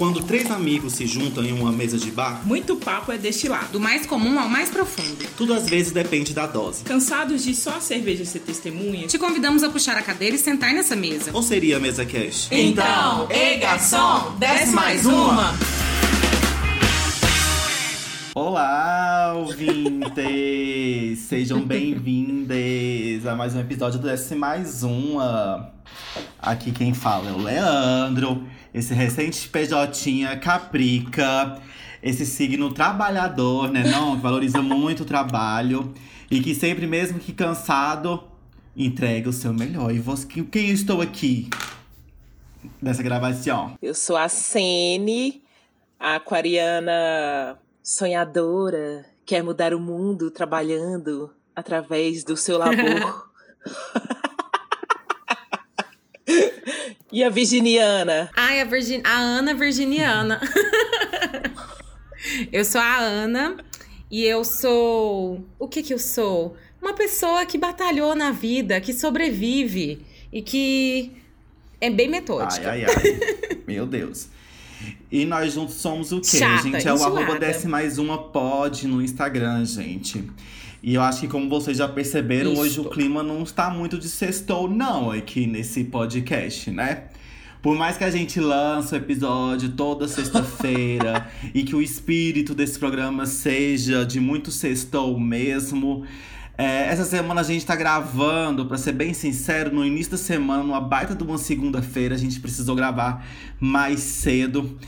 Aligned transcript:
Quando 0.00 0.22
três 0.22 0.50
amigos 0.50 0.94
se 0.94 1.06
juntam 1.06 1.44
em 1.44 1.52
uma 1.52 1.70
mesa 1.70 1.98
de 1.98 2.10
bar, 2.10 2.40
Muito 2.46 2.74
papo 2.74 3.12
é 3.12 3.18
destilado. 3.18 3.66
Do 3.72 3.78
mais 3.78 4.06
comum 4.06 4.40
ao 4.40 4.48
mais 4.48 4.70
profundo. 4.70 5.26
tudo 5.36 5.52
às 5.52 5.68
vezes 5.68 5.92
depende 5.92 6.32
da 6.32 6.46
dose. 6.46 6.84
Cansados 6.84 7.44
de 7.44 7.54
só 7.54 7.76
a 7.76 7.80
cerveja 7.82 8.24
ser 8.24 8.38
testemunha? 8.38 9.06
Te 9.06 9.18
convidamos 9.18 9.62
a 9.62 9.68
puxar 9.68 9.98
a 9.98 10.02
cadeira 10.02 10.34
e 10.34 10.38
sentar 10.38 10.72
nessa 10.72 10.96
mesa. 10.96 11.30
Ou 11.34 11.42
seria 11.42 11.76
a 11.76 11.80
mesa 11.80 12.06
cash? 12.06 12.48
Então, 12.50 13.28
ei 13.30 13.58
garçom, 13.58 14.36
desce 14.38 14.72
mais 14.72 15.04
uma! 15.04 15.52
Olá, 18.34 19.34
ouvintes! 19.36 21.18
Sejam 21.28 21.60
bem-vindos 21.60 23.26
a 23.26 23.36
mais 23.36 23.54
um 23.54 23.60
episódio 23.60 23.98
do 23.98 24.08
Desce 24.08 24.34
Mais 24.34 24.82
Uma. 24.82 25.74
Aqui 26.38 26.72
quem 26.72 26.94
fala 26.94 27.28
é 27.28 27.32
o 27.32 27.38
Leandro, 27.38 28.46
esse 28.72 28.94
recente 28.94 29.48
PJ 29.48 30.36
Caprica, 30.40 31.60
esse 32.02 32.24
signo 32.24 32.72
trabalhador, 32.72 33.70
né? 33.70 33.84
Não, 33.84 34.16
que 34.16 34.22
valoriza 34.22 34.62
muito 34.62 35.02
o 35.02 35.06
trabalho 35.06 35.92
e 36.30 36.40
que 36.40 36.54
sempre, 36.54 36.86
mesmo 36.86 37.18
que 37.18 37.32
cansado, 37.32 38.24
entrega 38.76 39.28
o 39.28 39.32
seu 39.32 39.52
melhor. 39.52 39.92
E 39.92 39.98
você, 39.98 40.26
quem 40.26 40.68
eu 40.68 40.74
estou 40.74 41.00
aqui 41.00 41.50
nessa 42.80 43.02
gravação? 43.02 43.76
Eu 43.82 43.94
sou 43.94 44.16
a 44.16 44.28
Sene, 44.28 45.42
a 45.98 46.16
aquariana 46.16 47.58
sonhadora, 47.82 49.04
quer 49.26 49.42
mudar 49.42 49.74
o 49.74 49.80
mundo 49.80 50.30
trabalhando 50.30 51.30
através 51.54 52.22
do 52.22 52.36
seu 52.36 52.56
labor. 52.56 53.28
e 57.12 57.24
a 57.24 57.28
virginiana? 57.28 58.30
Ai, 58.36 58.60
a, 58.60 58.64
Virgin... 58.64 59.00
a 59.04 59.18
Ana 59.18 59.54
Virginiana. 59.54 60.40
eu 62.52 62.64
sou 62.64 62.80
a 62.80 62.98
Ana 62.98 63.56
e 64.10 64.24
eu 64.24 64.44
sou. 64.44 65.44
O 65.58 65.68
que 65.68 65.82
que 65.82 65.92
eu 65.92 65.98
sou? 65.98 66.56
Uma 66.80 66.94
pessoa 66.94 67.44
que 67.44 67.58
batalhou 67.58 68.14
na 68.14 68.30
vida, 68.30 68.80
que 68.80 68.92
sobrevive 68.92 70.04
e 70.32 70.40
que 70.40 71.12
é 71.80 71.90
bem 71.90 72.08
metódica. 72.08 72.70
Ai, 72.70 72.84
ai, 72.84 72.94
ai. 72.94 73.58
Meu 73.66 73.86
Deus. 73.86 74.28
E 75.10 75.26
nós 75.26 75.52
juntos 75.52 75.74
somos 75.74 76.12
o 76.12 76.20
quê, 76.20 76.38
Chata, 76.38 76.62
gente? 76.62 76.86
É 76.86 76.92
o 76.92 76.96
enjoada. 76.96 77.20
arroba 77.20 77.38
desce 77.38 77.66
mais 77.66 77.98
uma 77.98 78.16
pod 78.16 78.86
no 78.86 79.02
Instagram, 79.02 79.64
gente. 79.64 80.24
E 80.82 80.94
eu 80.94 81.02
acho 81.02 81.20
que, 81.20 81.28
como 81.28 81.48
vocês 81.48 81.76
já 81.76 81.86
perceberam, 81.86 82.52
Isto. 82.52 82.62
hoje 82.62 82.80
o 82.80 82.84
clima 82.84 83.22
não 83.22 83.42
está 83.42 83.68
muito 83.68 83.98
de 83.98 84.08
sextou, 84.08 84.68
não, 84.68 85.10
aqui 85.10 85.46
nesse 85.46 85.84
podcast, 85.84 86.70
né? 86.70 87.04
Por 87.60 87.76
mais 87.76 87.98
que 87.98 88.04
a 88.04 88.10
gente 88.10 88.40
lance 88.40 88.94
o 88.94 88.96
episódio 88.96 89.68
toda 89.72 90.08
sexta-feira 90.08 91.28
e 91.54 91.62
que 91.62 91.76
o 91.76 91.82
espírito 91.82 92.54
desse 92.54 92.78
programa 92.78 93.26
seja 93.26 94.06
de 94.06 94.18
muito 94.18 94.50
sextou 94.50 95.20
mesmo. 95.20 96.06
é, 96.56 96.86
essa 96.86 97.04
semana 97.04 97.42
a 97.42 97.44
gente 97.44 97.66
tá 97.66 97.76
gravando, 97.76 98.64
pra 98.64 98.78
ser 98.78 98.92
bem 98.92 99.12
sincero, 99.12 99.74
no 99.74 99.84
início 99.84 100.12
da 100.12 100.18
semana, 100.18 100.62
numa 100.62 100.80
baita 100.80 101.14
de 101.14 101.22
uma 101.22 101.36
segunda-feira, 101.36 102.14
a 102.14 102.18
gente 102.18 102.40
precisou 102.40 102.74
gravar 102.74 103.26
mais 103.60 104.00
cedo. 104.00 104.78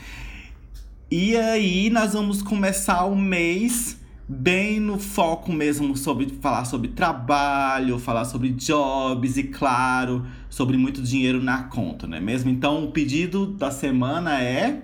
E 1.11 1.37
aí 1.37 1.91
nós 1.91 2.13
vamos 2.13 2.41
começar 2.41 3.05
o 3.05 3.15
mês 3.15 4.01
bem 4.27 4.79
no 4.79 4.97
foco 4.97 5.51
mesmo 5.51 5.95
sobre 5.97 6.27
falar 6.41 6.65
sobre 6.65 6.89
trabalho, 6.89 7.99
falar 7.99 8.25
sobre 8.25 8.49
jobs 8.49 9.37
e 9.37 9.43
claro, 9.43 10.25
sobre 10.49 10.77
muito 10.77 11.01
dinheiro 11.01 11.41
na 11.41 11.63
conta, 11.63 12.07
não 12.07 12.17
é 12.17 12.21
mesmo? 12.21 12.49
Então 12.49 12.85
o 12.85 12.91
pedido 12.91 13.45
da 13.45 13.71
semana 13.71 14.41
é 14.41 14.83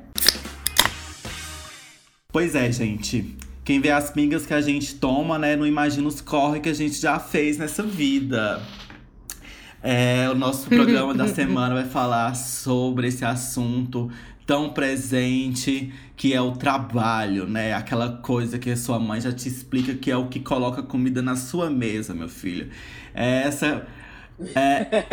Pois 2.32 2.54
é, 2.54 2.72
gente. 2.72 3.36
Quem 3.66 3.80
vê 3.80 3.90
as 3.90 4.12
pingas 4.12 4.46
que 4.46 4.54
a 4.54 4.62
gente 4.62 4.96
toma, 4.96 5.40
né, 5.40 5.56
não 5.56 5.66
imagina 5.66 6.08
os 6.08 6.22
corre 6.22 6.60
que 6.60 6.70
a 6.70 6.74
gente 6.74 7.00
já 7.00 7.20
fez 7.20 7.58
nessa 7.58 7.84
vida. 7.84 8.62
É, 9.82 10.30
o 10.30 10.36
nosso 10.36 10.68
programa 10.68 11.14
da 11.14 11.26
semana 11.34 11.74
vai 11.74 11.86
falar 11.86 12.36
sobre 12.36 13.08
esse 13.08 13.24
assunto 13.26 14.12
tão 14.46 14.70
presente 14.70 15.94
que 16.20 16.34
é 16.34 16.42
o 16.42 16.52
trabalho, 16.52 17.48
né? 17.48 17.74
Aquela 17.74 18.18
coisa 18.18 18.60
que 18.60 18.70
a 18.70 18.76
sua 18.78 19.00
mãe 19.00 19.22
já 19.22 19.32
te 19.32 19.48
explica 19.48 19.94
que 19.96 20.12
é 20.12 20.18
o 20.18 20.28
que 20.28 20.42
coloca 20.42 20.84
comida 20.84 21.22
na 21.22 21.38
sua 21.38 21.70
mesa, 21.70 22.14
meu 22.14 22.28
filho. 22.28 22.70
É 23.14 23.44
essa 23.44 23.88
é, 24.54 25.06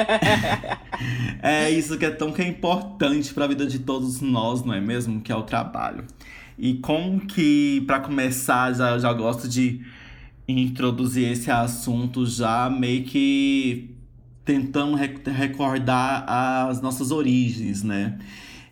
é 1.68 1.70
isso 1.70 1.96
que 1.96 2.04
é 2.04 2.10
tão 2.10 2.32
que 2.32 2.42
é 2.42 2.48
importante 2.48 3.32
para 3.32 3.44
a 3.44 3.48
vida 3.48 3.66
de 3.66 3.78
todos 3.78 4.20
nós, 4.20 4.64
não 4.64 4.74
é 4.74 4.80
mesmo? 4.80 5.20
Que 5.20 5.30
é 5.30 5.36
o 5.36 5.44
trabalho. 5.44 6.04
E 6.58 6.74
como 6.74 7.20
que, 7.20 7.82
para 7.86 8.00
começar, 8.00 8.72
já, 8.74 8.98
já 8.98 9.12
gosto 9.12 9.48
de 9.48 9.82
introduzir 10.48 11.30
esse 11.30 11.50
assunto 11.52 12.26
já 12.26 12.68
meio 12.70 13.04
que 13.04 13.94
tentando 14.44 14.96
re- 14.96 15.20
recordar 15.26 16.24
as 16.28 16.80
nossas 16.80 17.12
origens, 17.12 17.84
né? 17.84 18.18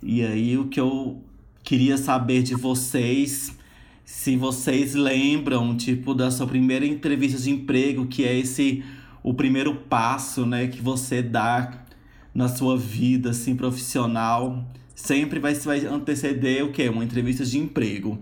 E 0.03 0.25
aí 0.25 0.59
o 0.59 0.69
que 0.69 0.81
eu 0.81 1.23
queria 1.65 1.97
saber 1.97 2.43
de 2.43 2.55
vocês, 2.55 3.57
se 4.05 4.37
vocês 4.37 4.95
lembram, 4.95 5.75
tipo, 5.75 6.15
da 6.15 6.31
sua 6.31 6.47
primeira 6.47 6.87
entrevista 6.87 7.41
de 7.41 7.51
emprego, 7.51 8.07
que 8.07 8.25
é 8.25 8.39
esse 8.39 8.85
o 9.23 9.33
primeiro 9.33 9.75
passo, 9.75 10.45
né, 10.45 10.69
que 10.69 10.83
você 10.83 11.23
dá 11.23 11.87
na 12.35 12.47
sua 12.47 12.77
vida, 12.77 13.31
assim, 13.31 13.57
profissional. 13.57 14.63
Sempre 14.95 15.41
vai, 15.41 15.55
vai 15.55 15.87
anteceder 15.87 16.63
o 16.63 16.71
quê? 16.71 16.89
Uma 16.91 17.03
entrevista 17.03 17.45
de 17.45 17.59
emprego. 17.59 18.19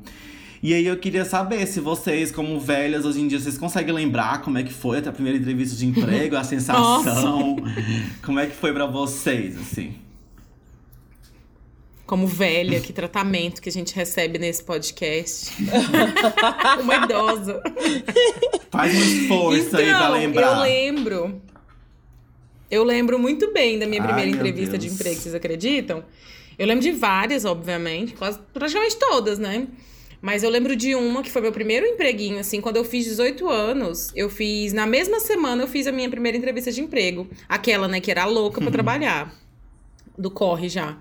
E 0.63 0.73
aí 0.73 0.87
eu 0.87 0.97
queria 0.97 1.25
saber 1.25 1.67
se 1.67 1.81
vocês, 1.81 2.31
como 2.31 2.61
velhas, 2.61 3.05
hoje 3.05 3.21
em 3.21 3.27
dia, 3.27 3.41
vocês 3.41 3.59
conseguem 3.59 3.93
lembrar 3.93 4.43
como 4.43 4.59
é 4.59 4.63
que 4.63 4.73
foi 4.73 4.99
a 4.99 5.11
primeira 5.11 5.37
entrevista 5.37 5.75
de 5.75 5.87
emprego, 5.87 6.37
a 6.37 6.45
sensação? 6.45 7.57
como 8.25 8.39
é 8.39 8.47
que 8.47 8.55
foi 8.55 8.73
pra 8.73 8.87
vocês, 8.87 9.59
assim? 9.59 9.95
Como 12.13 12.27
velha, 12.27 12.79
que 12.79 12.93
tratamento 12.93 13.63
que 13.63 13.71
a 13.71 13.73
gente 13.73 13.95
recebe 13.95 14.39
nesse 14.39 14.63
podcast. 14.63 15.51
Uma 16.79 16.97
idosa. 16.97 17.63
Faz 18.71 18.95
um 18.95 18.99
esforço 18.99 19.75
aí 19.79 19.87
pra 19.87 19.97
Então, 19.97 20.13
lembrar. 20.13 20.57
eu 20.59 20.61
lembro. 20.61 21.43
Eu 22.71 22.85
lembro 22.85 23.19
muito 23.19 23.51
bem 23.55 23.79
da 23.79 23.87
minha 23.87 24.03
Ai, 24.03 24.07
primeira 24.09 24.31
entrevista 24.31 24.77
de 24.77 24.89
Deus. 24.89 25.01
emprego, 25.01 25.21
vocês 25.23 25.35
acreditam? 25.35 26.05
Eu 26.59 26.67
lembro 26.67 26.83
de 26.83 26.91
várias, 26.93 27.47
obviamente, 27.47 28.13
quase, 28.13 28.39
praticamente 28.53 28.97
todas, 28.99 29.39
né? 29.39 29.69
Mas 30.21 30.43
eu 30.43 30.51
lembro 30.51 30.77
de 30.77 30.95
uma 30.95 31.23
que 31.23 31.31
foi 31.31 31.41
meu 31.41 31.51
primeiro 31.51 31.87
empreguinho, 31.87 32.39
assim, 32.39 32.61
quando 32.61 32.77
eu 32.77 32.85
fiz 32.85 33.07
18 33.07 33.49
anos, 33.49 34.13
eu 34.15 34.29
fiz, 34.29 34.75
na 34.75 34.85
mesma 34.87 35.19
semana 35.19 35.63
eu 35.63 35.67
fiz 35.67 35.87
a 35.87 35.93
minha 35.93 36.11
primeira 36.11 36.37
entrevista 36.37 36.71
de 36.71 36.83
emprego. 36.83 37.27
Aquela, 37.49 37.89
né, 37.89 38.01
que 38.03 38.11
era 38.11 38.27
louca 38.27 38.61
pra 38.61 38.71
trabalhar. 38.71 39.35
Do 40.19 40.31
corre 40.31 40.69
já. 40.69 40.99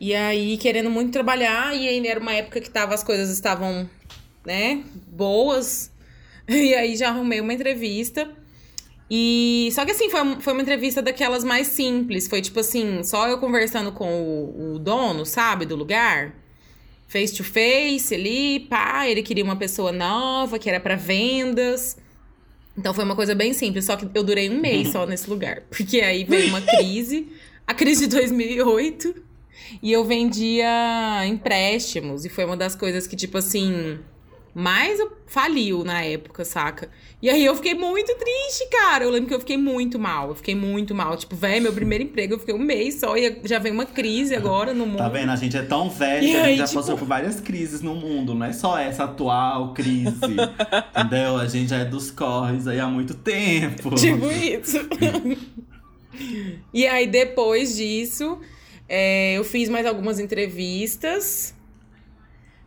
E 0.00 0.14
aí, 0.14 0.56
querendo 0.56 0.88
muito 0.88 1.12
trabalhar, 1.12 1.76
e 1.76 1.86
ainda 1.86 2.08
era 2.08 2.18
uma 2.18 2.32
época 2.32 2.58
que 2.58 2.70
tava, 2.70 2.94
as 2.94 3.04
coisas 3.04 3.28
estavam, 3.28 3.88
né, 4.44 4.82
boas. 5.06 5.92
E 6.48 6.74
aí 6.74 6.96
já 6.96 7.10
arrumei 7.10 7.40
uma 7.40 7.54
entrevista. 7.54 8.28
E 9.08 9.68
só 9.72 9.84
que 9.84 9.92
assim, 9.92 10.10
foi, 10.10 10.40
foi 10.40 10.52
uma 10.52 10.62
entrevista 10.62 11.00
daquelas 11.00 11.44
mais 11.44 11.68
simples. 11.68 12.26
Foi 12.26 12.40
tipo 12.40 12.58
assim, 12.58 13.04
só 13.04 13.28
eu 13.28 13.38
conversando 13.38 13.92
com 13.92 14.10
o, 14.10 14.74
o 14.74 14.78
dono, 14.80 15.24
sabe, 15.24 15.64
do 15.64 15.76
lugar. 15.76 16.34
Face 17.06 17.36
to 17.36 17.44
face 17.44 18.12
ali, 18.12 18.66
pá, 18.68 19.06
ele 19.06 19.22
queria 19.22 19.44
uma 19.44 19.54
pessoa 19.54 19.92
nova, 19.92 20.58
que 20.58 20.68
era 20.68 20.80
pra 20.80 20.96
vendas. 20.96 21.96
Então 22.76 22.92
foi 22.92 23.04
uma 23.04 23.14
coisa 23.14 23.34
bem 23.34 23.52
simples, 23.52 23.84
só 23.84 23.94
que 23.94 24.08
eu 24.12 24.24
durei 24.24 24.50
um 24.50 24.60
mês 24.60 24.88
só 24.88 25.06
nesse 25.06 25.30
lugar. 25.30 25.62
Porque 25.70 26.00
aí 26.00 26.24
veio 26.24 26.48
uma 26.48 26.60
crise, 26.62 27.28
a 27.64 27.74
crise 27.74 28.08
de 28.08 28.16
2008, 28.16 29.29
e 29.82 29.92
eu 29.92 30.04
vendia 30.04 31.24
empréstimos. 31.26 32.24
E 32.24 32.28
foi 32.28 32.44
uma 32.44 32.56
das 32.56 32.74
coisas 32.74 33.06
que, 33.06 33.16
tipo 33.16 33.38
assim, 33.38 33.98
mais 34.54 34.98
faliu 35.26 35.84
na 35.84 36.02
época, 36.02 36.44
saca? 36.44 36.88
E 37.22 37.28
aí 37.28 37.44
eu 37.44 37.54
fiquei 37.54 37.74
muito 37.74 38.12
triste, 38.16 38.68
cara. 38.70 39.04
Eu 39.04 39.10
lembro 39.10 39.28
que 39.28 39.34
eu 39.34 39.40
fiquei 39.40 39.56
muito 39.56 39.98
mal. 39.98 40.30
Eu 40.30 40.34
fiquei 40.34 40.54
muito 40.54 40.94
mal. 40.94 41.16
Tipo, 41.16 41.36
velho, 41.36 41.62
meu 41.62 41.72
primeiro 41.72 42.02
emprego 42.04 42.34
eu 42.34 42.38
fiquei 42.38 42.54
um 42.54 42.58
mês 42.58 42.96
só 42.96 43.16
e 43.16 43.40
já 43.44 43.58
vem 43.58 43.72
uma 43.72 43.86
crise 43.86 44.34
agora 44.34 44.74
no 44.74 44.86
mundo. 44.86 44.98
Tá 44.98 45.08
vendo? 45.08 45.30
A 45.30 45.36
gente 45.36 45.56
é 45.56 45.62
tão 45.62 45.88
velho 45.88 46.26
que 46.26 46.36
a 46.36 46.46
gente 46.46 46.58
já 46.58 46.64
tipo- 46.64 46.80
passou 46.80 46.98
por 46.98 47.06
várias 47.06 47.40
crises 47.40 47.80
no 47.80 47.94
mundo. 47.94 48.34
Não 48.34 48.46
é 48.46 48.52
só 48.52 48.78
essa 48.78 49.04
atual 49.04 49.72
crise. 49.72 50.16
entendeu? 50.96 51.36
A 51.36 51.46
gente 51.46 51.68
já 51.70 51.78
é 51.78 51.84
dos 51.84 52.10
corres 52.10 52.66
aí 52.66 52.80
há 52.80 52.88
muito 52.88 53.14
tempo. 53.14 53.94
Tipo 53.94 54.30
isso. 54.32 54.78
e 56.74 56.86
aí, 56.86 57.06
depois 57.06 57.76
disso, 57.76 58.40
é, 58.92 59.34
eu 59.34 59.44
fiz 59.44 59.68
mais 59.68 59.86
algumas 59.86 60.18
entrevistas. 60.18 61.54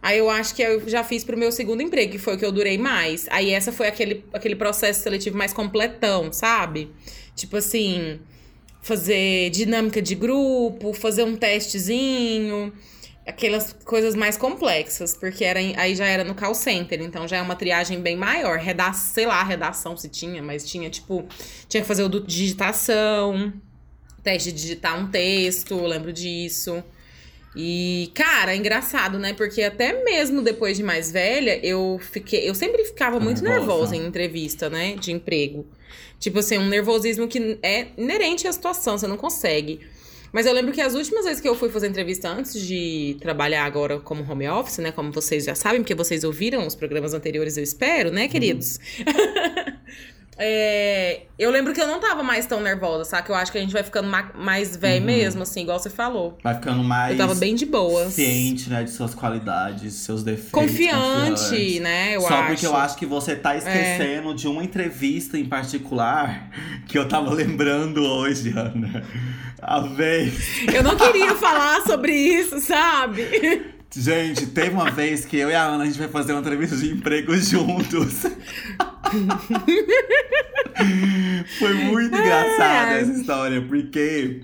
Aí 0.02 0.18
eu 0.18 0.30
acho 0.30 0.56
que 0.56 0.62
eu 0.62 0.88
já 0.88 1.04
fiz 1.04 1.22
pro 1.24 1.38
meu 1.38 1.52
segundo 1.52 1.82
emprego, 1.82 2.14
que 2.14 2.18
foi 2.18 2.36
o 2.36 2.38
que 2.38 2.46
eu 2.46 2.52
durei 2.52 2.78
mais. 2.78 3.28
Aí 3.30 3.52
essa 3.52 3.74
foi 3.74 3.88
aquele, 3.88 4.24
aquele 4.32 4.56
processo 4.56 5.02
seletivo 5.02 5.38
mais 5.38 5.52
completão, 5.52 6.32
sabe? 6.32 6.90
Tipo 7.36 7.58
assim, 7.58 8.22
fazer 8.82 9.50
dinâmica 9.50 10.02
de 10.02 10.16
grupo, 10.16 10.94
fazer 10.94 11.24
um 11.24 11.36
testezinho. 11.36 12.72
aquelas 13.26 13.74
coisas 13.86 14.16
mais 14.16 14.38
complexas, 14.38 15.16
porque 15.16 15.44
era 15.44 15.60
aí 15.60 15.96
já 15.96 16.06
era 16.06 16.24
no 16.24 16.36
call 16.36 16.56
center, 16.56 17.02
então 17.02 17.28
já 17.28 17.38
é 17.38 17.42
uma 17.42 17.56
triagem 17.56 18.00
bem 18.02 18.16
maior. 18.16 18.60
Reda 18.60 18.94
sei 18.94 19.26
lá, 19.26 19.44
redação 19.44 19.98
se 19.98 20.08
tinha, 20.08 20.42
mas 20.42 20.66
tinha 20.66 20.90
tipo, 20.90 21.26
tinha 21.68 21.82
que 21.82 21.88
fazer 21.88 22.04
o 22.04 22.10
do 22.10 22.22
digitação, 22.26 23.54
teste 24.24 24.52
de 24.52 24.62
digitar 24.62 25.00
um 25.00 25.08
texto, 25.08 25.76
lembro 25.86 26.14
disso. 26.14 26.84
E, 27.56 28.10
cara, 28.16 28.54
é 28.54 28.56
engraçado, 28.56 29.20
né? 29.20 29.34
Porque 29.34 29.62
até 29.62 30.04
mesmo 30.04 30.42
depois 30.42 30.76
de 30.76 30.84
mais 30.84 31.12
velha, 31.12 31.60
eu 31.64 32.00
fiquei. 32.12 32.50
Eu 32.50 32.56
sempre 32.56 32.84
ficava 32.86 33.20
muito 33.20 33.44
nervosa? 33.44 33.68
nervosa 33.68 33.96
em 33.96 34.06
entrevista, 34.08 34.70
né? 34.70 34.96
De 34.96 35.12
emprego. 35.12 35.66
Tipo 36.20 36.40
assim, 36.40 36.58
um 36.58 36.68
nervosismo 36.68 37.28
que 37.28 37.60
é 37.62 37.88
inerente 37.98 38.48
à 38.48 38.52
situação, 38.52 38.98
você 38.98 39.08
não 39.08 39.18
consegue. 39.18 39.82
Mas 40.32 40.48
eu 40.48 40.54
lembro 40.54 40.72
que 40.72 40.82
as 40.82 40.96
últimas 40.96 41.26
vezes 41.26 41.40
que 41.40 41.48
eu 41.48 41.54
fui 41.54 41.70
fazer 41.70 41.88
entrevista 41.88 42.28
antes 42.28 42.60
de 42.60 43.16
trabalhar 43.22 43.66
agora 43.66 44.00
como 44.00 44.24
home 44.28 44.50
office, 44.50 44.80
né? 44.80 44.92
Como 44.92 45.12
vocês 45.12 45.44
já 45.44 45.54
sabem, 45.54 45.82
porque 45.82 45.94
vocês 45.94 46.24
ouviram 46.24 46.66
os 46.66 46.74
programas 46.74 47.14
anteriores, 47.14 47.56
eu 47.56 47.64
espero, 47.64 48.10
né, 48.12 48.28
queridos? 48.28 48.80
É, 50.38 51.22
eu 51.38 51.52
lembro 51.52 51.74
que 51.74 51.82
eu 51.82 51.88
não 51.88 52.00
tava 52.00 52.24
mais 52.24 52.46
tão 52.46 52.60
nervosa, 52.60 53.06
sabe? 53.06 53.30
Eu 53.30 53.36
acho 53.36 53.52
que 53.52 53.58
a 53.58 53.62
gente 53.62 53.72
vai 53.74 53.84
ficando 53.84 54.08
ma- 54.08 54.32
mais 54.36 54.76
velho 54.76 55.02
Uhum. 55.02 55.06
mesmo, 55.06 55.44
assim, 55.44 55.62
igual 55.62 55.78
você 55.80 55.90
falou. 55.90 56.38
Vai 56.44 56.56
ficando 56.56 56.84
mais 56.84 57.12
Eu 57.12 57.18
tava 57.20 57.36
bem 57.36 57.54
de 57.56 57.66
boa. 57.66 58.10
ciente, 58.10 58.70
né, 58.70 58.84
de 58.84 58.90
suas 58.92 59.14
qualidades, 59.14 59.94
seus 59.94 60.24
defeitos. 60.24 60.52
Confiante, 60.52 61.80
né? 61.80 62.16
Eu 62.16 62.22
Só 62.22 62.28
acho. 62.28 62.44
É. 62.44 62.48
porque 62.48 62.66
eu 62.66 62.76
acho 62.76 62.98
que 62.98 63.06
você 63.06 63.36
tá 63.36 63.56
esquecendo 63.56 64.34
de 64.34 64.48
uma 64.48 64.64
entrevista 64.64 65.38
em 65.38 65.46
particular 65.46 66.50
que 66.88 66.98
eu 66.98 67.08
tava 67.08 67.32
lembrando 67.34 68.02
hoje, 68.04 68.54
Ana. 68.58 69.04
A 69.62 69.80
vez. 69.82 70.34
Eu 70.74 70.84
não 70.84 70.96
queria 70.98 71.36
falar 71.38 71.82
sobre 71.82 72.12
isso, 72.12 72.60
sabe? 72.60 73.74
Gente, 73.96 74.48
teve 74.48 74.72
uma 74.72 74.90
vez 74.90 75.24
que 75.24 75.38
eu 75.38 75.50
e 75.52 75.56
a 75.56 75.64
Ana 75.64 75.84
a 75.84 75.86
gente 75.86 76.00
vai 76.00 76.08
fazer 76.08 76.34
uma 76.34 76.42
entrevista 76.42 76.76
de 76.76 76.92
emprego 76.92 77.36
juntos. 77.38 78.24
Foi 81.60 81.74
muito 81.76 82.16
engraçada 82.16 82.94
É. 82.98 83.02
essa 83.02 83.12
história, 83.12 83.62
porque 83.62 84.42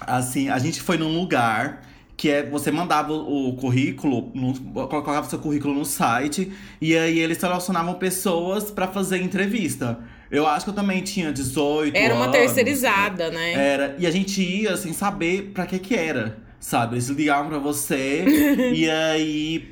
assim, 0.00 0.48
a 0.48 0.58
gente 0.58 0.80
foi 0.80 0.96
num 0.96 1.18
lugar 1.18 1.82
que 2.16 2.30
é 2.30 2.42
você 2.48 2.70
mandava 2.70 3.12
o 3.12 3.54
currículo, 3.56 4.30
no, 4.34 4.54
colocava 4.88 5.28
seu 5.28 5.38
currículo 5.38 5.74
no 5.74 5.84
site 5.84 6.52
e 6.80 6.96
aí 6.96 7.18
eles 7.18 7.38
selecionavam 7.38 7.94
pessoas 7.94 8.70
pra 8.70 8.86
fazer 8.88 9.20
entrevista. 9.20 9.98
Eu 10.30 10.46
acho 10.46 10.64
que 10.64 10.70
eu 10.70 10.74
também 10.74 11.02
tinha 11.02 11.30
18 11.32 11.94
Era 11.96 12.14
uma 12.14 12.24
anos. 12.24 12.36
terceirizada, 12.36 13.30
né? 13.30 13.52
Era, 13.52 13.96
e 13.98 14.06
a 14.06 14.10
gente 14.10 14.40
ia 14.42 14.76
sem 14.76 14.92
saber 14.94 15.50
pra 15.52 15.66
que 15.66 15.78
que 15.78 15.94
era, 15.94 16.38
sabe? 16.62 16.94
Eles 16.94 17.08
ligavam 17.08 17.48
pra 17.50 17.58
você 17.58 18.24
e 18.72 18.88
aí 18.88 19.68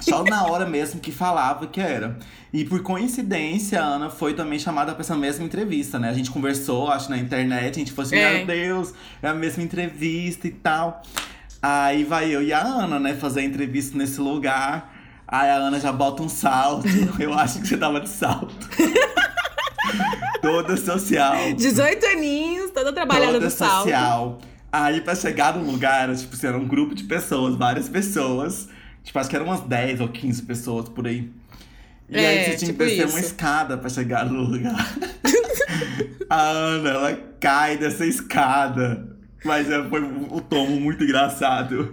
só 0.00 0.24
na 0.24 0.46
hora 0.46 0.64
mesmo 0.66 0.98
que 1.00 1.12
falava 1.12 1.66
que 1.66 1.80
era. 1.80 2.18
E 2.52 2.64
por 2.64 2.82
coincidência, 2.82 3.78
a 3.80 3.84
Ana 3.84 4.08
foi 4.08 4.32
também 4.32 4.58
chamada 4.58 4.92
pra 4.92 5.02
essa 5.02 5.14
mesma 5.14 5.44
entrevista, 5.44 5.98
né? 5.98 6.08
A 6.08 6.14
gente 6.14 6.30
conversou, 6.30 6.88
acho, 6.90 7.10
na 7.10 7.18
internet, 7.18 7.74
a 7.76 7.78
gente 7.78 7.92
falou 7.92 8.06
assim, 8.06 8.16
É. 8.16 8.38
meu 8.38 8.46
Deus, 8.46 8.94
é 9.22 9.28
a 9.28 9.34
mesma 9.34 9.62
entrevista 9.62 10.46
e 10.48 10.50
tal. 10.52 11.02
Aí 11.60 12.04
vai 12.04 12.34
eu 12.34 12.42
e 12.42 12.52
a 12.52 12.62
Ana, 12.62 12.98
né, 12.98 13.14
fazer 13.14 13.40
a 13.40 13.44
entrevista 13.44 13.98
nesse 13.98 14.18
lugar. 14.20 14.94
Aí 15.26 15.50
a 15.50 15.56
Ana 15.56 15.78
já 15.78 15.92
bota 15.92 16.22
um 16.22 16.28
salto. 16.28 16.86
Eu 17.20 17.34
acho 17.34 17.60
que 17.60 17.66
você 17.68 17.76
tava 17.76 18.00
de 18.00 18.08
salto. 18.08 18.54
Toda 20.40 20.76
social. 20.76 21.52
18 21.54 22.06
aninhos, 22.06 22.70
toda 22.70 22.92
trabalhada 22.92 23.32
Toda 23.34 23.44
no 23.46 23.50
salto. 23.50 23.82
social. 23.84 24.38
Aí 24.70 25.00
pra 25.00 25.14
chegar 25.14 25.56
no 25.56 25.70
lugar, 25.70 26.04
era, 26.04 26.14
tipo, 26.14 26.34
assim, 26.34 26.46
era 26.46 26.58
um 26.58 26.66
grupo 26.68 26.94
de 26.94 27.04
pessoas, 27.04 27.56
várias 27.56 27.88
pessoas. 27.88 28.68
Tipo, 29.02 29.18
acho 29.18 29.30
que 29.30 29.36
eram 29.36 29.46
umas 29.46 29.60
10 29.62 30.00
ou 30.00 30.08
15 30.08 30.42
pessoas 30.42 30.88
por 30.88 31.06
aí. 31.06 31.30
E 32.10 32.16
aí 32.18 32.24
É, 32.24 32.44
você 32.50 32.56
tinha 32.58 32.72
tipo 32.72 32.78
que 32.84 32.90
descer 32.90 33.06
uma 33.06 33.18
isso. 33.18 33.28
escada 33.28 33.76
pra 33.78 33.88
chegar 33.88 34.26
no 34.26 34.42
lugar. 34.42 34.94
a 36.28 36.40
Ana, 36.50 36.88
ela 36.90 37.14
cai 37.40 37.76
dessa 37.78 38.04
escada. 38.04 39.16
Mas 39.44 39.70
é, 39.70 39.82
foi 39.88 40.02
um 40.02 40.38
tomo 40.40 40.78
muito 40.80 41.02
engraçado. 41.04 41.92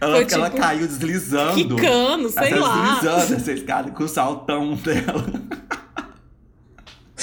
Ela, 0.00 0.16
Foi, 0.16 0.26
ela 0.30 0.50
tipo, 0.50 0.60
caiu 0.62 0.86
deslizando. 0.86 1.54
Quicando, 1.54 2.28
sei 2.28 2.52
ela 2.52 2.66
lá. 2.68 2.94
deslizando 2.94 3.34
essa 3.34 3.52
escada 3.52 3.90
com 3.92 4.04
o 4.04 4.08
saltão 4.08 4.74
dela. 4.74 5.24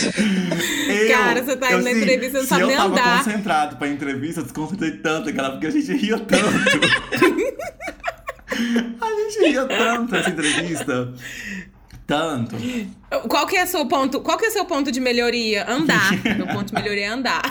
Eu- 0.07 1.07
Cara, 1.09 1.43
você 1.43 1.55
tá 1.55 1.71
eu, 1.71 1.77
indo 1.79 1.83
na 1.85 1.91
assim, 1.91 1.99
entrevista, 2.01 2.39
não 2.39 2.47
sabe 2.47 2.61
eu 2.61 2.67
nem 2.67 2.75
tava 2.77 2.91
andar. 2.93 3.23
concentrado 3.23 3.75
pra 3.77 3.87
entrevista, 3.87 4.39
eu 4.41 4.43
desconcentrei 4.43 4.91
tanto 4.91 5.29
aquela, 5.29 5.51
porque 5.51 5.67
a 5.67 5.71
gente 5.71 5.91
ria 5.93 6.17
tanto. 6.19 6.45
a 9.01 9.09
gente 9.15 9.39
ria 9.49 9.65
tanto 9.65 10.11
nessa 10.11 10.29
entrevista. 10.29 11.13
Tanto. 12.07 12.57
Qual 13.29 13.47
que 13.47 13.55
é 13.55 13.65
seu 13.65 13.85
ponto? 13.85 14.19
Qual 14.19 14.37
que 14.37 14.45
é 14.45 14.49
seu 14.49 14.65
ponto 14.65 14.91
de 14.91 14.99
melhoria? 14.99 15.65
Andar. 15.69 16.11
Meu 16.37 16.45
ponto 16.47 16.65
de 16.65 16.73
melhoria 16.73 17.05
é 17.05 17.07
andar. 17.07 17.41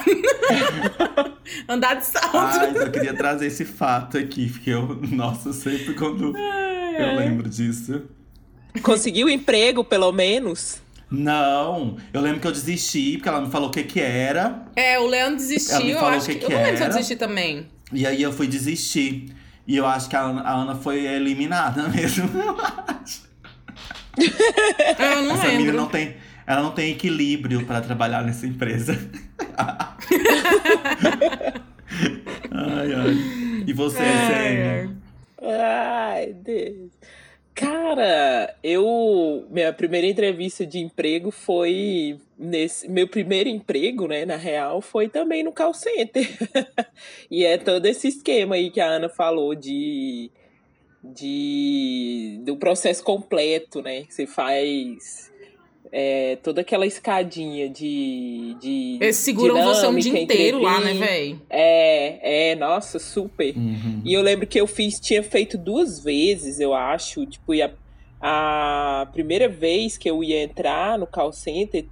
andar 1.66 1.94
de 1.94 2.04
salto. 2.04 2.36
Ai, 2.36 2.72
eu 2.76 2.90
queria 2.90 3.14
trazer 3.14 3.46
esse 3.46 3.64
fato 3.64 4.18
aqui, 4.18 4.50
porque 4.50 4.68
eu, 4.70 5.00
nossa, 5.12 5.54
sempre 5.54 5.94
quando 5.94 6.36
eu 6.36 7.16
lembro 7.16 7.48
disso. 7.48 8.02
Conseguiu 8.82 9.30
emprego, 9.30 9.82
pelo 9.82 10.12
menos? 10.12 10.78
Não, 11.10 11.96
eu 12.12 12.20
lembro 12.20 12.40
que 12.40 12.46
eu 12.46 12.52
desisti, 12.52 13.14
porque 13.16 13.28
ela 13.28 13.40
me 13.40 13.50
falou 13.50 13.68
o 13.68 13.72
que 13.72 13.82
que 13.82 14.00
era. 14.00 14.62
É, 14.76 14.98
o 14.98 15.06
Leandro 15.06 15.36
desistiu, 15.36 15.74
Ela 15.76 15.84
me 15.84 15.90
eu 15.90 15.98
falou 15.98 16.14
acho 16.16 16.24
o 16.24 16.28
que. 16.28 16.34
que 16.38 16.44
eu 16.44 16.48
que 16.48 16.54
não 16.54 16.62
lembro 16.62 16.76
se 16.78 16.82
eu 16.84 16.88
desisti 16.88 17.16
também. 17.16 17.66
E 17.92 18.06
aí 18.06 18.22
eu 18.22 18.32
fui 18.32 18.46
desistir. 18.46 19.34
E 19.66 19.76
eu 19.76 19.84
acho 19.86 20.08
que 20.08 20.14
a 20.16 20.20
Ana, 20.20 20.40
a 20.42 20.52
Ana 20.54 20.74
foi 20.76 21.04
eliminada 21.06 21.86
mesmo. 21.90 22.30
Ah, 22.58 23.00
Eu 24.98 25.22
não 25.22 25.34
Essa 25.34 25.46
menina 25.48 25.58
lembro. 25.64 25.76
não 25.76 25.86
tem, 25.88 26.16
ela 26.46 26.62
não 26.62 26.70
tem 26.72 26.92
equilíbrio 26.92 27.64
pra 27.66 27.80
trabalhar 27.80 28.22
nessa 28.22 28.46
empresa. 28.46 28.96
ai, 32.52 32.92
ai. 32.94 33.64
E 33.66 33.72
você, 33.72 33.98
É, 34.02 34.26
Sênia? 34.26 34.96
Ai, 35.42 36.32
Deus. 36.34 36.90
Cara, 37.60 38.56
eu. 38.62 39.46
Minha 39.50 39.70
primeira 39.70 40.06
entrevista 40.06 40.64
de 40.64 40.78
emprego 40.78 41.30
foi. 41.30 42.18
Nesse, 42.38 42.88
meu 42.88 43.06
primeiro 43.06 43.50
emprego, 43.50 44.08
né, 44.08 44.24
na 44.24 44.36
real, 44.36 44.80
foi 44.80 45.10
também 45.10 45.42
no 45.42 45.52
call 45.52 45.74
center. 45.74 46.26
e 47.30 47.44
é 47.44 47.58
todo 47.58 47.84
esse 47.84 48.08
esquema 48.08 48.54
aí 48.54 48.70
que 48.70 48.80
a 48.80 48.86
Ana 48.86 49.10
falou 49.10 49.54
de. 49.54 50.30
de 51.04 52.40
do 52.44 52.56
processo 52.56 53.04
completo, 53.04 53.82
né? 53.82 54.06
Você 54.08 54.26
faz 54.26 55.30
é, 55.92 56.36
toda 56.42 56.60
aquela 56.60 56.86
escadinha 56.86 57.68
de. 57.68 58.56
de 58.60 58.98
Eles 59.00 59.16
seguram 59.16 59.62
você 59.62 59.86
um 59.86 59.92
dia 59.92 60.02
dinâmica, 60.02 60.34
inteiro 60.34 60.62
lá, 60.62 60.80
né, 60.80 60.94
véi? 60.94 61.38
É, 61.50 62.50
é, 62.52 62.56
nossa, 62.56 62.98
super. 62.98 63.56
Uhum. 63.56 64.02
E 64.04 64.14
eu 64.14 64.22
lembro 64.22 64.46
que 64.46 64.60
eu 64.60 64.66
fiz, 64.66 65.00
tinha 65.00 65.22
feito 65.22 65.58
duas 65.58 66.02
vezes, 66.02 66.60
eu 66.60 66.72
acho. 66.72 67.26
Tipo, 67.26 67.54
e 67.54 67.62
a, 67.62 67.70
a 68.20 69.08
primeira 69.12 69.48
vez 69.48 69.98
que 69.98 70.08
eu 70.08 70.22
ia 70.22 70.42
entrar 70.42 70.98
no 70.98 71.06
call 71.06 71.32
center. 71.32 71.84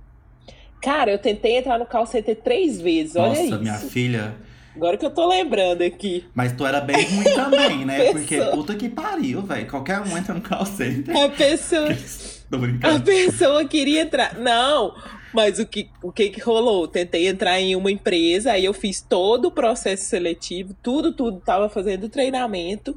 Cara, 0.81 1.11
eu 1.11 1.19
tentei 1.19 1.57
entrar 1.57 1.77
no 1.77 1.87
call 1.87 2.07
center 2.07 2.37
três 2.37 2.81
vezes, 2.81 3.17
olha 3.17 3.31
Nossa, 3.31 3.43
isso. 3.43 3.59
minha 3.59 3.79
filha. 3.79 4.35
Agora 4.77 4.97
que 4.97 5.05
eu 5.05 5.11
tô 5.11 5.27
lembrando 5.27 5.83
aqui. 5.83 6.25
Mas 6.33 6.53
tu 6.53 6.65
era 6.65 6.81
bem 6.81 7.03
ruim 7.05 7.25
também, 7.35 7.85
né? 7.85 8.13
Porque 8.15 8.41
puta 8.53 8.77
que 8.77 8.89
pariu, 8.89 9.43
velho. 9.43 9.67
Qualquer 9.67 10.01
um 10.01 10.17
entra 10.17 10.33
no 10.33 10.41
call 10.41 10.65
center. 10.65 11.17
A 11.17 11.29
pessoa, 11.31 11.89
Tô 12.51 12.57
a 12.57 12.61
brincando. 12.61 13.05
pessoa 13.05 13.65
queria 13.65 14.03
entrar. 14.03 14.35
Não, 14.39 14.95
mas 15.33 15.59
o 15.59 15.67
que, 15.67 15.91
o 16.03 16.11
que 16.11 16.31
que 16.31 16.41
rolou? 16.41 16.89
Tentei 16.89 17.29
entrar 17.29 17.61
em 17.61 17.77
uma 17.77 17.91
empresa, 17.91 18.53
aí 18.53 18.65
eu 18.65 18.73
fiz 18.73 19.01
todo 19.01 19.47
o 19.47 19.51
processo 19.51 20.05
seletivo, 20.05 20.75
tudo, 20.83 21.13
tudo, 21.13 21.41
tava 21.41 21.69
fazendo 21.69 22.09
treinamento, 22.09 22.97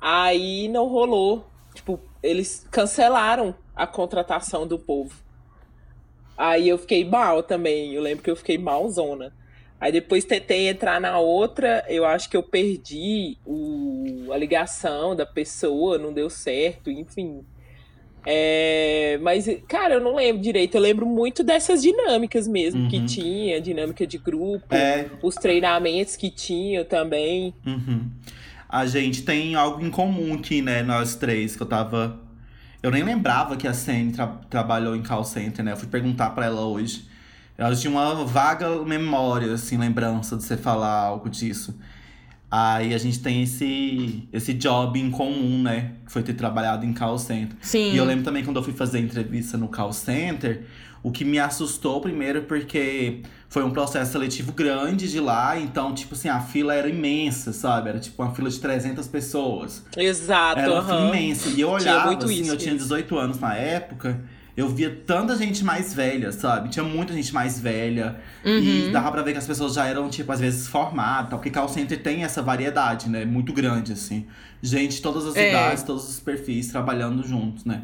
aí 0.00 0.68
não 0.68 0.86
rolou. 0.86 1.46
Tipo, 1.74 2.00
eles 2.22 2.66
cancelaram 2.70 3.54
a 3.74 3.86
contratação 3.86 4.66
do 4.66 4.78
povo. 4.78 5.14
Aí 6.36 6.68
eu 6.68 6.78
fiquei 6.78 7.04
mal 7.04 7.42
também, 7.42 7.92
eu 7.94 8.02
lembro 8.02 8.22
que 8.24 8.30
eu 8.30 8.36
fiquei 8.36 8.58
malzona. 8.58 9.32
Aí 9.78 9.92
depois 9.92 10.24
tentei 10.24 10.68
entrar 10.68 10.98
na 11.00 11.18
outra, 11.18 11.84
eu 11.86 12.06
acho 12.06 12.30
que 12.30 12.36
eu 12.36 12.42
perdi 12.42 13.36
o, 13.44 14.28
a 14.32 14.36
ligação 14.38 15.14
da 15.14 15.26
pessoa, 15.26 15.98
não 15.98 16.12
deu 16.14 16.30
certo, 16.30 16.90
enfim. 16.90 17.44
É, 18.28 19.18
mas, 19.22 19.46
cara, 19.68 19.94
eu 19.94 20.00
não 20.00 20.16
lembro 20.16 20.42
direito. 20.42 20.74
Eu 20.74 20.80
lembro 20.80 21.06
muito 21.06 21.44
dessas 21.44 21.80
dinâmicas 21.80 22.48
mesmo 22.48 22.88
que 22.88 22.98
Uhum. 22.98 23.06
tinha, 23.06 23.60
dinâmica 23.60 24.04
de 24.06 24.18
grupo, 24.18 24.74
É, 24.74 25.06
os 25.22 25.36
treinamentos 25.36 26.16
que 26.16 26.28
tinha 26.28 26.84
também. 26.84 27.54
Uhum. 27.64 28.10
A 28.68 28.84
gente 28.84 29.22
tem 29.22 29.54
algo 29.54 29.80
em 29.84 29.90
comum 29.90 30.34
aqui, 30.34 30.60
né? 30.60 30.82
Nós 30.82 31.14
três, 31.14 31.54
que 31.54 31.62
eu 31.62 31.66
tava. 31.66 32.18
Eu 32.82 32.90
nem 32.90 33.02
lembrava 33.04 33.56
que 33.56 33.66
a 33.66 33.72
Sene 33.72 34.12
tra- 34.12 34.40
trabalhou 34.50 34.96
em 34.96 35.02
call 35.02 35.24
center, 35.24 35.64
né? 35.64 35.72
Eu 35.72 35.76
fui 35.76 35.88
perguntar 35.88 36.30
pra 36.30 36.46
ela 36.46 36.62
hoje. 36.66 37.06
Ela 37.56 37.74
tinha 37.74 37.90
uma 37.90 38.24
vaga 38.24 38.68
memória, 38.84 39.52
assim, 39.54 39.78
lembrança 39.78 40.36
de 40.36 40.42
você 40.42 40.56
falar 40.56 40.92
algo 41.00 41.30
disso. 41.30 41.78
Aí 42.58 42.94
a 42.94 42.98
gente 42.98 43.18
tem 43.18 43.42
esse, 43.42 44.26
esse 44.32 44.54
job 44.54 44.98
em 44.98 45.10
comum, 45.10 45.62
né? 45.62 45.92
Que 46.06 46.10
foi 46.12 46.22
ter 46.22 46.32
trabalhado 46.32 46.86
em 46.86 46.94
call 46.94 47.18
center. 47.18 47.54
Sim. 47.60 47.92
E 47.92 47.96
eu 47.98 48.04
lembro 48.06 48.24
também 48.24 48.42
quando 48.42 48.56
eu 48.56 48.62
fui 48.62 48.72
fazer 48.72 48.98
entrevista 48.98 49.58
no 49.58 49.68
call 49.68 49.92
center, 49.92 50.62
o 51.02 51.10
que 51.10 51.22
me 51.22 51.38
assustou 51.38 52.00
primeiro 52.00 52.44
porque 52.44 53.20
foi 53.50 53.62
um 53.62 53.70
processo 53.70 54.12
seletivo 54.12 54.52
grande 54.52 55.10
de 55.10 55.20
lá, 55.20 55.58
então, 55.60 55.92
tipo 55.94 56.14
assim, 56.14 56.30
a 56.30 56.40
fila 56.40 56.72
era 56.74 56.88
imensa, 56.88 57.52
sabe? 57.52 57.90
Era 57.90 57.98
tipo 58.00 58.22
uma 58.22 58.34
fila 58.34 58.48
de 58.48 58.58
300 58.58 59.06
pessoas. 59.06 59.84
Exato, 59.94 60.58
Era 60.58 60.72
uma 60.72 60.82
fila 60.82 60.96
aham. 60.96 61.08
imensa. 61.14 61.48
E 61.50 61.60
eu 61.60 61.68
Tinha 61.76 61.92
olhava, 61.92 62.06
muito 62.06 62.24
assim, 62.24 62.40
isso 62.40 62.52
eu 62.52 62.56
tinha 62.56 62.72
mesmo. 62.72 62.88
18 62.88 63.18
anos 63.18 63.38
na 63.38 63.54
época, 63.54 64.18
eu 64.56 64.68
via 64.68 64.90
tanta 65.06 65.36
gente 65.36 65.62
mais 65.64 65.92
velha, 65.92 66.32
sabe? 66.32 66.70
Tinha 66.70 66.84
muita 66.84 67.12
gente 67.12 67.34
mais 67.34 67.60
velha. 67.60 68.18
Uhum. 68.44 68.58
E 68.58 68.90
dava 68.90 69.12
pra 69.12 69.22
ver 69.22 69.32
que 69.32 69.38
as 69.38 69.46
pessoas 69.46 69.74
já 69.74 69.86
eram, 69.86 70.08
tipo, 70.08 70.30
às 70.32 70.40
vezes 70.40 70.66
formadas, 70.66 71.30
porque 71.30 71.50
call 71.50 71.68
center 71.68 72.02
tem 72.02 72.24
essa 72.24 72.40
variedade, 72.42 73.08
né? 73.10 73.24
Muito 73.24 73.52
grande, 73.52 73.92
assim. 73.92 74.26
Gente 74.62 74.96
de 74.96 75.02
todas 75.02 75.26
as 75.26 75.36
É. 75.36 75.50
idades, 75.50 75.82
todos 75.82 76.08
os 76.08 76.18
perfis 76.20 76.68
trabalhando 76.68 77.22
juntos, 77.26 77.64
né? 77.64 77.82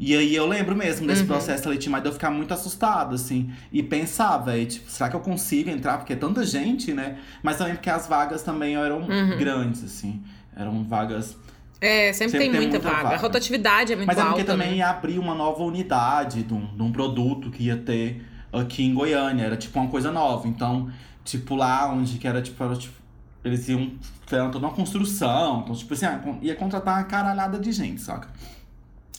E 0.00 0.16
aí 0.16 0.32
eu 0.34 0.46
lembro 0.46 0.76
mesmo 0.76 1.06
desse 1.08 1.22
Uhum. 1.22 1.26
processo 1.26 1.68
mas 1.90 2.02
de 2.02 2.08
eu 2.08 2.12
ficar 2.12 2.30
muito 2.30 2.54
assustado, 2.54 3.16
assim. 3.16 3.50
E 3.72 3.82
pensar, 3.82 4.38
velho, 4.38 4.64
tipo, 4.64 4.88
será 4.88 5.10
que 5.10 5.16
eu 5.16 5.20
consigo 5.20 5.68
entrar? 5.70 5.98
Porque 5.98 6.12
é 6.12 6.16
tanta 6.16 6.44
gente, 6.46 6.94
né? 6.94 7.18
Mas 7.42 7.56
também 7.56 7.74
porque 7.74 7.90
as 7.90 8.06
vagas 8.06 8.42
também 8.44 8.76
eram 8.76 9.00
Uhum. 9.00 9.36
grandes, 9.36 9.82
assim. 9.82 10.22
Eram 10.56 10.84
vagas 10.84 11.36
É, 11.80 12.12
sempre, 12.12 12.32
Sempre 12.32 12.38
tem, 12.38 12.50
tem 12.50 12.60
muita, 12.60 12.78
muita 12.78 12.88
vaga. 12.90 13.02
vaga. 13.04 13.16
A 13.16 13.18
rotatividade 13.18 13.92
é 13.92 13.96
muito 13.96 14.08
Mas 14.08 14.18
é 14.18 14.22
porque 14.22 14.40
alta, 14.40 14.52
também 14.52 14.70
né? 14.72 14.76
ia 14.78 14.90
abrir 14.90 15.18
uma 15.18 15.34
nova 15.34 15.62
unidade 15.62 16.42
de 16.42 16.52
um, 16.52 16.74
de 16.74 16.82
um 16.82 16.90
produto 16.90 17.50
que 17.50 17.64
ia 17.64 17.76
ter 17.76 18.24
aqui 18.52 18.84
em 18.84 18.92
Goiânia. 18.92 19.44
Era 19.44 19.56
tipo 19.56 19.78
uma 19.78 19.88
coisa 19.88 20.10
nova. 20.10 20.48
Então, 20.48 20.90
tipo, 21.24 21.54
lá 21.54 21.92
onde 21.92 22.18
que 22.18 22.26
era, 22.26 22.42
tipo, 22.42 22.62
era, 22.62 22.74
tipo 22.74 22.98
eles 23.44 23.68
iam 23.68 23.92
fizeram 24.24 24.50
toda 24.50 24.66
uma 24.66 24.74
construção. 24.74 25.60
Então, 25.62 25.74
tipo 25.74 25.94
assim, 25.94 26.06
ah, 26.06 26.20
ia 26.42 26.54
contratar 26.54 26.98
uma 26.98 27.04
caralhada 27.04 27.58
de 27.58 27.72
gente, 27.72 28.00
saca? 28.00 28.28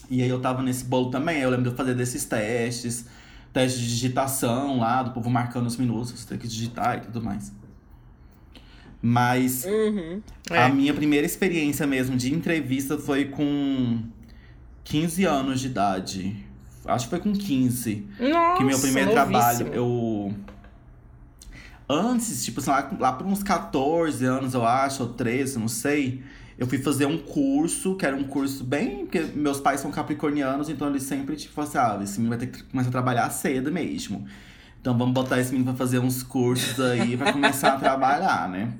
E 0.08 0.22
aí 0.22 0.28
eu 0.28 0.40
tava 0.40 0.62
nesse 0.62 0.84
bolo 0.84 1.10
também. 1.10 1.40
Eu 1.40 1.50
lembro 1.50 1.64
de 1.64 1.70
eu 1.70 1.76
fazer 1.76 1.94
desses 1.94 2.24
testes, 2.24 3.06
testes 3.52 3.80
de 3.80 3.88
digitação 3.88 4.78
lá, 4.78 5.02
do 5.02 5.12
povo 5.12 5.30
marcando 5.30 5.66
os 5.66 5.76
minutos, 5.76 6.12
você 6.12 6.28
tem 6.28 6.38
que 6.38 6.46
digitar 6.48 6.98
e 6.98 7.00
tudo 7.02 7.22
mais. 7.22 7.52
Mas 9.02 9.64
Uhum. 9.64 10.20
É. 10.50 10.62
a 10.64 10.68
minha 10.68 10.92
primeira 10.92 11.24
experiência 11.26 11.86
mesmo 11.86 12.16
de 12.16 12.34
entrevista 12.34 12.98
foi 12.98 13.26
com 13.26 14.02
15 14.84 15.24
anos 15.24 15.60
de 15.60 15.68
idade. 15.68 16.36
Acho 16.84 17.06
que 17.06 17.10
foi 17.10 17.20
com 17.20 17.32
15. 17.32 18.06
Nossa, 18.18 18.58
que 18.58 18.64
meu 18.64 18.78
primeiro 18.78 19.14
novíssimo. 19.14 19.32
trabalho, 19.32 19.66
eu. 19.74 20.34
Antes, 21.88 22.44
tipo, 22.44 22.60
sei 22.60 22.72
lá, 22.72 22.90
lá 23.00 23.12
por 23.12 23.26
uns 23.26 23.42
14 23.42 24.24
anos, 24.24 24.54
eu 24.54 24.64
acho, 24.64 25.02
ou 25.02 25.08
13, 25.10 25.58
não 25.58 25.66
sei. 25.68 26.22
Eu 26.56 26.66
fui 26.66 26.78
fazer 26.78 27.06
um 27.06 27.18
curso, 27.18 27.96
que 27.96 28.06
era 28.06 28.14
um 28.14 28.22
curso 28.24 28.62
bem. 28.62 28.98
Porque 29.06 29.20
meus 29.34 29.60
pais 29.60 29.80
são 29.80 29.90
capricornianos, 29.90 30.68
então 30.68 30.88
eles 30.88 31.02
sempre, 31.02 31.34
tipo, 31.36 31.58
assim, 31.60 31.78
ah, 31.78 31.98
esse 32.02 32.20
menino 32.20 32.36
vai 32.36 32.46
ter 32.46 32.52
que 32.54 32.62
começar 32.64 32.88
a 32.90 32.92
trabalhar 32.92 33.30
cedo 33.30 33.72
mesmo. 33.72 34.24
Então 34.80 34.96
vamos 34.96 35.12
botar 35.12 35.40
esse 35.40 35.50
menino 35.52 35.70
pra 35.70 35.76
fazer 35.76 35.98
uns 35.98 36.22
cursos 36.22 36.78
aí 36.80 37.16
pra 37.16 37.32
começar 37.32 37.74
a 37.74 37.78
trabalhar, 37.78 38.48
né? 38.48 38.72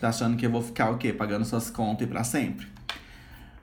Tá 0.00 0.08
achando 0.08 0.36
que 0.36 0.46
eu 0.46 0.50
vou 0.50 0.62
ficar 0.62 0.90
o 0.90 0.98
quê? 0.98 1.12
Pagando 1.12 1.44
suas 1.44 1.70
contas 1.70 2.06
e 2.06 2.10
pra 2.10 2.24
sempre? 2.24 2.66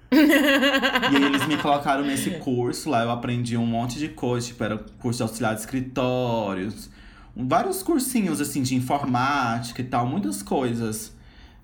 E 0.10 1.16
aí 1.16 1.24
eles 1.24 1.46
me 1.48 1.58
colocaram 1.58 2.06
nesse 2.06 2.32
curso 2.40 2.90
lá, 2.90 3.04
eu 3.04 3.12
aprendi 3.12 3.58
um 3.58 3.66
monte 3.66 4.00
de 4.00 4.08
coisa, 4.08 4.48
tipo, 4.48 4.64
era 4.64 4.78
curso 5.00 5.18
de 5.18 5.24
auxiliar 5.24 5.54
de 5.54 5.62
escritórios, 5.62 6.90
vários 7.36 7.84
cursinhos 7.84 8.40
assim 8.40 8.62
de 8.62 8.74
informática 8.76 9.82
e 9.82 9.84
tal, 9.84 10.06
muitas 10.06 10.42
coisas 10.42 11.14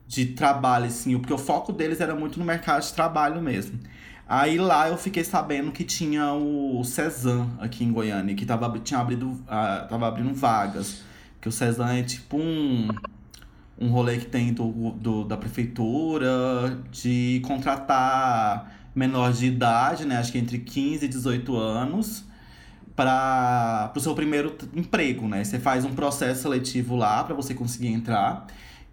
de 0.07 0.25
trabalho, 0.27 0.85
assim, 0.85 1.17
porque 1.17 1.33
o 1.33 1.37
foco 1.37 1.71
deles 1.71 2.01
era 2.01 2.13
muito 2.15 2.37
no 2.37 2.43
mercado 2.43 2.83
de 2.83 2.91
trabalho 2.93 3.41
mesmo. 3.41 3.79
Aí 4.27 4.57
lá 4.57 4.89
eu 4.89 4.97
fiquei 4.97 5.23
sabendo 5.23 5.71
que 5.71 5.83
tinha 5.83 6.33
o 6.33 6.83
Cezan 6.83 7.49
aqui 7.59 7.83
em 7.83 7.91
Goiânia, 7.91 8.35
que 8.35 8.45
tava, 8.45 8.79
tinha 8.79 8.99
abrido, 8.99 9.39
ah, 9.47 9.85
tava 9.89 10.07
abrindo 10.07 10.33
vagas. 10.33 11.01
Que 11.41 11.49
o 11.49 11.51
Cezan 11.51 11.93
é 11.93 12.03
tipo 12.03 12.37
um, 12.37 12.87
um 13.83 13.89
rolê 13.89 14.17
que 14.17 14.25
tem 14.25 14.53
do, 14.53 14.67
do- 14.91 15.23
da 15.25 15.35
prefeitura 15.37 16.77
de 16.91 17.41
contratar 17.45 18.71
menores 18.95 19.39
de 19.39 19.47
idade, 19.47 20.05
né? 20.05 20.17
Acho 20.17 20.31
que 20.31 20.37
entre 20.37 20.59
15 20.59 21.05
e 21.05 21.07
18 21.07 21.55
anos, 21.57 22.25
para 22.95 23.91
o 23.95 23.99
seu 23.99 24.13
primeiro 24.13 24.55
emprego, 24.75 25.27
né? 25.27 25.43
Você 25.43 25.59
faz 25.59 25.83
um 25.83 25.93
processo 25.93 26.43
seletivo 26.43 26.95
lá 26.95 27.23
para 27.23 27.33
você 27.33 27.53
conseguir 27.53 27.87
entrar. 27.87 28.45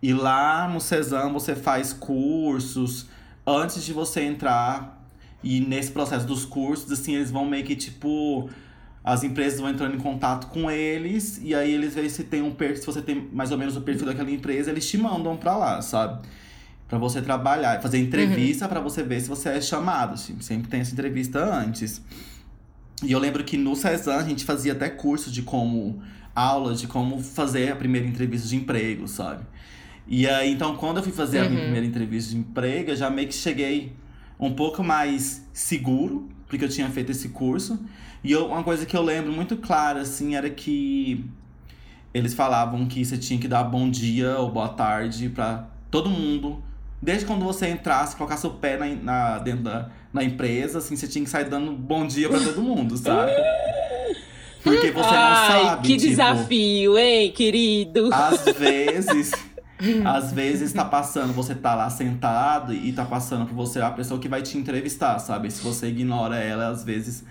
E 0.03 0.13
lá 0.15 0.67
no 0.69 0.81
Cezam 0.81 1.33
você 1.33 1.55
faz 1.55 1.93
cursos 1.93 3.07
antes 3.47 3.85
de 3.85 3.93
você 3.93 4.23
entrar. 4.23 4.99
E 5.43 5.61
nesse 5.61 5.91
processo 5.91 6.27
dos 6.27 6.45
cursos, 6.45 6.91
assim, 6.93 7.15
eles 7.15 7.31
vão 7.31 7.45
meio 7.47 7.65
que 7.65 7.77
tipo. 7.77 8.49
As 9.03 9.25
empresas 9.25 9.59
vão 9.61 9.71
entrando 9.71 9.95
em 9.95 9.99
contato 9.99 10.49
com 10.49 10.71
eles, 10.71 11.41
e 11.43 11.55
aí 11.55 11.73
eles 11.73 11.95
veem 11.95 12.09
se 12.09 12.25
tem 12.25 12.43
um 12.43 12.51
perfil, 12.53 12.77
se 12.81 12.87
você 12.87 13.01
tem 13.01 13.29
mais 13.33 13.51
ou 13.51 13.57
menos 13.59 13.77
o 13.77 13.81
perfil 13.81 14.07
daquela 14.07 14.31
empresa, 14.31 14.71
eles 14.71 14.87
te 14.89 14.99
mandam 14.99 15.37
pra 15.37 15.57
lá, 15.57 15.81
sabe? 15.81 16.21
Pra 16.87 16.99
você 16.99 17.23
trabalhar, 17.23 17.81
fazer 17.81 17.99
entrevista 17.99 18.69
pra 18.69 18.81
você 18.81 19.03
ver 19.03 19.21
se 19.21 19.29
você 19.29 19.51
é 19.51 19.61
chamado. 19.61 20.15
assim, 20.15 20.37
Sempre 20.41 20.69
tem 20.69 20.81
essa 20.81 20.93
entrevista 20.93 21.39
antes. 21.43 22.03
E 23.03 23.13
eu 23.13 23.19
lembro 23.19 23.43
que 23.43 23.57
no 23.57 23.75
Cezan 23.75 24.17
a 24.17 24.23
gente 24.25 24.45
fazia 24.45 24.73
até 24.73 24.89
curso 24.91 25.31
de 25.31 25.43
como. 25.43 26.03
aulas 26.35 26.81
de 26.81 26.87
como 26.87 27.21
fazer 27.23 27.73
a 27.73 27.77
primeira 27.77 28.07
entrevista 28.07 28.47
de 28.49 28.57
emprego, 28.57 29.09
sabe? 29.09 29.45
E 30.07 30.29
aí, 30.29 30.53
então, 30.53 30.77
quando 30.77 30.99
eu 30.99 31.03
fui 31.03 31.13
fazer 31.13 31.39
a 31.39 31.45
minha 31.45 31.55
Uhum. 31.57 31.63
primeira 31.65 31.87
entrevista 31.87 32.31
de 32.33 32.37
emprego, 32.39 32.91
eu 32.91 32.97
já 32.97 33.09
meio 33.11 33.29
que 33.29 33.35
cheguei 33.35 33.93
um 34.39 34.53
pouco 34.53 34.83
mais 34.83 35.45
seguro, 35.53 36.29
porque 36.49 36.65
eu 36.65 36.69
tinha 36.69 36.89
feito 36.91 37.11
esse 37.13 37.29
curso. 37.31 37.79
E 38.23 38.33
eu- 38.33 38.47
uma 38.47 38.63
coisa 38.63 38.85
que 38.85 38.97
eu 38.97 39.03
lembro 39.03 39.33
muito 39.33 39.57
clara, 39.57 40.01
assim, 40.01 40.35
era 40.35 40.49
que 40.51 41.25
eles 42.13 42.35
falavam 42.35 42.87
que 42.87 43.05
você 43.05 43.17
tinha 43.17 43.39
que 43.41 43.49
dar 43.49 43.65
bom 43.65 43.89
dia 43.91 44.37
ou 44.39 44.51
boa 44.51 44.69
tarde 44.69 45.29
pra 45.29 45.67
todo 45.91 46.11
mundo. 46.11 46.63
Desde 47.03 47.25
quando 47.25 47.45
você 47.45 47.69
entrasse, 47.69 48.15
colocasse 48.17 48.47
o 48.47 48.51
pé 48.51 48.77
na, 48.77 48.87
na- 48.89 49.39
dentro 49.39 49.63
da 49.65 49.89
na 50.13 50.25
empresa, 50.25 50.79
assim, 50.79 50.97
você 50.97 51.07
tinha 51.07 51.23
que 51.25 51.31
sair 51.31 51.45
dando 51.49 51.71
bom 51.71 52.05
dia 52.05 52.29
pra 52.29 52.41
todo 52.41 52.61
mundo, 52.61 52.97
sabe? 52.97 53.31
Porque 54.63 54.91
você 54.91 55.11
não 55.11 55.17
Ai, 55.17 55.63
sabe. 55.65 55.87
que 55.87 55.97
tipo, 55.97 56.09
desafio, 56.11 56.99
hein, 56.99 57.33
querido? 57.33 58.11
às 58.13 58.45
vezes, 58.59 59.31
às 60.05 60.33
vezes 60.33 60.73
tá 60.73 60.85
passando, 60.85 61.33
você 61.33 61.55
tá 61.55 61.75
lá 61.77 61.89
sentado 61.89 62.75
e 62.75 62.93
tá 62.93 63.05
passando 63.05 63.47
por 63.47 63.55
você 63.55 63.81
a 63.81 63.91
pessoa 63.91 64.21
que 64.21 64.29
vai 64.29 64.43
te 64.43 64.59
entrevistar, 64.59 65.19
sabe? 65.21 65.51
Se 65.51 65.63
você 65.63 65.87
ignora 65.87 66.37
ela, 66.37 66.69
às 66.69 66.85
vezes 66.85 67.25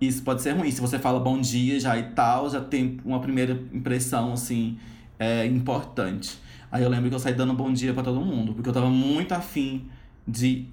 isso 0.00 0.22
pode 0.22 0.42
ser 0.42 0.52
ruim. 0.52 0.70
Se 0.70 0.80
você 0.80 0.98
fala 0.98 1.20
bom 1.20 1.40
dia 1.40 1.78
já 1.78 1.96
e 1.98 2.04
tal, 2.10 2.50
já 2.50 2.60
tem 2.60 2.98
uma 3.04 3.20
primeira 3.20 3.52
impressão, 3.72 4.32
assim, 4.32 4.78
é, 5.18 5.46
importante. 5.46 6.38
Aí 6.70 6.82
eu 6.82 6.88
lembro 6.88 7.08
que 7.08 7.14
eu 7.14 7.18
saí 7.18 7.34
dando 7.34 7.54
bom 7.54 7.72
dia 7.72 7.94
pra 7.94 8.02
todo 8.02 8.20
mundo, 8.20 8.52
porque 8.54 8.68
eu 8.68 8.72
tava 8.72 8.90
muito 8.90 9.32
afim 9.32 9.86
de, 10.26 10.66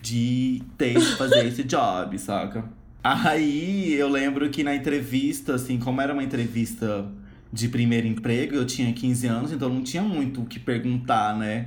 de 0.00 0.62
ter, 0.78 0.98
fazer 1.16 1.44
esse 1.46 1.64
job, 1.64 2.18
saca? 2.18 2.64
Aí 3.04 3.92
eu 3.94 4.08
lembro 4.08 4.48
que 4.48 4.62
na 4.62 4.74
entrevista, 4.74 5.56
assim, 5.56 5.78
como 5.78 6.00
era 6.00 6.12
uma 6.12 6.22
entrevista 6.22 7.06
de 7.52 7.68
primeiro 7.68 8.06
emprego, 8.06 8.54
eu 8.54 8.64
tinha 8.64 8.92
15 8.92 9.26
anos, 9.26 9.52
então 9.52 9.68
não 9.68 9.82
tinha 9.82 10.02
muito 10.02 10.42
o 10.42 10.46
que 10.46 10.58
perguntar, 10.58 11.36
né? 11.36 11.66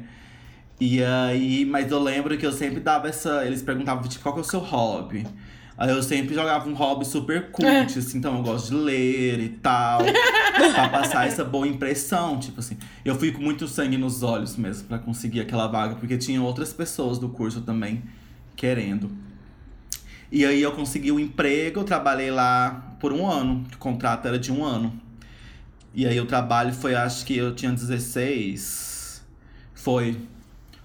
E 0.79 1.01
aí, 1.03 1.65
mas 1.65 1.91
eu 1.91 2.01
lembro 2.01 2.37
que 2.37 2.45
eu 2.45 2.51
sempre 2.51 2.79
dava 2.79 3.07
essa. 3.07 3.45
Eles 3.45 3.61
perguntavam, 3.61 4.03
tipo, 4.09 4.23
qual 4.23 4.33
que 4.33 4.41
é 4.41 4.43
o 4.43 4.45
seu 4.45 4.59
hobby? 4.59 5.25
Aí 5.77 5.89
eu 5.89 6.01
sempre 6.01 6.33
jogava 6.33 6.69
um 6.69 6.73
hobby 6.73 7.05
super 7.05 7.51
cult, 7.51 7.99
assim, 7.99 8.17
então 8.17 8.37
eu 8.37 8.43
gosto 8.43 8.69
de 8.69 8.75
ler 8.75 9.39
e 9.41 9.49
tal. 9.49 9.99
pra 10.73 10.89
passar 10.89 11.27
essa 11.27 11.43
boa 11.43 11.67
impressão, 11.67 12.39
tipo 12.39 12.61
assim. 12.61 12.77
Eu 13.03 13.15
fui 13.15 13.31
com 13.31 13.41
muito 13.41 13.67
sangue 13.67 13.97
nos 13.97 14.23
olhos 14.23 14.55
mesmo 14.55 14.87
pra 14.87 14.97
conseguir 14.97 15.41
aquela 15.41 15.67
vaga, 15.67 15.95
porque 15.95 16.17
tinha 16.17 16.41
outras 16.41 16.71
pessoas 16.71 17.19
do 17.19 17.27
curso 17.27 17.61
também 17.61 18.03
querendo. 18.55 19.11
E 20.31 20.45
aí 20.45 20.61
eu 20.61 20.71
consegui 20.71 21.11
o 21.11 21.19
emprego, 21.19 21.81
eu 21.81 21.83
trabalhei 21.83 22.31
lá 22.31 22.95
por 22.99 23.11
um 23.11 23.27
ano. 23.29 23.65
O 23.73 23.77
contrato 23.77 24.27
era 24.27 24.39
de 24.39 24.51
um 24.51 24.63
ano. 24.63 24.99
E 25.93 26.05
aí 26.05 26.19
o 26.19 26.25
trabalho 26.25 26.73
foi, 26.73 26.95
acho 26.95 27.25
que 27.25 27.37
eu 27.37 27.53
tinha 27.53 27.71
16. 27.71 29.23
Foi. 29.73 30.17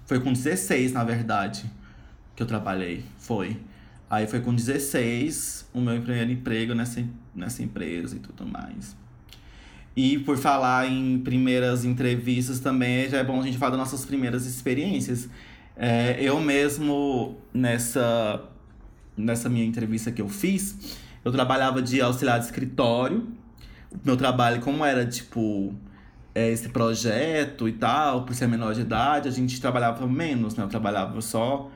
Foi 0.05 0.19
com 0.19 0.33
16, 0.33 0.91
na 0.91 1.03
verdade, 1.03 1.63
que 2.35 2.43
eu 2.43 2.47
trabalhei. 2.47 3.05
Foi. 3.17 3.57
Aí 4.11 4.27
foi 4.27 4.41
com 4.41 4.53
16 4.53 5.69
o 5.73 5.79
meu 5.79 6.01
primeiro 6.01 6.29
emprego 6.29 6.75
nessa, 6.75 7.01
nessa 7.33 7.63
empresa 7.63 8.17
e 8.17 8.19
tudo 8.19 8.45
mais. 8.45 8.93
E 9.95 10.19
por 10.19 10.37
falar 10.37 10.85
em 10.85 11.17
primeiras 11.19 11.85
entrevistas 11.85 12.59
também, 12.59 13.07
já 13.07 13.19
é 13.19 13.23
bom 13.23 13.39
a 13.39 13.43
gente 13.43 13.57
falar 13.57 13.69
das 13.69 13.79
nossas 13.79 14.03
primeiras 14.03 14.45
experiências. 14.45 15.29
É, 15.77 16.17
eu 16.19 16.41
mesmo, 16.41 17.37
nessa, 17.53 18.43
nessa 19.15 19.47
minha 19.47 19.63
entrevista 19.63 20.11
que 20.11 20.21
eu 20.21 20.27
fiz, 20.27 20.97
eu 21.23 21.31
trabalhava 21.31 21.81
de 21.81 22.01
auxiliar 22.01 22.37
de 22.37 22.47
escritório. 22.47 23.25
O 23.89 23.97
meu 24.03 24.17
trabalho, 24.17 24.59
como 24.59 24.83
era, 24.83 25.05
tipo, 25.05 25.73
é, 26.35 26.49
esse 26.51 26.67
projeto 26.67 27.65
e 27.65 27.71
tal, 27.71 28.25
por 28.25 28.35
ser 28.35 28.47
menor 28.47 28.73
de 28.73 28.81
idade, 28.81 29.29
a 29.29 29.31
gente 29.31 29.61
trabalhava 29.61 30.05
menos, 30.05 30.55
né? 30.55 30.65
Eu 30.65 30.67
trabalhava 30.67 31.21
só 31.21 31.71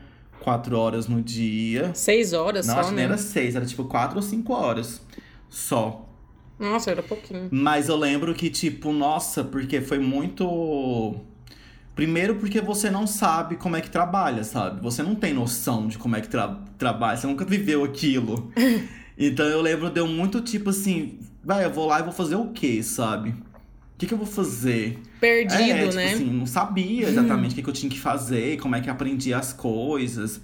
quatro 0.46 0.78
horas 0.78 1.08
no 1.08 1.24
dia. 1.24 1.92
Seis 1.96 2.32
horas 2.32 2.68
Não, 2.68 2.76
só, 2.76 2.82
acho 2.82 2.90
né? 2.92 2.98
nem 2.98 3.06
era 3.06 3.18
seis, 3.18 3.56
era 3.56 3.66
tipo 3.66 3.84
quatro 3.86 4.18
ou 4.18 4.22
cinco 4.22 4.54
horas 4.54 5.02
só. 5.50 6.08
Nossa, 6.60 6.92
era 6.92 7.02
pouquinho. 7.02 7.50
Mas 7.52 7.90
eu 7.90 7.98
lembro 7.98 8.32
que, 8.36 8.52
tipo, 8.52 8.94
nossa, 8.94 9.44
porque 9.44 9.82
foi 9.82 9.98
muito. 9.98 11.16
Primeiro, 11.96 12.36
porque 12.36 12.62
você 12.62 12.92
não 12.92 13.08
sabe 13.08 13.56
como 13.56 13.76
é 13.76 13.82
que 13.82 13.90
trabalha, 13.90 14.44
sabe? 14.44 14.82
Você 14.82 15.02
não 15.02 15.16
tem 15.16 15.34
noção 15.34 15.88
de 15.88 15.98
como 15.98 16.16
é 16.16 16.22
que 16.22 16.30
tra 16.30 16.60
trabalha, 16.78 17.18
você 17.18 17.26
nunca 17.26 17.44
viveu 17.44 17.84
aquilo. 17.84 18.52
então 19.18 19.48
eu 19.48 19.62
lembro, 19.62 19.90
deu 19.90 20.08
muito 20.08 20.42
tipo 20.42 20.70
assim, 20.70 21.20
vai, 21.44 21.66
eu 21.66 21.72
vou 21.72 21.88
lá 21.88 22.02
e 22.02 22.04
vou 22.04 22.12
fazer 22.12 22.36
o 22.36 22.52
quê, 22.52 22.84
sabe? 22.84 23.30
O 23.30 23.98
que, 23.98 24.06
que 24.06 24.14
eu 24.14 24.18
vou 24.18 24.28
fazer? 24.28 25.00
Perdido, 25.26 25.64
é, 25.64 25.82
tipo 25.82 25.96
né? 25.96 26.14
assim, 26.14 26.26
não 26.26 26.46
sabia 26.46 27.08
exatamente 27.08 27.54
o 27.54 27.56
que, 27.56 27.64
que 27.64 27.70
eu 27.70 27.74
tinha 27.74 27.90
que 27.90 28.00
fazer, 28.00 28.60
como 28.60 28.76
é 28.76 28.82
que 28.82 28.90
aprendia 28.92 29.40
as 29.40 29.52
coisas. 29.52 30.40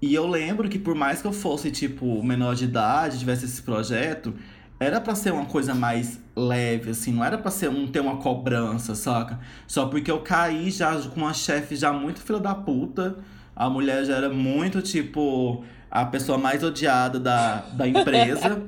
E 0.00 0.14
eu 0.14 0.26
lembro 0.26 0.66
que 0.66 0.78
por 0.78 0.94
mais 0.94 1.20
que 1.20 1.26
eu 1.26 1.32
fosse, 1.32 1.70
tipo, 1.70 2.22
menor 2.22 2.54
de 2.54 2.64
idade, 2.64 3.18
tivesse 3.18 3.44
esse 3.44 3.60
projeto, 3.60 4.32
era 4.80 4.98
pra 4.98 5.14
ser 5.14 5.32
uma 5.32 5.44
coisa 5.44 5.74
mais 5.74 6.18
leve, 6.34 6.92
assim, 6.92 7.12
não 7.12 7.22
era 7.22 7.36
pra 7.36 7.50
ser 7.50 7.68
um 7.68 7.86
ter 7.86 8.00
uma 8.00 8.16
cobrança, 8.16 8.94
saca? 8.94 9.40
Só 9.66 9.86
porque 9.86 10.10
eu 10.10 10.20
caí 10.20 10.70
já 10.70 10.98
com 11.02 11.20
uma 11.20 11.34
chefe 11.34 11.76
já 11.76 11.92
muito 11.92 12.20
filha 12.20 12.38
da 12.38 12.54
puta. 12.54 13.18
A 13.54 13.68
mulher 13.68 14.06
já 14.06 14.16
era 14.16 14.30
muito, 14.30 14.80
tipo, 14.80 15.64
a 15.90 16.06
pessoa 16.06 16.38
mais 16.38 16.62
odiada 16.62 17.20
da, 17.20 17.56
da 17.72 17.86
empresa. 17.88 18.62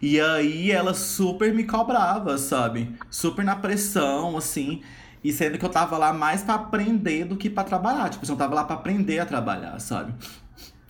E 0.00 0.18
aí 0.20 0.70
ela 0.70 0.94
super 0.94 1.52
me 1.54 1.64
cobrava, 1.64 2.38
sabe? 2.38 2.94
Super 3.10 3.44
na 3.44 3.56
pressão, 3.56 4.36
assim. 4.36 4.82
E 5.22 5.32
sendo 5.32 5.58
que 5.58 5.64
eu 5.64 5.68
tava 5.68 5.98
lá 5.98 6.12
mais 6.12 6.42
pra 6.42 6.54
aprender 6.54 7.24
do 7.24 7.36
que 7.36 7.50
pra 7.50 7.64
trabalhar. 7.64 8.08
Tipo, 8.08 8.24
assim, 8.24 8.32
eu 8.32 8.38
tava 8.38 8.54
lá 8.54 8.64
pra 8.64 8.76
aprender 8.76 9.18
a 9.18 9.26
trabalhar, 9.26 9.78
sabe? 9.78 10.14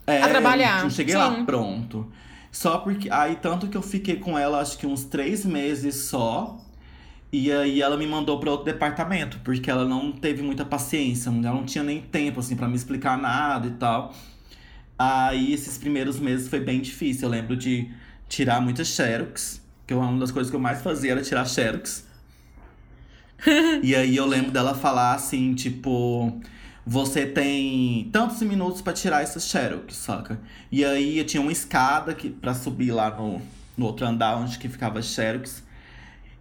É, 0.06 0.22
A 0.22 0.28
trabalhar, 0.28 0.84
Eu 0.84 0.90
cheguei 0.90 1.14
sim. 1.14 1.20
lá 1.20 1.44
pronto. 1.44 2.10
Só 2.52 2.78
porque. 2.78 3.10
Aí, 3.10 3.36
tanto 3.36 3.68
que 3.68 3.76
eu 3.76 3.82
fiquei 3.82 4.16
com 4.16 4.38
ela, 4.38 4.60
acho 4.60 4.78
que 4.78 4.86
uns 4.86 5.04
três 5.04 5.44
meses 5.44 6.04
só. 6.04 6.58
E 7.32 7.50
aí 7.52 7.80
ela 7.80 7.96
me 7.96 8.06
mandou 8.06 8.40
pra 8.40 8.50
outro 8.50 8.66
departamento, 8.66 9.38
porque 9.44 9.70
ela 9.70 9.84
não 9.84 10.10
teve 10.10 10.42
muita 10.42 10.64
paciência, 10.64 11.28
ela 11.30 11.40
não 11.52 11.64
tinha 11.64 11.84
nem 11.84 12.00
tempo, 12.00 12.40
assim, 12.40 12.56
pra 12.56 12.66
me 12.68 12.74
explicar 12.74 13.16
nada 13.16 13.68
e 13.68 13.70
tal. 13.72 14.12
Aí 14.98 15.52
esses 15.52 15.78
primeiros 15.78 16.18
meses 16.18 16.48
foi 16.48 16.60
bem 16.60 16.80
difícil. 16.80 17.24
Eu 17.28 17.30
lembro 17.30 17.56
de 17.56 17.88
tirar 18.30 18.60
muitas 18.60 18.86
xerox, 18.88 19.60
que 19.86 19.92
uma 19.92 20.18
das 20.18 20.30
coisas 20.30 20.48
que 20.48 20.56
eu 20.56 20.60
mais 20.60 20.80
fazia 20.80 21.10
era 21.12 21.20
tirar 21.20 21.44
xerox. 21.44 22.06
e 23.82 23.94
aí 23.94 24.16
eu 24.16 24.24
lembro 24.24 24.52
dela 24.52 24.72
falar 24.72 25.14
assim, 25.14 25.52
tipo, 25.52 26.40
você 26.86 27.26
tem 27.26 28.08
tantos 28.12 28.40
minutos 28.42 28.80
pra 28.80 28.92
tirar 28.92 29.22
essas 29.22 29.44
xerox, 29.44 29.96
saca? 29.96 30.38
E 30.70 30.84
aí 30.84 31.18
eu 31.18 31.26
tinha 31.26 31.42
uma 31.42 31.50
escada 31.50 32.14
que 32.14 32.30
para 32.30 32.54
subir 32.54 32.92
lá 32.92 33.10
no, 33.10 33.42
no 33.76 33.86
outro 33.86 34.06
andar 34.06 34.36
onde 34.36 34.58
que 34.58 34.68
ficava 34.68 35.02
xerox. 35.02 35.64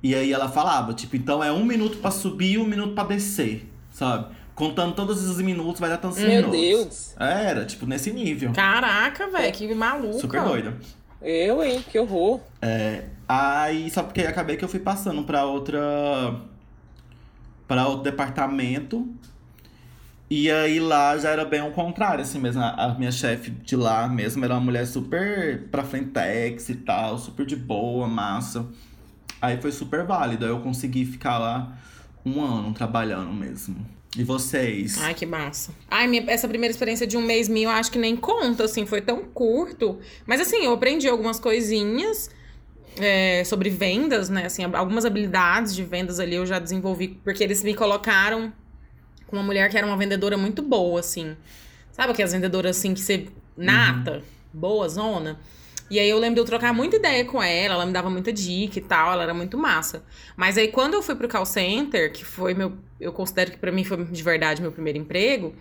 E 0.01 0.13
aí 0.13 0.31
ela 0.31 0.47
falava, 0.47 0.93
tipo, 0.93 1.15
então 1.15 1.43
é 1.43 1.51
um 1.51 1.65
minuto 1.65 1.97
pra 1.97 2.11
subir 2.11 2.53
e 2.53 2.57
um 2.59 2.65
minuto 2.65 2.93
pra 2.93 3.03
descer, 3.03 3.67
sabe? 3.91 4.27
Contando 4.53 4.93
todos 4.93 5.23
os 5.27 5.41
minutos 5.41 5.79
vai 5.79 5.89
dar 5.89 5.97
tantos 5.97 6.19
Meu 6.19 6.27
minutos. 6.27 6.51
Deus. 6.51 7.15
Era, 7.17 7.65
tipo, 7.65 7.85
nesse 7.85 8.11
nível. 8.11 8.53
Caraca, 8.53 9.27
velho, 9.27 9.53
que 9.53 9.73
maluco. 9.73 10.19
Super 10.19 10.43
doida. 10.43 10.77
Eu, 11.21 11.63
hein? 11.63 11.83
Que 11.89 11.99
horror. 11.99 12.39
Aí, 13.27 13.89
só 13.91 14.03
porque 14.03 14.21
acabei 14.21 14.57
que 14.57 14.63
eu 14.63 14.69
fui 14.69 14.79
passando 14.79 15.23
pra 15.23 15.45
outra. 15.45 15.79
pra 17.67 17.87
outro 17.87 18.03
departamento. 18.03 19.07
E 20.29 20.49
aí 20.51 20.79
lá 20.79 21.17
já 21.17 21.29
era 21.29 21.43
bem 21.43 21.61
o 21.61 21.71
contrário, 21.71 22.21
assim 22.21 22.39
mesmo. 22.39 22.61
A, 22.61 22.69
a 22.69 22.93
minha 22.95 23.11
chefe 23.11 23.49
de 23.51 23.75
lá 23.75 24.07
mesmo 24.07 24.45
era 24.45 24.53
uma 24.53 24.61
mulher 24.61 24.85
super 24.85 25.67
pra 25.69 25.83
frentex 25.83 26.69
e 26.69 26.75
tal, 26.75 27.17
super 27.17 27.45
de 27.45 27.55
boa, 27.55 28.07
massa. 28.07 28.65
Aí 29.41 29.59
foi 29.61 29.71
super 29.71 30.05
válido. 30.05 30.45
Aí 30.45 30.51
eu 30.51 30.59
consegui 30.61 31.05
ficar 31.05 31.37
lá 31.39 31.77
um 32.25 32.41
ano 32.41 32.73
trabalhando 32.73 33.33
mesmo. 33.33 33.85
E 34.17 34.23
vocês? 34.23 34.97
Ai, 34.99 35.13
que 35.13 35.25
massa. 35.25 35.71
Ai, 35.89 36.07
minha, 36.07 36.23
essa 36.27 36.47
primeira 36.47 36.71
experiência 36.71 37.05
de 37.05 37.15
um 37.15 37.21
mês 37.21 37.47
minha, 37.47 37.67
eu 37.67 37.71
acho 37.71 37.91
que 37.91 37.99
nem 37.99 38.15
conta, 38.15 38.65
assim, 38.65 38.85
foi 38.85 39.01
tão 39.01 39.23
curto. 39.25 39.99
Mas 40.25 40.41
assim, 40.41 40.65
eu 40.65 40.73
aprendi 40.73 41.07
algumas 41.07 41.39
coisinhas 41.39 42.29
é, 42.97 43.43
sobre 43.43 43.69
vendas, 43.69 44.29
né? 44.29 44.45
Assim, 44.45 44.63
algumas 44.63 45.05
habilidades 45.05 45.75
de 45.75 45.83
vendas 45.83 46.19
ali 46.19 46.35
eu 46.35 46.45
já 46.45 46.57
desenvolvi, 46.57 47.19
porque 47.23 47.43
eles 47.43 47.61
me 47.61 47.75
colocaram 47.75 48.51
com 49.27 49.35
uma 49.35 49.43
mulher 49.43 49.69
que 49.69 49.77
era 49.77 49.85
uma 49.85 49.97
vendedora 49.97 50.37
muito 50.37 50.61
boa, 50.63 50.99
assim. 50.99 51.37
Sabe 51.91 52.11
aquelas 52.11 52.31
vendedoras 52.31 52.77
assim 52.77 52.93
que 52.93 53.01
você 53.01 53.27
nata, 53.55 54.23
boa 54.51 54.89
zona? 54.89 55.39
E 55.89 55.99
aí 55.99 56.09
eu 56.09 56.19
lembro 56.19 56.35
de 56.35 56.41
eu 56.41 56.45
trocar 56.45 56.73
muita 56.73 56.97
ideia 56.97 57.25
com 57.25 57.41
ela, 57.41 57.73
ela 57.73 57.85
me 57.85 57.91
dava 57.91 58.09
muita 58.09 58.31
dica 58.31 58.77
e 58.77 58.81
tal, 58.81 59.11
ela 59.13 59.23
era 59.23 59.33
muito 59.33 59.57
massa. 59.57 60.03
Mas 60.37 60.57
aí 60.57 60.67
quando 60.67 60.93
eu 60.93 61.01
fui 61.01 61.15
pro 61.15 61.27
call 61.27 61.45
center, 61.45 62.11
que 62.13 62.23
foi 62.23 62.53
meu, 62.53 62.73
eu 62.99 63.11
considero 63.11 63.51
que 63.51 63.57
pra 63.57 63.71
mim 63.71 63.83
foi 63.83 64.03
de 64.05 64.23
verdade 64.23 64.61
meu 64.61 64.71
primeiro 64.71 64.99
emprego, 64.99 65.55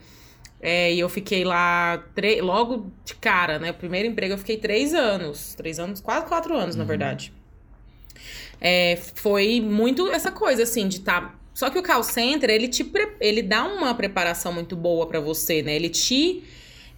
é, 0.60 0.92
e 0.92 0.98
eu 1.00 1.08
fiquei 1.08 1.44
lá 1.44 2.02
tre- 2.14 2.40
logo 2.42 2.92
de 3.04 3.14
cara, 3.14 3.58
né? 3.58 3.70
O 3.70 3.74
primeiro 3.74 4.08
emprego 4.08 4.34
eu 4.34 4.38
fiquei 4.38 4.56
três 4.56 4.92
anos, 4.92 5.54
três 5.54 5.78
anos, 5.78 6.00
quase 6.00 6.26
quatro 6.26 6.54
anos, 6.56 6.74
na 6.76 6.84
verdade. 6.84 7.32
É, 8.60 8.98
foi 9.14 9.60
muito 9.60 10.08
essa 10.10 10.32
coisa 10.32 10.64
assim 10.64 10.88
de 10.88 10.96
estar. 10.98 11.38
Só 11.54 11.70
que 11.70 11.78
o 11.78 11.82
call 11.82 12.02
center 12.02 12.50
ele 12.50 12.68
te 12.68 12.84
pre- 12.84 13.16
ele 13.20 13.42
dá 13.42 13.64
uma 13.64 13.94
preparação 13.94 14.52
muito 14.52 14.76
boa 14.76 15.06
pra 15.06 15.20
você, 15.20 15.62
né? 15.62 15.74
Ele 15.74 15.88
te 15.88 16.42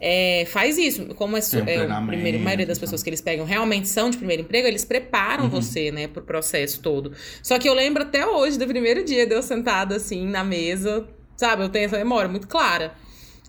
é, 0.01 0.47
faz 0.47 0.79
isso. 0.79 1.07
Como 1.15 1.37
é, 1.37 1.41
um 1.41 1.43
é 1.43 2.01
o 2.01 2.07
primeiro, 2.07 2.39
a 2.39 2.41
maioria 2.41 2.67
das 2.67 2.79
e 2.79 2.81
tal. 2.81 2.87
pessoas 2.87 3.03
que 3.03 3.11
eles 3.11 3.21
pegam 3.21 3.45
realmente 3.45 3.87
são 3.89 4.09
de 4.09 4.17
primeiro 4.17 4.43
emprego, 4.43 4.67
eles 4.67 4.85
preparam 4.85 5.45
Uhum. 5.45 5.51
você, 5.51 5.91
né, 5.91 6.09
pro 6.09 6.23
processo 6.23 6.81
todo. 6.81 7.13
Só 7.43 7.59
que 7.59 7.69
eu 7.69 7.75
lembro 7.75 8.03
até 8.03 8.27
hoje 8.27 8.59
do 8.59 8.67
primeiro 8.67 9.05
dia 9.05 9.27
de 9.27 9.35
eu 9.35 9.43
sentada 9.43 9.97
assim 9.97 10.27
na 10.27 10.43
mesa, 10.43 11.07
sabe? 11.37 11.63
Eu 11.63 11.69
tenho 11.69 11.85
essa 11.85 11.99
memória 11.99 12.31
muito 12.31 12.49
clara. 12.49 12.95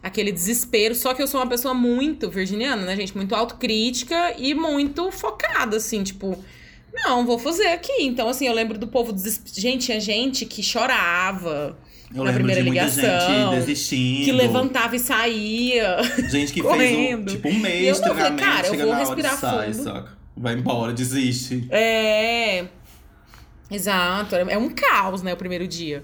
Aquele 0.04 0.32
desespero, 0.32 0.96
só 0.96 1.14
que 1.14 1.22
eu 1.22 1.28
sou 1.28 1.40
uma 1.40 1.48
pessoa 1.48 1.74
muito 1.74 2.30
virginiana, 2.30 2.84
né, 2.84 2.96
gente? 2.96 3.16
Muito 3.16 3.36
autocrítica 3.36 4.34
e 4.38 4.54
muito 4.54 5.12
focada, 5.12 5.78
assim, 5.78 6.04
tipo, 6.04 6.38
não, 6.94 7.26
vou 7.26 7.38
fazer 7.40 7.68
aqui. 7.68 8.02
Então, 8.04 8.28
assim, 8.28 8.48
eu 8.48 8.54
lembro 8.54 8.78
do 8.78 8.88
povo 8.88 9.14
des... 9.14 9.42
Gente, 9.54 9.86
tinha 9.86 10.00
gente 10.00 10.46
que 10.46 10.62
chorava. 10.64 11.78
Eu 12.14 12.24
na 12.24 12.32
lembro 12.32 12.44
primeira 12.44 12.62
ligação, 12.62 13.52
desistindo. 13.52 14.26
Que 14.26 14.32
levantava 14.32 14.96
e 14.96 15.00
saía. 15.00 15.98
Gente 16.30 16.54
que 16.54 16.62
fez 16.62 16.64
correndo. 16.64 17.32
um, 17.32 17.36
tipo 17.36 17.48
um 17.48 17.60
mês 17.60 18.00
eu 18.00 18.08
não, 18.08 18.16
falei, 18.16 18.38
cara, 18.38 18.68
eu 18.68 18.74
vou 18.76 18.86
na 18.88 18.94
hora 18.94 19.00
respirar 19.00 19.34
e 19.34 19.38
sai, 19.38 19.74
fundo. 19.74 19.84
saca? 19.84 20.18
Vai 20.36 20.54
embora, 20.54 20.94
desiste. 20.94 21.68
É. 21.70 22.66
Exato, 23.70 24.36
é 24.36 24.58
um 24.58 24.70
caos, 24.70 25.22
né, 25.22 25.34
o 25.34 25.38
primeiro 25.38 25.66
dia. 25.66 26.04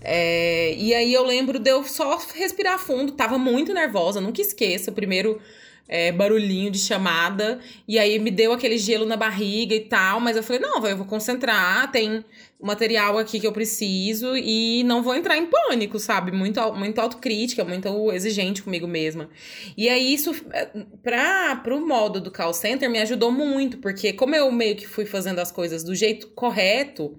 É, 0.00 0.74
e 0.76 0.94
aí 0.94 1.12
eu 1.12 1.24
lembro 1.24 1.58
de 1.58 1.70
eu 1.70 1.82
só 1.84 2.20
respirar 2.34 2.78
fundo, 2.78 3.12
tava 3.12 3.38
muito 3.38 3.72
nervosa, 3.72 4.20
nunca 4.20 4.40
esqueça 4.40 4.90
o 4.90 4.94
primeiro 4.94 5.40
é, 5.88 6.12
barulhinho 6.12 6.70
de 6.70 6.78
chamada. 6.78 7.58
E 7.86 7.98
aí 7.98 8.18
me 8.18 8.30
deu 8.30 8.52
aquele 8.52 8.76
gelo 8.78 9.06
na 9.06 9.16
barriga 9.16 9.74
e 9.74 9.80
tal, 9.80 10.20
mas 10.20 10.36
eu 10.36 10.42
falei, 10.42 10.60
não, 10.60 10.86
eu 10.86 10.96
vou 10.96 11.06
concentrar, 11.06 11.90
tem 11.90 12.24
material 12.60 13.18
aqui 13.18 13.38
que 13.38 13.46
eu 13.46 13.52
preciso 13.52 14.36
e 14.36 14.82
não 14.84 15.02
vou 15.02 15.14
entrar 15.14 15.36
em 15.36 15.46
pânico, 15.46 15.98
sabe? 15.98 16.32
Muito, 16.32 16.60
muito 16.72 16.98
autocrítica, 16.98 17.64
muito 17.64 18.12
exigente 18.12 18.62
comigo 18.62 18.86
mesma. 18.86 19.30
E 19.76 19.88
aí 19.88 20.12
isso, 20.12 20.34
é, 20.52 20.66
pra, 21.02 21.56
pro 21.56 21.86
modo 21.86 22.20
do 22.20 22.32
call 22.32 22.52
center, 22.52 22.90
me 22.90 22.98
ajudou 22.98 23.30
muito, 23.30 23.78
porque 23.78 24.12
como 24.12 24.34
eu 24.34 24.50
meio 24.50 24.74
que 24.74 24.88
fui 24.88 25.06
fazendo 25.06 25.38
as 25.38 25.52
coisas 25.52 25.84
do 25.84 25.94
jeito 25.94 26.28
correto, 26.28 27.18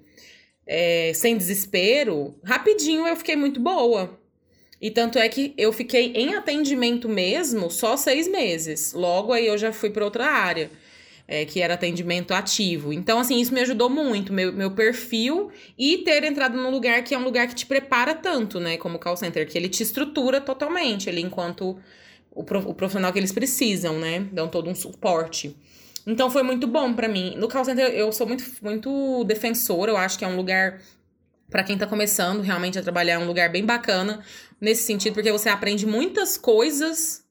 é, 0.67 1.12
sem 1.15 1.38
desespero, 1.38 2.36
rapidinho 2.43 3.08
eu 3.08 3.15
fiquei 3.15 3.36
muito 3.36 3.60
boa. 3.60 4.19
E 4.82 4.89
tanto 4.91 5.19
é 5.19 5.28
que 5.28 5.54
eu 5.58 5.73
fiquei 5.73 6.13
em 6.15 6.36
atendimento 6.36 7.10
mesmo 7.10 7.69
só 7.69 7.97
seis 7.97 8.28
meses. 8.28 8.93
Logo 8.93 9.34
aí 9.34 9.47
eu 9.47 9.58
já 9.58 9.73
fui 9.73 9.89
para 9.89 10.06
outra 10.06 10.25
área, 10.25 10.69
é, 11.31 11.45
que 11.45 11.61
era 11.61 11.75
atendimento 11.75 12.33
ativo. 12.33 12.91
Então, 12.91 13.19
assim, 13.19 13.39
isso 13.39 13.53
me 13.53 13.61
ajudou 13.61 13.87
muito, 13.87 14.33
meu, 14.33 14.51
meu 14.51 14.71
perfil 14.71 15.51
e 15.77 15.99
ter 15.99 16.23
entrado 16.23 16.57
num 16.57 16.71
lugar 16.71 17.03
que 17.03 17.13
é 17.13 17.17
um 17.19 17.23
lugar 17.23 17.47
que 17.47 17.53
te 17.53 17.67
prepara 17.67 18.15
tanto, 18.15 18.59
né? 18.59 18.77
Como 18.77 18.97
call 18.97 19.15
center, 19.15 19.47
que 19.47 19.55
ele 19.55 19.69
te 19.69 19.83
estrutura 19.83 20.41
totalmente 20.41 21.07
ali 21.07 21.21
enquanto 21.21 21.77
o, 22.31 22.41
o 22.41 22.73
profissional 22.73 23.13
que 23.13 23.19
eles 23.19 23.31
precisam, 23.31 23.99
né? 23.99 24.21
Dão 24.33 24.47
todo 24.47 24.71
um 24.71 24.73
suporte. 24.73 25.55
Então 26.07 26.31
foi 26.31 26.41
muito 26.41 26.65
bom 26.65 26.95
pra 26.95 27.07
mim. 27.07 27.35
No 27.37 27.47
call 27.47 27.63
center 27.63 27.93
eu 27.93 28.11
sou 28.11 28.25
muito, 28.25 28.43
muito 28.63 29.23
defensora, 29.25 29.91
eu 29.91 29.97
acho 29.97 30.17
que 30.17 30.25
é 30.25 30.27
um 30.27 30.35
lugar 30.35 30.81
Pra 31.49 31.63
quem 31.63 31.75
tá 31.75 31.87
começando 31.87 32.41
realmente 32.41 32.77
a 32.77 32.83
trabalhar, 32.83 33.13
é 33.13 33.17
um 33.17 33.25
lugar 33.25 33.49
bem 33.51 33.65
bacana 33.65 34.23
nesse 34.61 34.83
sentido, 34.83 35.15
porque 35.15 35.31
você 35.31 35.49
aprende 35.49 35.83
muitas 35.83 36.37
coisas 36.37 37.23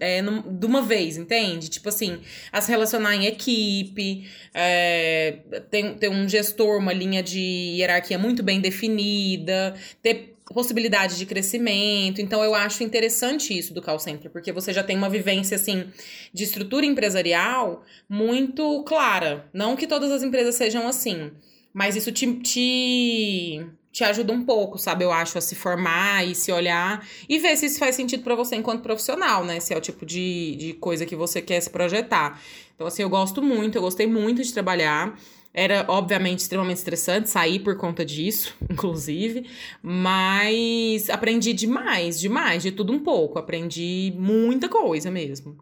é, 0.00 0.22
de 0.22 0.66
uma 0.66 0.82
vez, 0.82 1.16
entende? 1.16 1.68
Tipo 1.68 1.88
assim, 1.88 2.20
a 2.50 2.60
se 2.60 2.70
relacionar 2.70 3.14
em 3.14 3.26
equipe, 3.26 4.26
é, 4.54 5.38
ter, 5.70 5.94
ter 5.96 6.08
um 6.08 6.28
gestor, 6.28 6.78
uma 6.78 6.92
linha 6.92 7.22
de 7.22 7.76
hierarquia 7.76 8.18
muito 8.18 8.42
bem 8.42 8.60
definida, 8.60 9.74
ter 10.02 10.36
possibilidade 10.54 11.18
de 11.18 11.26
crescimento. 11.26 12.20
Então, 12.20 12.42
eu 12.42 12.54
acho 12.54 12.82
interessante 12.82 13.56
isso 13.56 13.74
do 13.74 13.82
call 13.82 13.98
center, 13.98 14.30
porque 14.30 14.52
você 14.52 14.72
já 14.72 14.82
tem 14.82 14.96
uma 14.96 15.10
vivência, 15.10 15.56
assim, 15.56 15.86
de 16.32 16.44
estrutura 16.44 16.86
empresarial 16.86 17.84
muito 18.08 18.82
clara. 18.84 19.48
Não 19.52 19.76
que 19.76 19.86
todas 19.86 20.10
as 20.10 20.22
empresas 20.22 20.54
sejam 20.54 20.88
assim, 20.88 21.30
mas 21.72 21.96
isso 21.96 22.10
te, 22.10 22.26
te 22.40 23.66
te 23.92 24.04
ajuda 24.04 24.32
um 24.32 24.44
pouco, 24.44 24.78
sabe? 24.78 25.04
Eu 25.04 25.12
acho, 25.12 25.38
a 25.38 25.40
se 25.40 25.54
formar 25.54 26.26
e 26.26 26.34
se 26.34 26.52
olhar 26.52 27.06
e 27.28 27.38
ver 27.38 27.56
se 27.56 27.66
isso 27.66 27.78
faz 27.78 27.96
sentido 27.96 28.22
para 28.22 28.34
você 28.34 28.56
enquanto 28.56 28.82
profissional, 28.82 29.44
né? 29.44 29.60
Se 29.60 29.72
é 29.72 29.76
o 29.76 29.80
tipo 29.80 30.04
de, 30.04 30.56
de 30.56 30.72
coisa 30.74 31.06
que 31.06 31.16
você 31.16 31.40
quer 31.40 31.60
se 31.60 31.70
projetar. 31.70 32.40
Então, 32.74 32.86
assim, 32.86 33.02
eu 33.02 33.08
gosto 33.08 33.42
muito, 33.42 33.76
eu 33.76 33.82
gostei 33.82 34.06
muito 34.06 34.42
de 34.42 34.52
trabalhar. 34.52 35.18
Era, 35.52 35.84
obviamente, 35.88 36.40
extremamente 36.40 36.76
estressante 36.76 37.28
sair 37.28 37.58
por 37.58 37.76
conta 37.76 38.04
disso, 38.04 38.54
inclusive, 38.70 39.46
mas 39.82 41.10
aprendi 41.10 41.52
demais, 41.52 42.20
demais, 42.20 42.62
de 42.62 42.70
tudo 42.70 42.92
um 42.92 42.98
pouco. 43.00 43.38
Aprendi 43.38 44.14
muita 44.16 44.68
coisa 44.68 45.10
mesmo. 45.10 45.58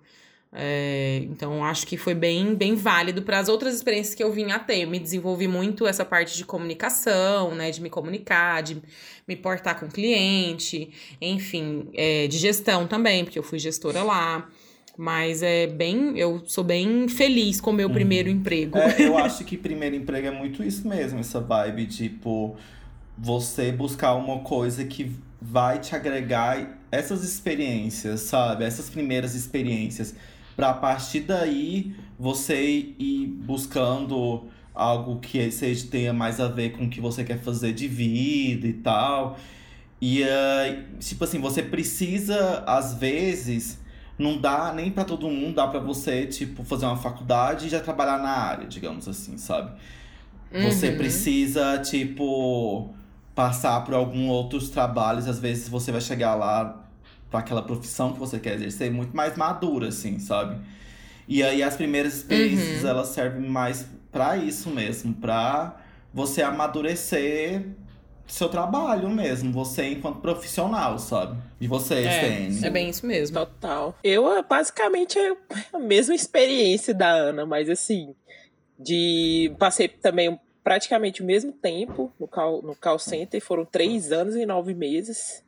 É, 0.59 1.21
então, 1.25 1.63
acho 1.63 1.87
que 1.87 1.99
foi 1.99 2.15
bem, 2.15 2.55
bem 2.55 2.75
válido 2.75 3.21
para 3.21 3.39
as 3.39 3.47
outras 3.47 3.75
experiências 3.75 4.15
que 4.15 4.25
eu 4.25 4.33
vim 4.33 4.51
a 4.51 4.59
ter. 4.59 4.85
Eu 4.85 4.89
me 4.89 4.99
desenvolvi 4.99 5.47
muito 5.47 5.87
essa 5.87 6.03
parte 6.03 6.35
de 6.35 6.47
comunicação, 6.47 7.55
né? 7.55 7.71
De 7.71 7.83
me 7.83 7.91
comunicar, 7.91 8.63
de 8.63 8.81
me 9.29 9.37
portar 9.37 9.79
com 9.79 9.85
o 9.85 9.91
cliente, 9.91 10.89
enfim, 11.21 11.91
é, 11.93 12.27
de 12.27 12.39
gestão 12.39 12.87
também, 12.87 13.23
porque 13.23 13.39
eu 13.39 13.43
fui 13.43 13.59
gestora 13.59 14.03
lá. 14.03 14.49
Mas 14.97 15.43
é 15.43 15.67
bem. 15.67 16.19
Eu 16.19 16.43
sou 16.47 16.65
bem 16.65 17.07
feliz 17.07 17.61
com 17.61 17.71
o 17.71 17.75
meu 17.75 17.89
uhum. 17.89 17.95
primeiro 17.95 18.31
emprego. 18.31 18.79
É, 18.79 19.03
eu 19.03 19.19
acho 19.19 19.45
que 19.45 19.59
primeiro 19.59 19.95
emprego 19.95 20.29
é 20.29 20.31
muito 20.31 20.65
isso 20.65 20.89
mesmo, 20.89 21.21
essa 21.21 21.39
vibe, 21.39 21.85
tipo, 21.85 22.57
você 23.19 23.71
buscar 23.71 24.15
uma 24.15 24.39
coisa 24.39 24.87
que 24.87 25.13
vai 25.39 25.79
te 25.81 25.95
agregar 25.95 26.79
essas 26.91 27.23
experiências, 27.23 28.21
sabe? 28.23 28.65
Essas 28.65 28.89
primeiras 28.89 29.35
experiências 29.35 30.15
para 30.57 30.71
a 30.71 30.75
partir 30.75 31.21
daí 31.21 31.95
você 32.19 32.95
ir 32.99 33.27
buscando 33.27 34.45
algo 34.75 35.21
que 35.21 35.51
seja, 35.51 35.87
tenha 35.89 36.13
mais 36.13 36.41
a 36.41 36.49
ver 36.49 36.73
com 36.73 36.85
o 36.85 36.89
que 36.89 37.01
você 37.01 37.23
quer 37.23 37.39
fazer 37.39 37.73
de 37.73 37.87
vida 37.87 38.67
e 38.67 38.73
tal. 38.73 39.39
E, 40.01 40.23
uh, 40.23 40.99
tipo 40.99 41.25
assim, 41.25 41.41
você 41.41 41.63
precisa, 41.63 42.63
às 42.67 42.95
vezes, 42.95 43.79
não 44.19 44.39
dá 44.39 44.73
nem 44.75 44.91
para 44.91 45.05
todo 45.05 45.29
mundo, 45.29 45.55
dá 45.55 45.67
para 45.67 45.81
você, 45.81 46.27
tipo, 46.27 46.65
fazer 46.65 46.87
uma 46.87 46.97
faculdade 46.97 47.67
e 47.67 47.69
já 47.71 47.81
trabalhar 47.81 48.19
na 48.19 48.31
área, 48.31 48.67
digamos 48.67 49.09
assim, 49.09 49.39
sabe? 49.39 49.73
Uhum. 50.53 50.71
Você 50.71 50.93
precisa, 50.93 51.79
tipo, 51.79 52.95
passar 53.35 53.83
por 53.85 53.95
alguns 53.95 54.31
outros 54.31 54.69
trabalhos, 54.69 55.27
às 55.27 55.39
vezes 55.39 55.69
você 55.69 55.91
vai 55.91 56.01
chegar 56.01 56.35
lá 56.35 56.86
para 57.37 57.41
aquela 57.41 57.63
profissão 57.63 58.13
que 58.13 58.19
você 58.19 58.39
quer 58.39 58.55
exercer 58.55 58.91
muito 58.91 59.15
mais 59.15 59.37
madura, 59.37 59.89
assim, 59.89 60.19
sabe? 60.19 60.59
E 61.29 61.43
aí 61.43 61.63
as 61.63 61.77
primeiras 61.77 62.15
experiências 62.15 62.83
uhum. 62.83 62.89
elas 62.89 63.09
servem 63.09 63.49
mais 63.49 63.87
para 64.11 64.39
isso 64.39 64.71
mesmo, 64.71 65.13
para 65.13 65.77
você 66.15 66.41
amadurecer 66.41 67.67
seu 68.27 68.49
trabalho 68.49 69.11
mesmo, 69.11 69.53
você 69.53 69.91
enquanto 69.91 70.21
profissional, 70.21 70.99
sabe? 70.99 71.37
E 71.61 71.69
você, 71.69 71.95
é, 71.95 72.47
É 72.67 72.71
bem 72.71 72.89
isso 72.89 73.07
mesmo. 73.07 73.37
Total. 73.37 73.95
Eu, 74.03 74.43
basicamente, 74.43 75.19
é 75.19 75.37
a 75.73 75.79
mesma 75.79 76.15
experiência 76.15 76.95
da 76.95 77.11
Ana, 77.11 77.45
mas 77.45 77.69
assim, 77.69 78.15
de 78.79 79.55
passei 79.59 79.89
também 79.89 80.41
praticamente 80.65 81.23
o 81.23 81.25
mesmo 81.25 81.53
tempo 81.53 82.13
no 82.19 82.27
call, 82.27 82.63
no 82.63 82.75
call 82.75 82.99
center, 82.99 83.41
foram 83.41 83.65
três 83.65 84.11
anos 84.11 84.35
e 84.35 84.47
nove 84.47 84.75
meses. 84.75 85.45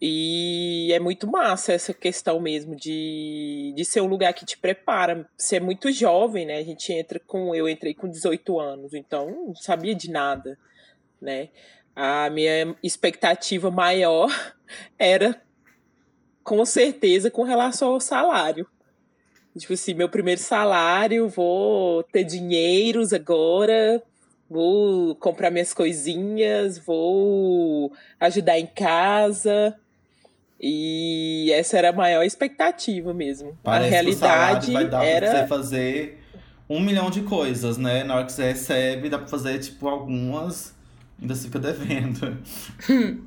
E 0.00 0.90
é 0.94 0.98
muito 0.98 1.30
massa 1.30 1.74
essa 1.74 1.92
questão 1.92 2.40
mesmo 2.40 2.74
de, 2.74 3.74
de 3.76 3.84
ser 3.84 4.00
um 4.00 4.06
lugar 4.06 4.32
que 4.32 4.46
te 4.46 4.56
prepara. 4.56 5.28
Você 5.36 5.56
é 5.56 5.60
muito 5.60 5.92
jovem, 5.92 6.46
né? 6.46 6.56
A 6.56 6.64
gente 6.64 6.90
entra 6.90 7.20
com. 7.20 7.54
Eu 7.54 7.68
entrei 7.68 7.92
com 7.92 8.08
18 8.08 8.58
anos, 8.58 8.94
então 8.94 9.30
não 9.48 9.54
sabia 9.54 9.94
de 9.94 10.10
nada, 10.10 10.58
né? 11.20 11.50
A 11.94 12.30
minha 12.30 12.74
expectativa 12.82 13.70
maior 13.70 14.30
era, 14.98 15.42
com 16.42 16.64
certeza, 16.64 17.30
com 17.30 17.42
relação 17.42 17.92
ao 17.92 18.00
salário. 18.00 18.66
Tipo 19.58 19.74
assim, 19.74 19.92
meu 19.92 20.08
primeiro 20.08 20.40
salário, 20.40 21.28
vou 21.28 22.04
ter 22.04 22.24
dinheiros 22.24 23.12
agora, 23.12 24.02
vou 24.48 25.14
comprar 25.16 25.50
minhas 25.50 25.74
coisinhas, 25.74 26.78
vou 26.78 27.92
ajudar 28.18 28.58
em 28.58 28.66
casa. 28.66 29.76
E 30.60 31.50
essa 31.52 31.78
era 31.78 31.88
a 31.88 31.92
maior 31.92 32.22
expectativa 32.22 33.14
mesmo. 33.14 33.56
Parece 33.62 33.88
a 33.88 33.90
realidade 33.90 34.72
vai 34.72 34.86
dar 34.86 35.04
era 35.04 35.30
pra 35.30 35.40
você 35.40 35.46
fazer 35.46 36.20
um 36.68 36.80
milhão 36.80 37.10
de 37.10 37.22
coisas, 37.22 37.78
né? 37.78 38.04
Na 38.04 38.16
hora 38.16 38.26
que 38.26 38.32
você 38.32 38.44
recebe, 38.44 39.08
dá 39.08 39.18
pra 39.18 39.26
fazer 39.26 39.58
tipo 39.58 39.88
algumas, 39.88 40.74
ainda 41.20 41.34
fica 41.34 41.58
devendo. 41.58 42.38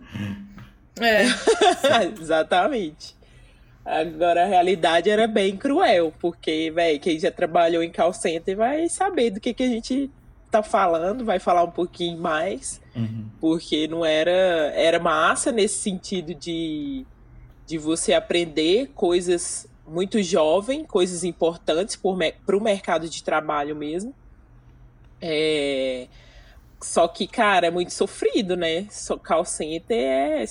é. 1.01 1.23
Exatamente. 2.21 3.15
Agora 3.83 4.43
a 4.43 4.47
realidade 4.47 5.09
era 5.09 5.27
bem 5.27 5.57
cruel, 5.57 6.13
porque, 6.19 6.71
velho, 6.71 6.99
quem 6.99 7.19
já 7.19 7.31
trabalhou 7.31 7.83
em 7.83 7.91
call 7.91 8.13
center 8.13 8.55
vai 8.55 8.87
saber 8.87 9.31
do 9.31 9.41
que, 9.41 9.53
que 9.53 9.63
a 9.63 9.67
gente 9.67 10.09
tá 10.49 10.63
falando, 10.63 11.25
vai 11.25 11.39
falar 11.39 11.63
um 11.63 11.71
pouquinho 11.71 12.17
mais, 12.17 12.79
uhum. 12.95 13.25
porque 13.41 13.87
não 13.87 14.05
era. 14.05 14.31
Era 14.75 14.99
massa 14.99 15.51
nesse 15.51 15.79
sentido 15.79 16.33
de 16.33 17.05
de 17.65 17.77
você 17.77 18.13
aprender 18.13 18.91
coisas 18.93 19.67
muito 19.87 20.21
jovem, 20.21 20.83
coisas 20.85 21.23
importantes 21.23 21.99
para 22.45 22.57
o 22.57 22.61
mercado 22.61 23.09
de 23.09 23.23
trabalho 23.23 23.75
mesmo. 23.75 24.13
É... 25.21 26.07
Só 26.81 27.07
que, 27.07 27.27
cara, 27.27 27.67
é 27.67 27.71
muito 27.71 27.93
sofrido, 27.93 28.57
né? 28.57 28.87
Só 28.89 29.17
call 29.17 29.45
center 29.45 29.97
é. 29.97 30.45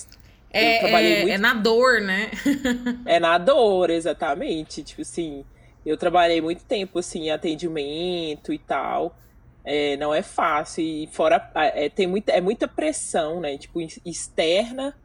É, 0.51 0.77
é, 0.77 1.17
muito... 1.19 1.31
é 1.31 1.37
na 1.37 1.53
dor, 1.53 2.01
né? 2.01 2.31
é 3.05 3.19
na 3.19 3.37
dor, 3.37 3.89
exatamente. 3.89 4.83
Tipo 4.83 5.01
assim, 5.01 5.45
eu 5.85 5.97
trabalhei 5.97 6.41
muito 6.41 6.63
tempo 6.63 6.99
assim, 6.99 7.25
em 7.25 7.31
atendimento 7.31 8.51
e 8.51 8.57
tal. 8.57 9.15
É, 9.63 9.95
não 9.97 10.13
é 10.13 10.21
fácil. 10.21 10.83
E 10.83 11.07
fora. 11.11 11.51
É, 11.55 11.89
tem 11.89 12.07
muita, 12.07 12.31
é 12.31 12.41
muita 12.41 12.67
pressão, 12.67 13.39
né? 13.39 13.57
Tipo, 13.57 13.79
externa 14.03 14.95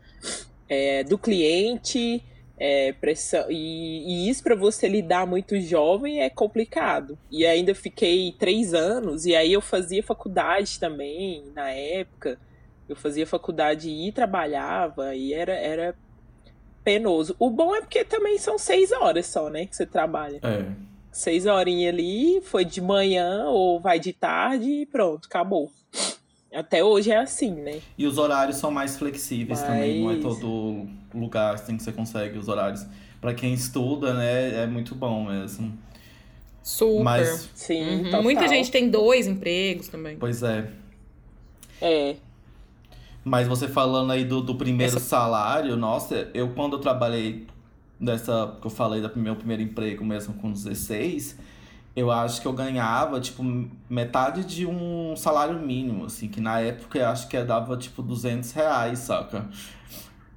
é, 0.68 1.02
do 1.04 1.16
cliente, 1.16 2.22
é, 2.58 2.92
pressão, 2.92 3.46
e, 3.50 4.26
e 4.26 4.28
isso 4.28 4.42
para 4.42 4.54
você 4.54 4.88
lidar 4.88 5.26
muito 5.26 5.58
jovem 5.60 6.20
é 6.20 6.28
complicado. 6.28 7.18
E 7.30 7.46
ainda 7.46 7.74
fiquei 7.74 8.34
três 8.38 8.74
anos, 8.74 9.26
e 9.26 9.34
aí 9.34 9.52
eu 9.52 9.60
fazia 9.60 10.02
faculdade 10.02 10.78
também, 10.78 11.44
na 11.54 11.70
época. 11.70 12.38
Eu 12.88 12.96
fazia 12.96 13.26
faculdade 13.26 13.88
e 13.90 14.10
trabalhava, 14.12 15.14
e 15.14 15.32
era, 15.32 15.54
era 15.54 15.94
penoso. 16.82 17.36
O 17.38 17.50
bom 17.50 17.76
é 17.76 17.80
porque 17.80 18.04
também 18.04 18.38
são 18.38 18.58
seis 18.58 18.90
horas 18.92 19.26
só, 19.26 19.48
né, 19.50 19.66
que 19.66 19.76
você 19.76 19.86
trabalha. 19.86 20.40
É. 20.42 20.64
Seis 21.12 21.46
horinhas 21.46 21.92
ali, 21.92 22.40
foi 22.42 22.64
de 22.64 22.80
manhã 22.80 23.44
ou 23.46 23.80
vai 23.80 23.98
de 23.98 24.12
tarde 24.12 24.70
e 24.70 24.86
pronto, 24.86 25.26
acabou. 25.26 25.70
Até 26.52 26.82
hoje 26.82 27.10
é 27.10 27.18
assim, 27.18 27.52
né? 27.52 27.80
E 27.96 28.06
os 28.06 28.16
horários 28.16 28.56
são 28.56 28.70
mais 28.70 28.96
flexíveis 28.96 29.60
Mas... 29.60 29.68
também, 29.68 30.02
não 30.02 30.10
é 30.10 30.16
todo 30.16 30.86
lugar 31.14 31.54
assim 31.54 31.76
que 31.76 31.82
você 31.82 31.92
consegue 31.92 32.38
os 32.38 32.48
horários. 32.48 32.86
Para 33.20 33.34
quem 33.34 33.52
estuda, 33.52 34.14
né, 34.14 34.62
é 34.62 34.66
muito 34.66 34.94
bom 34.94 35.26
mesmo. 35.26 35.76
Super. 36.62 37.02
Mas... 37.02 37.50
Sim, 37.54 38.04
uhum. 38.04 38.22
Muita 38.22 38.48
gente 38.48 38.70
tem 38.70 38.88
dois 38.88 39.26
empregos 39.26 39.88
também. 39.88 40.16
Pois 40.16 40.42
é. 40.42 40.70
É. 41.80 42.16
Mas 43.24 43.46
você 43.46 43.68
falando 43.68 44.10
aí 44.10 44.24
do, 44.24 44.40
do 44.40 44.54
primeiro 44.54 44.96
Essa... 44.96 45.04
salário, 45.04 45.76
nossa, 45.76 46.30
eu 46.32 46.48
quando 46.50 46.74
eu 46.74 46.78
trabalhei 46.78 47.46
dessa 48.00 48.56
que 48.60 48.66
eu 48.66 48.70
falei 48.70 49.00
do 49.00 49.18
meu 49.18 49.36
primeiro 49.36 49.62
emprego 49.62 50.04
mesmo 50.04 50.34
com 50.34 50.52
16, 50.52 51.36
eu 51.98 52.10
acho 52.10 52.40
que 52.40 52.46
eu 52.46 52.52
ganhava, 52.52 53.20
tipo, 53.20 53.42
metade 53.88 54.44
de 54.44 54.66
um 54.66 55.14
salário 55.16 55.58
mínimo, 55.58 56.04
assim, 56.06 56.28
que 56.28 56.40
na 56.40 56.60
época 56.60 56.98
eu 56.98 57.06
acho 57.06 57.28
que 57.28 57.42
dava, 57.42 57.76
tipo, 57.76 58.02
200 58.02 58.52
reais, 58.52 59.00
saca? 59.00 59.48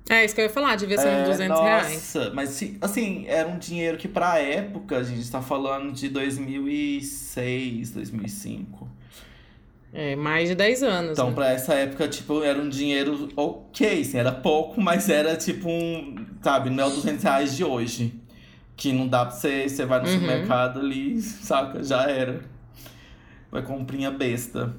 É, 0.10 0.26
isso 0.26 0.36
que 0.36 0.41
eu 0.41 0.45
ia 0.45 0.50
falar, 0.50 0.76
devia 0.76 0.97
ser 0.97 1.08
é, 1.08 1.21
uns 1.21 1.30
200 1.30 1.47
nossa, 1.47 1.63
reais. 1.63 2.34
mas, 2.34 2.63
assim, 2.82 3.26
era 3.28 3.47
um 3.47 3.58
dinheiro 3.58 3.97
que 3.97 4.08
pra 4.08 4.39
época, 4.39 4.97
a 4.97 5.04
gente 5.04 5.30
tá 5.30 5.41
falando 5.41 5.93
de 5.93 6.10
2006, 6.10 7.91
2005. 7.91 8.89
É, 9.93 10.15
mais 10.15 10.47
de 10.47 10.56
10 10.56 10.84
anos. 10.84 11.12
Então, 11.12 11.30
né? 11.30 11.36
pra 11.36 11.52
essa 11.52 11.74
época, 11.74 12.08
tipo, 12.08 12.43
era 12.43 12.60
um 12.60 12.69
dinheiro 12.69 13.30
ok, 13.36 14.02
assim, 14.02 14.17
era 14.17 14.32
pouco, 14.32 14.80
mas 14.80 15.10
era 15.10 15.36
tipo 15.36 15.69
um, 15.69 16.26
sabe, 16.41 16.69
não 16.69 16.86
é 16.86 16.88
o 16.88 16.91
200 16.91 17.24
reais 17.24 17.56
de 17.58 17.63
hoje. 17.63 18.20
Que 18.82 18.91
não 18.91 19.08
dá 19.08 19.26
pra 19.26 19.36
você. 19.36 19.70
Você 19.70 19.86
vai 19.86 20.00
no 20.02 20.08
Uhum. 20.08 20.13
supermercado 20.20 20.80
ali, 20.80 21.22
saca? 21.22 21.84
Já 21.84 22.04
era. 22.10 22.41
Vai 23.52 23.62
comprinha 23.62 24.10
besta. 24.10 24.74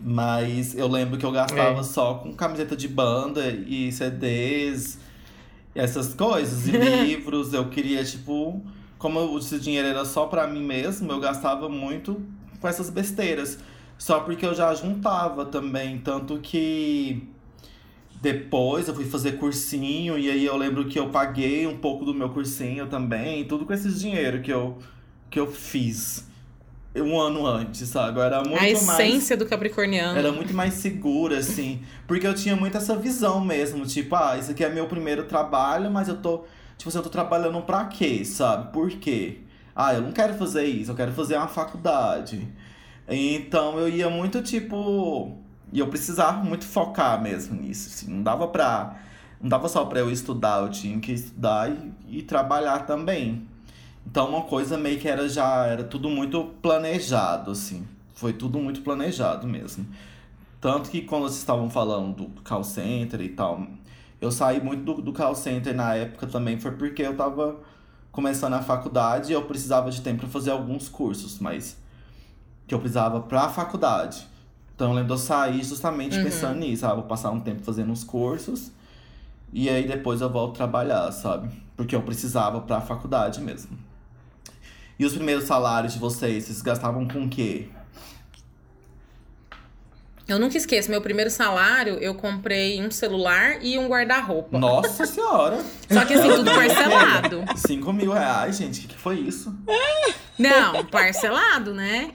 Mas 0.00 0.74
eu 0.74 0.88
lembro 0.88 1.18
que 1.18 1.24
eu 1.26 1.30
gastava 1.30 1.80
É. 1.80 1.82
só 1.82 2.14
com 2.14 2.32
camiseta 2.34 2.74
de 2.74 2.88
banda 2.88 3.46
e 3.50 3.92
CDs, 3.92 4.98
e 5.74 5.78
essas 5.80 6.14
coisas, 6.14 6.66
e 6.66 6.70
livros. 7.04 7.52
Eu 7.52 7.68
queria, 7.68 8.02
tipo, 8.04 8.62
como 8.98 9.36
esse 9.38 9.58
dinheiro 9.60 9.88
era 9.88 10.04
só 10.06 10.26
pra 10.26 10.46
mim 10.46 10.62
mesmo, 10.62 11.10
eu 11.12 11.20
gastava 11.20 11.68
muito 11.68 12.22
com 12.60 12.66
essas 12.68 12.88
besteiras. 12.88 13.58
Só 13.98 14.20
porque 14.20 14.44
eu 14.46 14.54
já 14.54 14.74
juntava 14.74 15.44
também. 15.44 15.98
Tanto 15.98 16.38
que 16.38 17.28
depois 18.24 18.88
eu 18.88 18.94
fui 18.94 19.04
fazer 19.04 19.32
cursinho, 19.32 20.18
e 20.18 20.30
aí 20.30 20.46
eu 20.46 20.56
lembro 20.56 20.86
que 20.86 20.98
eu 20.98 21.10
paguei 21.10 21.66
um 21.66 21.76
pouco 21.76 22.06
do 22.06 22.14
meu 22.14 22.30
cursinho 22.30 22.86
também, 22.86 23.44
tudo 23.44 23.66
com 23.66 23.72
esses 23.74 24.00
dinheiro 24.00 24.40
que 24.40 24.50
eu, 24.50 24.78
que 25.28 25.38
eu 25.38 25.46
fiz 25.46 26.26
um 26.96 27.20
ano 27.20 27.46
antes, 27.46 27.86
sabe? 27.86 28.18
Era 28.20 28.38
muito 28.38 28.56
a 28.56 28.62
mais. 28.62 28.82
essência 28.82 29.36
do 29.36 29.44
capricorniano. 29.44 30.18
Era 30.18 30.32
muito 30.32 30.54
mais 30.54 30.72
segura, 30.72 31.36
assim. 31.36 31.82
Porque 32.06 32.26
eu 32.26 32.32
tinha 32.32 32.56
muito 32.56 32.78
essa 32.78 32.96
visão 32.96 33.44
mesmo. 33.44 33.84
Tipo, 33.84 34.16
ah, 34.16 34.38
isso 34.38 34.52
aqui 34.52 34.64
é 34.64 34.70
meu 34.70 34.86
primeiro 34.86 35.24
trabalho, 35.24 35.90
mas 35.90 36.08
eu 36.08 36.16
tô. 36.16 36.44
Tipo 36.78 36.88
assim, 36.88 36.98
eu 36.98 37.04
tô 37.04 37.10
trabalhando 37.10 37.60
pra 37.60 37.84
quê, 37.84 38.24
sabe? 38.24 38.72
Por 38.72 38.90
quê? 38.92 39.40
Ah, 39.76 39.92
eu 39.92 40.00
não 40.00 40.12
quero 40.12 40.32
fazer 40.34 40.64
isso, 40.64 40.92
eu 40.92 40.94
quero 40.94 41.12
fazer 41.12 41.36
uma 41.36 41.48
faculdade. 41.48 42.48
Então 43.06 43.78
eu 43.78 43.86
ia 43.88 44.08
muito, 44.08 44.40
tipo. 44.40 45.43
E 45.74 45.80
eu 45.80 45.88
precisava 45.88 46.44
muito 46.44 46.64
focar 46.64 47.20
mesmo 47.20 47.60
nisso. 47.60 47.88
Assim. 47.88 48.08
Não 48.08 48.22
dava 48.22 48.46
pra. 48.46 48.96
Não 49.40 49.48
dava 49.48 49.68
só 49.68 49.84
pra 49.84 49.98
eu 49.98 50.10
estudar, 50.10 50.62
eu 50.62 50.70
tinha 50.70 50.98
que 51.00 51.10
estudar 51.10 51.68
e, 51.68 52.18
e 52.20 52.22
trabalhar 52.22 52.86
também. 52.86 53.46
Então 54.06 54.28
uma 54.28 54.42
coisa 54.42 54.78
meio 54.78 55.00
que 55.00 55.08
era 55.08 55.28
já. 55.28 55.66
Era 55.66 55.82
tudo 55.82 56.08
muito 56.08 56.44
planejado, 56.62 57.50
assim. 57.50 57.84
Foi 58.14 58.32
tudo 58.32 58.60
muito 58.60 58.82
planejado 58.82 59.48
mesmo. 59.48 59.84
Tanto 60.60 60.88
que 60.88 61.02
quando 61.02 61.22
vocês 61.22 61.40
estavam 61.40 61.68
falando 61.68 62.28
do 62.28 62.40
call 62.42 62.62
center 62.62 63.20
e 63.20 63.30
tal, 63.30 63.66
eu 64.20 64.30
saí 64.30 64.62
muito 64.62 64.84
do, 64.84 65.02
do 65.02 65.12
call 65.12 65.34
center 65.34 65.74
na 65.74 65.94
época 65.96 66.28
também, 66.28 66.58
foi 66.58 66.70
porque 66.70 67.02
eu 67.02 67.16
tava 67.16 67.56
começando 68.12 68.54
a 68.54 68.62
faculdade 68.62 69.32
e 69.32 69.34
eu 69.34 69.42
precisava 69.42 69.90
de 69.90 70.00
tempo 70.00 70.20
para 70.20 70.28
fazer 70.28 70.52
alguns 70.52 70.88
cursos, 70.88 71.40
mas 71.40 71.76
que 72.66 72.74
eu 72.74 72.78
precisava 72.78 73.20
pra 73.20 73.48
faculdade. 73.48 74.33
Então 74.74 74.88
eu 74.88 74.94
lembro 74.94 75.14
de 75.14 75.20
eu 75.20 75.24
sair 75.26 75.62
justamente 75.62 76.16
Uhum. 76.18 76.24
pensando 76.24 76.58
nisso, 76.58 76.84
ah, 76.86 76.94
vou 76.94 77.04
passar 77.04 77.30
um 77.30 77.40
tempo 77.40 77.62
fazendo 77.62 77.92
uns 77.92 78.02
cursos 78.02 78.72
e 79.52 79.68
aí 79.68 79.86
depois 79.86 80.20
eu 80.20 80.28
volto 80.28 80.56
trabalhar, 80.56 81.10
sabe? 81.12 81.48
Porque 81.76 81.94
eu 81.94 82.02
precisava 82.02 82.60
pra 82.60 82.80
faculdade 82.80 83.40
mesmo. 83.40 83.78
E 84.98 85.04
os 85.04 85.12
primeiros 85.12 85.44
salários 85.44 85.92
de 85.94 85.98
vocês, 85.98 86.44
vocês 86.44 86.62
gastavam 86.62 87.06
com 87.06 87.24
o 87.24 87.28
quê? 87.28 87.68
Eu 90.26 90.38
nunca 90.38 90.56
esqueço, 90.56 90.90
meu 90.90 91.02
primeiro 91.02 91.30
salário, 91.30 91.94
eu 91.98 92.14
comprei 92.14 92.82
um 92.82 92.90
celular 92.90 93.62
e 93.62 93.78
um 93.78 93.86
guarda-roupa. 93.88 94.58
Nossa 94.58 95.04
senhora! 95.06 95.62
Só 95.90 96.02
que 96.06 96.14
assim, 96.14 96.28
tudo 96.30 96.50
parcelado. 96.50 97.44
5 97.56 97.92
mil 97.92 98.10
reais, 98.12 98.56
gente, 98.56 98.78
o 98.78 98.82
que, 98.82 98.88
que 98.88 98.98
foi 98.98 99.16
isso? 99.20 99.54
Não, 100.38 100.82
parcelado, 100.86 101.74
né? 101.74 102.10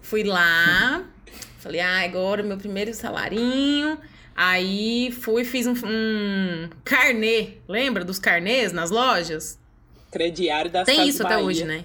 Fui 0.00 0.24
lá, 0.24 1.02
falei, 1.62 1.80
ah, 1.80 2.00
agora 2.02 2.42
meu 2.42 2.56
primeiro 2.56 2.92
salarinho. 2.94 3.98
Aí 4.34 5.12
fui 5.12 5.42
e 5.42 5.44
fiz 5.44 5.66
um, 5.66 5.74
um 5.84 6.68
carnê. 6.84 7.54
Lembra 7.68 8.04
dos 8.04 8.18
carnês 8.18 8.72
nas 8.72 8.90
lojas? 8.90 9.58
Crediário 10.10 10.70
das 10.70 10.86
Tem 10.86 11.06
isso 11.08 11.22
até 11.24 11.34
Bahia. 11.34 11.46
hoje, 11.46 11.64
né? 11.64 11.84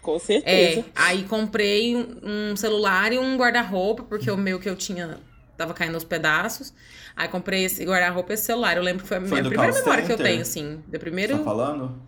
Com 0.00 0.16
É, 0.16 0.18
certeza. 0.18 0.84
aí 0.96 1.22
comprei 1.24 1.94
um, 1.96 2.56
celular 2.56 3.12
e 3.12 3.18
um 3.18 3.36
guarda-roupa, 3.36 4.02
porque 4.02 4.28
o 4.30 4.36
meu 4.36 4.58
que 4.58 4.68
eu 4.68 4.74
tinha 4.74 5.18
tava 5.56 5.72
caindo 5.74 5.94
aos 5.94 6.02
pedaços. 6.04 6.74
Aí 7.14 7.28
comprei 7.28 7.64
esse 7.64 7.84
guarda-roupa 7.84 8.32
e 8.32 8.34
esse 8.34 8.44
celular. 8.44 8.76
Eu 8.76 8.82
lembro 8.82 9.02
que 9.02 9.08
foi 9.08 9.18
a 9.18 9.20
Foi 9.20 9.28
minha 9.40 9.48
primeira 9.48 9.72
memória 9.72 10.04
que 10.04 10.12
eu 10.12 10.16
tenho, 10.16 10.40
assim. 10.42 10.80
Da 10.88 10.98
primeiro. 10.98 11.38
Tá 11.38 11.44
falando? 11.44 12.02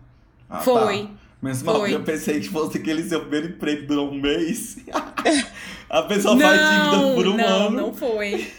Ah, 0.49 0.59
Foi. 0.59 1.03
Tá. 1.03 1.25
Mal 1.63 1.83
que 1.85 1.91
eu 1.91 2.03
pensei 2.03 2.39
que 2.39 2.49
fosse 2.49 2.77
aquele 2.79 3.03
seu 3.03 3.21
primeiro 3.21 3.47
emprego 3.49 3.81
que 3.81 3.87
durou 3.87 4.09
um 4.09 4.19
mês. 4.19 4.77
A 5.89 6.01
pessoa 6.03 6.39
faz 6.39 6.59
dívida 6.59 6.97
Não, 6.97 7.15
por 7.15 7.27
um 7.27 7.37
não, 7.37 7.45
ano. 7.67 7.69
não 7.77 7.93
foi. 7.93 8.47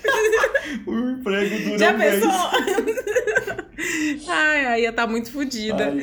O 0.84 0.92
emprego 1.10 1.58
dura 1.64 1.78
Já 1.78 1.92
um 1.92 1.98
pensou? 1.98 2.30
Ai, 4.28 4.66
aí 4.66 4.82
ia 4.82 4.92
tá 4.92 5.06
muito 5.06 5.30
fodida. 5.30 5.94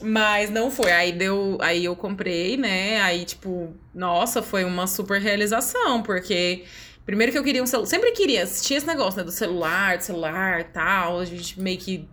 Mas 0.00 0.50
não 0.50 0.70
foi. 0.70 0.90
Aí 0.92 1.12
deu. 1.12 1.56
Aí 1.60 1.84
eu 1.84 1.96
comprei, 1.96 2.56
né? 2.56 3.00
Aí, 3.00 3.24
tipo, 3.24 3.74
nossa, 3.94 4.42
foi 4.42 4.64
uma 4.64 4.86
super 4.86 5.20
realização, 5.20 6.02
porque. 6.02 6.64
Primeiro 7.06 7.32
que 7.32 7.38
eu 7.38 7.42
queria 7.42 7.62
um 7.62 7.66
celular. 7.66 7.86
Sempre 7.88 8.12
queria, 8.12 8.46
tinha 8.46 8.76
esse 8.78 8.86
negócio, 8.86 9.18
né? 9.18 9.24
Do 9.24 9.32
celular, 9.32 9.98
do 9.98 10.04
celular 10.04 10.60
e 10.60 10.64
tal. 10.64 11.20
A 11.20 11.24
gente 11.24 11.58
meio 11.60 11.78
que. 11.78 12.06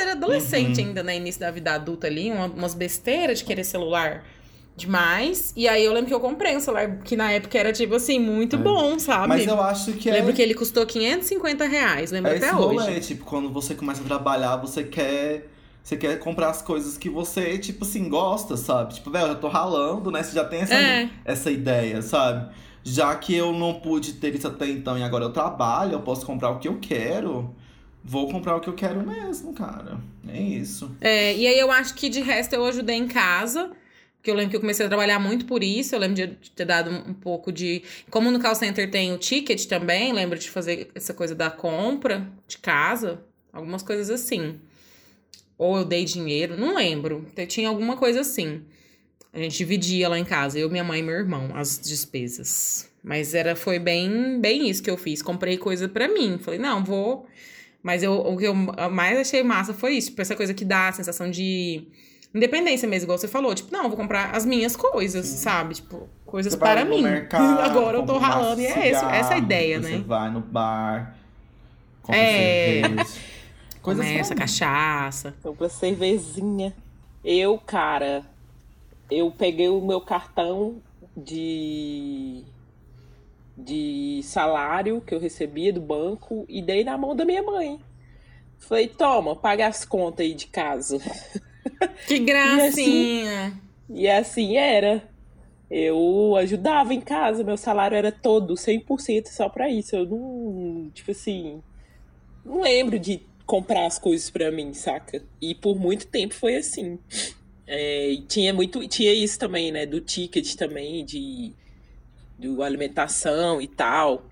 Era 0.00 0.12
adolescente 0.12 0.80
Uhum. 0.80 0.86
ainda, 0.88 1.02
né? 1.02 1.16
Início 1.16 1.40
da 1.40 1.50
vida 1.50 1.72
adulta 1.74 2.06
ali, 2.06 2.30
uma- 2.30 2.46
umas 2.46 2.74
besteiras 2.74 3.38
de 3.40 3.44
querer 3.44 3.64
celular 3.64 4.24
demais. 4.76 5.52
E 5.56 5.68
aí 5.68 5.84
eu 5.84 5.92
lembro 5.92 6.08
que 6.08 6.14
eu 6.14 6.20
comprei 6.20 6.56
um 6.56 6.60
celular 6.60 6.98
que 7.04 7.14
na 7.16 7.30
época 7.32 7.58
era, 7.58 7.72
tipo 7.72 7.94
assim, 7.94 8.18
muito 8.18 8.56
É. 8.56 8.58
bom, 8.58 8.98
sabe? 8.98 9.28
Mas 9.28 9.46
eu 9.46 9.60
acho 9.60 9.92
que 9.94 10.08
é. 10.08 10.14
Lembro 10.14 10.32
que 10.32 10.42
ele 10.42 10.54
custou 10.54 10.84
550 10.86 11.64
reais, 11.66 12.10
lembro 12.10 12.30
É 12.32 12.36
esse 12.36 12.44
até 12.46 12.54
rolê, 12.54 12.76
hoje. 12.96 13.00
tipo, 13.00 13.24
quando 13.24 13.50
você 13.50 13.74
começa 13.74 14.02
a 14.02 14.04
trabalhar, 14.06 14.56
você 14.56 14.82
quer. 14.84 15.48
Você 15.84 15.96
quer 15.96 16.16
comprar 16.20 16.48
as 16.50 16.62
coisas 16.62 16.96
que 16.96 17.10
você, 17.10 17.58
tipo 17.58 17.84
assim, 17.84 18.08
gosta, 18.08 18.56
sabe? 18.56 18.94
Tipo, 18.94 19.10
velho, 19.10 19.28
eu 19.28 19.34
tô 19.40 19.48
ralando, 19.48 20.12
né? 20.12 20.22
Você 20.22 20.32
já 20.32 20.44
tem 20.44 20.60
essa, 20.60 20.74
É. 20.74 21.10
essa 21.24 21.50
ideia, 21.50 22.00
sabe? 22.00 22.54
Já 22.84 23.12
que 23.16 23.34
eu 23.34 23.52
não 23.52 23.74
pude 23.74 24.12
ter 24.14 24.32
isso 24.32 24.46
até 24.46 24.68
então 24.68 24.96
e 24.96 25.02
agora 25.02 25.24
eu 25.24 25.30
trabalho, 25.32 25.94
eu 25.94 26.00
posso 26.00 26.24
comprar 26.24 26.50
o 26.50 26.60
que 26.60 26.68
eu 26.68 26.78
quero. 26.80 27.52
Vou 28.04 28.28
comprar 28.30 28.56
o 28.56 28.60
que 28.60 28.68
eu 28.68 28.74
quero 28.74 29.04
mesmo, 29.04 29.52
cara. 29.54 29.98
É 30.28 30.40
isso. 30.40 30.88
É, 31.00 31.34
e 31.34 31.46
aí 31.48 31.58
eu 31.58 31.70
acho 31.70 31.94
que 31.94 32.08
de 32.08 32.20
resto 32.20 32.52
eu 32.54 32.64
ajudei 32.64 32.96
em 32.96 33.08
casa. 33.08 33.70
Porque 34.22 34.30
eu 34.30 34.36
lembro 34.36 34.50
que 34.50 34.56
eu 34.56 34.60
comecei 34.60 34.86
a 34.86 34.88
trabalhar 34.88 35.18
muito 35.18 35.46
por 35.46 35.64
isso. 35.64 35.96
Eu 35.96 35.98
lembro 35.98 36.14
de 36.14 36.50
ter 36.52 36.64
dado 36.64 36.92
um 36.92 37.12
pouco 37.12 37.50
de. 37.50 37.82
Como 38.08 38.30
no 38.30 38.38
call 38.38 38.54
center 38.54 38.88
tem 38.88 39.12
o 39.12 39.18
ticket 39.18 39.66
também, 39.66 40.12
lembro 40.12 40.38
de 40.38 40.48
fazer 40.48 40.92
essa 40.94 41.12
coisa 41.12 41.34
da 41.34 41.50
compra 41.50 42.30
de 42.46 42.56
casa. 42.58 43.20
Algumas 43.52 43.82
coisas 43.82 44.08
assim. 44.10 44.60
Ou 45.58 45.78
eu 45.78 45.84
dei 45.84 46.04
dinheiro, 46.04 46.56
não 46.56 46.76
lembro. 46.76 47.26
Tinha 47.48 47.68
alguma 47.68 47.96
coisa 47.96 48.20
assim. 48.20 48.62
A 49.32 49.40
gente 49.40 49.56
dividia 49.56 50.08
lá 50.08 50.16
em 50.16 50.24
casa, 50.24 50.56
eu, 50.56 50.70
minha 50.70 50.84
mãe 50.84 51.00
e 51.00 51.02
meu 51.02 51.16
irmão, 51.16 51.50
as 51.56 51.80
despesas. 51.80 52.88
Mas 53.02 53.34
era, 53.34 53.56
foi 53.56 53.80
bem, 53.80 54.40
bem 54.40 54.70
isso 54.70 54.80
que 54.80 54.90
eu 54.90 54.96
fiz. 54.96 55.20
Comprei 55.20 55.58
coisa 55.58 55.88
pra 55.88 56.06
mim. 56.06 56.38
Falei, 56.38 56.60
não, 56.60 56.84
vou. 56.84 57.26
Mas 57.82 58.04
eu, 58.04 58.12
o 58.12 58.36
que 58.36 58.44
eu 58.44 58.54
mais 58.54 59.18
achei 59.18 59.42
massa 59.42 59.74
foi 59.74 59.94
isso. 59.94 60.10
Tipo, 60.10 60.22
essa 60.22 60.36
coisa 60.36 60.54
que 60.54 60.64
dá 60.64 60.86
a 60.86 60.92
sensação 60.92 61.28
de 61.28 61.88
independência 62.34 62.88
mesmo, 62.88 63.04
igual 63.06 63.18
você 63.18 63.28
falou. 63.28 63.54
Tipo, 63.54 63.72
não, 63.72 63.84
eu 63.84 63.88
vou 63.88 63.96
comprar 63.96 64.34
as 64.34 64.44
minhas 64.44 64.74
coisas, 64.76 65.26
sabe? 65.26 65.74
Tipo, 65.74 66.08
coisas 66.24 66.52
Você 66.54 66.58
para 66.58 66.84
mim. 66.84 67.02
mercado, 67.02 67.60
Agora 67.62 67.98
eu 67.98 68.06
tô 68.06 68.14
compra 68.14 68.28
ralando. 68.28 68.60
E 68.60 68.66
é 68.66 68.70
esse, 68.70 68.88
essa 68.88 69.04
a 69.06 69.22
cigarro, 69.22 69.38
ideia, 69.38 69.82
Você 69.82 69.98
né? 69.98 70.04
vai 70.06 70.30
no 70.30 70.40
bar, 70.40 71.16
compra 72.02 72.20
É. 72.20 72.82
cerveja. 72.82 73.20
Coisas 73.82 74.06
Começa, 74.06 74.34
cachaça. 74.36 75.34
Então, 75.40 75.56
pra 75.56 75.68
cervezinha. 75.68 76.72
Eu, 77.24 77.58
cara, 77.58 78.22
eu 79.10 79.28
peguei 79.32 79.68
o 79.68 79.80
meu 79.80 80.00
cartão 80.00 80.80
de 81.16 82.44
de 83.58 84.20
salário 84.24 85.00
que 85.00 85.14
eu 85.14 85.20
recebia 85.20 85.72
do 85.72 85.80
banco 85.80 86.44
e 86.48 86.62
dei 86.62 86.82
na 86.84 86.96
mão 86.96 87.14
da 87.14 87.24
minha 87.24 87.42
mãe. 87.42 87.78
Falei, 88.58 88.88
toma, 88.88 89.36
paga 89.36 89.66
as 89.66 89.84
contas 89.84 90.24
aí 90.24 90.32
de 90.34 90.46
casa. 90.46 90.98
Que 92.06 92.18
gracinha. 92.18 93.58
E 93.88 94.08
assim 94.08 94.56
era. 94.56 95.02
Eu 95.70 96.36
ajudava 96.36 96.92
em 96.92 97.00
casa, 97.00 97.42
meu 97.42 97.56
salário 97.56 97.96
era 97.96 98.12
todo 98.12 98.54
100% 98.54 99.28
só 99.28 99.48
pra 99.48 99.70
isso. 99.70 99.96
Eu 99.96 100.06
não, 100.06 100.90
tipo 100.92 101.10
assim, 101.10 101.62
não 102.44 102.60
lembro 102.60 102.98
de 102.98 103.22
comprar 103.46 103.86
as 103.86 103.98
coisas 103.98 104.28
pra 104.28 104.50
mim, 104.50 104.74
saca? 104.74 105.22
E 105.40 105.54
por 105.54 105.78
muito 105.78 106.06
tempo 106.06 106.34
foi 106.34 106.56
assim. 106.56 106.98
É, 107.66 108.10
e 108.10 108.20
tinha 108.22 108.52
muito, 108.52 108.86
tinha 108.86 109.14
isso 109.14 109.38
também, 109.38 109.72
né, 109.72 109.86
do 109.86 110.00
ticket 110.00 110.54
também 110.56 111.04
de 111.04 111.52
do 112.38 112.62
alimentação 112.62 113.60
e 113.60 113.68
tal. 113.68 114.24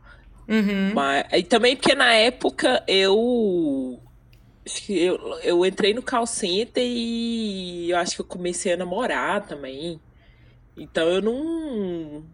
Uhum. 0.49 0.93
Mas, 0.95 1.25
e 1.33 1.43
também 1.45 1.77
porque 1.77 1.95
na 1.95 2.12
época 2.12 2.83
eu, 2.88 4.01
acho 4.66 4.83
que 4.85 4.99
eu 4.99 5.18
eu 5.42 5.64
entrei 5.66 5.94
no 5.94 6.03
call 6.03 6.27
center 6.27 6.83
e 6.85 7.90
eu 7.90 7.96
acho 7.96 8.14
que 8.16 8.20
eu 8.20 8.25
comecei 8.27 8.73
a 8.73 8.77
namorar 8.77 9.46
também. 9.46 10.01
Então 10.77 11.09
eu 11.09 11.23
não 11.23 12.25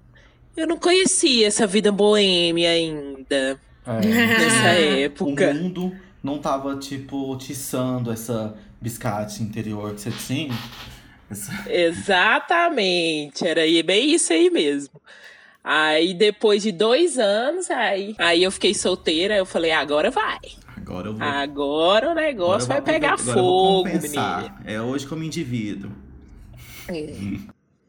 eu 0.56 0.66
não 0.66 0.76
conhecia 0.78 1.46
essa 1.46 1.66
vida 1.66 1.92
boêmia 1.92 2.70
ainda 2.70 3.60
É. 3.86 4.00
nessa 4.06 4.80
O 4.80 4.98
época. 5.04 5.54
mundo 5.54 5.94
não 6.22 6.38
tava, 6.38 6.76
tipo, 6.76 7.36
tiçando 7.36 8.10
essa 8.10 8.56
biscate 8.80 9.42
interior 9.42 9.94
que 9.94 10.00
você 10.00 10.10
tinha. 10.10 10.54
Essa... 11.30 11.52
Exatamente, 11.70 13.46
era 13.46 13.62
bem 13.84 14.12
isso 14.14 14.32
aí 14.32 14.50
mesmo. 14.50 15.00
Aí 15.62 16.14
depois 16.14 16.62
de 16.62 16.70
dois 16.72 17.18
anos, 17.18 17.70
aí, 17.70 18.14
aí 18.18 18.42
eu 18.42 18.50
fiquei 18.52 18.72
solteira, 18.72 19.36
eu 19.36 19.44
falei, 19.46 19.72
agora 19.72 20.10
vai. 20.10 20.38
Agora 20.86 21.08
eu 21.08 21.14
vou. 21.14 21.26
Agora 21.26 22.10
o 22.10 22.14
negócio 22.14 22.70
agora 22.70 22.80
vai 22.80 22.94
pegar 22.94 23.14
agora 23.14 23.34
fogo, 23.34 23.84
menina. 23.88 24.56
É 24.64 24.80
hoje 24.80 25.04
que 25.04 25.12
eu 25.12 25.18
me 25.18 25.26
endivido. 25.26 25.90
É. 26.88 27.12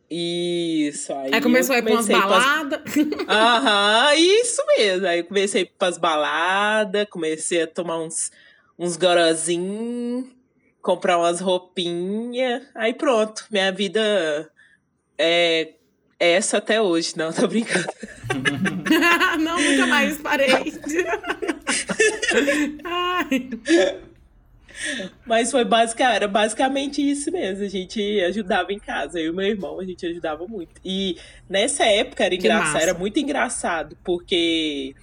Isso. 0.10 1.13
Aí, 1.13 1.36
aí 1.36 1.41
começou 1.41 1.75
a 1.75 1.79
ir 1.79 1.83
pra 1.83 1.93
umas 1.93 2.07
baladas. 2.07 2.81
Aham, 3.29 4.15
isso 4.15 4.63
mesmo. 4.77 5.05
Aí 5.05 5.19
eu 5.19 5.25
comecei 5.25 5.62
a 5.62 5.63
ir 5.65 5.71
pras 5.77 5.99
baladas, 5.99 7.07
comecei 7.07 7.62
a 7.62 7.67
tomar 7.67 7.99
uns, 7.99 8.31
uns 8.79 8.97
gorozinhos, 8.97 10.25
comprar 10.81 11.19
umas 11.19 11.39
roupinhas. 11.39 12.63
Aí 12.73 12.95
pronto, 12.95 13.45
minha 13.51 13.71
vida 13.71 14.49
é 15.19 15.73
essa 16.19 16.57
até 16.57 16.81
hoje. 16.81 17.13
Não, 17.15 17.31
tô 17.31 17.47
brincando. 17.47 17.86
não, 19.39 19.62
nunca 19.62 19.86
mais 19.86 20.17
parei. 20.17 20.73
Ai. 22.83 23.49
Mas 25.25 25.51
foi 25.51 25.65
basicamente, 25.65 26.15
era 26.15 26.27
basicamente 26.27 27.01
isso 27.01 27.31
mesmo. 27.31 27.63
A 27.63 27.69
gente 27.69 28.21
ajudava 28.21 28.71
em 28.71 28.79
casa. 28.79 29.19
Eu 29.19 29.33
e 29.33 29.35
meu 29.35 29.45
irmão, 29.47 29.79
a 29.79 29.85
gente 29.85 30.05
ajudava 30.05 30.47
muito. 30.47 30.79
E 30.83 31.17
nessa 31.49 31.85
época 31.85 32.23
era 32.23 32.35
engraçado, 32.35 32.81
era 32.81 32.93
muito 32.93 33.19
engraçado, 33.19 33.97
porque 34.03 34.95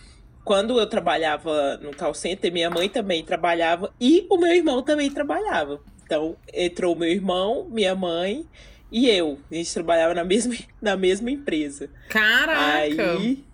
quando 0.45 0.79
eu 0.79 0.87
trabalhava 0.87 1.79
no 1.79 1.95
call 1.97 2.15
center, 2.15 2.53
minha 2.53 2.71
mãe 2.71 2.89
também 2.89 3.25
trabalhava 3.25 3.93
e 4.01 4.27
o 4.31 4.37
meu 4.37 4.53
irmão 4.53 4.83
também 4.83 5.11
trabalhava. 5.11 5.81
Então, 6.05 6.37
entrou 6.53 6.95
meu 6.95 7.09
irmão, 7.09 7.67
minha 7.71 7.95
mãe 7.95 8.47
e 8.93 9.09
eu. 9.09 9.39
A 9.51 9.55
gente 9.55 9.73
trabalhava 9.73 10.15
na 10.15 10.23
mesma, 10.23 10.55
na 10.81 10.97
mesma 10.97 11.31
empresa. 11.31 11.89
Caraca! 12.09 13.13
Aí, 13.15 13.45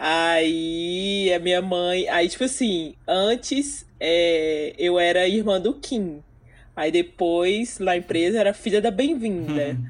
aí 0.00 1.30
a 1.34 1.38
minha 1.38 1.60
mãe. 1.60 2.08
Aí, 2.08 2.26
tipo 2.26 2.44
assim, 2.44 2.94
antes 3.06 3.86
é, 4.00 4.74
eu 4.78 4.98
era 4.98 5.28
irmã 5.28 5.60
do 5.60 5.74
Kim. 5.74 6.22
Aí 6.74 6.90
depois, 6.90 7.78
na 7.78 7.98
empresa, 7.98 8.40
era 8.40 8.54
filha 8.54 8.80
da 8.80 8.90
bem-vinda. 8.90 9.76
Hum. 9.78 9.84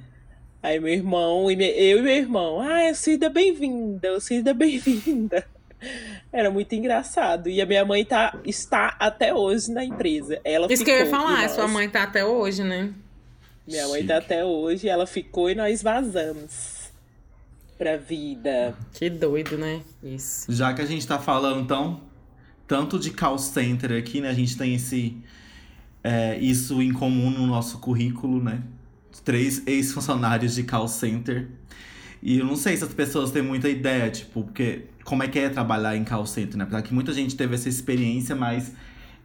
Aí 0.63 0.81
meu 0.81 0.93
irmão, 0.93 1.51
eu 1.51 1.99
e 1.99 2.03
meu 2.03 2.13
irmão, 2.13 2.61
ah, 2.61 2.89
eu 2.89 2.95
sou 2.95 3.17
da 3.17 3.31
bem-vinda, 3.31 4.09
eu 4.09 4.21
sou 4.21 4.43
da 4.43 4.53
bem-vinda. 4.53 5.47
Era 6.31 6.51
muito 6.51 6.75
engraçado. 6.75 7.49
E 7.49 7.63
a 7.63 7.65
minha 7.65 7.83
mãe 7.83 8.05
tá, 8.05 8.39
está 8.45 8.95
até 8.99 9.33
hoje 9.33 9.73
na 9.73 9.83
empresa. 9.83 10.39
Ela 10.45 10.71
Isso 10.71 10.85
que 10.85 10.91
eu 10.91 10.99
ia 10.99 11.07
falar, 11.07 11.49
sua 11.49 11.67
mãe 11.67 11.89
tá 11.89 12.03
até 12.03 12.23
hoje, 12.23 12.63
né? 12.63 12.93
Minha 13.67 13.89
mãe 13.89 14.05
tá 14.05 14.19
até 14.19 14.45
hoje, 14.45 14.87
ela 14.87 15.07
ficou 15.07 15.49
e 15.49 15.55
nós 15.55 15.83
vazamos 15.83 16.80
pra 17.81 17.97
vida. 17.97 18.77
Que 18.93 19.09
doido, 19.09 19.57
né? 19.57 19.81
Isso. 20.03 20.53
Já 20.53 20.75
que 20.75 20.83
a 20.83 20.85
gente 20.85 21.07
tá 21.07 21.19
falando, 21.19 21.63
então, 21.63 22.03
tanto 22.69 22.99
de 22.99 23.11
call 23.11 23.39
center 23.39 23.99
aqui, 23.99 24.21
né? 24.21 24.29
A 24.29 24.35
gente 24.35 24.55
tem 24.55 24.75
esse 24.75 25.17
é, 26.05 26.39
isso 26.39 26.83
em 26.83 26.93
comum 26.93 27.31
no 27.31 27.47
nosso 27.47 27.79
currículo, 27.79 28.43
né? 28.43 28.63
Três 29.25 29.67
ex-funcionários 29.67 30.55
de 30.55 30.65
call 30.65 30.89
center. 30.89 31.49
E 32.23 32.41
eu 32.41 32.45
não 32.45 32.55
sei 32.55 32.77
se 32.77 32.85
as 32.85 32.93
pessoas 32.93 33.31
têm 33.31 33.41
muita 33.41 33.67
ideia, 33.67 34.11
tipo, 34.11 34.43
porque 34.43 34.85
como 35.03 35.23
é 35.23 35.29
que 35.29 35.39
é 35.39 35.49
trabalhar 35.49 35.97
em 35.97 36.05
call 36.05 36.27
center, 36.27 36.59
né? 36.59 36.65
Apesar 36.65 36.83
que 36.83 36.93
muita 36.93 37.15
gente 37.15 37.35
teve 37.35 37.55
essa 37.55 37.71
experiência, 37.71 38.37
mas 38.37 38.75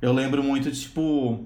eu 0.02 0.14
lembro 0.14 0.42
muito, 0.42 0.72
tipo, 0.72 1.46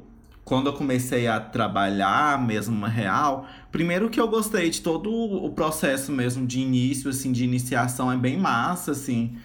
quando 0.49 0.65
eu 0.65 0.73
comecei 0.73 1.27
a 1.27 1.39
trabalhar 1.39 2.43
mesmo 2.43 2.83
real, 2.87 3.47
primeiro 3.71 4.09
que 4.09 4.19
eu 4.19 4.27
gostei 4.27 4.67
de 4.71 4.81
todo 4.81 5.13
o 5.13 5.51
processo 5.51 6.11
mesmo 6.11 6.43
de 6.47 6.59
início, 6.59 7.07
assim, 7.11 7.31
de 7.31 7.43
iniciação, 7.43 8.11
é 8.11 8.17
bem 8.17 8.35
massa, 8.35 8.93
assim. 8.93 9.37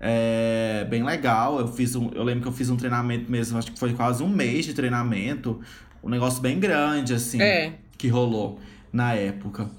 É 0.00 0.84
bem 0.90 1.04
legal. 1.04 1.60
Eu 1.60 1.68
fiz 1.68 1.94
um, 1.94 2.10
eu 2.16 2.24
lembro 2.24 2.42
que 2.42 2.48
eu 2.48 2.52
fiz 2.52 2.68
um 2.68 2.76
treinamento 2.76 3.30
mesmo, 3.30 3.58
acho 3.58 3.70
que 3.70 3.78
foi 3.78 3.92
quase 3.92 4.24
um 4.24 4.28
mês 4.28 4.64
de 4.64 4.74
treinamento. 4.74 5.60
Um 6.02 6.08
negócio 6.08 6.42
bem 6.42 6.58
grande, 6.58 7.14
assim, 7.14 7.40
é. 7.40 7.74
que 7.96 8.08
rolou 8.08 8.58
na 8.92 9.14
época. 9.14 9.70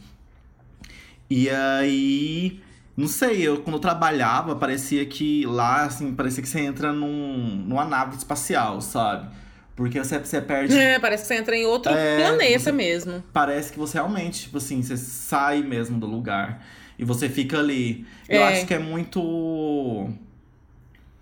E 1.30 1.50
aí, 1.50 2.62
não 2.96 3.08
sei, 3.08 3.42
eu 3.42 3.58
quando 3.58 3.76
eu 3.76 3.82
trabalhava, 3.82 4.56
parecia 4.56 5.06
que 5.06 5.46
lá, 5.46 5.84
assim, 5.84 6.14
parecia 6.14 6.42
que 6.42 6.48
você 6.48 6.62
entra 6.62 6.94
num, 6.94 7.58
numa 7.68 7.84
nave 7.84 8.16
espacial, 8.16 8.80
sabe? 8.80 9.42
Porque 9.82 9.98
você, 9.98 10.20
você 10.20 10.39
perde. 10.39 10.78
É, 10.78 11.00
parece 11.00 11.24
que 11.24 11.28
você 11.30 11.36
entra 11.41 11.56
em 11.56 11.65
outro 11.65 11.91
é, 11.91 12.17
planeta 12.17 12.72
mesmo. 12.72 13.24
Parece 13.34 13.74
que 13.74 13.80
você 13.80 13.98
realmente, 13.98 14.41
tipo 14.41 14.58
assim, 14.58 14.84
você 14.84 14.96
sai 14.96 15.63
mesmo 15.63 16.00
do 16.00 16.06
lugar. 16.06 16.63
E 17.00 17.04
você 17.04 17.28
fica 17.28 17.58
ali. 17.58 18.06
É. 18.30 18.38
Eu 18.38 18.44
acho 18.44 18.67
que 18.67 18.76
é 18.76 18.78
muito. 18.78 20.08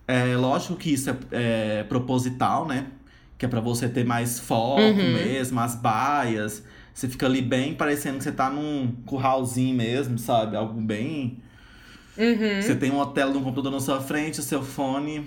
É 0.06 0.36
lógico 0.36 0.76
que 0.76 0.92
isso 0.92 1.10
é, 1.10 1.16
é 1.32 1.84
proposital, 1.84 2.68
né? 2.68 2.88
Que 3.38 3.46
é 3.46 3.48
pra 3.48 3.62
você 3.62 3.88
ter 3.88 4.04
mais 4.04 4.42
foco 4.42 4.82
uhum. 4.82 5.14
mesmo, 5.14 5.58
as 5.62 5.76
baias. 5.76 6.62
Você 6.94 7.08
fica 7.08 7.28
ali 7.28 7.42
bem 7.42 7.74
parecendo 7.74 8.18
que 8.18 8.26
você 8.26 8.32
tá 8.34 8.50
num 8.50 8.94
curralzinho 9.06 9.74
mesmo, 9.74 10.20
sabe? 10.20 10.58
Algo 10.58 10.82
bem. 10.82 11.38
Uhum. 12.18 12.62
Você 12.62 12.76
tem 12.76 12.92
uma 12.92 13.08
tela 13.14 13.32
do 13.32 13.40
computador 13.40 13.72
na 13.72 13.80
sua 13.80 14.02
frente, 14.02 14.42
o 14.42 14.44
seu 14.44 14.62
fone 14.62 15.26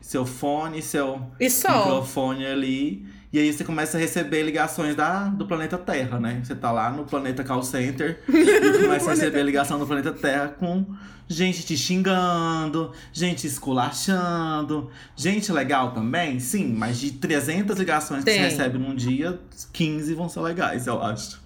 seu 0.00 0.24
fone, 0.24 0.80
seu 0.82 1.20
microfone 1.40 2.46
ali. 2.46 3.06
E 3.32 3.38
aí 3.38 3.52
você 3.52 3.64
começa 3.64 3.98
a 3.98 4.00
receber 4.00 4.42
ligações 4.42 4.94
da, 4.94 5.24
do 5.24 5.46
planeta 5.46 5.76
Terra, 5.76 6.18
né? 6.18 6.40
Você 6.42 6.54
tá 6.54 6.70
lá 6.70 6.90
no 6.90 7.04
planeta 7.04 7.44
Call 7.44 7.62
Center 7.62 8.22
e 8.28 8.82
começa 8.82 9.10
a 9.10 9.14
receber 9.14 9.42
ligação 9.42 9.78
do 9.78 9.86
planeta 9.86 10.12
Terra 10.12 10.48
com 10.48 10.86
gente 11.28 11.64
te 11.64 11.76
xingando, 11.76 12.92
gente 13.12 13.46
esculachando. 13.46 14.90
Gente 15.14 15.50
legal 15.52 15.92
também, 15.92 16.38
sim, 16.38 16.72
mas 16.72 16.98
de 16.98 17.12
300 17.12 17.78
ligações 17.78 18.24
Tem. 18.24 18.34
que 18.34 18.40
você 18.42 18.48
recebe 18.48 18.78
num 18.78 18.94
dia, 18.94 19.38
15 19.72 20.14
vão 20.14 20.28
ser 20.28 20.40
legais, 20.40 20.86
eu 20.86 21.02
acho. 21.02 21.40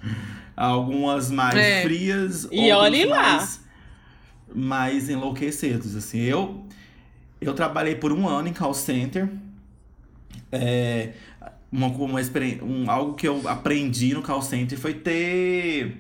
Algumas 0.57 1.31
mais 1.31 1.57
é. 1.57 1.83
frias, 1.83 2.47
e 2.53 2.71
olhe 2.73 3.07
mais, 3.07 3.61
lá. 4.49 4.55
mais 4.55 5.09
enlouquecidos, 5.09 5.97
assim. 5.97 6.21
Eu 6.21 6.67
eu 7.41 7.55
trabalhei 7.55 7.95
por 7.95 8.13
um 8.13 8.29
ano 8.29 8.49
em 8.49 8.53
call 8.53 8.75
center. 8.75 9.29
É, 10.53 11.13
uma, 11.73 11.87
uma 11.87 12.21
um, 12.63 12.91
algo 12.91 13.15
que 13.15 13.27
eu 13.27 13.47
aprendi 13.49 14.13
no 14.13 14.23
call 14.23 14.43
center 14.43 14.79
foi 14.79 14.95
ter. 14.95 15.97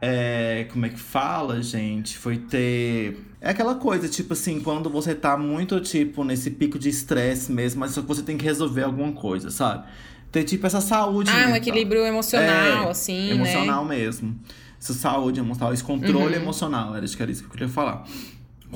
É, 0.00 0.66
como 0.70 0.86
é 0.86 0.88
que 0.88 0.98
fala, 0.98 1.62
gente? 1.62 2.16
Foi 2.16 2.38
ter. 2.38 3.18
É 3.40 3.50
aquela 3.50 3.74
coisa, 3.74 4.08
tipo 4.08 4.32
assim, 4.32 4.60
quando 4.60 4.88
você 4.88 5.14
tá 5.14 5.36
muito, 5.36 5.80
tipo, 5.80 6.24
nesse 6.24 6.50
pico 6.50 6.78
de 6.78 6.88
estresse 6.88 7.52
mesmo, 7.52 7.80
mas 7.80 7.92
só 7.92 8.00
que 8.00 8.08
você 8.08 8.22
tem 8.22 8.36
que 8.36 8.44
resolver 8.44 8.82
alguma 8.82 9.12
coisa, 9.12 9.50
sabe? 9.50 9.86
Ter, 10.32 10.44
tipo, 10.44 10.66
essa 10.66 10.80
saúde. 10.80 11.30
Ah, 11.30 11.34
mental. 11.34 11.52
um 11.52 11.56
equilíbrio 11.56 12.04
emocional, 12.04 12.86
é, 12.86 12.90
assim. 12.90 13.30
Emocional 13.30 13.84
né? 13.84 13.96
mesmo. 13.96 14.38
Essa 14.80 14.92
saúde 14.92 15.40
emocional, 15.40 15.72
esse 15.72 15.82
controle 15.82 16.36
uhum. 16.36 16.42
emocional, 16.42 16.94
era 16.94 17.04
isso 17.04 17.16
que 17.16 17.22
era 17.22 17.32
isso 17.32 17.42
que 17.42 17.46
eu 17.46 17.52
queria 17.52 17.68
falar. 17.68 18.04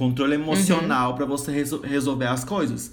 Controle 0.00 0.32
emocional 0.32 1.10
uhum. 1.10 1.16
para 1.16 1.26
você 1.26 1.52
resol 1.52 1.80
resolver 1.82 2.24
as 2.24 2.42
coisas. 2.42 2.90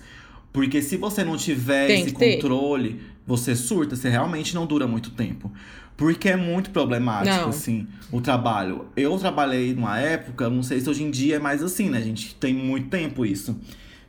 Porque 0.52 0.82
se 0.82 0.98
você 0.98 1.24
não 1.24 1.38
tiver 1.38 1.88
Tem 1.88 2.04
esse 2.04 2.12
controle, 2.12 2.96
ter. 2.96 3.02
você 3.26 3.56
surta, 3.56 3.96
você 3.96 4.10
realmente 4.10 4.54
não 4.54 4.66
dura 4.66 4.86
muito 4.86 5.12
tempo. 5.12 5.50
Porque 5.96 6.28
é 6.28 6.36
muito 6.36 6.70
problemático, 6.70 7.44
não. 7.44 7.48
assim, 7.48 7.88
o 8.12 8.20
trabalho. 8.20 8.88
Eu 8.94 9.18
trabalhei 9.18 9.74
numa 9.74 9.98
época, 9.98 10.50
não 10.50 10.62
sei 10.62 10.82
se 10.82 10.90
hoje 10.90 11.02
em 11.02 11.10
dia 11.10 11.38
é 11.38 11.40
mais 11.40 11.64
assim, 11.64 11.90
né? 11.90 11.98
A 11.98 12.02
gente 12.02 12.36
tem 12.36 12.54
muito 12.54 12.90
tempo 12.90 13.26
isso, 13.26 13.58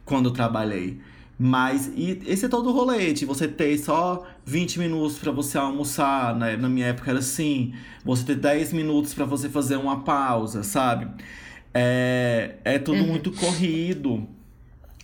quando 0.04 0.30
eu 0.30 0.32
trabalhei. 0.32 0.98
Mas 1.38 1.92
e 1.94 2.20
esse 2.26 2.46
é 2.46 2.48
todo 2.48 2.68
o 2.68 2.72
rolê, 2.72 3.12
de 3.12 3.24
você 3.24 3.46
ter 3.46 3.78
só 3.78 4.26
20 4.44 4.80
minutos 4.80 5.18
para 5.18 5.30
você 5.30 5.56
almoçar, 5.56 6.34
né? 6.34 6.56
Na 6.56 6.68
minha 6.68 6.88
época 6.88 7.12
era 7.12 7.20
assim, 7.20 7.72
você 8.04 8.24
ter 8.24 8.34
10 8.34 8.72
minutos 8.72 9.14
para 9.14 9.24
você 9.24 9.48
fazer 9.48 9.76
uma 9.76 10.00
pausa, 10.00 10.64
sabe? 10.64 11.06
É, 11.80 12.56
é 12.64 12.78
tudo 12.78 13.00
uhum. 13.00 13.06
muito 13.06 13.30
corrido. 13.30 14.26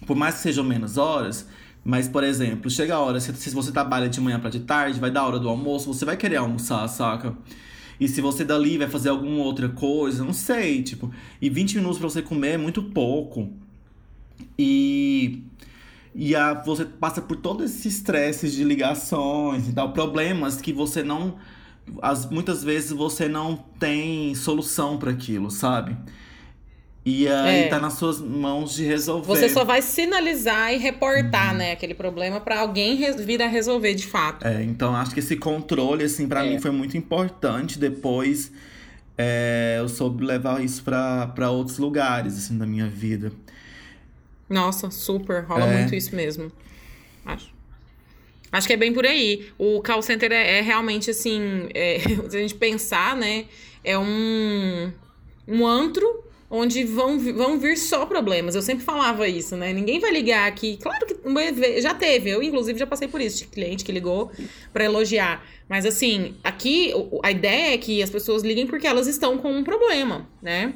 Por 0.06 0.16
mais 0.16 0.36
que 0.36 0.40
sejam 0.42 0.64
menos 0.64 0.98
horas, 0.98 1.46
mas, 1.84 2.08
por 2.08 2.24
exemplo, 2.24 2.68
chega 2.68 2.94
a 2.94 2.98
hora, 2.98 3.20
se, 3.20 3.32
se 3.34 3.50
você 3.50 3.70
trabalha 3.70 4.08
de 4.08 4.20
manhã 4.20 4.40
para 4.40 4.50
de 4.50 4.60
tarde, 4.60 4.98
vai 4.98 5.10
dar 5.10 5.20
a 5.20 5.26
hora 5.26 5.38
do 5.38 5.48
almoço, 5.48 5.92
você 5.92 6.04
vai 6.04 6.16
querer 6.16 6.36
almoçar, 6.36 6.86
saca? 6.88 7.36
E 8.00 8.08
se 8.08 8.20
você 8.20 8.44
dali 8.44 8.76
vai 8.76 8.88
fazer 8.88 9.10
alguma 9.10 9.44
outra 9.44 9.68
coisa, 9.68 10.24
não 10.24 10.32
sei, 10.32 10.82
tipo. 10.82 11.12
E 11.40 11.48
20 11.48 11.76
minutos 11.76 11.98
para 11.98 12.08
você 12.08 12.22
comer 12.22 12.52
é 12.52 12.58
muito 12.58 12.82
pouco. 12.82 13.50
E. 14.58 15.42
E 16.16 16.34
a, 16.34 16.54
você 16.54 16.84
passa 16.84 17.20
por 17.20 17.36
todos 17.36 17.70
esses 17.70 17.96
estresses 17.96 18.52
de 18.52 18.62
ligações 18.62 19.68
e 19.68 19.72
tal, 19.72 19.92
problemas 19.92 20.60
que 20.60 20.72
você 20.72 21.02
não. 21.02 21.36
As, 22.00 22.28
muitas 22.28 22.64
vezes 22.64 22.90
você 22.90 23.28
não 23.28 23.56
tem 23.78 24.34
solução 24.34 24.96
para 24.96 25.10
aquilo, 25.10 25.50
sabe? 25.50 25.96
E 27.06 27.28
aí 27.28 27.64
É. 27.64 27.68
tá 27.68 27.78
nas 27.78 27.94
suas 27.94 28.18
mãos 28.18 28.74
de 28.74 28.82
resolver. 28.84 29.26
Você 29.26 29.48
só 29.50 29.62
vai 29.62 29.82
sinalizar 29.82 30.72
e 30.72 30.78
reportar, 30.78 31.54
né, 31.54 31.72
aquele 31.72 31.92
problema 31.94 32.40
pra 32.40 32.60
alguém 32.60 32.96
vir 33.18 33.42
a 33.42 33.46
resolver 33.46 33.92
de 33.94 34.06
fato. 34.06 34.46
É, 34.46 34.62
então 34.62 34.96
acho 34.96 35.12
que 35.12 35.20
esse 35.20 35.36
controle, 35.36 36.04
assim, 36.04 36.26
pra 36.26 36.44
É. 36.44 36.48
mim 36.48 36.58
foi 36.58 36.70
muito 36.70 36.96
importante. 36.96 37.78
Depois 37.78 38.50
é, 39.18 39.76
eu 39.78 39.88
soube 39.88 40.24
levar 40.24 40.64
isso 40.64 40.82
pra, 40.82 41.26
pra 41.28 41.50
outros 41.50 41.76
lugares, 41.78 42.38
assim, 42.38 42.56
da 42.56 42.66
minha 42.66 42.86
vida. 42.88 43.30
Nossa, 44.48 44.90
super, 44.90 45.44
rola 45.44 45.66
É. 45.66 45.78
muito 45.80 45.94
isso 45.94 46.14
mesmo. 46.16 46.50
Acho. 47.24 47.52
Acho 48.50 48.66
que 48.66 48.72
é 48.72 48.76
bem 48.76 48.92
por 48.94 49.04
aí. 49.04 49.48
O 49.58 49.82
call 49.82 50.00
center 50.00 50.32
é, 50.32 50.58
é 50.58 50.60
realmente 50.62 51.10
assim, 51.10 51.68
é, 51.74 51.98
se 52.30 52.36
a 52.36 52.40
gente 52.40 52.54
pensar, 52.54 53.14
né, 53.14 53.44
é 53.84 53.98
um, 53.98 54.90
um 55.46 55.66
antro 55.66 56.24
onde 56.56 56.84
vão, 56.84 57.18
vão 57.18 57.58
vir 57.58 57.76
só 57.76 58.06
problemas. 58.06 58.54
Eu 58.54 58.62
sempre 58.62 58.84
falava 58.84 59.26
isso, 59.28 59.56
né? 59.56 59.72
Ninguém 59.72 59.98
vai 59.98 60.12
ligar 60.12 60.46
aqui. 60.46 60.78
Claro 60.80 61.04
que 61.06 61.80
já 61.80 61.92
teve, 61.94 62.30
eu 62.30 62.42
inclusive 62.42 62.78
já 62.78 62.86
passei 62.86 63.08
por 63.08 63.20
isso, 63.20 63.38
de 63.38 63.46
cliente 63.46 63.84
que 63.84 63.90
ligou 63.92 64.30
pra 64.72 64.84
elogiar. 64.84 65.44
Mas 65.68 65.84
assim, 65.84 66.34
aqui 66.44 66.92
a 67.22 67.30
ideia 67.30 67.74
é 67.74 67.78
que 67.78 68.02
as 68.02 68.10
pessoas 68.10 68.42
liguem 68.42 68.66
porque 68.66 68.86
elas 68.86 69.06
estão 69.06 69.36
com 69.38 69.50
um 69.52 69.64
problema, 69.64 70.28
né? 70.42 70.72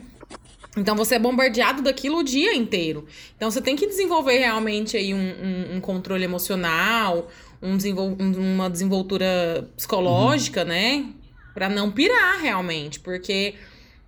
Então 0.77 0.95
você 0.97 1.15
é 1.17 1.19
bombardeado 1.19 1.83
daquilo 1.83 2.19
o 2.19 2.23
dia 2.23 2.55
inteiro. 2.55 3.07
Então 3.37 3.51
você 3.51 3.61
tem 3.61 3.75
que 3.77 3.87
desenvolver 3.87 4.39
realmente 4.39 4.97
aí 4.97 5.13
um, 5.15 5.19
um- 5.19 5.77
um 5.77 5.81
controle 5.81 6.25
emocional, 6.25 7.31
um 7.63 7.77
desenvol- 7.77 8.17
um- 8.19 8.55
uma 8.55 8.71
desenvoltura 8.71 9.69
psicológica, 9.77 10.65
né? 10.65 11.07
Pra 11.55 11.69
não 11.69 11.91
pirar 11.91 12.41
realmente, 12.41 13.01
porque 13.01 13.55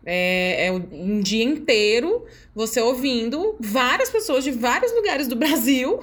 é, 0.05 0.67
é 0.67 0.73
um 0.73 1.21
dia 1.21 1.45
inteiro 1.45 2.25
você 2.55 2.81
ouvindo 2.81 3.57
várias 3.61 4.11
pessoas 4.11 4.45
de 4.45 4.51
vários 4.51 4.93
lugares 4.95 5.29
do 5.29 5.37
Brasil 5.37 6.01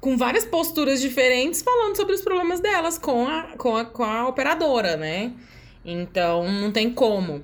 com 0.00 0.16
várias 0.16 0.44
posturas 0.44 1.00
diferentes 1.00 1.62
falando 1.62 1.96
sobre 1.96 2.14
os 2.14 2.20
problemas 2.20 2.58
delas 2.60 2.98
com 2.98 3.26
a, 3.28 3.56
com 3.56 3.76
a, 3.76 3.84
com 3.84 4.02
a 4.02 4.28
operadora, 4.28 4.96
né? 4.96 5.32
Então 5.84 6.50
não 6.50 6.72
tem 6.72 6.90
como. 6.92 7.42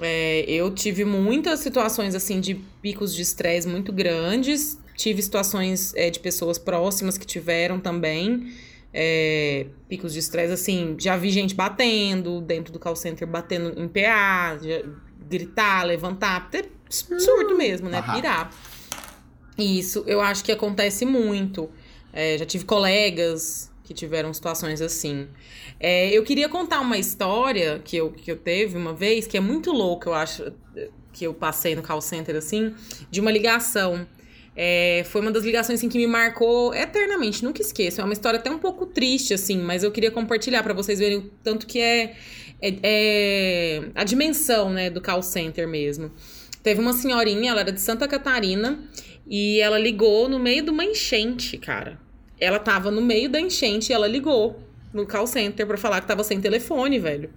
É, 0.00 0.44
eu 0.46 0.72
tive 0.74 1.04
muitas 1.04 1.60
situações 1.60 2.14
assim 2.14 2.38
de 2.40 2.54
picos 2.80 3.14
de 3.14 3.22
estresse 3.22 3.66
muito 3.66 3.92
grandes. 3.92 4.78
Tive 4.96 5.20
situações 5.20 5.92
é, 5.94 6.08
de 6.10 6.20
pessoas 6.20 6.58
próximas 6.58 7.18
que 7.18 7.26
tiveram 7.26 7.80
também 7.80 8.52
é, 8.92 9.66
picos 9.88 10.12
de 10.12 10.18
estresse. 10.20 10.52
Assim, 10.52 10.96
já 10.98 11.16
vi 11.16 11.30
gente 11.30 11.54
batendo 11.54 12.40
dentro 12.40 12.72
do 12.72 12.78
call 12.78 12.94
center, 12.96 13.26
batendo 13.26 13.78
em 13.80 13.88
PA, 13.88 14.58
já- 14.62 14.82
gritar, 15.28 15.84
levantar, 15.84 16.50
ter 16.50 16.70
surto 16.88 17.56
mesmo, 17.56 17.88
né? 17.88 18.02
Pirar. 18.02 18.50
Isso, 19.58 20.04
eu 20.06 20.20
acho 20.20 20.44
que 20.44 20.52
acontece 20.52 21.04
muito. 21.04 21.70
É, 22.12 22.36
já 22.38 22.46
tive 22.46 22.64
colegas 22.64 23.70
que 23.84 23.94
tiveram 23.94 24.32
situações 24.34 24.80
assim. 24.82 25.28
É, 25.78 26.10
eu 26.10 26.22
queria 26.24 26.48
contar 26.48 26.80
uma 26.80 26.98
história 26.98 27.80
que 27.84 27.96
eu, 27.96 28.10
que 28.10 28.30
eu 28.30 28.36
teve 28.36 28.76
uma 28.76 28.92
vez, 28.92 29.26
que 29.26 29.36
é 29.36 29.40
muito 29.40 29.70
louca, 29.70 30.10
eu 30.10 30.14
acho, 30.14 30.52
que 31.12 31.24
eu 31.24 31.32
passei 31.32 31.74
no 31.74 31.82
call 31.82 32.00
center, 32.00 32.36
assim, 32.36 32.74
de 33.10 33.20
uma 33.20 33.30
ligação. 33.30 34.06
É, 34.58 35.04
foi 35.06 35.20
uma 35.20 35.30
das 35.30 35.44
ligações 35.44 35.78
assim, 35.78 35.88
que 35.88 35.98
me 35.98 36.06
marcou 36.06 36.74
eternamente, 36.74 37.44
nunca 37.44 37.60
esqueço. 37.60 38.00
É 38.00 38.04
uma 38.04 38.12
história 38.12 38.38
até 38.38 38.50
um 38.50 38.58
pouco 38.58 38.86
triste, 38.86 39.34
assim, 39.34 39.58
mas 39.58 39.82
eu 39.82 39.90
queria 39.90 40.10
compartilhar 40.10 40.62
para 40.62 40.72
vocês 40.72 40.98
verem 40.98 41.18
o 41.18 41.30
tanto 41.42 41.66
que 41.66 41.78
é, 41.78 42.16
é, 42.60 42.74
é 42.82 43.82
a 43.94 44.04
dimensão 44.04 44.70
né, 44.70 44.90
do 44.90 45.00
call 45.00 45.22
center 45.22 45.66
mesmo. 45.66 46.10
Teve 46.62 46.80
uma 46.80 46.92
senhorinha, 46.92 47.50
ela 47.50 47.60
era 47.60 47.72
de 47.72 47.80
Santa 47.80 48.08
Catarina, 48.08 48.78
e 49.26 49.60
ela 49.60 49.78
ligou 49.78 50.28
no 50.28 50.38
meio 50.38 50.62
de 50.62 50.70
uma 50.70 50.84
enchente, 50.84 51.56
cara. 51.58 51.98
Ela 52.38 52.58
tava 52.58 52.90
no 52.90 53.00
meio 53.00 53.28
da 53.28 53.40
enchente 53.40 53.90
e 53.90 53.94
ela 53.94 54.06
ligou 54.06 54.60
no 54.92 55.06
call 55.06 55.26
center 55.26 55.66
pra 55.66 55.76
falar 55.76 56.00
que 56.00 56.06
tava 56.06 56.24
sem 56.24 56.40
telefone, 56.40 56.98
velho. 56.98 57.30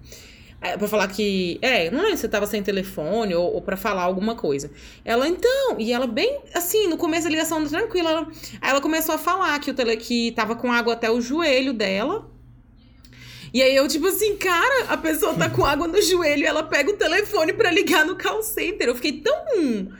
É, 0.62 0.78
Pra 0.78 0.88
falar 0.88 1.08
que. 1.08 1.58
É, 1.62 1.90
não 1.90 2.02
lembro 2.02 2.18
se 2.18 2.28
tava 2.28 2.46
sem 2.46 2.62
telefone 2.62 3.34
ou, 3.34 3.54
ou 3.56 3.62
pra 3.62 3.78
falar 3.78 4.04
alguma 4.04 4.36
coisa. 4.36 4.70
Ela, 5.06 5.28
então, 5.28 5.78
e 5.80 5.94
ela 5.94 6.06
bem 6.06 6.42
assim, 6.54 6.88
no 6.88 6.98
começo 6.98 7.24
da 7.24 7.30
ligação 7.30 7.66
tranquila. 7.66 8.10
Ela, 8.10 8.28
aí 8.62 8.70
ela 8.70 8.82
começou 8.82 9.16
a 9.16 9.18
falar 9.18 9.58
que 9.60 9.72
o 9.72 9.74
tele, 9.74 9.96
que 9.96 10.32
tava 10.34 10.56
com 10.56 10.72
água 10.72 10.94
até 10.94 11.10
o 11.10 11.22
joelho 11.22 11.74
dela. 11.74 12.30
E 13.54 13.62
aí 13.62 13.76
eu, 13.76 13.88
tipo 13.88 14.08
assim, 14.08 14.36
cara, 14.38 14.86
a 14.90 14.98
pessoa 14.98 15.34
tá 15.34 15.50
com 15.50 15.66
água 15.66 15.88
no 15.88 16.02
joelho 16.02 16.44
e 16.44 16.46
ela 16.46 16.64
pega 16.64 16.92
o 16.92 16.96
telefone 16.96 17.54
pra 17.54 17.72
ligar 17.72 18.06
no 18.06 18.16
call 18.16 18.44
center. 18.44 18.88
Eu 18.88 18.96
fiquei 18.96 19.14
tão. 19.14 19.92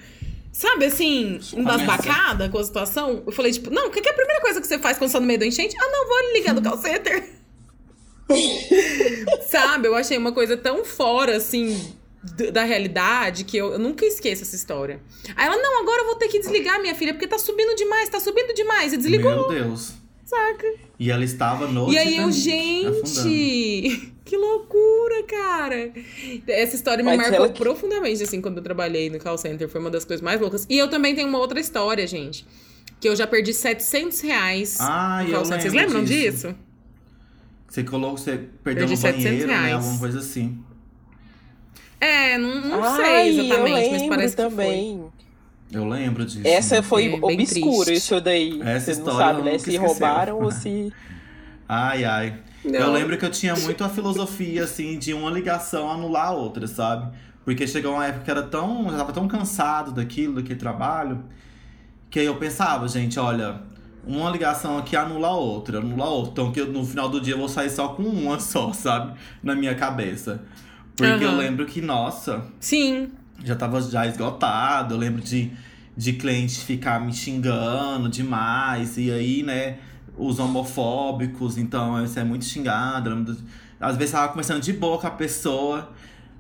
Sabe 0.52 0.86
assim, 0.86 1.40
embasbacada 1.54 2.50
com 2.50 2.58
a 2.58 2.64
situação? 2.64 3.24
Eu 3.26 3.32
falei, 3.32 3.52
tipo, 3.52 3.70
não, 3.70 3.88
o 3.88 3.92
que 3.92 4.08
é 4.08 4.12
a 4.12 4.16
primeira 4.16 4.42
coisa 4.42 4.60
que 4.60 4.68
você 4.68 4.78
faz 4.78 4.98
quando 4.98 5.10
você 5.10 5.14
tá 5.14 5.20
no 5.22 5.28
meio 5.28 5.40
da 5.40 5.46
enchente? 5.46 5.76
Ah, 5.80 5.90
não, 5.90 6.08
vou 6.08 6.34
ligar 6.34 6.54
no 6.54 6.62
call 6.62 6.78
center. 6.78 7.30
Sabe? 9.48 9.88
Eu 9.88 9.96
achei 9.96 10.18
uma 10.18 10.32
coisa 10.32 10.58
tão 10.58 10.84
fora, 10.84 11.38
assim, 11.38 11.96
da 12.52 12.64
realidade 12.64 13.46
que 13.46 13.58
eu, 13.58 13.74
eu 13.74 13.80
nunca 13.80 14.06
esqueço 14.06 14.44
essa 14.44 14.56
história. 14.56 15.02
Aí 15.36 15.46
ela, 15.48 15.58
não, 15.58 15.82
agora 15.82 16.02
eu 16.02 16.06
vou 16.06 16.16
ter 16.16 16.28
que 16.28 16.40
desligar, 16.40 16.82
minha 16.82 16.96
filha, 16.96 17.14
porque 17.14 17.28
tá 17.28 17.40
subindo 17.40 17.76
demais, 17.76 18.10
tá 18.10 18.20
subindo 18.20 18.54
demais. 18.54 18.92
E 18.94 18.98
desligou, 18.98 19.32
Meu 19.32 19.48
Deus. 19.48 19.94
Saca? 20.30 20.74
E 21.00 21.10
ela 21.12 21.24
estava 21.24 21.68
no 21.68 21.92
E 21.92 21.98
aí 21.98 22.18
eu, 22.18 22.30
Titanic, 22.30 22.86
afundando. 22.88 23.06
gente, 23.08 24.14
que 24.26 24.38
loucura, 24.38 25.24
cara. 25.24 25.92
Essa 26.48 26.76
história 26.76 27.04
me 27.04 27.10
Mas 27.10 27.18
marcou 27.18 27.46
ela- 27.46 27.50
profundamente, 27.54 28.22
assim, 28.24 28.40
quando 28.42 28.58
eu 28.58 28.64
trabalhei 28.64 29.10
no 29.10 29.20
call 29.20 29.38
center. 29.38 29.68
Foi 29.70 29.82
uma 29.82 29.90
das 29.90 30.06
coisas 30.06 30.24
mais 30.24 30.40
loucas. 30.40 30.66
E 30.70 30.78
eu 30.78 30.88
também 30.90 31.16
tenho 31.16 31.28
uma 31.28 31.40
outra 31.40 31.60
história, 31.60 32.06
gente. 32.06 32.46
Que 33.00 33.08
eu 33.08 33.16
já 33.16 33.26
perdi 33.26 33.54
700 33.54 34.20
reais 34.22 34.78
Ah, 34.80 35.24
no 35.26 35.32
call 35.32 35.46
center. 35.46 35.62
Vocês 35.62 35.74
lembram 35.74 36.04
disso. 36.04 36.48
disso? 36.50 36.56
Você 37.68 37.84
colocou, 37.84 38.18
você 38.18 38.32
perdeu 38.64 38.88
Perdi 38.88 38.92
no 38.94 38.98
700 38.98 39.24
banheiro, 39.24 39.48
né? 39.48 39.54
reais. 39.60 39.74
Alguma 39.76 40.00
coisa 40.00 40.20
assim. 40.20 40.60
É, 42.02 42.38
não, 42.38 42.56
não 42.62 42.84
Ai, 42.84 42.96
sei 43.34 43.40
exatamente, 43.46 43.90
mas 43.92 44.08
parece 44.08 44.36
também. 44.36 45.06
Eu 45.72 45.88
lembro 45.88 46.26
disso. 46.26 46.50
Essa 46.50 46.82
foi 46.84 47.08
É, 47.28 47.36
triste. 47.46 47.94
isso 47.94 48.20
daí. 48.22 48.62
Essa 48.62 48.92
Você 48.92 48.96
não 48.96 49.10
história 49.10 49.12
sabe, 49.12 49.42
eu 49.42 49.46
né? 49.46 49.58
nunca 49.58 49.70
Se 49.70 49.72
esqueceu. 49.72 49.78
roubaram 49.78 50.40
ou 50.40 50.52
se. 50.52 50.94
Ai, 51.68 52.04
ai. 52.06 52.40
Não. 52.64 52.80
Eu 52.80 52.92
lembro 52.92 53.18
que 53.18 53.26
eu 53.26 53.32
tinha 53.32 53.56
muito 53.56 53.84
a 53.84 53.90
filosofia, 53.90 54.64
assim, 54.64 54.98
de 54.98 55.14
uma 55.14 55.30
ligação 55.32 55.90
anular 55.90 56.28
a 56.28 56.32
outra, 56.32 56.68
sabe? 56.68 57.16
Porque 57.44 57.68
chegou 57.68 57.94
uma 57.94 58.06
época 58.06 58.26
que 58.26 58.32
era 58.32 58.44
tão. 58.44 58.88
Eu 58.90 58.98
tava 58.98 59.14
tão 59.14 59.28
cansado 59.28 59.92
daquilo, 59.92 60.36
daquele 60.36 60.60
trabalho, 60.60 61.24
que 62.10 62.20
aí 62.20 62.26
eu 62.26 62.38
pensava, 62.38 62.88
gente, 62.88 63.20
olha, 63.20 63.62
uma 64.06 64.30
ligação 64.32 64.78
aqui 64.78 64.96
anula 64.96 65.30
a 65.30 65.36
outra, 65.36 65.80
anula 65.80 66.06
a 66.06 66.10
outra. 66.10 66.32
Então 66.34 66.52
que 66.52 66.62
eu, 66.62 66.68
no 66.72 66.86
final 66.86 67.10
do 67.10 67.22
dia 67.22 67.34
eu 67.36 67.40
vou 67.40 67.50
sair 67.50 67.70
só 67.70 67.90
com 67.90 68.04
uma 68.04 68.40
só, 68.40 68.74
sabe? 68.74 69.20
Na 69.44 69.56
minha 69.56 69.76
cabeça. 69.76 70.44
Porque 70.98 71.24
eu 71.26 71.32
Aham. 71.32 71.38
lembro 71.38 71.66
que, 71.66 71.82
nossa, 71.82 72.44
Sim. 72.60 73.19
Já 73.44 73.56
tava 73.56 73.82
já 73.82 74.06
esgotado. 74.08 74.96
Eu 74.96 74.98
lembro 74.98 75.22
de, 75.22 75.52
de 75.96 76.14
cliente 76.14 76.60
ficar 76.60 77.00
me 77.00 77.14
xingando 77.14 78.10
demais. 78.10 78.98
E 78.98 79.12
aí, 79.12 79.44
né, 79.44 79.78
os 80.18 80.40
homofóbicos, 80.40 81.58
então 81.58 82.04
isso 82.04 82.20
é 82.20 82.24
muito 82.24 82.46
xingado. 82.46 83.38
Às 83.80 83.96
vezes 83.96 84.12
tava 84.12 84.28
conversando 84.30 84.62
de 84.62 84.74
boa 84.74 84.98
com 84.98 85.08
a 85.08 85.12
pessoa. 85.12 85.90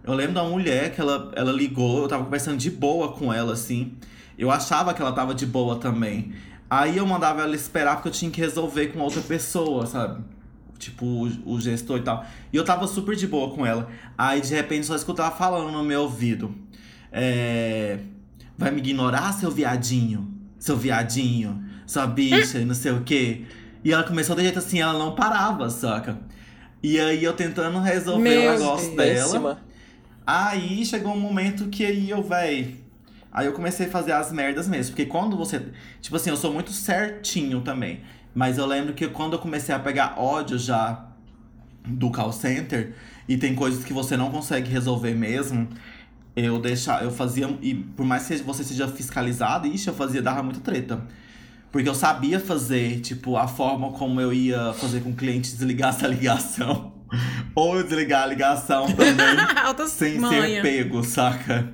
Eu 0.04 0.14
lembro 0.14 0.34
da 0.34 0.44
mulher 0.44 0.94
que 0.94 1.02
ela, 1.02 1.32
ela 1.36 1.52
ligou, 1.52 2.04
eu 2.04 2.08
tava 2.08 2.24
conversando 2.24 2.58
de 2.58 2.70
boa 2.70 3.12
com 3.12 3.34
ela, 3.34 3.54
assim. 3.54 3.94
Eu 4.38 4.50
achava 4.50 4.94
que 4.94 5.02
ela 5.02 5.12
tava 5.12 5.36
de 5.36 5.46
boa 5.46 5.78
também. 5.78 6.34
Aí 6.70 6.98
eu 6.98 7.06
mandava 7.06 7.42
ela 7.42 7.56
esperar 7.56 7.96
porque 7.96 8.10
eu 8.10 8.12
tinha 8.14 8.30
que 8.30 8.40
resolver 8.40 8.88
com 8.88 9.00
outra 9.00 9.22
pessoa, 9.22 9.86
sabe? 9.86 10.24
Tipo, 10.78 11.06
o, 11.06 11.54
o 11.54 11.60
gestor 11.60 11.98
e 11.98 12.02
tal. 12.02 12.26
E 12.54 12.56
eu 12.56 12.64
tava 12.64 12.88
super 12.88 13.16
de 13.16 13.28
boa 13.28 13.54
com 13.54 13.66
ela. 13.66 13.90
Aí 14.18 14.40
de 14.40 14.54
repente 14.54 14.86
só 14.86 14.96
escutava 14.96 15.36
falando 15.36 15.72
no 15.72 15.84
meu 15.84 16.04
ouvido. 16.04 16.56
É. 17.12 18.00
Vai 18.58 18.72
me 18.72 18.80
ignorar, 18.80 19.34
seu 19.34 19.50
viadinho? 19.50 20.34
Seu 20.58 20.76
viadinho? 20.76 21.64
Sua 21.88 22.06
bicha 22.06 22.60
e 22.60 22.66
não 22.66 22.76
sei 22.76 22.92
o 22.92 23.02
quê. 23.02 23.46
E 23.84 23.92
ela 23.94 24.04
começou 24.04 24.36
de 24.36 24.44
jeito 24.44 24.60
assim, 24.60 24.80
ela 24.82 24.98
não 25.00 25.16
parava, 25.16 25.70
saca? 25.70 26.20
E 26.84 27.00
aí 27.00 27.24
eu 27.24 27.34
tentando 27.34 27.80
resolver 27.80 28.22
Meu 28.22 28.50
o 28.50 28.54
negócio 28.54 28.96
dela. 28.96 29.62
Aí 30.26 30.86
chegou 30.86 31.14
um 31.14 31.20
momento 31.20 31.68
que 31.70 31.86
aí 31.86 32.10
eu, 32.10 32.22
véi. 32.22 32.76
Aí 33.32 33.46
eu 33.46 33.54
comecei 33.54 33.88
a 33.88 33.90
fazer 33.90 34.12
as 34.12 34.32
merdas 34.32 34.68
mesmo. 34.68 34.92
Porque 34.92 35.06
quando 35.06 35.38
você. 35.38 35.62
Tipo 36.02 36.16
assim, 36.16 36.30
eu 36.30 36.38
sou 36.38 36.54
muito 36.54 36.72
certinho 36.72 37.62
também. 37.62 38.02
Mas 38.34 38.58
eu 38.58 38.66
lembro 38.66 38.94
que 38.94 39.08
quando 39.08 39.34
eu 39.34 39.40
comecei 39.40 39.74
a 39.74 39.80
pegar 39.80 40.20
ódio 40.20 40.58
já 40.58 41.06
do 41.86 42.12
call 42.12 42.32
center, 42.32 42.94
e 43.28 43.38
tem 43.38 43.56
coisas 43.56 43.84
que 43.84 43.94
você 43.94 44.16
não 44.16 44.30
consegue 44.30 44.70
resolver 44.70 45.14
mesmo, 45.16 45.68
eu 46.36 46.60
deixar, 46.60 47.04
eu 47.04 47.12
fazia. 47.12 47.50
E 47.62 47.74
por 47.76 48.06
mais 48.06 48.28
que 48.28 48.38
você 48.38 48.64
seja 48.64 48.88
fiscalizado, 48.88 49.68
ixi, 49.68 49.88
eu 49.88 49.94
fazia, 49.94 50.22
dava 50.22 50.42
muita 50.44 50.60
treta. 50.60 51.02
Porque 51.72 51.88
eu 51.88 51.94
sabia 51.96 52.40
fazer, 52.40 53.00
tipo, 53.02 53.38
a 53.38 53.48
forma 53.48 53.92
como 53.92 54.20
eu 54.20 54.34
ia 54.34 54.74
fazer 54.74 55.02
com 55.02 55.12
o 55.12 55.16
cliente 55.16 55.52
desligasse 55.52 56.04
a 56.04 56.08
ligação. 56.10 56.94
Ou 57.56 57.76
eu 57.78 57.84
desligar 57.84 58.24
a 58.24 58.26
ligação 58.28 58.86
também 58.88 59.36
sem 59.88 60.20
manha. 60.20 60.42
ser 60.42 60.62
pego, 60.62 61.04
saca? 61.04 61.74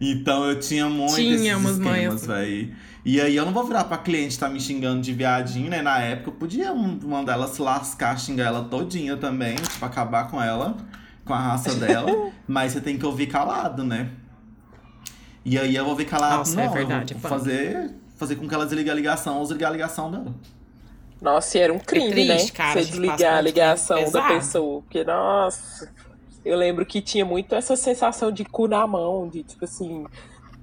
Então 0.00 0.44
eu 0.44 0.58
tinha 0.60 0.88
muito 0.88 1.14
Tinha 1.14 1.34
esses 1.34 1.54
umas 1.56 1.78
mães 1.78 1.96
esquemas, 1.96 2.14
assim. 2.22 2.26
velho. 2.32 2.76
E 3.04 3.20
aí 3.20 3.36
eu 3.36 3.44
não 3.46 3.52
vou 3.52 3.64
virar 3.64 3.84
pra 3.84 3.96
cliente 3.98 4.38
tá 4.38 4.48
me 4.48 4.60
xingando 4.60 5.00
de 5.00 5.12
viadinho, 5.12 5.70
né? 5.70 5.80
Na 5.80 5.98
época 6.00 6.30
eu 6.30 6.34
podia 6.34 6.74
mandar 6.74 7.34
ela 7.34 7.46
se 7.48 7.62
lascar, 7.62 8.18
xingar 8.18 8.44
ela 8.46 8.64
todinha 8.64 9.16
também, 9.16 9.54
tipo, 9.54 9.84
acabar 9.84 10.28
com 10.28 10.42
ela, 10.42 10.76
com 11.26 11.34
a 11.34 11.38
raça 11.38 11.74
dela. 11.74 12.30
mas 12.48 12.72
você 12.72 12.80
tem 12.80 12.96
que 12.96 13.04
ouvir 13.04 13.26
calado, 13.26 13.84
né? 13.84 14.10
E 15.44 15.58
aí 15.58 15.76
eu 15.76 15.84
vou 15.84 15.92
ouvir 15.92 16.06
calado, 16.06 16.38
Nossa, 16.38 16.56
não, 16.56 16.62
é 16.62 16.68
verdade, 16.68 17.14
eu 17.14 17.18
é 17.18 17.20
vou 17.20 17.30
fazer, 17.30 17.94
fazer 18.16 18.36
com 18.36 18.48
que 18.48 18.54
ela 18.54 18.64
desligue 18.64 18.90
a 18.90 18.94
ligação 18.94 19.36
ou 19.36 19.42
desligar 19.42 19.70
a 19.70 19.72
ligação 19.72 20.10
dela. 20.10 20.34
Nossa, 21.20 21.58
e 21.58 21.60
era 21.60 21.72
um 21.72 21.78
crime, 21.78 22.10
triste, 22.10 22.52
né? 22.52 22.56
cara, 22.56 22.82
Você 22.82 22.90
desligar 22.90 23.38
a 23.38 23.40
ligação 23.40 24.10
da 24.10 24.28
pessoa. 24.28 24.82
Porque, 24.82 25.04
nossa, 25.04 25.90
eu 26.44 26.56
lembro 26.56 26.84
que 26.84 27.00
tinha 27.00 27.24
muito 27.24 27.54
essa 27.54 27.76
sensação 27.76 28.30
de 28.30 28.44
cu 28.44 28.68
na 28.68 28.86
mão, 28.86 29.28
de 29.28 29.42
tipo 29.42 29.64
assim, 29.64 30.04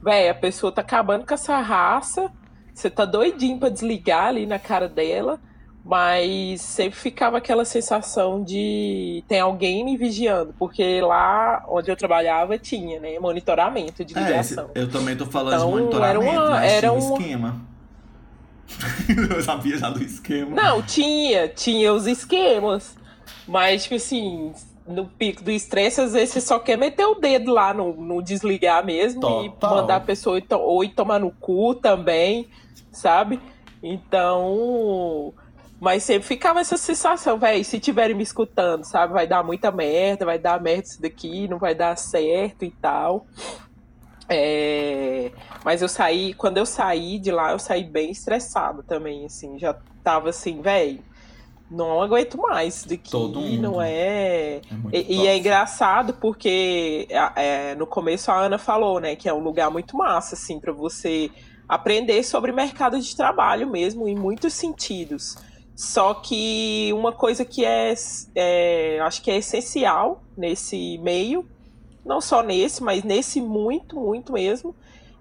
véi, 0.01 0.29
a 0.29 0.35
pessoa 0.35 0.71
tá 0.71 0.81
acabando 0.81 1.25
com 1.25 1.33
essa 1.33 1.59
raça, 1.59 2.31
você 2.73 2.89
tá 2.89 3.05
doidinho 3.05 3.57
pra 3.57 3.69
desligar 3.69 4.27
ali 4.27 4.45
na 4.45 4.59
cara 4.59 4.87
dela, 4.87 5.39
mas 5.83 6.61
sempre 6.61 6.97
ficava 6.97 7.37
aquela 7.39 7.65
sensação 7.65 8.41
de 8.43 9.23
tem 9.27 9.41
alguém 9.41 9.83
me 9.83 9.97
vigiando, 9.97 10.53
porque 10.57 11.01
lá 11.01 11.63
onde 11.67 11.91
eu 11.91 11.95
trabalhava 11.95 12.57
tinha, 12.57 12.99
né, 13.01 13.19
monitoramento 13.19 14.05
de 14.05 14.17
É, 14.17 14.21
ligação. 14.21 14.69
eu 14.73 14.89
também 14.89 15.15
tô 15.17 15.25
falando 15.25 15.55
Então, 15.55 15.67
de 15.67 15.71
monitoramento, 15.75 16.31
era 16.31 16.39
uma- 16.41 16.49
mas 16.51 16.71
era 16.71 16.93
um 16.93 16.97
esquema. 16.97 17.61
eu 19.35 19.41
sabia 19.43 19.77
já 19.77 19.89
do 19.89 20.01
esquema. 20.01 20.55
Não, 20.55 20.81
tinha, 20.81 21.47
tinha 21.49 21.93
os 21.93 22.07
esquemas. 22.07 22.95
Mas, 23.45 23.83
tipo 23.83 23.95
assim, 23.95 24.53
no 24.87 25.05
pico 25.05 25.43
do 25.43 25.51
estresse, 25.51 25.99
às 26.01 26.13
vezes 26.13 26.29
você 26.33 26.41
só 26.41 26.59
quer 26.59 26.77
meter 26.77 27.05
o 27.05 27.15
dedo 27.15 27.51
lá 27.51 27.73
no, 27.73 27.93
no 27.93 28.21
desligar 28.21 28.85
mesmo 28.85 29.19
Total. 29.21 29.45
e 29.45 29.51
mandar 29.61 29.95
a 29.97 29.99
pessoa 29.99 30.41
ou 30.51 30.83
ir 30.83 30.89
tomar 30.89 31.19
no 31.19 31.29
cu 31.31 31.75
também, 31.75 32.47
sabe? 32.91 33.39
Então. 33.81 35.33
Mas 35.83 36.03
sempre 36.03 36.25
ficava 36.25 36.61
essa 36.61 36.77
sensação, 36.77 37.37
velho, 37.37 37.65
se 37.65 37.77
tiverem 37.77 38.15
me 38.15 38.23
escutando, 38.23 38.85
sabe? 38.85 39.11
Vai 39.11 39.27
dar 39.27 39.43
muita 39.43 39.69
merda, 39.69 40.23
vai 40.23 40.39
dar 40.39 40.61
merda 40.61 40.87
isso 40.87 41.01
daqui, 41.01 41.45
não 41.49 41.59
vai 41.59 41.75
dar 41.75 41.97
certo 41.97 42.63
e 42.63 42.71
tal. 42.71 43.25
É, 44.29 45.29
Mas 45.65 45.81
eu 45.81 45.89
saí, 45.89 46.33
quando 46.35 46.57
eu 46.57 46.65
saí 46.65 47.19
de 47.19 47.31
lá, 47.31 47.51
eu 47.51 47.59
saí 47.59 47.83
bem 47.83 48.11
estressada 48.11 48.81
também, 48.81 49.25
assim, 49.25 49.59
já 49.59 49.75
tava 50.01 50.29
assim, 50.29 50.61
velho, 50.61 51.01
não 51.69 52.01
aguento 52.01 52.37
mais 52.37 52.77
isso 52.77 52.87
daqui, 52.87 53.11
Todo 53.11 53.41
mundo. 53.41 53.61
não 53.61 53.81
é... 53.81 54.61
É 54.61 54.61
E, 54.93 55.17
e 55.17 55.27
é 55.27 55.37
engraçado 55.37 56.13
porque 56.13 57.09
é, 57.35 57.75
no 57.75 57.85
começo 57.85 58.31
a 58.31 58.39
Ana 58.39 58.57
falou, 58.57 59.01
né, 59.01 59.17
que 59.17 59.27
é 59.27 59.33
um 59.33 59.43
lugar 59.43 59.69
muito 59.69 59.97
massa, 59.97 60.35
assim, 60.35 60.61
para 60.61 60.71
você 60.71 61.29
aprender 61.67 62.23
sobre 62.23 62.53
mercado 62.53 62.97
de 63.01 63.13
trabalho 63.13 63.69
mesmo, 63.69 64.07
em 64.07 64.15
muitos 64.15 64.53
sentidos. 64.53 65.35
Só 65.75 66.13
que 66.13 66.91
uma 66.93 67.11
coisa 67.11 67.43
que 67.43 67.65
é, 67.65 67.93
é, 68.35 68.99
acho 69.01 69.21
que 69.21 69.31
é 69.31 69.37
essencial 69.37 70.23
nesse 70.37 70.97
meio, 70.99 71.45
não 72.05 72.21
só 72.21 72.43
nesse, 72.43 72.83
mas 72.83 73.03
nesse 73.03 73.41
muito, 73.41 73.99
muito 73.99 74.33
mesmo, 74.33 74.75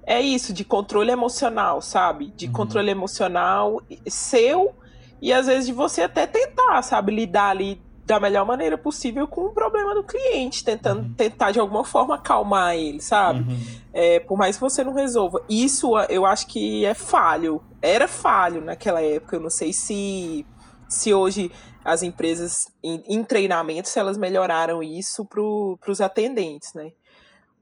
é 0.07 0.21
isso, 0.21 0.53
de 0.53 0.65
controle 0.65 1.11
emocional, 1.11 1.81
sabe? 1.81 2.33
De 2.37 2.47
Uhum. 2.47 2.53
controle 2.53 2.91
emocional 2.91 3.81
seu 4.09 4.75
e 5.21 5.33
às 5.33 5.47
vezes 5.47 5.67
de 5.67 5.73
você 5.73 6.03
até 6.03 6.27
tentar, 6.27 6.83
sabe, 6.83 7.13
lidar 7.15 7.51
ali 7.51 7.81
da 8.05 8.19
melhor 8.19 8.45
maneira 8.45 8.77
possível 8.77 9.29
com 9.29 9.43
o 9.47 9.51
problema 9.53 9.95
do 9.95 10.03
cliente, 10.03 10.65
tentando 10.65 11.03
Uhum. 11.03 11.15
tentar 11.15 11.53
de 11.53 11.61
alguma 11.61 11.85
forma 11.85 12.17
acalmar 12.17 12.75
ele, 12.75 13.01
sabe? 13.01 13.41
Uhum. 13.41 13.61
É, 13.93 14.21
por 14.21 14.37
mais 14.37 14.57
que 14.57 14.61
você 14.61 14.83
não 14.83 14.93
resolva. 14.93 15.41
Isso 15.49 15.95
ah, 15.97 16.07
eu 16.09 16.27
acho 16.27 16.47
que 16.49 16.85
é 16.85 16.95
falho. 16.95 17.63
Era 17.81 18.09
falho 18.09 18.61
naquela 18.61 19.01
época. 19.01 19.37
Eu 19.37 19.41
não 19.41 19.51
sei 19.51 19.73
se, 19.73 20.45
se 20.89 21.15
hoje 21.15 21.51
as 21.85 22.03
empresas 22.03 22.73
em, 22.83 23.03
em 23.07 23.25
treinamento, 23.25 23.89
se 23.89 23.99
elas 23.99 24.17
melhoraram 24.19 24.83
isso 24.83 25.25
para 25.25 25.91
os 25.91 26.01
atendentes, 26.01 26.75
né? 26.75 26.93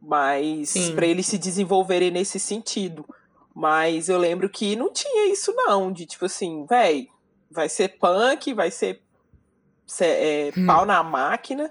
Mas 0.01 0.91
para 0.95 1.07
eles 1.07 1.27
se 1.27 1.37
desenvolverem 1.37 2.11
nesse 2.11 2.39
sentido. 2.41 3.05
Mas 3.55 4.09
eu 4.09 4.17
lembro 4.19 4.49
que 4.49 4.75
não 4.77 4.91
tinha 4.91 5.31
isso, 5.31 5.53
não. 5.55 5.93
De 5.93 6.07
tipo 6.07 6.25
assim, 6.25 6.65
véi, 6.69 7.09
vai 7.51 7.69
ser 7.69 7.99
punk, 7.99 8.55
vai 8.55 8.71
ser 8.71 9.03
é, 10.01 10.53
Hum. 10.57 10.67
pau 10.67 10.85
na 10.87 11.03
máquina 11.03 11.71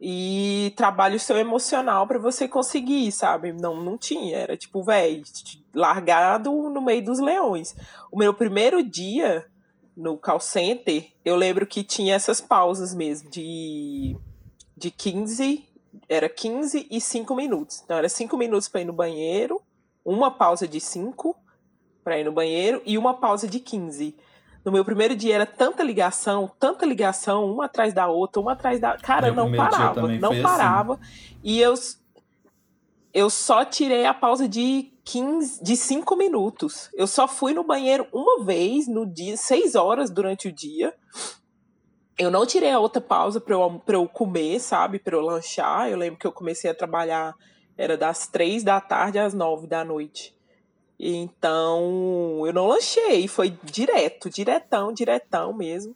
e 0.00 0.72
trabalho 0.76 1.16
o 1.16 1.20
seu 1.20 1.36
emocional 1.36 2.06
pra 2.06 2.18
você 2.18 2.46
conseguir, 2.46 3.10
sabe? 3.10 3.52
Não, 3.52 3.82
não 3.82 3.98
tinha. 3.98 4.36
Era 4.36 4.56
tipo, 4.56 4.82
velho, 4.82 5.22
largado 5.74 6.50
no 6.70 6.80
meio 6.80 7.04
dos 7.04 7.18
leões. 7.18 7.74
O 8.10 8.16
meu 8.18 8.32
primeiro 8.32 8.82
dia 8.82 9.46
no 9.96 10.16
call 10.16 10.38
center, 10.38 11.08
eu 11.24 11.34
lembro 11.34 11.66
que 11.66 11.82
tinha 11.82 12.14
essas 12.14 12.40
pausas 12.40 12.94
mesmo, 12.94 13.28
de, 13.28 14.16
de 14.76 14.92
15, 14.92 15.64
era 16.08 16.28
15 16.28 16.86
e 16.88 17.00
5 17.00 17.34
minutos. 17.34 17.82
Então, 17.84 17.96
era 17.98 18.08
5 18.08 18.36
minutos 18.36 18.68
pra 18.68 18.80
ir 18.80 18.84
no 18.84 18.92
banheiro, 18.92 19.60
uma 20.04 20.30
pausa 20.30 20.68
de 20.68 20.80
5 20.80 21.36
pra 22.04 22.16
ir 22.18 22.24
no 22.24 22.30
banheiro 22.30 22.80
e 22.86 22.96
uma 22.96 23.14
pausa 23.14 23.48
de 23.48 23.58
15. 23.58 24.14
No 24.64 24.72
meu 24.72 24.84
primeiro 24.84 25.16
dia 25.16 25.34
era 25.34 25.46
tanta 25.46 25.82
ligação, 25.82 26.50
tanta 26.58 26.84
ligação, 26.84 27.50
uma 27.50 27.66
atrás 27.66 27.94
da 27.94 28.06
outra, 28.06 28.40
uma 28.40 28.52
atrás 28.52 28.80
da. 28.80 28.96
Cara, 28.98 29.32
Meu 29.32 29.48
não 29.48 29.56
parava, 29.56 30.08
não 30.08 30.32
assim. 30.32 30.42
parava. 30.42 31.00
E 31.42 31.60
eu, 31.60 31.74
eu 33.14 33.30
só 33.30 33.64
tirei 33.64 34.04
a 34.04 34.12
pausa 34.12 34.48
de 34.48 34.92
15, 35.04 35.62
de 35.62 35.76
5 35.76 36.16
minutos. 36.16 36.90
Eu 36.94 37.06
só 37.06 37.26
fui 37.26 37.54
no 37.54 37.64
banheiro 37.64 38.06
uma 38.12 38.44
vez 38.44 38.86
no 38.86 39.06
dia, 39.06 39.36
6 39.36 39.74
horas 39.74 40.10
durante 40.10 40.48
o 40.48 40.52
dia. 40.52 40.94
Eu 42.18 42.30
não 42.30 42.44
tirei 42.44 42.70
a 42.70 42.80
outra 42.80 43.00
pausa 43.00 43.40
pra 43.40 43.54
eu, 43.54 43.82
pra 43.86 43.96
eu 43.96 44.08
comer, 44.08 44.60
sabe? 44.60 44.98
Pra 44.98 45.16
eu 45.16 45.20
lanchar. 45.20 45.88
Eu 45.88 45.96
lembro 45.96 46.18
que 46.18 46.26
eu 46.26 46.32
comecei 46.32 46.68
a 46.70 46.74
trabalhar, 46.74 47.34
era 47.76 47.96
das 47.96 48.26
3 48.26 48.64
da 48.64 48.80
tarde 48.80 49.18
às 49.18 49.32
9 49.32 49.66
da 49.66 49.84
noite. 49.84 50.36
Então, 50.98 52.42
eu 52.44 52.52
não 52.52 52.66
lanchei, 52.66 53.28
foi 53.28 53.56
direto, 53.62 54.28
diretão, 54.28 54.92
diretão 54.92 55.52
mesmo. 55.52 55.94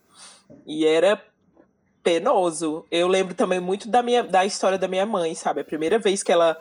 E 0.65 0.87
era 0.87 1.21
penoso. 2.03 2.85
Eu 2.91 3.09
lembro 3.09 3.35
também 3.35 3.61
muito 3.61 3.89
da 3.89 4.03
minha 4.03 4.23
da 4.23 4.45
história 4.45 4.79
da 4.79 4.89
minha 4.89 5.07
mãe, 5.07 5.35
sabe? 5.35 5.61
A 5.61 5.65
primeira 5.65 5.99
vez 5.99 6.23
que 6.23 6.31
ela 6.31 6.57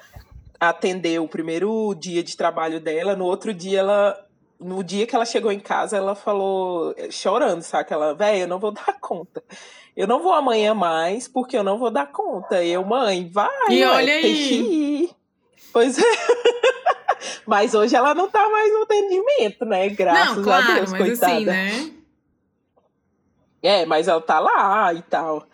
atendeu 0.60 1.24
o 1.24 1.30
primeiro 1.30 1.94
dia 1.96 2.24
de 2.24 2.38
trabalho 2.38 2.80
dela, 2.80 3.16
no 3.16 3.26
outro 3.26 3.54
dia 3.54 3.80
ela 3.80 4.28
no 4.60 4.84
dia 4.84 5.08
que 5.08 5.16
ela 5.16 5.26
chegou 5.26 5.52
em 5.52 5.60
casa, 5.60 5.98
ela 5.98 6.14
falou 6.14 6.94
chorando, 7.10 7.64
sabe? 7.64 7.92
Ela, 7.92 8.14
velho, 8.14 8.42
eu 8.42 8.48
não 8.48 8.60
vou 8.60 8.72
dar 8.72 9.00
conta. 9.00 9.44
Eu 9.98 10.08
não 10.08 10.22
vou 10.22 10.32
amanhã 10.32 10.74
mais, 10.74 11.28
porque 11.28 11.58
eu 11.58 11.64
não 11.64 11.78
vou 11.78 11.92
dar 11.92 12.12
conta. 12.12 12.64
Eu, 12.64 12.86
mãe, 12.86 13.28
vai, 13.28 13.50
E 13.70 13.84
ué, 13.84 13.88
olha 13.88 14.14
aí. 14.14 15.10
Pois 15.74 15.98
é. 15.98 16.02
Mas 17.45 17.74
hoje 17.74 17.95
ela 17.95 18.13
não 18.13 18.30
tá 18.30 18.49
mais 18.49 18.72
no 18.74 18.84
atendimento, 18.84 19.65
né? 19.65 19.89
Graças 19.89 20.38
não, 20.38 20.43
claro, 20.43 20.72
a 20.72 20.74
Deus, 20.76 20.91
mas 20.91 21.01
coitada. 21.01 21.34
assim, 21.34 21.45
né? 21.45 21.91
É, 23.63 23.86
mas 23.86 24.07
ela 24.07 24.22
tá 24.22 24.39
lá 24.39 24.93
e 24.93 25.01
tal. 25.03 25.45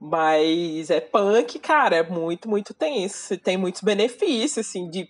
Mas 0.00 0.90
é 0.90 1.00
punk, 1.00 1.58
cara, 1.60 1.96
é 1.96 2.02
muito, 2.02 2.48
muito 2.48 2.74
tenso. 2.74 3.36
Tem 3.38 3.56
muitos 3.56 3.82
benefícios, 3.82 4.66
assim, 4.66 4.90
de 4.90 5.08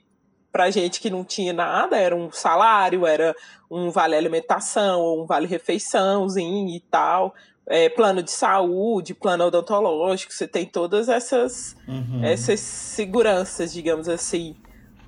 pra 0.53 0.71
gente 0.71 1.01
que 1.01 1.09
não 1.09 1.25
tinha 1.25 1.51
nada, 1.55 1.97
era 1.97 2.15
um 2.15 2.31
salário, 2.31 3.07
era 3.07 3.35
um 3.71 3.89
vale 3.91 4.15
alimentação, 4.15 5.01
ou 5.01 5.23
um 5.23 5.27
vale 5.27 5.47
refeiçãozinho 5.47 6.69
e 6.77 6.81
tal. 6.81 7.35
É, 7.67 7.89
plano 7.89 8.23
de 8.23 8.31
saúde, 8.31 9.15
plano 9.15 9.45
odontológico, 9.47 10.31
você 10.33 10.47
tem 10.47 10.67
todas 10.67 11.09
essas, 11.09 11.75
Uhum. 11.89 12.23
essas 12.23 12.61
seguranças, 12.61 13.73
digamos 13.73 14.11
assim. 14.11 14.55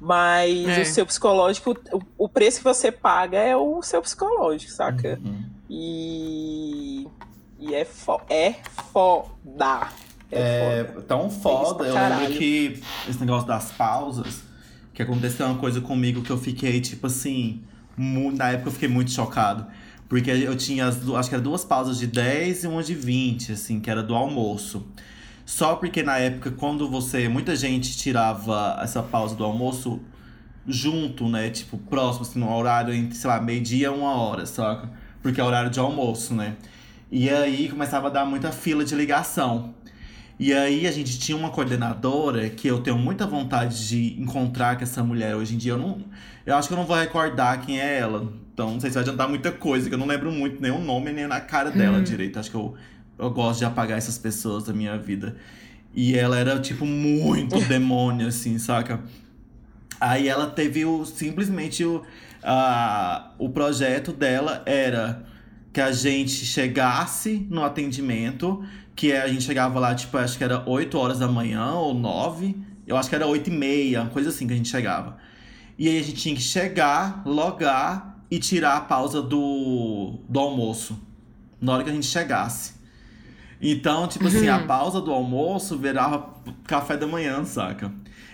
Mas 0.00 0.68
É. 0.68 0.82
o 0.82 0.86
seu 0.86 1.06
psicológico, 1.06 1.76
o, 2.18 2.28
preço 2.28 2.58
que 2.58 2.64
você 2.64 2.92
paga 2.92 3.38
é 3.38 3.56
o 3.56 3.80
seu 3.82 4.02
psicológico, 4.02 4.70
saca? 4.70 5.18
Uhum. 5.24 5.44
E, 5.70 7.06
e 7.58 7.74
é, 7.74 7.84
fo 7.84 8.20
é 8.28 8.56
foda. 8.92 9.88
É, 10.30 10.80
É 10.80 10.84
foda. 10.84 11.02
tão 11.02 11.30
foda, 11.30 11.84
eu 11.84 11.94
lembro 11.94 12.36
que 12.38 12.82
esse 13.08 13.20
negócio 13.20 13.46
das 13.46 13.72
pausas, 13.72 14.42
que 14.92 15.02
aconteceu 15.02 15.46
uma 15.46 15.58
coisa 15.58 15.80
comigo 15.80 16.22
que 16.22 16.30
eu 16.30 16.38
fiquei, 16.38 16.80
tipo 16.80 17.06
assim, 17.06 17.62
na 17.96 18.50
época 18.50 18.68
eu 18.68 18.72
fiquei 18.72 18.88
muito 18.88 19.10
chocado. 19.10 19.66
Porque 20.08 20.30
eu 20.30 20.54
tinha, 20.56 20.86
acho 20.88 21.28
que 21.28 21.34
era 21.34 21.42
duas 21.42 21.64
pausas 21.64 21.98
de 21.98 22.06
10 22.06 22.64
e 22.64 22.66
uma 22.66 22.82
de 22.82 22.94
20, 22.94 23.52
assim, 23.52 23.80
que 23.80 23.88
era 23.90 24.02
do 24.02 24.14
almoço. 24.14 24.86
Só 25.44 25.76
porque 25.76 26.02
na 26.02 26.18
época, 26.18 26.50
quando 26.50 26.88
você. 26.88 27.28
Muita 27.28 27.54
gente 27.54 27.96
tirava 27.96 28.78
essa 28.82 29.02
pausa 29.02 29.34
do 29.34 29.44
almoço 29.44 30.00
junto, 30.66 31.28
né? 31.28 31.50
Tipo, 31.50 31.76
próximo, 31.76 32.22
assim, 32.24 32.38
no 32.38 32.50
horário 32.54 32.94
entre, 32.94 33.16
sei 33.16 33.28
lá, 33.28 33.40
meio-dia 33.40 33.86
e 33.86 33.90
uma 33.90 34.14
hora, 34.14 34.46
saca? 34.46 34.90
Porque 35.22 35.40
é 35.40 35.44
horário 35.44 35.70
de 35.70 35.78
almoço, 35.78 36.34
né? 36.34 36.56
E 37.10 37.28
aí 37.28 37.68
começava 37.68 38.06
a 38.08 38.10
dar 38.10 38.24
muita 38.24 38.50
fila 38.50 38.84
de 38.84 38.94
ligação. 38.94 39.74
E 40.38 40.52
aí 40.52 40.86
a 40.86 40.90
gente 40.90 41.18
tinha 41.18 41.36
uma 41.36 41.50
coordenadora 41.50 42.48
que 42.50 42.66
eu 42.66 42.80
tenho 42.80 42.98
muita 42.98 43.24
vontade 43.26 43.86
de 43.86 44.20
encontrar 44.20 44.76
com 44.76 44.82
essa 44.82 45.04
mulher 45.04 45.36
hoje 45.36 45.54
em 45.54 45.58
dia. 45.58 45.72
Eu 45.72 45.78
não. 45.78 46.00
Eu 46.44 46.56
acho 46.56 46.66
que 46.68 46.74
eu 46.74 46.78
não 46.78 46.86
vou 46.86 46.96
recordar 46.96 47.60
quem 47.64 47.80
é 47.80 47.98
ela. 47.98 48.32
Então 48.52 48.72
não 48.72 48.80
sei 48.80 48.90
se 48.90 48.94
vai 48.94 49.02
adiantar 49.02 49.28
muita 49.28 49.52
coisa, 49.52 49.88
que 49.88 49.94
eu 49.94 49.98
não 49.98 50.06
lembro 50.06 50.32
muito 50.32 50.60
nem 50.60 50.72
o 50.72 50.80
nome 50.80 51.12
nem 51.12 51.26
na 51.26 51.40
cara 51.40 51.70
dela 51.70 51.98
Hum. 51.98 52.02
direito. 52.02 52.38
Acho 52.38 52.50
que 52.50 52.56
eu, 52.56 52.74
eu 53.18 53.30
gosto 53.30 53.60
de 53.60 53.64
apagar 53.64 53.98
essas 53.98 54.18
pessoas 54.18 54.64
da 54.64 54.72
minha 54.72 54.98
vida. 54.98 55.36
E 55.94 56.16
ela 56.16 56.38
era, 56.38 56.58
tipo, 56.60 56.84
muito 56.84 57.60
demônio, 57.68 58.26
assim, 58.26 58.58
saca? 58.58 59.02
Aí 60.00 60.28
ela 60.28 60.46
teve 60.48 60.84
o, 60.84 61.04
simplesmente 61.04 61.84
o, 61.84 62.02
a, 62.42 63.32
o 63.38 63.48
projeto 63.48 64.12
dela 64.12 64.62
era 64.66 65.24
que 65.72 65.80
a 65.80 65.92
gente 65.92 66.44
chegasse 66.44 67.46
no 67.50 67.64
atendimento, 67.64 68.64
que 68.94 69.12
a 69.12 69.26
gente 69.28 69.42
chegava 69.42 69.78
lá, 69.80 69.94
tipo, 69.94 70.16
acho 70.16 70.38
que 70.38 70.44
era 70.44 70.68
8 70.68 70.96
horas 70.98 71.18
da 71.18 71.28
manhã 71.28 71.72
ou 71.72 71.94
9. 71.94 72.56
Eu 72.86 72.96
acho 72.96 73.08
que 73.08 73.14
era 73.14 73.26
8 73.26 73.48
e 73.48 73.52
meia, 73.52 74.02
uma 74.02 74.10
coisa 74.10 74.28
assim 74.28 74.46
que 74.46 74.52
a 74.52 74.56
gente 74.56 74.68
chegava. 74.68 75.16
E 75.78 75.88
aí 75.88 75.98
a 75.98 76.02
gente 76.02 76.16
tinha 76.16 76.34
que 76.34 76.42
chegar, 76.42 77.22
logar 77.26 78.24
e 78.30 78.38
tirar 78.38 78.76
a 78.76 78.80
pausa 78.80 79.20
do, 79.20 80.18
do 80.28 80.38
almoço. 80.38 81.00
Na 81.60 81.72
hora 81.72 81.84
que 81.84 81.90
a 81.90 81.92
gente 81.92 82.06
chegasse. 82.06 82.74
Então, 83.66 84.06
tipo 84.06 84.26
assim, 84.26 84.46
a 84.48 84.58
pausa 84.58 85.00
do 85.00 85.10
almoço 85.10 85.78
virava 85.78 86.34
café 86.66 86.96
da 86.98 87.06
manhã, 87.06 87.44
saca? 87.44 87.90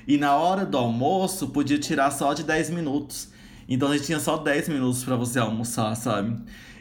E 0.09 0.17
na 0.19 0.35
hora 0.35 0.67
do 0.67 0.77
almoço 0.77 1.49
podia 1.49 1.79
tirar 1.79 2.11
só 2.11 2.35
de 2.35 2.43
10 2.43 2.71
minutos. 2.71 3.29
Então 3.69 3.89
a 3.89 3.97
gente 3.97 4.07
tinha 4.07 4.19
só 4.19 4.37
10 4.37 4.69
minutos 4.69 5.05
pra 5.05 5.15
você 5.15 5.39
almoçar, 5.39 5.95
sabe? 5.95 6.37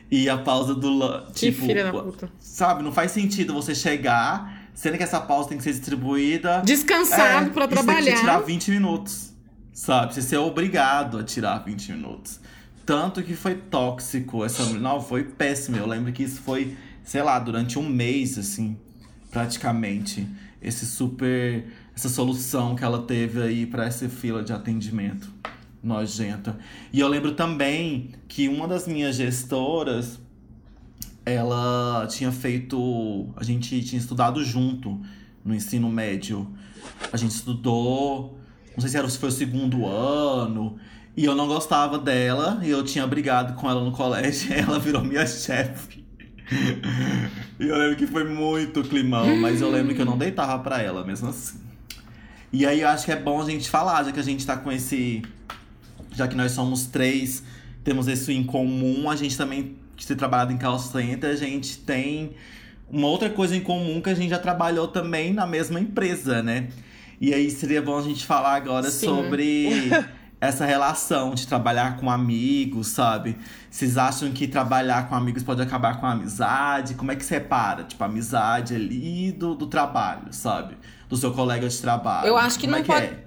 E 0.09 0.27
a 0.27 0.37
pausa 0.39 0.73
do 0.73 0.89
lan- 0.89 1.25
Que 1.27 1.51
tipo, 1.51 1.67
filha 1.67 1.83
da 1.91 1.91
puta. 1.93 2.27
sabe, 2.39 2.81
não 2.81 2.91
faz 2.91 3.11
sentido 3.11 3.53
você 3.53 3.75
chegar, 3.75 4.63
sendo 4.73 4.97
que 4.97 5.03
essa 5.03 5.21
pausa 5.21 5.49
tem 5.49 5.57
que 5.59 5.63
ser 5.63 5.69
distribuída 5.71 6.63
Descansado 6.65 7.47
é, 7.47 7.49
pra 7.51 7.65
e 7.65 7.67
você 7.69 7.75
tem 7.75 7.95
que 7.97 8.03
tirar 8.05 8.13
trabalhar. 8.15 8.39
20 8.39 8.71
minutos. 8.71 9.29
Sabe? 9.71 10.15
Você 10.15 10.23
ser 10.23 10.37
obrigado 10.37 11.19
a 11.19 11.23
tirar 11.23 11.59
20 11.59 11.91
minutos. 11.91 12.39
Tanto 12.83 13.21
que 13.21 13.35
foi 13.35 13.53
tóxico 13.53 14.43
essa 14.43 14.63
Não, 14.79 14.99
foi 14.99 15.23
péssimo. 15.23 15.77
Eu 15.77 15.85
lembro 15.85 16.11
que 16.11 16.23
isso 16.23 16.41
foi, 16.41 16.75
sei 17.09 17.23
lá, 17.23 17.39
durante 17.39 17.79
um 17.79 17.89
mês, 17.89 18.37
assim, 18.37 18.77
praticamente. 19.31 20.27
Esse 20.61 20.85
super. 20.85 21.65
Essa 21.95 22.07
solução 22.07 22.75
que 22.75 22.83
ela 22.83 23.01
teve 23.01 23.41
aí 23.41 23.65
pra 23.65 23.85
essa 23.85 24.07
fila 24.07 24.43
de 24.43 24.53
atendimento 24.53 25.33
nojenta. 25.81 26.55
E 26.93 26.99
eu 26.99 27.07
lembro 27.07 27.31
também 27.31 28.11
que 28.27 28.47
uma 28.47 28.67
das 28.67 28.87
minhas 28.87 29.15
gestoras, 29.15 30.19
ela 31.25 32.05
tinha 32.07 32.31
feito. 32.31 33.27
A 33.35 33.43
gente 33.43 33.81
tinha 33.81 33.99
estudado 33.99 34.45
junto 34.45 35.01
no 35.43 35.55
ensino 35.55 35.89
médio. 35.89 36.47
A 37.11 37.17
gente 37.17 37.31
estudou. 37.31 38.37
Não 38.73 38.81
sei 38.81 38.89
se 38.91 38.97
era, 38.97 39.09
se 39.09 39.17
foi 39.17 39.29
o 39.29 39.31
segundo 39.31 39.87
ano. 39.87 40.77
E 41.17 41.25
eu 41.25 41.33
não 41.33 41.47
gostava 41.47 41.97
dela. 41.97 42.59
E 42.61 42.69
eu 42.69 42.83
tinha 42.83 43.07
brigado 43.07 43.55
com 43.55 43.67
ela 43.67 43.83
no 43.83 43.91
colégio. 43.91 44.53
E 44.53 44.59
ela 44.59 44.77
virou 44.77 45.03
minha 45.03 45.25
chefe. 45.25 46.07
E 47.59 47.67
eu 47.67 47.77
lembro 47.77 47.97
que 47.97 48.07
foi 48.07 48.23
muito 48.23 48.81
climão. 48.83 49.35
Mas 49.35 49.59
eu 49.59 49.69
lembro 49.69 49.93
que 49.93 50.01
eu 50.01 50.05
não 50.05 50.17
deitava 50.17 50.57
pra 50.63 50.81
ela, 50.81 51.03
mesmo 51.03 51.27
assim. 51.27 51.59
E 52.53 52.65
aí 52.65 52.81
eu 52.81 52.87
acho 52.87 53.03
que 53.03 53.11
é 53.11 53.17
bom 53.17 53.41
a 53.41 53.45
gente 53.45 53.69
falar, 53.69 54.03
já 54.03 54.11
que 54.13 54.19
a 54.19 54.23
gente 54.23 54.45
tá 54.45 54.55
com 54.55 54.71
esse. 54.71 55.21
Já 56.15 56.25
que 56.25 56.35
nós 56.35 56.53
somos 56.53 56.85
três, 56.85 57.43
temos 57.83 58.07
isso 58.07 58.31
em 58.31 58.43
comum, 58.43 59.09
a 59.09 59.15
gente 59.15 59.37
também, 59.37 59.75
que 59.95 60.07
ter 60.07 60.15
trabalhado 60.15 60.53
em 60.53 60.57
call 60.57 60.79
center, 60.79 61.29
a 61.29 61.35
gente 61.35 61.79
tem 61.79 62.31
uma 62.89 63.07
outra 63.07 63.29
coisa 63.29 63.55
em 63.55 63.61
comum 63.61 64.01
que 64.01 64.09
a 64.09 64.15
gente 64.15 64.29
já 64.29 64.39
trabalhou 64.39 64.87
também 64.87 65.33
na 65.33 65.45
mesma 65.45 65.79
empresa, 65.79 66.41
né? 66.41 66.69
E 67.21 67.33
aí 67.33 67.51
seria 67.51 67.81
bom 67.81 67.97
a 67.97 68.01
gente 68.01 68.25
falar 68.25 68.55
agora 68.55 68.89
Sim. 68.89 69.07
sobre 69.07 69.69
essa 70.41 70.65
relação 70.65 71.35
de 71.35 71.45
trabalhar 71.47 71.97
com 71.97 72.09
amigos, 72.09 72.87
sabe? 72.87 73.37
Vocês 73.69 73.97
acham 73.97 74.31
que 74.31 74.47
trabalhar 74.47 75.09
com 75.09 75.15
amigos 75.15 75.43
pode 75.43 75.61
acabar 75.61 75.99
com 75.99 76.05
a 76.05 76.11
amizade? 76.11 76.93
Como 76.95 77.11
é 77.11 77.15
que 77.15 77.25
separa? 77.25 77.83
Tipo, 77.83 78.03
a 78.03 78.07
amizade 78.07 78.73
ali 78.75 79.31
do, 79.33 79.53
do 79.53 79.67
trabalho, 79.67 80.31
sabe? 80.31 80.77
Do 81.09 81.17
seu 81.17 81.33
colega 81.33 81.67
de 81.67 81.77
trabalho. 81.81 82.27
Eu 82.27 82.37
acho 82.37 82.57
que 82.57 82.67
Como 82.67 82.71
não 82.71 82.79
é 82.79 82.81
que 82.83 82.87
pode- 82.87 83.05
é? 83.05 83.23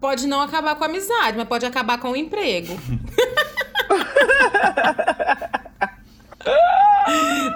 Pode 0.00 0.26
não 0.26 0.40
acabar 0.40 0.76
com 0.76 0.84
a 0.84 0.86
amizade, 0.86 1.36
mas 1.36 1.46
pode 1.46 1.66
acabar 1.66 1.98
com 1.98 2.12
o 2.12 2.16
emprego. 2.16 2.74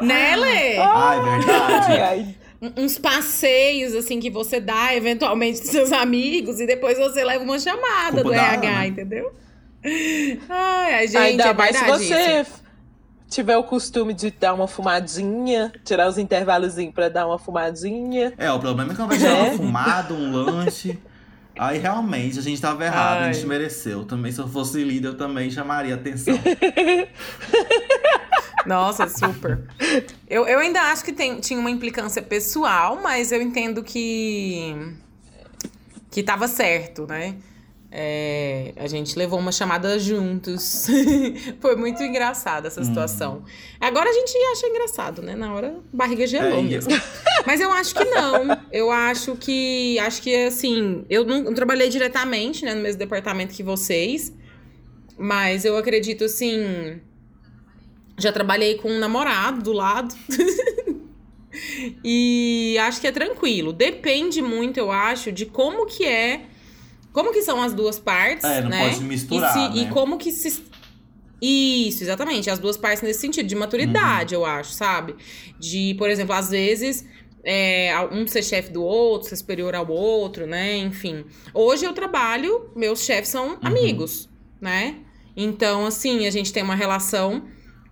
né, 0.03 0.37
Lê? 0.37 0.79
Ah, 0.79 1.15
é 1.17 1.23
verdade. 1.23 1.93
Ai, 1.93 2.01
ai. 2.03 2.37
Uns 2.77 2.99
passeios, 2.99 3.95
assim, 3.95 4.21
que 4.21 4.31
você 4.31 4.61
dá 4.61 4.95
eventualmente 4.95 5.61
dos 5.61 5.71
seus 5.71 5.93
amigos 5.93 6.61
e 6.61 6.67
depois 6.67 6.99
você 6.99 7.25
leva 7.25 7.43
uma 7.45 7.59
chamada 7.59 8.23
do 8.23 8.33
RH, 8.33 8.69
Ana. 8.69 8.87
entendeu? 8.87 9.33
Ai, 10.49 10.95
ai, 10.95 11.07
gente, 11.07 11.17
Ainda 11.19 11.45
é 11.45 11.53
mais 11.53 11.77
se 11.77 11.85
você 11.85 12.41
isso. 12.41 12.63
tiver 13.29 13.57
o 13.57 13.65
costume 13.65 14.15
de 14.15 14.31
dar 14.31 14.55
uma 14.55 14.67
fumadinha, 14.67 15.73
tirar 15.85 16.09
os 16.09 16.17
intervalozinhos 16.19 16.95
pra 16.95 17.09
dar 17.09 17.27
uma 17.27 17.39
fumadinha. 17.39 18.33
É, 18.39 18.51
o 18.51 18.59
problema 18.59 18.93
é 18.93 18.97
quando 18.97 19.09
vai 19.11 19.19
gerar 19.19 19.37
É. 19.37 19.43
uma 19.51 19.57
fumada, 19.57 20.15
um 20.15 20.33
lanche. 20.33 20.99
Aí 21.57 21.79
realmente 21.79 22.39
a 22.39 22.43
gente 22.43 22.61
tava 22.61 22.85
errado, 22.85 23.19
a 23.23 23.25
Ai. 23.27 23.35
gente 23.35 23.47
mereceu. 23.47 24.05
Também, 24.05 24.33
se 24.33 24.41
eu 24.41 24.49
fosse 24.49 24.83
líder, 24.83 25.09
eu 25.09 25.17
também 25.17 25.51
chamaria 25.51 25.95
atenção. 25.95 26.35
Nossa, 28.67 29.09
super. 29.09 29.63
Eu, 30.29 30.47
eu 30.47 30.59
ainda 30.59 30.81
acho 30.83 31.05
que 31.05 31.13
tem, 31.13 31.41
tinha 31.41 31.59
uma 31.59 31.71
implicância 31.71 32.23
pessoal, 32.23 32.99
mas 33.03 33.33
eu 33.33 33.43
entendo 33.43 33.83
que. 33.83 34.75
que 36.11 36.23
tava 36.23 36.49
certo, 36.49 37.07
né? 37.07 37.37
É, 37.97 38.73
a 38.75 38.89
gente 38.89 39.17
levou 39.17 39.39
uma 39.39 39.53
chamada 39.53 39.97
juntos. 40.01 40.89
Foi 41.61 41.77
muito 41.77 42.03
engraçada 42.03 42.67
essa 42.67 42.83
situação. 42.83 43.45
Agora 43.81 44.11
a 44.11 44.13
gente 44.13 44.37
acha 44.51 44.67
engraçado, 44.67 45.23
né? 45.23 45.37
Na 45.37 45.55
hora, 45.55 45.77
barriga 45.93 46.27
gelou 46.27 46.59
É, 46.59 46.63
mesmo. 46.63 46.91
Mas 47.47 47.61
eu 47.61 47.71
acho 47.71 47.95
que 47.95 48.05
não. 48.05 48.49
Eu 48.73 48.91
acho 48.91 49.37
que. 49.37 49.97
Acho 50.01 50.21
que 50.21 50.35
assim. 50.35 51.05
Eu 51.09 51.25
não, 51.25 51.45
não 51.45 51.55
trabalhei 51.55 51.89
diretamente, 51.89 52.65
né, 52.65 52.75
no 52.75 52.83
mesmo 52.83 52.99
departamento 52.99 53.55
que 53.55 53.63
vocês. 53.63 54.33
Mas 55.17 55.65
eu 55.65 55.77
acredito 55.77 56.25
assim. 56.25 57.01
Já 58.19 58.31
trabalhei 58.33 58.77
com 58.77 58.91
um 58.91 58.99
namorado 58.99 59.63
do 59.63 59.73
lado. 59.73 60.15
e 62.05 62.77
acho 62.81 63.01
que 63.01 63.07
é 63.07 63.13
tranquilo. 63.13 63.73
Depende 63.73 64.41
muito, 64.43 64.79
eu 64.79 64.91
acho, 64.91 65.33
de 65.33 65.47
como 65.47 65.87
que 65.87 66.05
é. 66.05 66.43
Como 67.13 67.33
que 67.33 67.43
são 67.43 67.63
as 67.63 67.73
duas 67.73 67.99
partes, 67.99 68.45
É, 68.45 68.61
não 68.61 68.69
né? 68.71 68.89
pode 68.91 69.05
misturar, 69.05 69.51
E, 69.51 69.73
se- 69.73 69.79
e 69.81 69.85
né? 69.85 69.91
como 69.93 70.19
que 70.19 70.33
se. 70.33 70.63
Isso, 71.41 72.03
exatamente. 72.03 72.49
As 72.51 72.59
duas 72.59 72.77
partes 72.77 73.03
nesse 73.03 73.21
sentido, 73.21 73.47
de 73.47 73.55
maturidade, 73.55 74.35
eu 74.35 74.45
acho, 74.45 74.73
sabe? 74.73 75.15
De, 75.59 75.95
por 75.99 76.09
exemplo, 76.11 76.35
às 76.35 76.51
vezes. 76.51 77.05
é, 77.47 77.93
um 78.11 78.27
ser 78.27 78.43
chefe 78.43 78.71
do 78.73 78.83
outro, 78.83 79.29
ser 79.29 79.37
superior 79.37 79.75
ao 79.75 79.87
outro, 79.91 80.47
né? 80.47 80.79
Enfim. 80.79 81.27
Hoje 81.53 81.85
eu 81.85 81.93
trabalho, 81.93 82.71
meus 82.75 83.05
chefes 83.05 83.29
são 83.29 83.59
amigos, 83.61 84.31
né? 84.61 84.97
Então, 85.37 85.85
assim, 85.85 86.27
a 86.27 86.31
gente 86.31 86.51
tem 86.55 86.63
uma 86.63 86.75
relação 86.75 87.45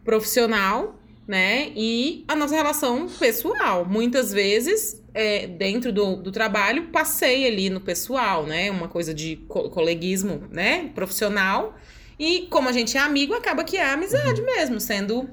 profissional, 0.05 0.98
né? 1.26 1.72
E 1.76 2.24
a 2.28 2.34
nossa 2.34 2.55
relação 2.55 3.09
pessoal. 3.09 3.84
Muitas 3.84 4.32
vezes, 4.32 5.03
é, 5.14 5.46
dentro 5.46 5.92
do, 5.92 6.16
do 6.16 6.32
trabalho, 6.32 6.88
passei 6.88 7.46
ali 7.46 7.70
no 7.70 7.80
pessoal, 7.80 8.44
né? 8.44 8.70
Uma 8.70 8.88
coisa 8.88 9.14
de 9.14 9.36
co- 9.48 9.70
coleguismo, 9.70 10.44
né? 10.50 10.90
Profissional. 10.94 11.76
E 12.18 12.46
como 12.50 12.68
a 12.68 12.72
gente 12.72 12.96
é 12.96 13.00
amigo, 13.00 13.34
acaba 13.34 13.64
que 13.64 13.76
é 13.76 13.90
amizade 13.92 14.42
mesmo, 14.42 14.80
sendo 14.80 15.28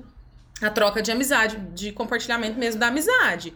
a 0.61 0.69
troca 0.69 1.01
de 1.01 1.11
amizade, 1.11 1.57
de 1.73 1.91
compartilhamento 1.91 2.57
mesmo 2.59 2.79
da 2.79 2.87
amizade. 2.87 3.53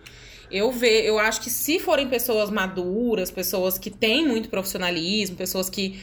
Eu 0.52 0.72
ve, 0.72 0.88
eu 1.06 1.18
acho 1.18 1.42
que 1.42 1.50
se 1.50 1.80
forem 1.80 2.08
pessoas 2.08 2.52
maduras, 2.52 3.32
pessoas 3.32 3.78
que 3.78 3.90
têm 3.90 4.28
muito 4.28 4.50
profissionalismo, 4.50 5.36
pessoas 5.36 5.70
que 5.70 6.00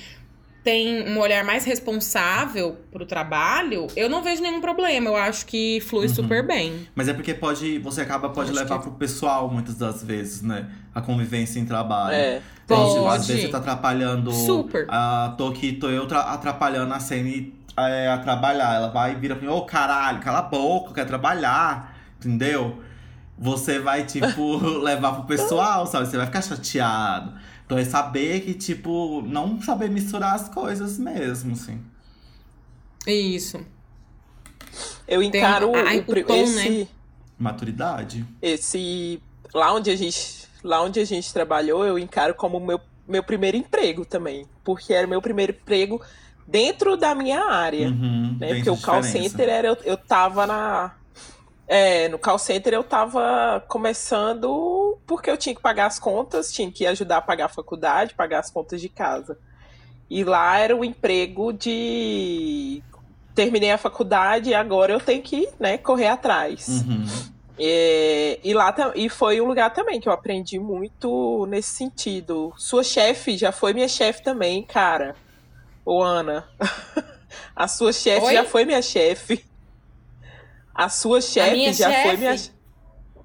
têm 0.62 1.08
um 1.08 1.18
olhar 1.18 1.44
mais 1.44 1.64
responsável 1.64 2.76
pro 2.92 3.06
trabalho, 3.06 3.86
eu 3.96 4.08
não 4.08 4.22
vejo 4.22 4.42
nenhum 4.42 4.61
problema. 4.61 5.08
Eu 5.08 5.16
acho 5.16 5.46
que 5.46 5.80
flui 5.80 6.06
Uhum. 6.06 6.14
super 6.14 6.46
bem. 6.46 6.86
Mas 6.94 7.08
é 7.08 7.12
porque 7.14 7.32
pode, 7.34 7.78
você 7.78 8.00
acaba 8.02 8.28
pode 8.28 8.50
Acho 8.50 8.58
levar 8.58 8.76
que- 8.78 8.82
pro 8.84 8.92
pessoal 8.92 9.48
muitas 9.50 9.76
das 9.76 10.02
vezes, 10.02 10.42
né? 10.42 10.68
A 10.94 11.00
convivência 11.00 11.58
em 11.61 11.64
trabalho. 11.64 12.14
É. 12.14 12.40
Então, 12.64 12.88
tipo, 12.88 13.06
às 13.08 13.16
Pode. 13.18 13.26
vezes 13.28 13.42
você 13.42 13.48
tá 13.48 13.58
atrapalhando. 13.58 14.32
Super. 14.32 14.86
Ah, 14.88 15.34
tô 15.36 15.48
aqui, 15.48 15.72
tô 15.72 15.88
eu 15.88 16.06
tra- 16.06 16.32
atrapalhando 16.32 16.92
a 16.94 17.00
cena 17.00 17.28
é, 17.76 18.08
a 18.08 18.18
trabalhar. 18.18 18.74
Ela 18.76 18.88
vai 18.90 19.12
e 19.12 19.14
vira 19.16 19.34
pra 19.34 19.44
mim, 19.48 19.52
ô 19.52 19.62
caralho, 19.62 20.20
cala 20.20 20.38
a 20.38 20.42
boca, 20.42 20.90
eu 20.90 20.94
quero 20.94 21.08
trabalhar. 21.08 21.96
Entendeu? 22.18 22.80
Você 23.38 23.78
vai, 23.78 24.04
tipo, 24.04 24.56
levar 24.84 25.12
pro 25.14 25.24
pessoal, 25.24 25.86
sabe? 25.86 26.06
Você 26.06 26.16
vai 26.16 26.26
ficar 26.26 26.42
chateado. 26.42 27.32
Então 27.70 27.78
é 27.78 27.84
saber 27.84 28.40
que, 28.40 28.52
tipo, 28.52 29.22
não 29.22 29.62
saber 29.62 29.88
misturar 29.88 30.34
as 30.34 30.48
coisas 30.48 30.98
mesmo, 30.98 31.52
assim. 31.52 31.80
Isso. 33.06 33.64
Eu 35.06 35.22
encaro 35.22 35.72
a- 35.76 35.78
a- 35.78 35.94
o, 35.94 35.98
o 36.10 36.24
tom, 36.24 36.34
esse, 36.34 36.54
né? 36.80 36.88
Maturidade. 37.38 38.26
esse. 38.42 39.22
Lá 39.54 39.72
onde 39.72 39.88
a 39.88 39.94
gente 39.94 40.40
lá 40.64 40.82
onde 40.82 40.98
a 40.98 41.04
gente 41.04 41.32
trabalhou, 41.32 41.84
eu 41.86 41.96
encaro 41.96 42.34
como 42.34 42.58
meu, 42.58 42.80
meu 43.06 43.22
primeiro 43.22 43.56
emprego 43.56 44.04
também. 44.04 44.46
Porque 44.64 44.92
era 44.92 45.06
meu 45.06 45.22
primeiro 45.22 45.52
emprego 45.52 46.02
dentro 46.48 46.96
da 46.96 47.14
minha 47.14 47.40
área. 47.44 47.88
Uhum, 47.88 48.36
né? 48.38 48.48
tem 48.48 48.54
Porque 48.56 48.70
o 48.70 48.76
call 48.76 49.00
diferença. 49.00 49.28
center 49.30 49.48
era, 49.48 49.68
eu, 49.68 49.76
eu 49.84 49.96
tava 49.96 50.44
na. 50.44 50.96
É, 51.72 52.08
no 52.08 52.18
call 52.18 52.36
center 52.36 52.74
eu 52.74 52.82
tava 52.82 53.64
começando 53.68 54.98
porque 55.06 55.30
eu 55.30 55.36
tinha 55.36 55.54
que 55.54 55.62
pagar 55.62 55.86
as 55.86 56.00
contas, 56.00 56.52
tinha 56.52 56.68
que 56.68 56.84
ajudar 56.84 57.18
a 57.18 57.22
pagar 57.22 57.44
a 57.44 57.48
faculdade, 57.48 58.12
pagar 58.14 58.40
as 58.40 58.50
contas 58.50 58.80
de 58.80 58.88
casa. 58.88 59.38
E 60.10 60.24
lá 60.24 60.58
era 60.58 60.74
o 60.74 60.84
emprego 60.84 61.52
de. 61.52 62.82
Terminei 63.36 63.70
a 63.70 63.78
faculdade 63.78 64.50
e 64.50 64.54
agora 64.54 64.92
eu 64.92 64.98
tenho 64.98 65.22
que 65.22 65.48
né, 65.60 65.78
correr 65.78 66.08
atrás. 66.08 66.66
Uhum. 66.66 67.06
É, 67.56 68.40
e 68.42 68.52
lá 68.52 68.74
e 68.96 69.08
foi 69.08 69.40
um 69.40 69.46
lugar 69.46 69.72
também 69.72 70.00
que 70.00 70.08
eu 70.08 70.12
aprendi 70.12 70.58
muito 70.58 71.46
nesse 71.46 71.70
sentido. 71.76 72.52
Sua 72.58 72.82
chefe 72.82 73.36
já 73.36 73.52
foi 73.52 73.72
minha 73.72 73.86
chefe 73.86 74.24
também, 74.24 74.64
cara. 74.64 75.14
Ô, 75.84 76.02
Ana. 76.02 76.48
A 77.54 77.68
sua 77.68 77.92
chefe 77.92 78.32
já 78.32 78.44
foi 78.44 78.64
minha 78.64 78.82
chefe. 78.82 79.48
A 80.74 80.88
sua 80.88 81.20
chefe 81.20 81.72
já 81.72 82.02
foi 82.02 82.16
minha 82.16 82.36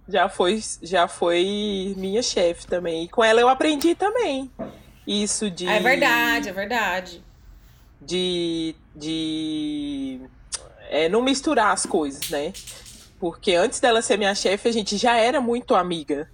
já 0.07 0.29
foi 0.29 0.61
já 0.81 1.07
foi 1.07 1.93
minha 1.97 2.21
chefe 2.21 2.67
também. 2.67 3.03
E 3.05 3.09
com 3.09 3.23
ela 3.23 3.41
eu 3.41 3.49
aprendi 3.49 3.95
também. 3.95 4.51
Isso 5.07 5.49
de 5.51 5.67
É 5.67 5.79
verdade, 5.79 6.49
é 6.49 6.53
verdade. 6.53 7.23
de, 8.01 8.75
de 8.95 10.19
é, 10.89 11.09
não 11.09 11.21
misturar 11.21 11.71
as 11.73 11.85
coisas, 11.85 12.29
né? 12.29 12.53
Porque 13.19 13.53
antes 13.55 13.79
dela 13.79 14.01
ser 14.01 14.17
minha 14.17 14.35
chefe, 14.35 14.67
a 14.69 14.71
gente 14.71 14.97
já 14.97 15.15
era 15.17 15.39
muito 15.41 15.75
amiga. 15.75 16.29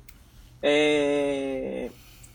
É, 0.62 1.90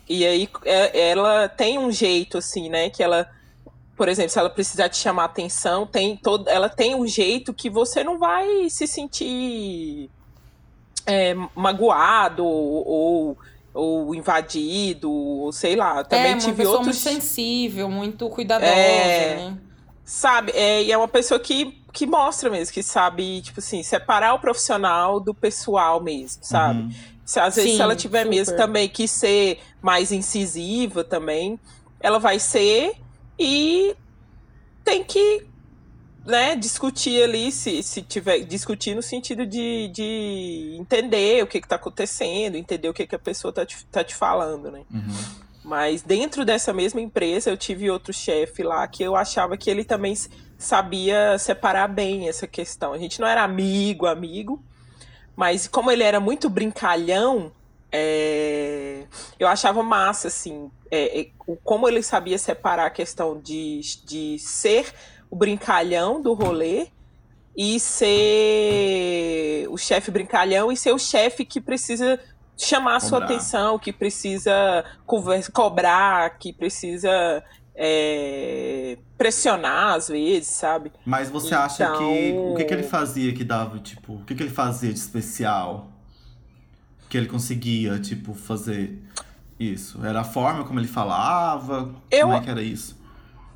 E 0.09 0.25
aí 0.25 0.49
é, 0.65 1.09
ela 1.11 1.49
tem 1.49 1.77
um 1.77 1.91
jeito, 1.91 2.37
assim, 2.37 2.69
né? 2.69 2.89
Que 2.89 3.03
ela, 3.03 3.29
por 3.97 4.07
exemplo, 4.07 4.29
se 4.29 4.37
ela 4.37 4.49
precisar 4.49 4.87
te 4.89 4.97
chamar 4.97 5.25
atenção, 5.25 5.87
tem 5.87 6.15
todo, 6.15 6.47
ela 6.47 6.69
tem 6.69 6.93
um 6.93 7.07
jeito 7.07 7.51
que 7.51 7.67
você 7.69 8.03
não 8.03 8.19
vai 8.19 8.69
se 8.69 8.85
sentir 8.85 10.07
é, 11.05 11.33
magoado 11.55 12.45
ou, 12.45 12.87
ou, 12.87 13.37
ou 13.73 14.15
invadido, 14.15 15.11
ou 15.11 15.51
sei 15.51 15.75
lá. 15.75 16.03
Também 16.03 16.27
é, 16.31 16.33
uma 16.35 16.39
tive 16.41 16.57
pessoa 16.57 16.77
outros. 16.77 17.03
muito 17.03 17.19
sensível, 17.21 17.89
muito 17.89 18.29
cuidadosa, 18.29 18.71
É. 18.71 19.35
né? 19.49 19.57
Sabe, 20.05 20.51
é, 20.53 20.83
e 20.83 20.91
é 20.91 20.97
uma 20.97 21.07
pessoa 21.07 21.37
que, 21.37 21.81
que 21.91 22.05
mostra 22.05 22.49
mesmo, 22.49 22.73
que 22.73 22.81
sabe, 22.83 23.41
tipo 23.41 23.59
assim, 23.59 23.83
separar 23.83 24.35
o 24.35 24.39
profissional 24.39 25.19
do 25.19 25.33
pessoal 25.33 26.01
mesmo, 26.01 26.43
sabe? 26.43 26.79
Uhum. 26.81 26.91
Se, 27.25 27.39
às 27.41 27.55
vezes, 27.55 27.71
Sim, 27.71 27.75
se 27.77 27.81
ela 27.81 27.93
tiver 27.95 28.23
super. 28.23 28.29
mesmo 28.37 28.55
também 28.55 28.87
que 28.87 29.05
ser 29.05 29.59
mais 29.81 30.13
incisiva 30.13 31.03
também, 31.03 31.59
ela 31.99 32.19
vai 32.19 32.39
ser 32.39 32.93
e 33.37 33.95
tem 34.83 35.03
que, 35.03 35.45
né, 36.25 36.55
discutir 36.55 37.23
ali, 37.23 37.51
se, 37.51 37.83
se 37.83 38.01
tiver, 38.01 38.39
discutir 38.39 38.95
no 38.95 39.01
sentido 39.01 39.45
de, 39.45 39.89
de 39.89 40.77
entender 40.79 41.43
o 41.43 41.47
que 41.47 41.61
que 41.61 41.67
tá 41.67 41.75
acontecendo, 41.75 42.55
entender 42.55 42.89
o 42.89 42.93
que 42.93 43.05
que 43.05 43.15
a 43.15 43.19
pessoa 43.19 43.51
tá 43.51 43.65
te, 43.65 43.85
tá 43.85 44.03
te 44.03 44.15
falando, 44.15 44.71
né? 44.71 44.83
Uhum. 44.91 45.47
Mas 45.63 46.01
dentro 46.01 46.45
dessa 46.45 46.71
mesma 46.71 47.01
empresa, 47.01 47.49
eu 47.49 47.57
tive 47.57 47.91
outro 47.91 48.13
chefe 48.13 48.63
lá 48.63 48.87
que 48.87 49.03
eu 49.03 49.15
achava 49.15 49.57
que 49.57 49.69
ele 49.69 49.83
também 49.83 50.15
sabia 50.57 51.37
separar 51.37 51.87
bem 51.89 52.29
essa 52.29 52.47
questão. 52.47 52.93
A 52.93 52.97
gente 52.97 53.19
não 53.19 53.27
era 53.27 53.43
amigo, 53.43 54.05
amigo, 54.05 54.63
mas 55.35 55.67
como 55.67 55.91
ele 55.91 56.03
era 56.03 56.19
muito 56.19 56.49
brincalhão, 56.49 57.51
é, 57.91 59.05
eu 59.39 59.47
achava 59.47 59.81
massa, 59.83 60.27
assim, 60.27 60.69
é, 60.91 61.21
é, 61.21 61.27
como 61.63 61.87
ele 61.87 62.01
sabia 62.03 62.37
separar 62.37 62.85
a 62.87 62.89
questão 62.89 63.39
de, 63.39 63.81
de 64.05 64.37
ser 64.39 64.93
o 65.29 65.35
brincalhão 65.35 66.21
do 66.21 66.33
rolê 66.33 66.87
e 67.55 67.79
ser 67.79 69.67
o 69.69 69.77
chefe 69.77 70.11
brincalhão 70.11 70.71
e 70.71 70.77
ser 70.77 70.91
o 70.91 70.99
chefe 70.99 71.43
que 71.45 71.59
precisa 71.59 72.19
chamar 72.57 72.95
a 72.97 72.99
sua 72.99 73.23
atenção, 73.23 73.77
que 73.79 73.91
precisa 73.93 74.83
conver- 75.05 75.51
cobrar, 75.51 76.37
que 76.37 76.51
precisa 76.53 77.43
é, 77.75 78.97
pressionar 79.17 79.93
às 79.95 80.07
vezes, 80.07 80.47
sabe? 80.49 80.91
Mas 81.05 81.29
você 81.29 81.53
acha 81.53 81.83
Então- 81.85 81.97
que. 81.99 82.33
O 82.33 82.55
que, 82.55 82.63
que 82.65 82.73
ele 82.73 82.83
fazia 82.83 83.33
que 83.33 83.43
dava, 83.43 83.79
tipo. 83.79 84.13
O 84.13 84.25
que, 84.25 84.33
que 84.35 84.41
ele 84.43 84.51
fazia 84.51 84.91
de 84.91 84.99
especial? 84.99 85.87
Que 87.09 87.17
ele 87.17 87.27
conseguia, 87.27 87.99
tipo, 87.99 88.33
fazer 88.33 88.97
isso? 89.59 90.05
Era 90.05 90.21
a 90.21 90.23
forma 90.23 90.63
como 90.65 90.79
ele 90.79 90.87
falava? 90.87 91.95
Eu- 92.11 92.27
Como 92.27 92.33
é 92.33 92.41
que 92.41 92.49
era 92.49 92.61
isso? 92.61 92.97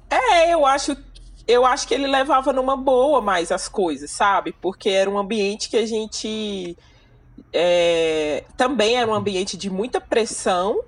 É, 0.10 0.54
eu 0.54 0.66
acho, 0.66 0.95
eu 1.47 1.66
acho 1.66 1.88
que 1.88 1.93
ele 1.93 2.08
levava 2.08 2.52
numa 2.54 2.76
boa 2.78 3.22
mais 3.22 3.52
as 3.52 3.68
coisas, 3.68 4.10
sabe? 4.12 4.54
Porque 4.62 4.89
era 4.89 5.10
um 5.10 5.18
ambiente 5.18 5.70
que 5.70 5.78
a 5.78 5.86
gente 5.86 6.78
é, 7.54 8.43
também 8.58 8.95
era 8.95 9.10
um 9.10 9.14
ambiente 9.14 9.58
de 9.58 9.70
muita 9.70 9.99
pressão. 10.02 10.82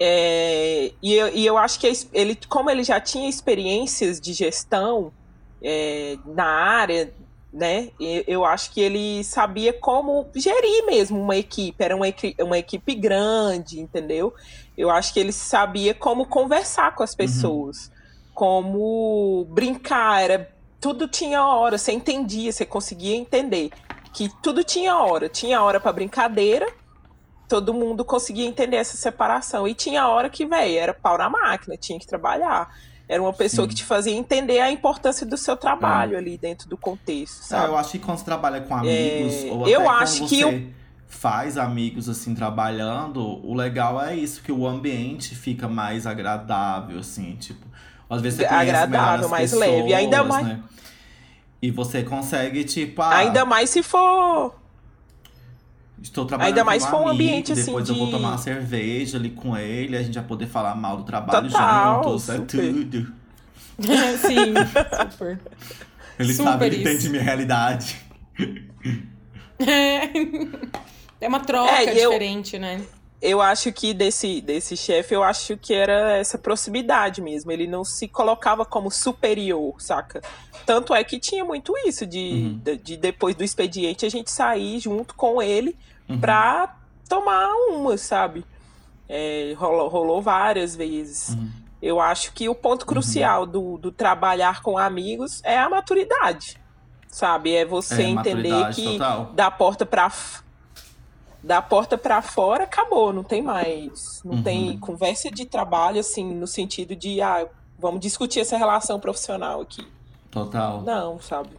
é, 0.00 0.92
e, 1.02 1.14
eu, 1.14 1.28
e 1.34 1.46
eu 1.46 1.56
acho 1.58 1.78
que 1.78 1.90
ele, 2.12 2.36
como 2.48 2.68
ele 2.70 2.82
já 2.82 3.00
tinha 3.00 3.28
experiências 3.28 4.20
de 4.20 4.32
gestão 4.32 5.12
é, 5.62 6.16
na 6.26 6.44
área, 6.44 7.12
né? 7.52 7.90
Eu 8.26 8.44
acho 8.44 8.72
que 8.72 8.80
ele 8.80 9.22
sabia 9.24 9.72
como 9.78 10.30
gerir 10.34 10.86
mesmo 10.86 11.20
uma 11.20 11.36
equipe. 11.36 11.82
Era 11.84 11.94
uma, 11.96 12.08
equi- 12.08 12.34
uma 12.40 12.58
equipe 12.58 12.94
grande, 12.94 13.78
entendeu? 13.80 14.32
Eu 14.76 14.90
acho 14.90 15.12
que 15.12 15.20
ele 15.20 15.32
sabia 15.32 15.94
como 15.94 16.26
conversar 16.26 16.94
com 16.94 17.02
as 17.02 17.14
pessoas 17.14 17.76
como 18.34 19.44
brincar, 19.50 20.22
era 20.22 20.48
tudo 20.80 21.06
tinha 21.06 21.44
hora, 21.46 21.76
você 21.76 21.92
entendia, 21.92 22.50
você 22.50 22.64
conseguia 22.64 23.14
entender 23.14 23.70
que 24.14 24.30
tudo 24.42 24.64
tinha 24.64 24.96
hora, 24.96 25.28
tinha 25.28 25.62
hora 25.62 25.78
para 25.78 25.92
brincadeira, 25.92 26.66
todo 27.48 27.74
mundo 27.74 28.04
conseguia 28.04 28.46
entender 28.46 28.76
essa 28.76 28.96
separação 28.96 29.68
e 29.68 29.74
tinha 29.74 30.08
hora 30.08 30.30
que 30.30 30.46
velho 30.46 30.78
era 30.78 30.94
pau 30.94 31.18
na 31.18 31.28
máquina, 31.28 31.76
tinha 31.76 31.98
que 31.98 32.06
trabalhar. 32.06 32.66
Era 33.12 33.22
uma 33.22 33.32
pessoa 33.34 33.66
Sim. 33.66 33.68
que 33.68 33.74
te 33.74 33.84
fazia 33.84 34.14
entender 34.14 34.58
a 34.60 34.70
importância 34.70 35.26
do 35.26 35.36
seu 35.36 35.54
trabalho 35.54 36.16
ali 36.16 36.38
dentro 36.38 36.66
do 36.66 36.78
contexto, 36.78 37.40
É, 37.42 37.44
sabe? 37.44 37.66
eu 37.68 37.76
acho 37.76 37.90
que 37.90 37.98
quando 37.98 38.16
você 38.16 38.24
trabalha 38.24 38.62
com 38.62 38.74
amigos, 38.74 39.44
É, 39.44 39.50
ou 39.50 39.68
eu 39.68 39.82
até 39.90 40.02
acho 40.04 40.18
quando 40.20 40.28
que 40.30 40.40
você 40.42 40.66
faz 41.08 41.58
amigos 41.58 42.08
assim 42.08 42.34
trabalhando, 42.34 43.20
o 43.46 43.52
legal 43.54 44.02
é 44.02 44.16
isso, 44.16 44.42
que 44.42 44.50
o 44.50 44.66
ambiente 44.66 45.34
fica 45.34 45.68
mais 45.68 46.06
agradável, 46.06 46.98
assim, 47.00 47.36
tipo. 47.36 47.66
Às 48.08 48.22
vezes 48.22 48.38
você 48.38 48.46
conhece 48.48 48.70
Agradável, 48.70 49.28
mais 49.28 49.50
pessoas, 49.50 49.68
leve, 49.68 49.92
ainda 49.94 50.24
mais- 50.24 50.46
né? 50.46 50.60
E 51.60 51.70
você 51.70 52.02
consegue, 52.02 52.64
tipo, 52.64 53.02
ah, 53.02 53.16
Ainda 53.18 53.44
mais 53.44 53.68
se 53.68 53.82
for 53.82 54.54
estou 56.02 56.24
trabalhando 56.26 56.50
ainda 56.52 56.64
mais 56.64 56.84
com 56.84 56.96
um 56.96 57.08
amigo, 57.08 57.10
ambiente, 57.12 57.52
assim, 57.52 57.64
depois 57.66 57.88
eu 57.88 57.94
vou 57.94 58.06
de- 58.06 58.12
tomar 58.12 58.28
uma 58.30 58.38
cerveja 58.38 59.16
ali 59.18 59.30
com 59.30 59.56
ele, 59.56 59.96
a 59.96 60.02
gente 60.02 60.14
vai 60.14 60.24
poder 60.24 60.46
falar 60.46 60.74
mal 60.74 60.96
do 60.98 61.04
trabalho 61.04 61.48
Total, 61.50 62.02
juntos, 62.04 62.28
é 62.28 62.36
super. 62.36 62.72
tudo. 62.72 63.12
Sim, 64.18 64.54
super. 65.10 65.40
Ele 66.18 66.32
Super 66.34 66.50
sabe, 66.50 66.66
ele 66.66 66.76
isso. 66.76 66.88
entende 66.88 67.08
minha 67.08 67.22
realidade. 67.22 67.96
É. 69.58 70.08
É 71.20 71.28
uma 71.28 71.40
troca 71.40 71.70
É, 71.72 71.94
e 71.94 72.00
eu- 72.00 72.10
diferente, 72.10 72.58
né? 72.58 72.82
eu 73.20 73.40
acho 73.40 73.72
que 73.72 73.94
desse, 73.94 74.40
desse 74.40 74.76
chefe, 74.76 75.14
eu 75.14 75.22
acho 75.22 75.56
que 75.56 75.72
era 75.72 76.16
essa 76.16 76.36
proximidade 76.36 77.22
mesmo. 77.22 77.52
Ele 77.52 77.68
não 77.68 77.84
se 77.84 78.08
colocava 78.08 78.64
como 78.64 78.90
superior, 78.90 79.80
saca? 79.80 80.20
Tanto 80.66 80.92
é 80.92 81.04
que 81.04 81.20
tinha 81.20 81.44
muito 81.44 81.72
isso, 81.86 82.04
de, 82.04 82.18
Uhum. 82.18 82.60
de, 82.64 82.76
de 82.78 82.96
depois 82.96 83.36
do 83.36 83.44
expediente 83.44 84.04
a 84.04 84.08
gente 84.08 84.30
sair 84.30 84.80
junto 84.80 85.14
com 85.14 85.40
ele 85.40 85.76
Uhum. 86.12 86.20
pra 86.20 86.76
tomar 87.08 87.48
uma, 87.70 87.96
sabe? 87.98 88.44
É, 89.08 89.54
rolou, 89.58 89.88
rolou 89.88 90.22
várias 90.22 90.74
vezes. 90.76 91.30
Uhum. 91.30 91.50
Eu 91.82 92.00
acho 92.00 92.32
que 92.32 92.48
o 92.48 92.54
ponto 92.54 92.86
crucial 92.86 93.44
do, 93.44 93.76
do 93.76 93.90
trabalhar 93.90 94.62
com 94.62 94.78
amigos 94.78 95.40
é 95.44 95.58
a 95.58 95.68
maturidade, 95.68 96.56
sabe? 97.08 97.54
É 97.54 97.64
você 97.64 98.02
É, 98.02 98.06
entender 98.06 98.70
que 98.72 98.92
total. 98.98 99.24
da 99.34 99.50
porta 99.50 99.84
pra 99.84 100.06
f- 100.08 100.42
da 101.42 101.60
porta 101.60 101.98
para 101.98 102.22
fora 102.22 102.62
acabou, 102.64 103.12
não 103.12 103.24
tem 103.24 103.42
mais, 103.42 104.22
não 104.24 104.34
Uhum. 104.36 104.42
tem 104.44 104.78
conversa 104.78 105.28
de 105.28 105.44
trabalho 105.44 105.98
assim 105.98 106.32
no 106.32 106.46
sentido 106.46 106.94
de 106.94 107.20
ah, 107.20 107.48
vamos 107.76 107.98
discutir 108.00 108.38
essa 108.38 108.56
relação 108.56 109.00
profissional 109.00 109.60
aqui. 109.62 109.84
Total. 110.30 110.80
Não, 110.82 111.20
sabe? 111.20 111.50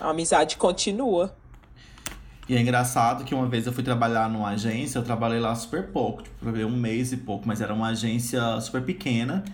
A 0.00 0.10
amizade 0.10 0.56
continua. 0.56 1.34
E 2.48 2.56
é 2.56 2.60
engraçado 2.60 3.24
que 3.24 3.34
uma 3.34 3.46
vez 3.46 3.66
eu 3.66 3.72
fui 3.72 3.84
trabalhar 3.84 4.28
numa 4.30 4.48
agência, 4.50 4.98
eu 4.98 5.02
trabalhei 5.02 5.38
lá 5.38 5.54
super 5.54 5.88
pouco, 5.88 6.22
tipo, 6.22 6.48
um 6.48 6.76
mês 6.76 7.12
e 7.12 7.18
pouco, 7.18 7.46
mas 7.46 7.60
era 7.60 7.74
uma 7.74 7.88
agência 7.88 8.58
super 8.60 8.82
pequena. 8.82 9.44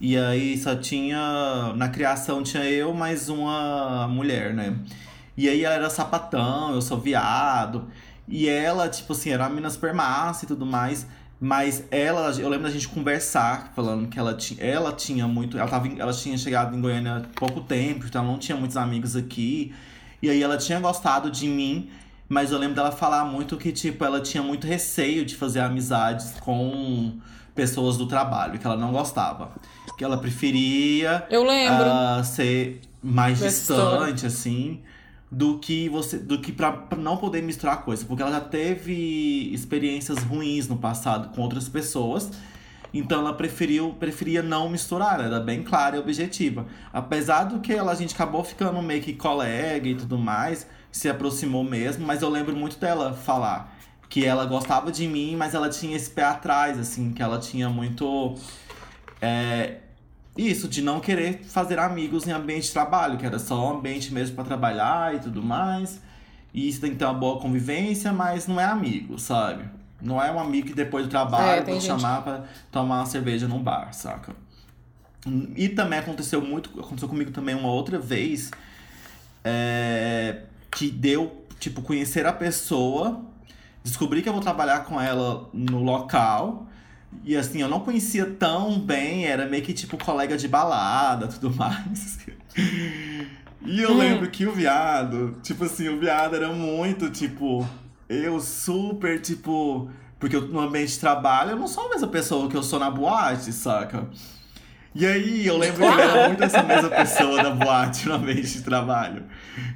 E 0.00 0.16
aí 0.16 0.56
só 0.56 0.76
tinha. 0.76 1.72
Na 1.76 1.88
criação 1.88 2.42
tinha 2.42 2.64
eu 2.64 2.94
mais 2.94 3.28
uma 3.28 4.06
mulher, 4.06 4.54
né? 4.54 4.76
E 5.36 5.48
aí 5.48 5.64
ela 5.64 5.74
era 5.74 5.90
sapatão, 5.90 6.72
eu 6.72 6.80
sou 6.80 6.98
viado. 7.00 7.88
E 8.28 8.48
ela, 8.48 8.88
tipo 8.88 9.12
assim, 9.12 9.30
era 9.30 9.44
uma 9.44 9.50
menina 9.50 9.70
super 9.70 9.92
massa 9.92 10.44
e 10.44 10.48
tudo 10.48 10.64
mais. 10.64 11.06
Mas 11.40 11.84
ela, 11.90 12.30
eu 12.32 12.48
lembro 12.48 12.66
da 12.66 12.72
gente 12.72 12.88
conversar, 12.88 13.72
falando 13.74 14.08
que 14.08 14.18
ela 14.18 14.34
tinha, 14.34 14.60
ela 14.62 14.92
tinha 14.92 15.26
muito. 15.26 15.58
Ela, 15.58 15.68
tava, 15.68 15.88
ela 15.88 16.12
tinha 16.12 16.36
chegado 16.38 16.76
em 16.76 16.80
Goiânia 16.80 17.16
há 17.16 17.20
pouco 17.38 17.60
tempo, 17.60 18.06
então 18.06 18.22
ela 18.22 18.30
não 18.30 18.38
tinha 18.38 18.56
muitos 18.56 18.76
amigos 18.76 19.16
aqui. 19.16 19.74
E 20.20 20.30
aí 20.30 20.42
ela 20.42 20.56
tinha 20.56 20.80
gostado 20.80 21.30
de 21.30 21.46
mim, 21.48 21.90
mas 22.28 22.52
eu 22.52 22.58
lembro 22.58 22.76
dela 22.76 22.92
falar 22.92 23.24
muito 23.24 23.56
que, 23.56 23.72
tipo, 23.72 24.04
ela 24.04 24.20
tinha 24.20 24.42
muito 24.42 24.66
receio 24.66 25.24
de 25.24 25.34
fazer 25.34 25.60
amizades 25.60 26.34
com 26.40 27.18
pessoas 27.54 27.96
do 27.96 28.06
trabalho, 28.06 28.58
que 28.58 28.66
ela 28.66 28.76
não 28.76 28.92
gostava. 28.92 29.52
Que 29.96 30.04
ela 30.04 30.18
preferia 30.18 31.26
eu 31.30 31.42
lembro. 31.42 31.86
Uh, 31.86 32.24
ser 32.24 32.80
mais 33.02 33.38
distante, 33.38 34.26
assim 34.26 34.80
do 35.30 35.58
que 35.58 35.88
você 35.88 36.18
do 36.18 36.40
que 36.40 36.50
para 36.52 36.86
não 36.96 37.16
poder 37.16 37.42
misturar 37.42 37.82
coisas, 37.84 38.04
porque 38.04 38.22
ela 38.22 38.32
já 38.32 38.40
teve 38.40 39.50
experiências 39.52 40.18
ruins 40.22 40.66
no 40.68 40.76
passado 40.76 41.34
com 41.34 41.42
outras 41.42 41.68
pessoas. 41.68 42.30
Então 42.92 43.20
ela 43.20 43.34
preferiu 43.34 43.92
preferia 43.92 44.42
não 44.42 44.68
misturar, 44.70 45.20
era 45.20 45.38
bem 45.38 45.62
clara 45.62 45.96
e 45.96 45.98
objetiva. 45.98 46.66
Apesar 46.90 47.44
do 47.44 47.60
que 47.60 47.72
ela, 47.72 47.92
a 47.92 47.94
gente 47.94 48.14
acabou 48.14 48.42
ficando 48.42 48.80
meio 48.80 49.02
que 49.02 49.12
colega 49.12 49.86
e 49.86 49.94
tudo 49.94 50.16
mais, 50.16 50.66
se 50.98 51.08
aproximou 51.08 51.62
mesmo, 51.62 52.04
mas 52.04 52.22
eu 52.22 52.28
lembro 52.28 52.56
muito 52.56 52.76
dela 52.76 53.12
falar 53.14 53.72
que 54.08 54.24
ela 54.24 54.44
gostava 54.46 54.90
de 54.90 55.06
mim, 55.06 55.36
mas 55.36 55.54
ela 55.54 55.68
tinha 55.68 55.96
esse 55.96 56.10
pé 56.10 56.24
atrás, 56.24 56.76
assim, 56.76 57.12
que 57.12 57.22
ela 57.22 57.38
tinha 57.38 57.68
muito 57.70 58.34
é, 59.22 59.76
isso, 60.36 60.66
de 60.66 60.82
não 60.82 60.98
querer 60.98 61.44
fazer 61.44 61.78
amigos 61.78 62.26
em 62.26 62.32
ambiente 62.32 62.64
de 62.64 62.72
trabalho, 62.72 63.16
que 63.16 63.24
era 63.24 63.38
só 63.38 63.68
um 63.68 63.78
ambiente 63.78 64.12
mesmo 64.12 64.34
para 64.34 64.42
trabalhar 64.42 65.14
e 65.14 65.20
tudo 65.20 65.40
mais. 65.40 66.00
E 66.52 66.68
isso 66.68 66.80
tem 66.80 66.90
que 66.90 66.96
ter 66.96 67.04
uma 67.04 67.14
boa 67.14 67.40
convivência, 67.40 68.12
mas 68.12 68.48
não 68.48 68.60
é 68.60 68.64
amigo, 68.64 69.20
sabe? 69.20 69.70
Não 70.02 70.20
é 70.20 70.32
um 70.32 70.40
amigo 70.40 70.66
que 70.66 70.74
depois 70.74 71.06
do 71.06 71.10
trabalho 71.10 71.60
é, 71.60 71.62
vou 71.62 71.74
gente... 71.74 71.86
chamar 71.86 72.22
pra 72.22 72.42
tomar 72.72 72.96
uma 72.96 73.06
cerveja 73.06 73.46
num 73.46 73.62
bar, 73.62 73.92
saca? 73.92 74.34
E 75.54 75.68
também 75.68 76.00
aconteceu 76.00 76.42
muito, 76.42 76.80
aconteceu 76.80 77.08
comigo 77.08 77.30
também 77.30 77.54
uma 77.54 77.68
outra 77.68 78.00
vez, 78.00 78.50
é, 79.44 80.42
que 80.70 80.90
deu, 80.90 81.44
tipo, 81.58 81.82
conhecer 81.82 82.26
a 82.26 82.32
pessoa, 82.32 83.22
descobri 83.82 84.22
que 84.22 84.28
eu 84.28 84.32
vou 84.32 84.42
trabalhar 84.42 84.84
com 84.84 85.00
ela 85.00 85.48
no 85.52 85.82
local, 85.82 86.68
e 87.24 87.36
assim, 87.36 87.60
eu 87.60 87.68
não 87.68 87.80
conhecia 87.80 88.26
tão 88.26 88.78
bem, 88.78 89.26
era 89.26 89.46
meio 89.46 89.62
que 89.62 89.72
tipo 89.72 90.02
colega 90.02 90.36
de 90.36 90.46
balada 90.46 91.26
tudo 91.28 91.54
mais. 91.54 92.18
e 93.64 93.80
eu 93.80 93.92
hum. 93.92 93.98
lembro 93.98 94.30
que 94.30 94.46
o 94.46 94.52
viado, 94.52 95.36
tipo 95.42 95.64
assim, 95.64 95.88
o 95.88 95.98
viado 95.98 96.36
era 96.36 96.52
muito, 96.52 97.10
tipo, 97.10 97.66
eu 98.08 98.40
super, 98.40 99.20
tipo. 99.20 99.90
Porque 100.18 100.34
eu, 100.34 100.48
no 100.48 100.58
ambiente 100.58 100.92
de 100.92 100.98
trabalho 100.98 101.50
eu 101.50 101.56
não 101.56 101.68
sou 101.68 101.86
a 101.86 101.90
mesma 101.90 102.08
pessoa 102.08 102.48
que 102.48 102.56
eu 102.56 102.62
sou 102.62 102.80
na 102.80 102.90
boate, 102.90 103.52
saca? 103.52 104.08
E 104.94 105.06
aí 105.06 105.46
eu 105.46 105.56
lembro 105.56 105.78
que 105.78 105.84
ele 105.84 106.00
era 106.00 106.28
muito 106.28 106.42
essa 106.42 106.62
mesma 106.62 106.88
pessoa 106.88 107.42
da 107.42 107.50
boate 107.50 108.08
no 108.08 108.14
ambiente 108.14 108.54
de 108.54 108.62
trabalho. 108.62 109.24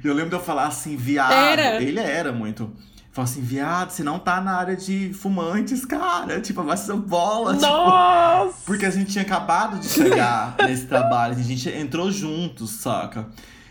E 0.03 0.07
eu 0.07 0.13
lembro 0.13 0.29
de 0.31 0.35
eu 0.35 0.43
falar 0.43 0.67
assim, 0.67 0.97
viado. 0.97 1.31
Era. 1.31 1.81
Ele 1.81 1.99
era 1.99 2.31
muito. 2.31 2.73
Fala 3.11 3.27
assim, 3.27 3.41
viado, 3.41 3.91
você 3.91 4.03
não 4.03 4.17
tá 4.17 4.41
na 4.41 4.55
área 4.55 4.75
de 4.75 5.13
fumantes, 5.13 5.85
cara. 5.85 6.41
Tipo, 6.41 6.61
abaixa 6.61 6.85
sua 6.85 6.95
bola. 6.95 7.53
Tipo, 7.53 7.67
Nossa! 7.67 8.53
Tipo, 8.53 8.65
porque 8.65 8.85
a 8.87 8.89
gente 8.89 9.11
tinha 9.11 9.23
acabado 9.23 9.79
de 9.79 9.87
chegar 9.87 10.55
nesse 10.65 10.87
trabalho. 10.87 11.35
A 11.37 11.43
gente 11.43 11.69
entrou 11.69 12.11
juntos, 12.11 12.71
saca? 12.71 13.27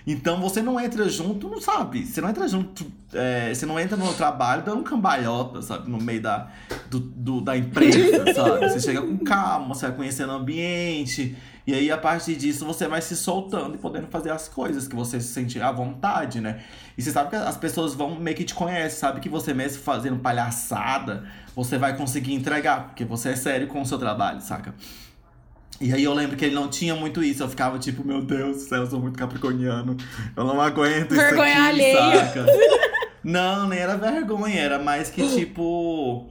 Então 0.07 0.41
você 0.41 0.61
não 0.61 0.81
entra 0.81 1.09
junto, 1.09 1.49
não 1.49 1.61
sabe? 1.61 2.05
Você 2.05 2.21
não 2.21 2.29
entra 2.29 2.49
junto, 2.49 2.85
é, 3.13 3.55
você 3.55 3.65
não 3.65 3.79
entra 3.79 3.97
no 3.97 4.13
trabalho 4.15 4.65
dando 4.65 4.83
cambalhota, 4.83 5.63
sabe? 5.63 5.91
No 5.91 5.99
meio 5.99 6.21
da, 6.21 6.49
do, 6.91 6.99
do, 6.99 7.41
da 7.41 7.57
empresa, 7.57 8.25
sabe? 8.35 8.69
Você 8.69 8.81
chega 8.81 9.01
com 9.01 9.19
calma, 9.19 9.75
você 9.75 9.87
vai 9.87 9.97
conhecendo 9.97 10.33
o 10.33 10.37
ambiente. 10.37 11.37
E 11.65 11.73
aí, 11.73 11.93
a 11.93 11.97
partir 11.97 12.35
disso, 12.35 12.67
você 12.67 12.89
vai 12.89 13.01
se 13.01 13.17
soltando 13.17 13.77
e 13.77 13.79
podendo 13.79 14.09
fazer 14.09 14.31
as 14.31 14.49
coisas 14.49 14.89
que 14.89 14.97
você 14.97 15.21
se 15.21 15.29
sente 15.29 15.61
à 15.61 15.71
vontade, 15.71 16.41
né? 16.41 16.61
E 16.99 17.03
você 17.03 17.13
sabe 17.13 17.31
que 17.31 17.37
as 17.37 17.57
pessoas 17.57 17.95
vão 17.95 18.19
meio 18.19 18.37
que 18.37 18.43
te 18.43 18.53
conhecem, 18.53 18.99
sabe 18.99 19.21
que 19.21 19.29
você 19.29 19.55
mesmo 19.55 19.81
fazendo 19.81 20.19
palhaçada, 20.19 21.25
você 21.55 21.79
vai 21.79 21.97
conseguir 21.97 22.35
entregar, 22.35 22.87
porque 22.87 23.05
você 23.05 23.31
é 23.31 23.37
sério 23.37 23.69
com 23.69 23.81
o 23.81 23.87
seu 23.87 23.97
trabalho, 23.97 24.41
saca? 24.41 24.75
E 25.83 25.93
aí 25.93 26.05
eu 26.05 26.15
lembro 26.15 26.37
que 26.37 26.45
ele 26.45 26.55
não 26.55 26.69
tinha 26.69 26.95
muito 26.95 27.23
isso. 27.23 27.43
Eu 27.43 27.49
ficava 27.49 27.79
tipo, 27.79 28.07
meu 28.07 28.23
Deus 28.23 28.59
do 28.59 28.63
céu, 28.63 28.83
eu 28.83 28.87
sou 28.87 29.01
muito 29.01 29.19
capricorniano. 29.19 29.97
Eu 30.37 30.45
não 30.45 30.61
aguento 30.61 31.11
vergonha 31.11 31.53
isso 31.53 31.61
aqui, 31.61 31.69
alheia. 31.69 32.27
saca? 32.27 32.47
Não, 33.25 33.69
nem 33.69 33.79
era 33.79 33.97
vergonha, 33.97 34.61
era 34.61 34.79
mais 34.79 35.11
que 35.11 35.27
tipo 35.29 36.29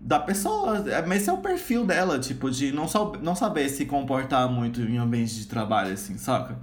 da 0.00 0.18
pessoa. 0.18 0.84
É, 0.88 1.04
mas 1.06 1.22
esse 1.22 1.30
é 1.30 1.32
o 1.32 1.38
perfil 1.38 1.84
dela, 1.84 2.18
tipo, 2.18 2.50
de 2.50 2.72
não, 2.72 2.88
sab 2.88 3.18
não 3.22 3.34
saber 3.34 3.68
se 3.68 3.86
comportar 3.86 4.48
muito 4.48 4.80
em 4.80 4.98
ambiente 4.98 5.34
de 5.34 5.46
trabalho, 5.46 5.92
assim, 5.92 6.18
saca? 6.18 6.58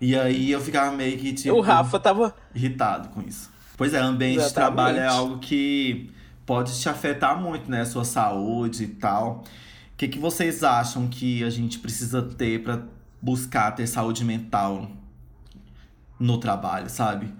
E 0.00 0.16
aí 0.16 0.50
eu 0.50 0.60
ficava 0.60 0.94
meio 0.94 1.16
que, 1.16 1.32
tipo. 1.32 1.56
O 1.56 1.60
Rafa 1.60 1.98
tava. 1.98 2.34
Irritado 2.54 3.08
com 3.10 3.22
isso. 3.22 3.50
Pois 3.76 3.94
é, 3.94 3.98
ambiente 3.98 4.38
Exatamente. 4.38 4.48
de 4.48 4.54
trabalho 4.54 4.98
é 4.98 5.06
algo 5.06 5.38
que 5.38 6.10
pode 6.44 6.78
te 6.78 6.88
afetar 6.88 7.40
muito, 7.40 7.70
né? 7.70 7.84
Sua 7.84 8.04
saúde 8.04 8.84
e 8.84 8.88
tal. 8.88 9.44
O 9.94 9.96
que, 9.96 10.08
que 10.08 10.18
vocês 10.18 10.62
acham 10.62 11.08
que 11.08 11.42
a 11.42 11.50
gente 11.50 11.78
precisa 11.78 12.20
ter 12.20 12.62
para 12.62 12.82
buscar 13.22 13.72
ter 13.72 13.86
saúde 13.86 14.24
mental 14.24 14.90
no 16.18 16.38
trabalho, 16.38 16.90
sabe? 16.90 17.32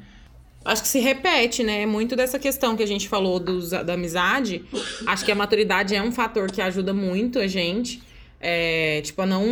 acho 0.64 0.82
que 0.82 0.88
se 0.88 0.98
repete, 0.98 1.62
né? 1.62 1.84
Muito 1.84 2.16
dessa 2.16 2.38
questão 2.38 2.74
que 2.76 2.82
a 2.82 2.86
gente 2.86 3.08
falou 3.08 3.38
dos, 3.38 3.70
da 3.70 3.92
amizade. 3.92 4.64
Acho 5.06 5.24
que 5.24 5.30
a 5.30 5.34
maturidade 5.34 5.94
é 5.94 6.02
um 6.02 6.10
fator 6.10 6.50
que 6.50 6.62
ajuda 6.62 6.94
muito 6.94 7.38
a 7.38 7.46
gente. 7.46 8.02
É, 8.40 9.00
tipo, 9.02 9.20
a 9.22 9.26
não. 9.26 9.44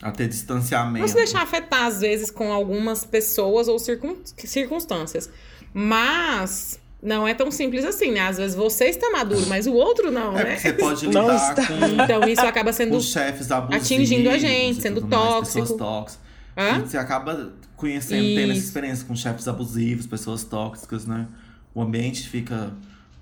A 0.00 0.10
ter 0.10 0.28
distanciamento. 0.28 1.00
Não 1.00 1.08
se 1.08 1.14
deixar 1.14 1.42
afetar, 1.42 1.86
às 1.86 2.00
vezes, 2.00 2.30
com 2.30 2.52
algumas 2.52 3.04
pessoas 3.04 3.68
ou 3.68 3.78
circun, 3.78 4.16
circunstâncias. 4.24 5.30
Mas. 5.72 6.80
Não 7.02 7.26
é 7.26 7.32
tão 7.32 7.50
simples 7.50 7.84
assim, 7.84 8.10
né? 8.12 8.20
Às 8.20 8.36
vezes 8.36 8.54
você 8.54 8.86
está 8.86 9.10
maduro, 9.10 9.46
mas 9.46 9.66
o 9.66 9.72
outro 9.72 10.10
não, 10.10 10.38
é 10.38 10.44
né? 10.44 10.56
Você 10.56 10.72
pode 10.74 11.06
lidar 11.06 11.54
com. 11.54 12.02
Então 12.02 12.28
isso 12.28 12.42
acaba 12.42 12.72
sendo. 12.72 13.00
chefes 13.00 13.50
abusivos. 13.50 13.86
Atingindo 13.86 14.28
a 14.28 14.36
gente, 14.36 14.82
sendo 14.82 15.00
tóxico. 15.06 15.58
Mais, 15.60 15.72
tóxicas. 15.72 16.30
Hã? 16.56 16.80
Você 16.80 16.98
acaba 16.98 17.52
conhecendo, 17.76 18.22
Isso. 18.22 18.40
tendo 18.40 18.52
essa 18.52 18.60
experiência 18.60 19.06
com 19.06 19.16
chefes 19.16 19.48
abusivos, 19.48 20.06
pessoas 20.06 20.44
tóxicas, 20.44 21.06
né? 21.06 21.26
O 21.74 21.80
ambiente 21.80 22.28
fica 22.28 22.70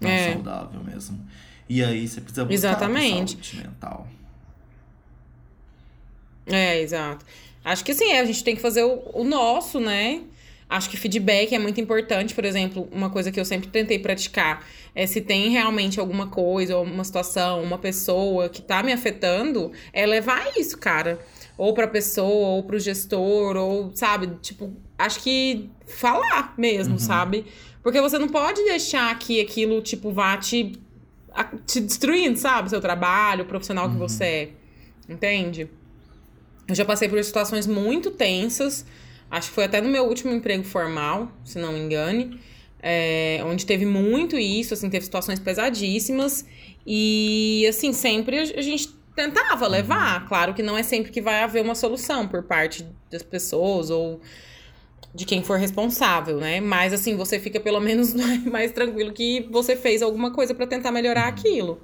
não 0.01 0.11
é. 0.11 0.33
saudável 0.33 0.83
mesmo. 0.83 1.25
E 1.69 1.85
aí 1.85 2.09
você 2.09 2.21
precisa 2.21 2.45
buscar 2.45 2.55
Exatamente. 2.55 3.33
saúde 3.33 3.57
mental. 3.57 4.09
É, 6.47 6.81
exato. 6.81 7.25
Acho 7.65 7.85
que 7.85 7.95
sim, 7.95 8.13
a 8.13 8.25
gente 8.25 8.43
tem 8.43 8.57
que 8.57 8.63
fazer 8.63 8.83
o, 8.83 9.03
o 9.13 9.23
nosso, 9.23 9.79
né? 9.79 10.23
Acho 10.69 10.91
que 10.91 10.97
feedback 10.97 11.55
é 11.55 11.59
muito 11.59 11.81
importante, 11.81 12.35
por 12.35 12.45
exemplo, 12.45 12.89
uma 12.93 13.09
coisa 13.09 13.33
que 13.33 13.41
eu 13.41 13.45
sempre 13.45 13.69
tentei 13.69 13.99
praticar 13.99 14.67
é 14.95 15.07
se 15.07 15.21
tem 15.21 15.49
realmente 15.49 15.99
alguma 15.99 16.27
coisa, 16.27 16.77
ou 16.77 16.85
uma 16.85 17.05
situação, 17.05 17.63
uma 17.63 17.79
pessoa 17.79 18.49
que 18.49 18.61
tá 18.61 18.83
me 18.83 18.93
afetando, 18.93 19.73
é 19.93 20.05
levar 20.05 20.59
isso, 20.59 20.77
cara 20.77 21.19
ou 21.59 21.75
para 21.75 21.89
pessoa, 21.89 22.51
ou 22.51 22.63
para 22.63 22.77
o 22.77 22.79
gestor, 22.79 23.57
ou 23.57 23.91
sabe, 23.93 24.29
tipo, 24.41 24.73
acho 24.97 25.21
que 25.21 25.69
falar 25.89 26.55
mesmo, 26.57 26.95
uhum. 26.95 26.99
sabe? 27.01 27.45
Porque 27.83 28.01
você 28.01 28.17
não 28.17 28.29
pode 28.29 28.63
deixar 28.65 29.19
que 29.19 29.41
aquilo 29.41 29.83
tipo 29.83 30.13
vá 30.13 30.37
te 30.37 30.79
te 31.67 31.81
destruindo, 31.81 32.37
sabe, 32.37 32.71
seu 32.71 32.81
trabalho, 32.81 33.45
o 33.45 33.47
profissional 33.47 33.87
uhum. 33.87 33.93
que 33.93 33.99
você 33.99 34.25
é. 34.25 34.49
Entende? 35.09 35.69
Eu 36.67 36.75
já 36.75 36.85
passei 36.85 37.09
por 37.09 37.23
situações 37.23 37.67
muito 37.67 38.11
tensas. 38.11 38.85
Acho 39.31 39.49
que 39.49 39.55
foi 39.55 39.65
até 39.65 39.81
no 39.81 39.89
meu 39.89 40.05
último 40.05 40.33
emprego 40.33 40.65
formal, 40.65 41.31
se 41.45 41.59
não 41.59 41.73
me 41.73 41.79
engane. 41.79 42.41
É, 42.81 43.41
onde 43.45 43.67
teve 43.67 43.85
muito 43.85 44.39
isso, 44.39 44.73
assim, 44.73 44.89
teve 44.89 45.05
situações 45.05 45.39
pesadíssimas. 45.39 46.45
E, 46.87 47.67
assim, 47.69 47.93
sempre 47.93 48.39
a 48.39 48.63
gente 48.63 48.89
tentava 49.15 49.65
uhum. 49.65 49.71
levar. 49.71 50.27
Claro 50.29 50.55
que 50.55 50.63
não 50.63 50.79
é 50.79 50.83
sempre 50.83 51.11
que 51.11 51.21
vai 51.21 51.43
haver 51.43 51.63
uma 51.63 51.75
solução 51.75 52.27
por 52.27 52.45
parte 52.45 52.87
das 53.11 53.23
pessoas 53.23 53.91
ou 53.91 54.21
de 55.15 55.25
quem 55.25 55.43
for 55.43 55.59
responsável, 55.59 56.39
né? 56.39 56.61
Mas 56.61 56.93
assim, 56.93 57.17
você 57.17 57.41
fica 57.41 57.59
pelo 57.59 57.81
menos 57.81 58.15
mais 58.47 58.71
tranquilo 58.71 59.13
que 59.13 59.49
você 59.51 59.75
fez 59.75 60.03
alguma 60.03 60.31
coisa 60.31 60.55
para 60.55 60.67
tentar 60.67 60.93
melhorar 60.93 61.25
uhum. 61.25 61.29
aquilo. 61.29 61.81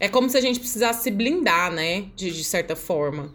É 0.00 0.08
como 0.08 0.28
se 0.28 0.36
a 0.36 0.40
gente 0.40 0.58
precisasse 0.58 1.02
se 1.04 1.10
blindar, 1.10 1.70
né? 1.70 2.06
De, 2.16 2.30
de 2.30 2.44
certa 2.44 2.74
forma. 2.74 3.32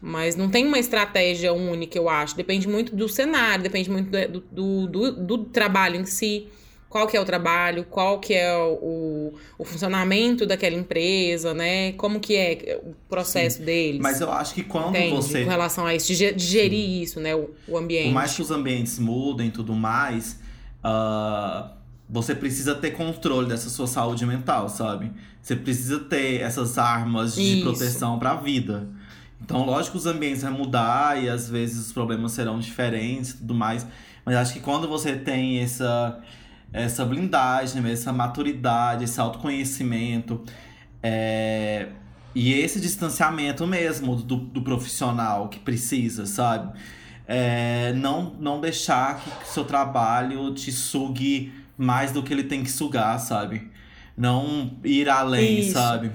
Mas 0.00 0.34
não 0.34 0.48
tem 0.48 0.66
uma 0.66 0.78
estratégia 0.78 1.52
única, 1.52 1.98
eu 1.98 2.08
acho. 2.08 2.34
Depende 2.36 2.66
muito 2.66 2.96
do 2.96 3.08
cenário, 3.08 3.62
depende 3.62 3.90
muito 3.90 4.10
do, 4.10 4.40
do, 4.40 4.86
do, 4.86 5.12
do 5.12 5.44
trabalho 5.44 5.96
em 5.96 6.06
si 6.06 6.48
qual 6.90 7.06
que 7.06 7.16
é 7.16 7.20
o 7.20 7.24
trabalho, 7.24 7.84
qual 7.84 8.18
que 8.18 8.34
é 8.34 8.52
o, 8.56 9.32
o 9.56 9.64
funcionamento 9.64 10.44
daquela 10.44 10.74
empresa, 10.74 11.54
né? 11.54 11.92
Como 11.92 12.18
que 12.18 12.34
é 12.34 12.80
o 12.82 12.94
processo 13.08 13.58
Sim. 13.58 13.64
deles. 13.64 14.00
Mas 14.00 14.20
eu 14.20 14.30
acho 14.32 14.54
que 14.54 14.64
quando 14.64 14.88
entende? 14.88 15.14
você... 15.14 15.44
Com 15.44 15.50
relação 15.50 15.86
a 15.86 15.94
isso, 15.94 16.08
de 16.08 16.34
gerir 16.36 16.84
Sim. 16.84 17.02
isso, 17.02 17.20
né? 17.20 17.32
O, 17.36 17.50
o, 17.68 17.78
ambiente. 17.78 18.08
Por 18.08 18.14
mais 18.14 18.34
que 18.34 18.42
os 18.42 18.50
ambientes 18.50 18.98
mudem 18.98 19.46
e 19.48 19.50
tudo 19.52 19.72
mais... 19.72 20.40
Uh, 20.84 21.78
você 22.12 22.34
precisa 22.34 22.74
ter 22.74 22.90
controle 22.90 23.48
dessa 23.48 23.70
sua 23.70 23.86
saúde 23.86 24.26
mental, 24.26 24.68
sabe? 24.68 25.12
Você 25.40 25.54
precisa 25.54 26.00
ter 26.00 26.40
essas 26.40 26.76
armas 26.76 27.36
de 27.36 27.58
Isso. 27.58 27.62
proteção 27.62 28.18
para 28.18 28.32
a 28.32 28.36
vida. 28.36 28.88
Então, 29.42 29.64
lógico 29.64 29.92
que 29.92 29.98
os 29.98 30.06
ambientes 30.06 30.42
vão 30.42 30.52
mudar 30.52 31.22
e 31.22 31.28
às 31.28 31.48
vezes 31.48 31.86
os 31.86 31.92
problemas 31.92 32.32
serão 32.32 32.58
diferentes 32.58 33.30
e 33.30 33.38
tudo 33.38 33.54
mais. 33.54 33.86
Mas 34.24 34.36
acho 34.36 34.52
que 34.52 34.60
quando 34.60 34.86
você 34.86 35.16
tem 35.16 35.60
essa, 35.60 36.20
essa 36.72 37.04
blindagem, 37.04 37.84
essa 37.90 38.12
maturidade, 38.12 39.04
esse 39.04 39.20
autoconhecimento 39.20 40.42
é, 41.02 41.88
e 42.34 42.52
esse 42.52 42.80
distanciamento 42.80 43.66
mesmo 43.66 44.14
do, 44.14 44.36
do 44.36 44.62
profissional 44.62 45.48
que 45.48 45.58
precisa, 45.58 46.26
sabe? 46.26 46.78
É, 47.26 47.92
não, 47.94 48.34
não 48.38 48.60
deixar 48.60 49.20
que 49.20 49.48
seu 49.48 49.64
trabalho 49.64 50.52
te 50.52 50.70
sugue 50.70 51.52
mais 51.76 52.12
do 52.12 52.22
que 52.22 52.32
ele 52.32 52.44
tem 52.44 52.62
que 52.62 52.70
sugar, 52.70 53.18
sabe? 53.18 53.70
Não 54.16 54.72
ir 54.84 55.08
além, 55.08 55.60
Isso. 55.60 55.72
sabe? 55.72 56.10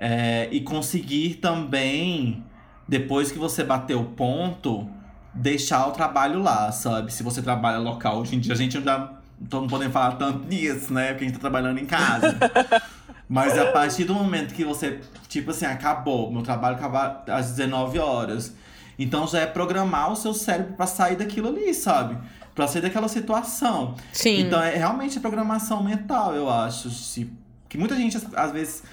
É, 0.00 0.48
e 0.50 0.60
conseguir 0.60 1.36
também, 1.36 2.42
depois 2.88 3.32
que 3.32 3.38
você 3.38 3.64
bater 3.64 3.96
o 3.96 4.04
ponto, 4.04 4.88
deixar 5.34 5.86
o 5.86 5.92
trabalho 5.92 6.42
lá, 6.42 6.70
sabe? 6.72 7.12
Se 7.12 7.22
você 7.22 7.42
trabalha 7.42 7.78
local. 7.78 8.20
Hoje 8.20 8.36
em 8.36 8.40
dia 8.40 8.54
a 8.54 8.56
gente 8.56 8.80
já 8.80 9.12
não 9.50 9.66
podemos 9.66 9.92
falar 9.92 10.12
tanto 10.12 10.46
nisso, 10.46 10.92
né? 10.92 11.08
Porque 11.08 11.24
a 11.24 11.26
gente 11.28 11.36
tá 11.36 11.40
trabalhando 11.40 11.78
em 11.78 11.86
casa. 11.86 12.36
Mas 13.28 13.58
a 13.58 13.72
partir 13.72 14.04
do 14.04 14.14
momento 14.14 14.54
que 14.54 14.64
você, 14.64 15.00
tipo 15.28 15.50
assim, 15.50 15.66
acabou, 15.66 16.30
meu 16.32 16.42
trabalho 16.42 16.76
acaba 16.76 17.24
às 17.28 17.50
19 17.50 17.98
horas. 17.98 18.54
Então 18.98 19.26
já 19.26 19.40
é 19.40 19.46
programar 19.46 20.12
o 20.12 20.16
seu 20.16 20.32
cérebro 20.32 20.74
pra 20.74 20.86
sair 20.86 21.16
daquilo 21.16 21.48
ali, 21.48 21.74
sabe? 21.74 22.16
Pra 22.54 22.66
sair 22.66 22.82
daquela 22.82 23.08
situação. 23.08 23.94
Sim. 24.12 24.42
Então 24.42 24.62
é 24.62 24.76
realmente 24.76 25.18
a 25.18 25.20
programação 25.20 25.82
mental, 25.82 26.34
eu 26.34 26.48
acho. 26.48 26.88
Que 27.68 27.76
muita 27.76 27.96
gente, 27.96 28.16
às 28.34 28.52
vezes, 28.52 28.84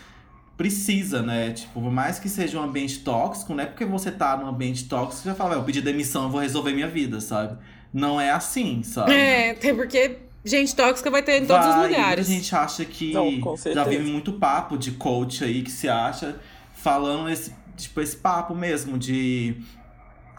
precisa, 0.64 1.22
né? 1.22 1.52
Tipo, 1.52 1.82
por 1.82 1.92
mais 1.92 2.20
que 2.20 2.30
seja 2.30 2.58
um 2.58 2.64
ambiente 2.64 3.00
tóxico, 3.00 3.54
não 3.54 3.64
é 3.64 3.66
porque 3.68 3.84
você 3.84 4.12
tá 4.12 4.38
num 4.38 4.48
ambiente 4.48 4.86
tóxico 4.86 5.30
que 5.30 5.36
falar, 5.36 5.50
"Vai, 5.50 5.60
eu 5.60 5.64
pedi 5.64 5.82
demissão, 5.82 6.24
eu 6.24 6.30
vou 6.30 6.40
resolver 6.40 6.72
minha 6.74 6.88
vida, 6.88 7.20
sabe? 7.20 7.58
Não 7.94 8.20
é 8.20 8.32
assim, 8.32 8.82
sabe? 8.82 9.12
É, 9.14 9.52
até 9.52 9.74
porque 9.74 10.20
gente 10.46 10.74
tóxica 10.76 11.12
vai 11.12 11.22
ter 11.22 11.42
em 11.42 11.46
todos 11.46 11.68
os 11.68 11.76
Vai, 11.76 11.86
e 11.86 11.96
lugares. 11.96 12.28
Muita 12.28 12.42
gente 12.42 12.56
acha 12.56 12.86
que. 12.86 13.14
Não, 13.14 13.40
com 13.42 13.56
já 13.58 13.64
certeza. 13.64 13.90
vi 13.90 14.00
muito 14.00 14.34
papo 14.34 14.78
de 14.78 14.92
coach 14.92 15.44
aí 15.44 15.62
que 15.62 15.72
se 15.72 15.90
acha 15.90 16.38
falando 16.74 17.30
esse, 17.30 17.54
tipo, 17.78 18.00
esse 18.02 18.16
papo 18.16 18.56
mesmo 18.56 18.98
de, 18.98 19.56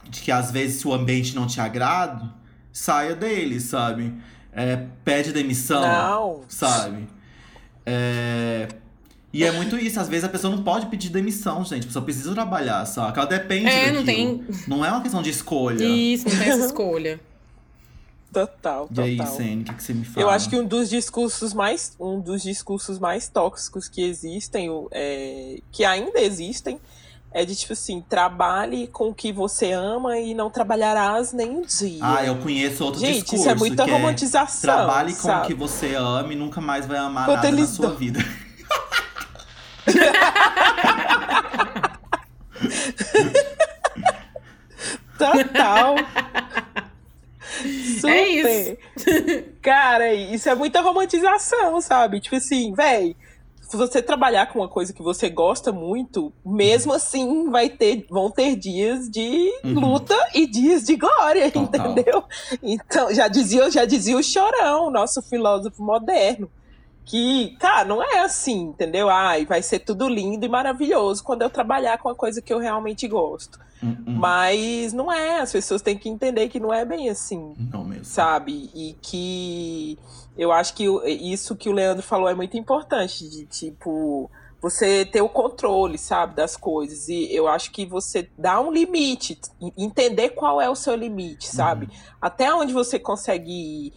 de 0.08 0.20
que 0.20 0.32
às 0.32 0.50
vezes 0.50 0.80
se 0.80 0.88
o 0.88 0.92
ambiente 0.92 1.34
não 1.34 1.46
te 1.46 1.60
agrada, 1.60 2.32
saia 2.72 3.14
dele, 3.14 3.60
sabe? 3.60 4.12
É, 4.52 4.86
pede 5.04 5.32
demissão, 5.32 5.82
Não. 5.82 6.40
sabe? 6.48 7.08
É, 7.86 8.68
E 9.34 9.42
é 9.44 9.50
muito 9.50 9.76
isso, 9.76 9.98
às 9.98 10.08
vezes 10.08 10.24
a 10.24 10.28
pessoa 10.28 10.54
não 10.54 10.62
pode 10.62 10.86
pedir 10.86 11.10
demissão, 11.10 11.64
gente. 11.64 11.82
A 11.82 11.86
pessoa 11.86 12.04
precisa 12.04 12.32
trabalhar, 12.32 12.86
sabe? 12.86 13.18
Ela 13.18 13.26
depende 13.26 13.66
É, 13.66 13.80
daquilo. 13.92 13.96
não 13.96 14.04
tem- 14.04 14.44
Não 14.68 14.84
é 14.84 14.90
uma 14.90 15.02
questão 15.02 15.20
de 15.22 15.30
escolha. 15.30 15.84
Isso, 15.84 16.28
não 16.28 16.38
tem 16.38 16.48
essa 16.50 16.66
escolha. 16.66 17.20
Total, 18.32 18.88
E 18.96 19.00
aí, 19.00 19.16
total. 19.16 19.32
Sene, 19.36 19.62
o 19.62 19.64
que, 19.64 19.74
que 19.74 19.82
você 19.82 19.94
me 19.94 20.04
fala? 20.04 20.24
Eu 20.26 20.30
acho 20.30 20.48
que 20.50 20.56
um 20.56 20.64
dos 20.66 20.88
discursos 20.90 21.54
mais, 21.54 21.94
um 22.00 22.18
dos 22.20 22.42
discursos 22.42 22.98
mais 22.98 23.28
tóxicos 23.28 23.88
que 23.88 24.02
existem, 24.02 24.68
o- 24.70 24.88
é, 24.90 25.58
que 25.70 25.84
ainda 25.84 26.20
existem, 26.20 26.80
é 27.32 27.44
de 27.44 27.54
tipo 27.54 27.72
assim, 27.74 28.00
trabalhe 28.08 28.88
com 28.88 29.08
o 29.10 29.14
que 29.14 29.32
você 29.32 29.70
ama 29.72 30.18
e 30.18 30.34
não 30.34 30.50
trabalharás 30.50 31.32
nem 31.32 31.48
um 31.50 31.62
dia. 31.62 31.98
Ah, 32.02 32.24
eu 32.24 32.36
conheço 32.38 32.84
outro 32.84 33.00
Gente, 33.00 33.14
discurso. 33.22 33.36
isso 33.36 33.48
é 33.50 33.54
muita 33.54 33.84
que 33.84 33.90
romantização. 33.90 34.60
Trabalhe 34.62 35.12
com 35.12 35.18
o 35.18 35.22
sabe? 35.22 35.46
que 35.48 35.54
você 35.54 35.94
ama 35.94 36.32
e 36.32 36.36
nunca 36.36 36.60
mais 36.60 36.86
vai 36.86 36.98
amar 36.98 37.26
Quanto 37.26 37.44
nada 37.44 37.50
na 37.56 37.66
sua 37.66 37.88
dão. 37.88 37.96
vida. 37.96 38.18
Total. 45.18 45.96
Super. 48.00 48.10
É 48.10 48.28
isso. 48.28 48.76
Cara, 49.62 50.12
isso 50.12 50.48
é 50.48 50.54
muita 50.54 50.80
romantização, 50.80 51.80
sabe? 51.80 52.20
Tipo 52.20 52.36
assim, 52.36 52.72
véi, 52.74 53.16
se 53.60 53.76
você 53.76 54.02
trabalhar 54.02 54.46
com 54.46 54.58
uma 54.58 54.68
coisa 54.68 54.92
que 54.92 55.02
você 55.02 55.30
gosta 55.30 55.72
muito, 55.72 56.32
mesmo 56.44 56.92
assim 56.92 57.48
vai 57.50 57.68
ter, 57.68 58.06
vão 58.10 58.30
ter 58.30 58.56
dias 58.56 59.08
de 59.08 59.50
Uhum. 59.64 59.80
luta 59.80 60.16
e 60.34 60.46
dias 60.46 60.84
de 60.84 60.96
glória, 60.96 61.50
Total. 61.50 61.92
entendeu? 61.92 62.24
Então, 62.62 63.14
já 63.14 63.28
dizia, 63.28 63.70
já 63.70 63.84
dizia 63.84 64.16
o 64.16 64.22
Chorão, 64.22 64.90
nosso 64.90 65.22
filósofo 65.22 65.82
moderno. 65.82 66.50
Que, 67.04 67.56
cara, 67.60 67.84
não 67.84 68.02
é 68.02 68.20
assim, 68.20 68.62
entendeu? 68.62 69.10
Ai, 69.10 69.44
vai 69.44 69.62
ser 69.62 69.80
tudo 69.80 70.08
lindo 70.08 70.44
e 70.44 70.48
maravilhoso 70.48 71.22
quando 71.22 71.42
eu 71.42 71.50
trabalhar 71.50 71.98
com 71.98 72.08
a 72.08 72.14
coisa 72.14 72.40
que 72.40 72.52
eu 72.52 72.58
realmente 72.58 73.06
gosto. 73.06 73.58
Hum, 73.82 73.96
hum. 74.06 74.14
Mas 74.16 74.92
não 74.92 75.12
é, 75.12 75.40
as 75.40 75.52
pessoas 75.52 75.82
têm 75.82 75.98
que 75.98 76.08
entender 76.08 76.48
que 76.48 76.58
não 76.58 76.72
é 76.72 76.84
bem 76.84 77.10
assim 77.10 77.52
Não 77.70 77.84
mesmo. 77.84 78.04
sabe? 78.06 78.70
E 78.74 78.96
que 79.02 79.98
eu 80.38 80.50
acho 80.50 80.74
que 80.74 80.84
isso 81.06 81.54
que 81.54 81.68
o 81.68 81.72
Leandro 81.72 82.02
falou 82.02 82.28
é 82.28 82.34
muito 82.34 82.56
importante, 82.56 83.28
de 83.28 83.44
tipo, 83.44 84.30
você 84.64 85.04
ter 85.04 85.20
o 85.20 85.28
controle, 85.28 85.98
sabe, 85.98 86.34
das 86.34 86.56
coisas. 86.56 87.06
E 87.08 87.28
eu 87.30 87.46
acho 87.46 87.70
que 87.70 87.84
você 87.84 88.30
dá 88.38 88.58
um 88.58 88.72
limite, 88.72 89.38
entender 89.76 90.30
qual 90.30 90.58
é 90.58 90.70
o 90.70 90.74
seu 90.74 90.94
limite, 90.96 91.46
sabe? 91.46 91.90
Até 92.18 92.52
onde 92.54 92.72
você 92.72 92.98
consegue 92.98 93.52
ir. 93.52 93.92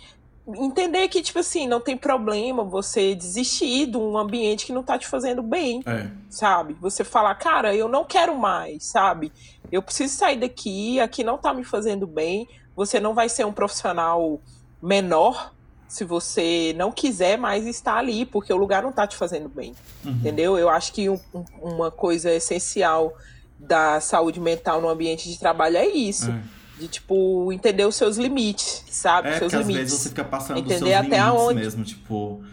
Entender 0.56 1.08
que, 1.10 1.22
tipo 1.22 1.39
assim, 1.39 1.68
não 1.68 1.82
tem 1.82 1.98
problema 1.98 2.64
você 2.64 3.14
desistir 3.14 3.86
de 3.88 3.98
um 3.98 4.18
ambiente 4.18 4.66
que 4.66 4.72
não 4.72 4.82
tá 4.82 4.98
te 4.98 5.06
fazendo 5.08 5.43
bem 5.43 5.82
É. 5.86 6.08
sabe? 6.30 6.74
Você 6.80 7.04
falar, 7.04 7.36
cara, 7.36 7.76
eu 7.76 7.89
não 7.89 8.06
quero 8.06 8.38
mais, 8.38 8.86
sabe? 8.86 9.32
Eu 9.72 9.82
preciso 9.82 10.16
sair 10.16 10.38
daqui, 10.39 11.00
aqui 11.02 11.24
não 11.24 11.38
tá 11.38 11.54
me 11.54 11.66
fazendo 11.66 12.08
bem. 12.08 12.48
Você 12.76 13.00
não 13.00 13.14
vai 13.14 13.28
ser 13.28 13.45
um 13.45 13.52
profissional 13.52 14.39
menor 14.82 15.54
se 15.88 16.04
você 16.06 16.74
não 16.78 16.91
quiser 16.91 17.38
mais 17.38 17.66
estar 17.66 17.98
ali, 17.98 18.26
porque 18.26 18.52
o 18.54 18.58
lugar 18.58 18.84
não 18.84 18.91
tá 18.91 19.06
te 19.08 19.16
fazendo 19.18 19.50
bem, 19.50 19.74
Uhum. 20.06 20.12
entendeu? 20.12 20.58
Eu 20.58 20.70
acho 20.70 20.93
que 20.93 21.10
um- 21.10 21.20
um- 21.34 21.45
uma 21.62 21.91
coisa 21.91 22.32
essencial 22.32 23.14
da 23.60 24.00
saúde 24.00 24.39
mental 24.39 24.80
no 24.82 24.88
ambiente 24.88 25.30
de 25.30 25.39
trabalho 25.39 25.78
é 25.78 25.88
isso. 25.88 26.30
É. 26.30 26.57
De, 26.80 26.88
tipo, 26.88 27.52
entender 27.52 27.86
os 27.86 27.96
seus 27.96 28.18
limites, 28.18 28.84
sabe? 28.90 29.30
É, 29.30 29.40
seus 29.40 29.52
porque 29.52 29.56
às 29.56 29.68
limites. 29.68 29.92
vezes 29.92 30.04
você 30.04 30.10
fica 30.10 30.24
passando 30.24 30.58
Entender 30.60 30.74
dos 30.76 30.88
seus 30.88 30.92
até 30.94 31.02
limites 31.04 31.20
aonde- 31.42 31.60
mesmo, 31.60 31.84
tipo... 31.84 32.44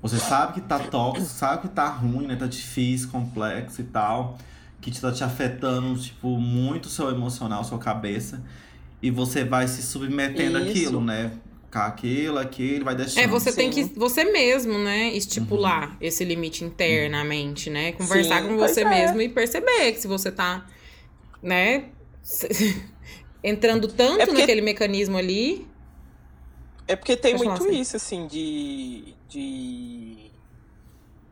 Você 0.00 0.16
sabe 0.16 0.52
que 0.54 0.60
tá 0.60 0.78
tóxico, 0.78 1.26
sabe 1.26 1.62
que 1.62 1.68
tá 1.68 1.88
ruim, 1.88 2.28
né? 2.28 2.36
Tá 2.36 2.46
difícil, 2.46 3.08
complexo 3.10 3.80
e 3.80 3.84
tal. 3.84 4.38
Que 4.80 4.92
tá 5.00 5.10
te 5.10 5.24
afetando, 5.24 5.98
tipo, 6.00 6.38
muito 6.38 6.84
o 6.86 6.88
seu 6.88 7.10
emocional, 7.10 7.64
sua 7.64 7.78
cabeça. 7.80 8.40
E 9.02 9.10
você 9.10 9.42
vai 9.44 9.66
se 9.66 9.82
submetendo 9.82 10.56
Isso. 10.60 10.70
àquilo, 10.70 11.00
né? 11.00 11.32
Aquilo, 11.72 12.38
aquilo, 12.38 12.84
vai 12.84 12.94
deixando. 12.94 13.24
É, 13.24 13.26
você 13.26 13.52
tem 13.52 13.70
que, 13.70 13.84
você 13.84 14.24
mesmo, 14.24 14.78
né, 14.78 15.10
estipular 15.14 15.96
esse 16.00 16.24
limite 16.24 16.64
internamente, 16.64 17.68
né? 17.68 17.92
Conversar 17.92 18.42
Sim, 18.42 18.48
com 18.48 18.56
você 18.56 18.82
é. 18.82 18.88
mesmo 18.88 19.20
e 19.20 19.28
perceber 19.28 19.92
que 19.92 20.00
se 20.00 20.08
você 20.08 20.30
tá, 20.32 20.64
né, 21.42 21.86
entrando 23.42 23.88
tanto 23.88 24.20
É 24.20 24.26
porque- 24.26 24.40
naquele 24.40 24.60
mecanismo 24.60 25.16
ali. 25.16 25.66
É 26.86 26.96
porque 26.96 27.16
tem 27.16 27.36
Pode 27.36 27.48
muito 27.48 27.68
isso, 27.72 27.96
assim, 27.96 28.26
de. 28.26 29.14
de... 29.28 30.30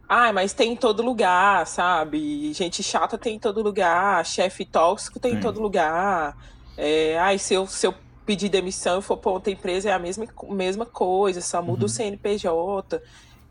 Ah, 0.09 0.33
mas 0.33 0.53
tem 0.53 0.73
em 0.73 0.77
todo 0.77 1.03
lugar, 1.03 1.67
sabe? 1.67 2.53
Gente 2.53 2.83
chata 2.83 3.19
tem 3.19 3.37
em 3.37 3.39
todo 3.39 3.61
lugar, 3.63 4.25
chefe 4.25 4.65
tóxico 4.65 5.19
tem 5.19 5.33
em 5.33 5.35
Tem. 5.35 5.43
todo 5.43 5.61
lugar. 5.61 6.37
É, 6.77 7.19
ai, 7.19 7.39
se 7.39 7.55
eu, 7.55 7.67
se 7.67 7.87
eu 7.87 7.95
pedir 8.25 8.49
demissão 8.49 8.99
e 8.99 9.03
for 9.03 9.17
pra 9.17 9.31
outra 9.33 9.53
empresa, 9.53 9.89
é 9.89 9.93
a 9.93 9.99
mesma, 9.99 10.27
mesma 10.51 10.85
coisa, 10.87 11.41
só 11.41 11.61
muda 11.63 11.81
Uhum. 11.81 11.87
o 11.87 11.89
CNPJ. 11.89 13.03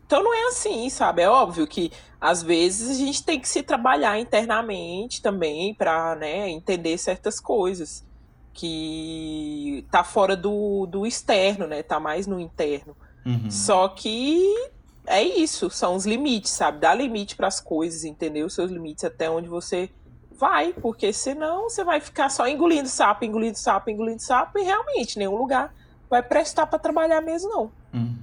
Então 0.06 0.22
não 0.22 0.32
é 0.32 0.44
assim, 0.46 0.88
sabe? 0.88 1.22
É 1.22 1.28
óbvio 1.28 1.66
que 1.66 1.90
às 2.20 2.42
vezes 2.42 2.88
a 2.88 2.94
gente 2.94 3.22
tem 3.24 3.38
que 3.40 3.48
se 3.48 3.62
trabalhar 3.62 4.18
internamente 4.18 5.20
também 5.20 5.74
pra, 5.74 6.14
né, 6.14 6.48
entender 6.48 6.96
certas 6.96 7.40
coisas 7.40 8.05
que 8.56 9.86
tá 9.90 10.02
fora 10.02 10.34
do, 10.34 10.86
do 10.86 11.06
externo, 11.06 11.66
né? 11.66 11.82
Tá 11.82 12.00
mais 12.00 12.26
no 12.26 12.40
interno. 12.40 12.96
Uhum. 13.24 13.50
Só 13.50 13.88
que 13.88 14.42
é 15.06 15.22
isso, 15.22 15.68
são 15.70 15.94
os 15.94 16.06
limites, 16.06 16.52
sabe? 16.52 16.78
Dá 16.80 16.94
limite 16.94 17.36
pras 17.36 17.60
coisas, 17.60 18.04
entendeu? 18.04 18.46
Os 18.46 18.54
seus 18.54 18.70
limites 18.70 19.04
até 19.04 19.30
onde 19.30 19.48
você 19.48 19.90
vai, 20.38 20.72
porque 20.72 21.12
senão 21.12 21.68
você 21.68 21.84
vai 21.84 22.00
ficar 22.00 22.30
só 22.30 22.48
engolindo 22.48 22.88
sapo, 22.88 23.24
engolindo 23.24 23.58
sapo, 23.58 23.90
engolindo 23.90 24.22
sapo 24.22 24.58
e 24.58 24.62
realmente 24.62 25.18
nenhum 25.18 25.36
lugar 25.36 25.74
vai 26.08 26.22
prestar 26.22 26.66
pra 26.66 26.78
trabalhar 26.78 27.20
mesmo 27.20 27.48
não. 27.50 27.70
Uhum. 27.92 28.16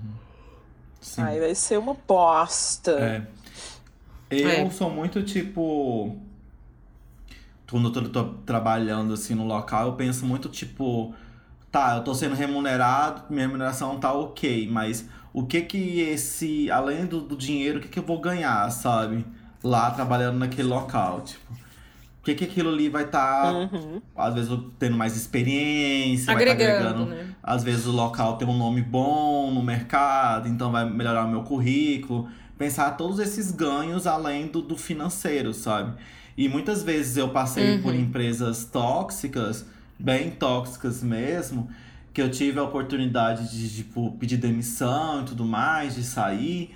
Aí 1.18 1.40
vai 1.40 1.54
ser 1.54 1.78
uma 1.78 1.96
bosta. 2.08 2.92
É. 2.92 3.28
Eu 4.32 4.50
É. 4.50 4.70
sou 4.72 4.90
muito 4.90 5.22
tipo. 5.22 6.18
Quando 7.74 7.92
eu 7.92 8.08
tô, 8.08 8.24
trabalhando 8.46 9.16
assim 9.16 9.34
no 9.34 9.48
local, 9.48 9.88
eu 9.88 9.94
penso 9.94 10.28
muito 10.28 10.48
tipo. 10.48 11.12
Tá, 11.72 11.96
eu 11.96 12.04
tô 12.04 12.14
sendo 12.14 12.36
remunerado, 12.36 13.24
minha 13.32 13.48
remuneração 13.48 13.98
tá 13.98 14.14
ok, 14.14 14.70
mas 14.72 15.10
o 15.34 15.44
que 15.44 15.60
que 15.62 16.02
esse, 16.02 16.70
além 16.70 17.08
do, 17.08 17.20
do 17.20 17.36
dinheiro, 17.36 17.80
o 17.80 17.82
que 17.82 17.88
que 17.88 17.98
eu 17.98 18.04
vou 18.04 18.22
ganhar, 18.22 18.70
sabe? 18.70 19.26
Lá 19.64 19.90
trabalhando 19.90 20.38
naquele 20.38 20.68
local, 20.68 21.22
tipo. 21.22 21.52
O 21.52 22.24
que 22.24 22.36
que 22.36 22.44
aquilo 22.44 22.70
ali 22.70 22.90
vai 22.90 23.06
estar, 23.06 23.42
tá, 23.42 23.52
uhum. 23.52 24.00
às 24.16 24.36
vezes, 24.36 24.52
tendo 24.78 24.96
mais 24.96 25.18
experiência, 25.18 26.32
agregando, 26.32 26.60
vai 26.60 26.68
tá 26.68 26.90
agregando. 26.90 27.06
Né? 27.08 27.36
Às 27.42 27.64
vezes 27.64 27.88
o 27.88 27.92
local 27.92 28.38
tem 28.38 28.48
um 28.48 28.56
nome 28.56 28.84
bom 28.84 29.50
no 29.50 29.64
mercado, 29.64 30.48
então 30.48 30.72
vai 30.72 30.88
melhorar 30.88 31.26
o 31.26 31.28
meu 31.28 31.42
currículo. 31.42 32.30
Pensar 32.56 32.92
todos 32.92 33.18
esses 33.18 33.50
ganhos 33.50 34.06
além 34.06 34.46
do, 34.46 34.62
do 34.62 34.78
financeiro, 34.78 35.56
sabe? 35.56 35.98
E 36.38 36.50
muitas 36.50 36.84
vezes 36.84 37.18
eu 37.18 37.30
passei 37.30 37.76
uhum. 37.76 37.82
por 37.82 37.96
empresas 37.96 38.66
tóxicas, 38.66 39.66
bem 40.00 40.32
tóxicas 40.32 41.04
mesmo, 41.04 41.70
que 42.14 42.22
eu 42.22 42.30
tive 42.30 42.60
a 42.60 42.64
oportunidade 42.64 43.50
de, 43.50 43.84
tipo, 43.84 44.12
pedir 44.20 44.38
demissão 44.38 45.22
e 45.22 45.26
tudo 45.26 45.46
mais, 45.46 45.96
de 45.96 46.04
sair, 46.04 46.76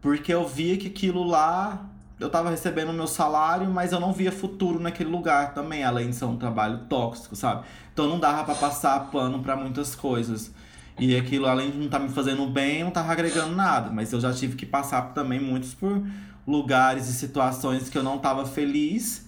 porque 0.00 0.32
eu 0.32 0.46
via 0.46 0.76
que 0.76 0.88
aquilo 0.88 1.24
lá 1.24 1.90
eu 2.20 2.28
tava 2.28 2.50
recebendo 2.50 2.90
o 2.90 2.92
meu 2.92 3.06
salário, 3.06 3.68
mas 3.70 3.92
eu 3.92 3.98
não 3.98 4.12
via 4.12 4.30
futuro 4.30 4.78
naquele 4.78 5.08
lugar 5.08 5.54
também, 5.54 5.82
além 5.82 6.10
de 6.10 6.16
ser 6.16 6.26
um 6.26 6.36
trabalho 6.36 6.80
tóxico, 6.80 7.34
sabe? 7.34 7.64
Então 7.92 8.06
não 8.06 8.20
dava 8.20 8.44
para 8.44 8.54
passar 8.54 9.10
pano 9.10 9.40
para 9.40 9.56
muitas 9.56 9.94
coisas. 9.94 10.52
E 10.98 11.16
aquilo, 11.16 11.46
além 11.46 11.70
de 11.70 11.78
não 11.78 11.86
estar 11.86 11.98
tá 11.98 12.04
me 12.04 12.10
fazendo 12.10 12.46
bem, 12.46 12.84
não 12.84 12.90
tava 12.90 13.10
agregando 13.10 13.56
nada. 13.56 13.90
Mas 13.90 14.12
eu 14.12 14.20
já 14.20 14.34
tive 14.34 14.54
que 14.54 14.66
passar 14.66 15.14
também 15.14 15.40
muitos 15.40 15.72
por 15.72 16.02
lugares 16.50 17.08
e 17.08 17.12
situações 17.12 17.88
que 17.88 17.96
eu 17.96 18.02
não 18.02 18.16
estava 18.16 18.44
feliz, 18.44 19.26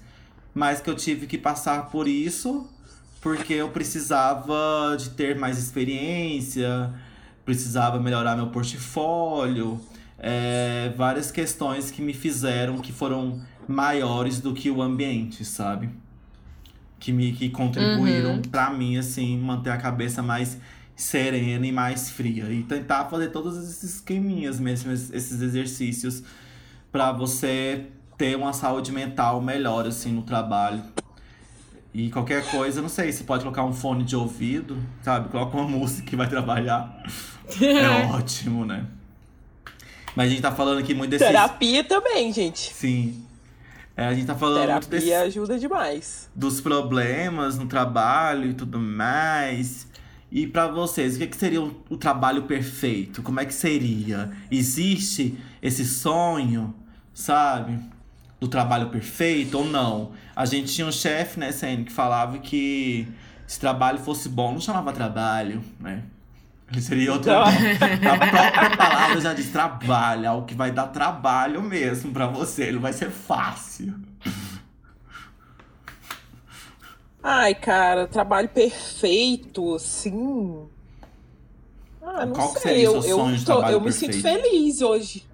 mas 0.55 0.81
que 0.81 0.91
eu 0.91 0.97
tive 0.97 1.27
que 1.27 1.39
passar 1.39 1.91
por 1.91 2.09
isso 2.09 2.69
porque 3.23 3.55
eu 3.55 3.69
precisava 3.69 4.97
de 4.99 5.11
ter 5.11 5.39
mais 5.39 5.57
experiência, 5.57 6.93
precisava 7.45 8.01
melhorar 8.01 8.35
meu 8.35 8.49
portfólio, 8.49 9.81
é, 10.19 10.93
várias 10.97 11.31
questões 11.31 11.91
que 11.91 12.03
me 12.03 12.13
fizeram 12.13 12.79
que 12.79 12.93
foram 12.93 13.41
maiores 13.67 14.41
do 14.41 14.53
que 14.53 14.69
o 14.69 14.83
ambiente, 14.83 15.45
sabe? 15.45 15.89
Que 16.99 17.13
me 17.13 17.33
que 17.33 17.49
contribuíram 17.49 18.35
uhum. 18.35 18.43
para 18.43 18.71
mim 18.71 18.99
assim 18.99 19.39
manter 19.39 19.71
a 19.71 19.77
cabeça 19.77 20.21
mais 20.21 20.59
serena 20.97 21.65
e 21.65 21.73
mais 21.73 22.11
fria 22.11 22.51
e 22.51 22.65
tentar 22.65 23.07
fazer 23.07 23.29
todos 23.29 23.57
esses 23.57 23.95
esqueminhas 23.95 24.61
mesmo 24.61 24.93
esses 24.93 25.41
exercícios 25.41 26.23
para 26.93 27.11
você 27.11 27.87
ter 28.19 28.37
uma 28.37 28.53
saúde 28.53 28.93
mental 28.93 29.41
melhor 29.41 29.87
assim 29.87 30.13
no 30.13 30.23
trabalho. 30.23 30.83
E 31.95 32.11
qualquer 32.11 32.49
coisa, 32.51 32.81
não 32.81 32.89
sei, 32.89 33.11
você 33.11 33.25
pode 33.25 33.43
colocar 33.43 33.65
um 33.65 33.73
fone 33.73 34.05
de 34.05 34.15
ouvido, 34.15 34.79
sabe? 35.03 35.29
Coloca 35.31 35.57
uma 35.57 35.67
música 35.69 36.09
que 36.09 36.15
vai 36.15 36.29
trabalhar. 36.29 37.03
é 37.61 38.07
ótimo, 38.15 38.65
né? 38.65 38.87
Mas 40.15 40.27
a 40.27 40.31
gente 40.31 40.43
tá 40.43 40.53
falando 40.53 40.79
aqui 40.79 40.95
muito 40.95 41.11
desse. 41.11 41.25
Terapia 41.25 41.83
também, 41.83 42.33
gente. 42.33 42.73
Sim. 42.73 43.25
É, 43.97 44.07
a 44.07 44.15
gente 44.15 44.27
tá 44.27 44.35
falando 44.35 44.61
Terapia 44.61 44.75
muito 44.75 44.89
desse... 44.91 45.15
ajuda 45.15 45.59
demais. 45.59 46.31
Dos 46.35 46.61
problemas 46.61 47.59
no 47.59 47.67
trabalho 47.67 48.51
e 48.51 48.55
tudo 48.55 48.79
mais. 48.79 49.87
E 50.31 50.47
para 50.47 50.67
vocês, 50.67 51.17
o 51.17 51.19
que, 51.19 51.27
que 51.27 51.37
seria 51.37 51.61
o, 51.61 51.77
o, 51.91 51.97
trabalho 51.97 52.45
perfeito? 52.45 53.23
Como 53.23 53.39
é 53.39 53.45
que 53.45 53.53
seria? 53.53 54.31
Existe 54.51 55.37
esse 55.61 55.85
sonho? 55.85 56.75
Sabe? 57.15 57.79
Do 58.41 58.49
trabalho 58.49 58.89
perfeito 58.89 59.59
ou 59.59 59.65
não. 59.65 60.13
A 60.35 60.45
gente 60.45 60.73
tinha 60.73 60.87
um 60.87 60.93
chefe, 60.93 61.39
né, 61.39 61.53
CN, 61.53 61.85
que 61.85 61.93
falava 61.93 62.39
que 62.39 63.07
se 63.47 63.61
trabalho 63.61 63.99
fosse 63.99 64.29
bom, 64.29 64.53
não 64.53 64.61
chamava 64.61 64.93
trabalho, 64.93 65.63
né? 65.79 66.03
Ele 66.71 66.81
seria 66.81 67.13
outro. 67.13 67.31
a 67.37 67.45
própria 67.47 68.77
palavra 68.77 69.21
já 69.21 69.35
diz 69.35 69.51
trabalho, 69.51 70.29
algo 70.29 70.47
que 70.47 70.55
vai 70.55 70.71
dar 70.71 70.87
trabalho 70.87 71.61
mesmo 71.63 72.13
para 72.13 72.27
você, 72.27 72.65
ele 72.65 72.79
vai 72.79 72.93
ser 72.93 73.11
fácil. 73.11 73.95
Ai, 77.23 77.55
cara, 77.55 78.09
trabalho 78.09 78.49
perfeito, 78.49 79.79
sim. 79.79 80.67
Ah, 82.03 82.27
não 82.27 82.33
Qual 82.33 82.53
sei. 82.53 82.63
seria 82.63 82.91
o 82.91 83.05
eu, 83.05 83.37
de 83.37 83.45
trabalho 83.45 83.75
eu 83.75 83.81
me 83.81 83.93
sinto 83.93 84.21
feliz 84.21 84.81
hoje 84.81 85.25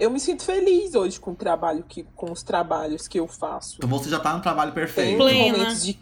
eu 0.00 0.10
me 0.10 0.20
sinto 0.20 0.42
feliz 0.42 0.94
hoje 0.94 1.18
com 1.18 1.32
o 1.32 1.34
trabalho 1.34 1.84
que 1.88 2.04
com 2.14 2.30
os 2.30 2.42
trabalhos 2.42 3.08
que 3.08 3.18
eu 3.18 3.26
faço. 3.26 3.76
Então 3.78 3.88
você 3.88 4.08
já 4.08 4.18
tá 4.18 4.34
no 4.34 4.42
trabalho 4.42 4.72
perfeito. 4.72 5.24
Tem 5.24 5.52
momentos 5.52 5.84
de 5.84 5.98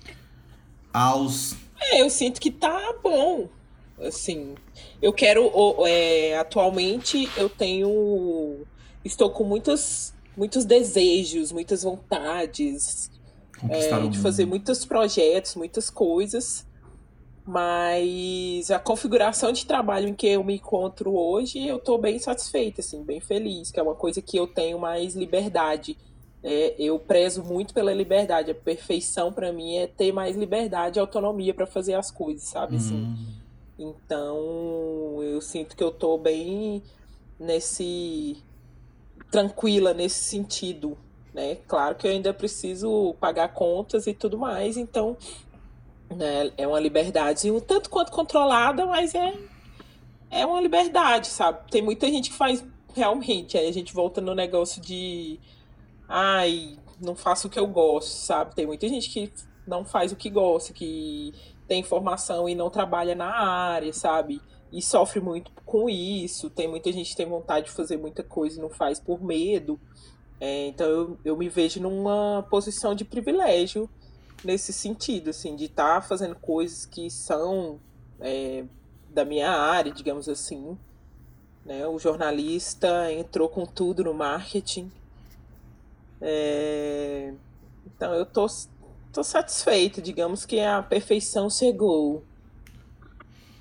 aos 0.92 1.54
É, 1.80 2.00
eu 2.00 2.10
sinto 2.10 2.40
que 2.40 2.50
tá 2.50 2.94
bom. 3.02 3.48
Assim, 4.00 4.54
eu 5.00 5.12
quero 5.12 5.50
é, 5.86 6.36
atualmente 6.38 7.30
eu 7.36 7.48
tenho 7.48 8.66
estou 9.04 9.30
com 9.30 9.44
muitos 9.44 10.12
muitos 10.36 10.64
desejos, 10.66 11.50
muitas 11.50 11.82
vontades 11.82 13.10
é, 13.70 14.08
de 14.08 14.18
fazer 14.18 14.44
muitos 14.44 14.84
projetos, 14.84 15.54
muitas 15.54 15.88
coisas. 15.88 16.65
Mas 17.46 18.72
a 18.72 18.78
configuração 18.78 19.52
de 19.52 19.64
trabalho 19.64 20.08
em 20.08 20.14
que 20.14 20.26
eu 20.26 20.42
me 20.42 20.56
encontro 20.56 21.14
hoje, 21.14 21.64
eu 21.64 21.76
estou 21.76 21.96
bem 21.96 22.18
satisfeita, 22.18 22.80
assim, 22.80 23.04
bem 23.04 23.20
feliz, 23.20 23.70
que 23.70 23.78
é 23.78 23.82
uma 23.82 23.94
coisa 23.94 24.20
que 24.20 24.36
eu 24.36 24.48
tenho 24.48 24.80
mais 24.80 25.14
liberdade. 25.14 25.96
É, 26.42 26.74
eu 26.76 26.98
prezo 26.98 27.44
muito 27.44 27.72
pela 27.72 27.94
liberdade. 27.94 28.50
A 28.50 28.54
perfeição 28.54 29.32
para 29.32 29.52
mim 29.52 29.76
é 29.76 29.86
ter 29.86 30.12
mais 30.12 30.36
liberdade 30.36 30.98
e 30.98 31.00
autonomia 31.00 31.54
para 31.54 31.66
fazer 31.66 31.94
as 31.94 32.10
coisas, 32.10 32.48
sabe? 32.48 32.76
Assim. 32.76 32.96
Hum. 32.96 33.26
Então, 33.78 35.22
eu 35.22 35.40
sinto 35.40 35.76
que 35.76 35.84
eu 35.84 35.90
estou 35.90 36.18
bem 36.18 36.82
nesse 37.38 38.42
tranquila 39.30 39.92
nesse 39.92 40.24
sentido, 40.24 40.96
né? 41.34 41.56
Claro 41.68 41.94
que 41.94 42.06
eu 42.06 42.10
ainda 42.10 42.32
preciso 42.32 43.14
pagar 43.20 43.52
contas 43.52 44.06
e 44.06 44.14
tudo 44.14 44.38
mais, 44.38 44.76
então 44.76 45.16
né? 46.14 46.52
É 46.56 46.66
uma 46.66 46.80
liberdade 46.80 47.50
um 47.50 47.60
tanto 47.60 47.90
quanto 47.90 48.12
controlada, 48.12 48.86
mas 48.86 49.14
é, 49.14 49.34
é 50.30 50.46
uma 50.46 50.60
liberdade, 50.60 51.28
sabe? 51.28 51.70
Tem 51.70 51.82
muita 51.82 52.06
gente 52.08 52.30
que 52.30 52.36
faz 52.36 52.64
realmente, 52.94 53.58
aí 53.58 53.68
a 53.68 53.72
gente 53.72 53.92
volta 53.92 54.20
no 54.20 54.34
negócio 54.34 54.80
de 54.80 55.38
ai, 56.08 56.78
não 57.00 57.14
faço 57.14 57.48
o 57.48 57.50
que 57.50 57.58
eu 57.58 57.66
gosto, 57.66 58.10
sabe? 58.10 58.54
Tem 58.54 58.66
muita 58.66 58.88
gente 58.88 59.10
que 59.10 59.32
não 59.66 59.84
faz 59.84 60.12
o 60.12 60.16
que 60.16 60.30
gosta, 60.30 60.72
que 60.72 61.34
tem 61.66 61.82
formação 61.82 62.48
e 62.48 62.54
não 62.54 62.70
trabalha 62.70 63.14
na 63.14 63.28
área, 63.28 63.92
sabe? 63.92 64.40
E 64.72 64.80
sofre 64.80 65.20
muito 65.20 65.50
com 65.64 65.88
isso. 65.88 66.48
Tem 66.50 66.68
muita 66.68 66.92
gente 66.92 67.10
que 67.10 67.16
tem 67.16 67.26
vontade 67.26 67.66
de 67.66 67.72
fazer 67.72 67.96
muita 67.96 68.22
coisa 68.22 68.58
e 68.58 68.62
não 68.62 68.70
faz 68.70 69.00
por 69.00 69.22
medo. 69.22 69.78
É, 70.40 70.66
então 70.66 70.86
eu, 70.86 71.18
eu 71.24 71.36
me 71.36 71.48
vejo 71.48 71.80
numa 71.80 72.46
posição 72.50 72.94
de 72.94 73.04
privilégio 73.04 73.88
nesse 74.44 74.72
sentido, 74.72 75.30
assim, 75.30 75.56
de 75.56 75.64
estar 75.64 76.00
tá 76.00 76.02
fazendo 76.02 76.34
coisas 76.36 76.86
que 76.86 77.10
são 77.10 77.78
é, 78.20 78.64
da 79.10 79.24
minha 79.24 79.50
área, 79.50 79.92
digamos 79.92 80.28
assim. 80.28 80.76
Né? 81.64 81.86
O 81.86 81.98
jornalista 81.98 83.12
entrou 83.12 83.48
com 83.48 83.66
tudo 83.66 84.04
no 84.04 84.14
marketing. 84.14 84.90
É... 86.20 87.32
Então 87.86 88.14
eu 88.14 88.24
tô, 88.24 88.46
tô 89.12 89.24
satisfeito, 89.24 90.00
digamos 90.00 90.44
que 90.46 90.60
a 90.60 90.82
perfeição 90.82 91.50
chegou. 91.50 92.24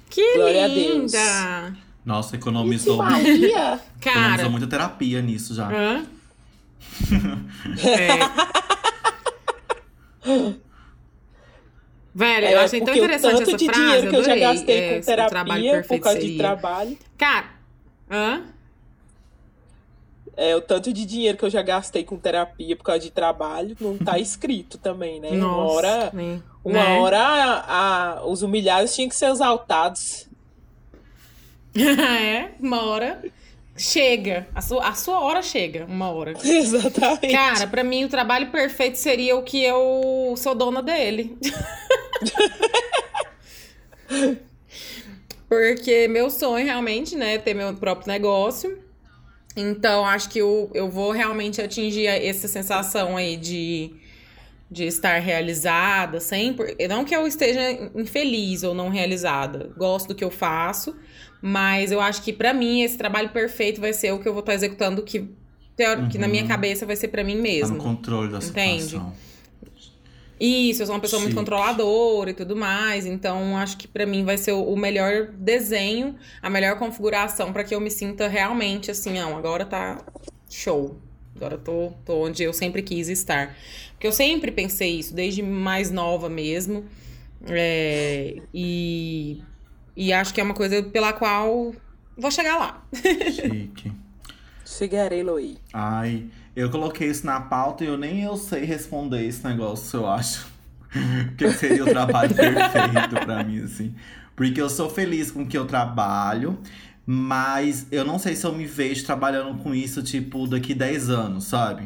Que 0.10 0.36
Glória 0.36 0.68
linda! 0.68 1.18
A 1.20 1.70
Deus. 1.70 1.78
Nossa, 2.06 2.36
economizou. 2.36 3.00
Cara. 3.00 3.82
Economizou 4.00 4.52
muita 4.52 4.68
terapia 4.68 5.22
nisso 5.22 5.56
já. 5.56 5.68
Hã? 5.68 6.06
é. 7.84 8.20
Velho, 12.16 12.48
eu 12.48 12.60
é, 12.60 12.64
achei 12.64 12.80
tão 12.80 12.96
interessante 12.96 13.42
essa 13.42 13.58
de 13.58 13.66
frase. 13.66 13.82
dinheiro 13.82 14.10
que 14.10 14.16
eu 14.16 14.24
já 14.24 14.36
gastei 14.38 14.78
é, 14.78 14.96
com 14.96 15.06
terapia 15.06 15.84
por 15.86 16.00
causa 16.00 16.18
seria. 16.18 16.32
de 16.32 16.38
trabalho. 16.38 16.98
Cara, 17.18 17.48
hã? 18.10 18.44
É, 20.38 20.56
o 20.56 20.62
tanto 20.62 20.94
de 20.94 21.06
dinheiro 21.06 21.38
que 21.38 21.44
eu 21.44 21.50
já 21.50 21.62
gastei 21.62 22.06
com 22.06 22.18
terapia 22.18 22.74
por 22.78 22.84
causa 22.84 23.02
de 23.02 23.12
trabalho 23.12 23.76
não 23.82 23.98
tá 23.98 24.18
escrito 24.20 24.78
também, 24.78 25.20
né? 25.20 25.32
Nossa, 25.32 25.58
uma 25.58 25.72
hora, 25.74 26.10
né? 26.14 26.42
uma 26.64 27.00
hora 27.00 27.20
a, 27.20 28.20
a, 28.20 28.26
os 28.26 28.42
humilhados 28.42 28.96
tinham 28.96 29.10
que 29.10 29.16
ser 29.16 29.30
exaltados. 29.30 30.30
é, 31.76 32.52
uma 32.62 32.86
hora 32.86 33.22
chega. 33.76 34.48
A 34.54 34.62
sua, 34.62 34.88
a 34.88 34.94
sua 34.94 35.20
hora 35.20 35.42
chega, 35.42 35.86
uma 35.86 36.10
hora. 36.10 36.34
Exatamente. 36.44 37.32
Cara, 37.32 37.68
para 37.68 37.84
mim 37.84 38.06
o 38.06 38.10
trabalho 38.10 38.52
perfeito 38.52 38.98
seria 38.98 39.36
o 39.36 39.44
que 39.44 39.64
eu 39.64 40.34
sou 40.38 40.56
dona 40.56 40.82
dele. 40.82 41.38
Porque 45.48 46.08
meu 46.08 46.30
sonho 46.30 46.66
realmente, 46.66 47.16
né, 47.16 47.36
é 47.36 47.38
ter 47.38 47.54
meu 47.54 47.74
próprio 47.76 48.08
negócio. 48.08 48.84
Então, 49.56 50.06
acho 50.06 50.30
que 50.30 50.40
eu, 50.40 50.70
eu 50.74 50.90
vou 50.90 51.12
realmente 51.12 51.62
atingir 51.62 52.08
essa 52.08 52.48
sensação 52.48 53.16
aí 53.16 53.38
de, 53.38 53.94
de 54.70 54.86
estar 54.86 55.20
realizada, 55.20 56.20
sempre. 56.20 56.76
Não 56.90 57.06
que 57.06 57.16
eu 57.16 57.26
esteja 57.26 57.90
infeliz 57.96 58.64
ou 58.64 58.74
não 58.74 58.90
realizada. 58.90 59.72
Gosto 59.78 60.10
do 60.10 60.16
que 60.16 60.24
eu 60.24 60.32
faço, 60.32 60.96
Mas 61.48 61.92
eu 61.92 62.02
acho 62.02 62.24
que 62.24 62.34
para 62.34 62.52
mim 62.56 62.82
esse 62.82 62.98
trabalho 62.98 63.30
perfeito 63.30 63.80
vai 63.80 63.94
ser 63.94 64.12
o 64.12 64.18
que 64.20 64.28
eu 64.28 64.34
vou 64.34 64.40
estar 64.40 64.56
executando 64.56 65.04
que, 65.04 65.30
teórico, 65.76 66.10
que 66.10 66.18
na 66.18 66.28
minha 66.28 66.42
Uhum. 66.42 66.48
cabeça 66.48 66.88
vai 66.88 66.96
ser 66.96 67.10
para 67.10 67.24
mim 67.24 67.36
Tá 67.36 67.42
mesmo. 67.44 67.76
no 67.78 67.84
controle 67.84 68.32
da 68.32 68.40
Entende? 68.40 68.82
situação. 68.84 69.14
Isso, 70.40 70.82
eu 70.82 70.88
sou 70.88 70.96
uma 70.96 71.02
pessoa 71.02 71.20
muito 71.20 71.34
Chique. 71.34 71.40
controladora 71.40 72.32
e 72.32 72.34
tudo 72.34 72.56
mais, 72.56 73.06
então 73.06 73.56
acho 73.58 73.78
que 73.78 73.88
pra 73.88 74.06
mim 74.08 74.26
vai 74.26 74.38
ser 74.38 74.54
o 74.54 74.76
melhor 74.76 75.28
desenho, 75.38 76.16
a 76.42 76.50
melhor 76.50 76.78
configuração 76.80 77.54
pra 77.54 77.64
que 77.64 77.74
eu 77.76 77.80
me 77.80 77.92
sinta 77.92 78.28
realmente 78.28 78.90
assim, 78.90 79.14
não, 79.14 79.38
agora 79.38 79.66
tá 79.66 80.04
show. 80.50 80.98
Agora 81.36 81.58
tô, 81.60 81.92
tô 82.04 82.26
onde 82.26 82.42
eu 82.44 82.54
sempre 82.54 82.82
quis 82.82 83.08
estar. 83.08 83.56
Porque 83.92 84.08
eu 84.08 84.12
sempre 84.12 84.52
pensei 84.52 84.98
isso, 85.00 85.14
desde 85.14 85.44
mais 85.44 85.92
nova 85.92 86.28
mesmo. 86.28 86.86
É, 87.48 88.38
e, 88.54 89.42
e 89.96 90.12
acho 90.12 90.34
que 90.34 90.42
é 90.42 90.44
uma 90.44 90.54
coisa 90.54 90.82
pela 90.84 91.14
qual 91.14 91.74
vou 92.18 92.32
chegar 92.32 92.58
lá. 92.58 92.84
Chique. 92.94 93.92
Chegarei, 94.66 95.24
Loi. 95.24 95.58
Ai, 95.74 96.26
eu 96.56 96.70
coloquei 96.70 97.10
isso 97.10 97.26
na 97.26 97.40
pauta 97.40 97.84
e 97.84 97.88
eu 97.88 97.98
nem 97.98 98.24
eu 98.24 98.36
sei 98.36 98.64
responder 98.64 99.26
esse 99.26 99.46
negócio, 99.46 99.98
eu 100.00 100.08
acho. 100.10 100.48
O 100.96 101.36
que 101.36 101.52
seria 101.52 101.84
o 101.84 101.88
trabalho 101.88 102.32
perfeito 102.34 103.26
pra 103.26 103.44
mim, 103.44 103.62
assim. 103.62 103.94
Porque 104.34 104.62
eu 104.62 104.70
sou 104.70 104.90
feliz 104.90 105.30
com 105.30 105.44
o 105.44 105.46
que 105.46 105.58
eu 105.58 105.66
trabalho, 105.66 106.58
mas 107.06 107.86
eu 107.92 108.06
não 108.06 108.18
sei 108.18 108.34
se 108.34 108.46
eu 108.46 108.54
me 108.54 108.66
vejo 108.66 109.06
trabalhando 109.06 109.62
com 109.62 109.76
isso, 109.76 110.02
tipo, 110.02 110.48
daqui 110.48 110.74
10 110.74 111.10
anos, 111.10 111.44
sabe? 111.46 111.86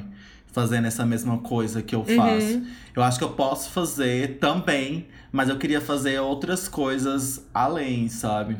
Fazendo 0.52 0.86
essa 0.86 1.06
mesma 1.08 1.40
coisa 1.40 1.82
que 1.82 1.96
eu 1.96 2.06
faço. 2.06 2.62
Eu 2.96 3.02
acho 3.02 3.18
que 3.18 3.24
eu 3.24 3.32
posso 3.32 3.72
fazer 3.72 4.38
também, 4.38 5.08
mas 5.32 5.50
eu 5.50 5.58
queria 5.58 5.82
fazer 5.82 6.20
outras 6.20 6.68
coisas 6.68 7.46
além, 7.54 8.08
sabe? 8.10 8.58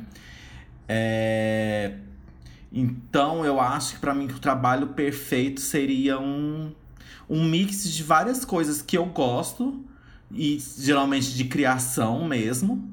É... 0.88 1.94
Então 2.72 3.44
eu 3.44 3.60
acho 3.60 3.96
que 3.96 4.00
pra 4.00 4.14
mim 4.14 4.26
o 4.26 4.40
trabalho 4.40 4.88
perfeito 4.88 5.60
seria 5.60 6.20
um, 6.20 6.72
um 7.30 7.44
mix 7.44 7.92
de 7.92 8.04
várias 8.04 8.46
coisas 8.46 8.82
que 8.82 8.98
eu 8.98 9.06
gosto, 9.06 9.84
e 10.32 10.60
geralmente 10.78 11.34
de 11.34 11.46
criação 11.46 12.26
mesmo, 12.26 12.88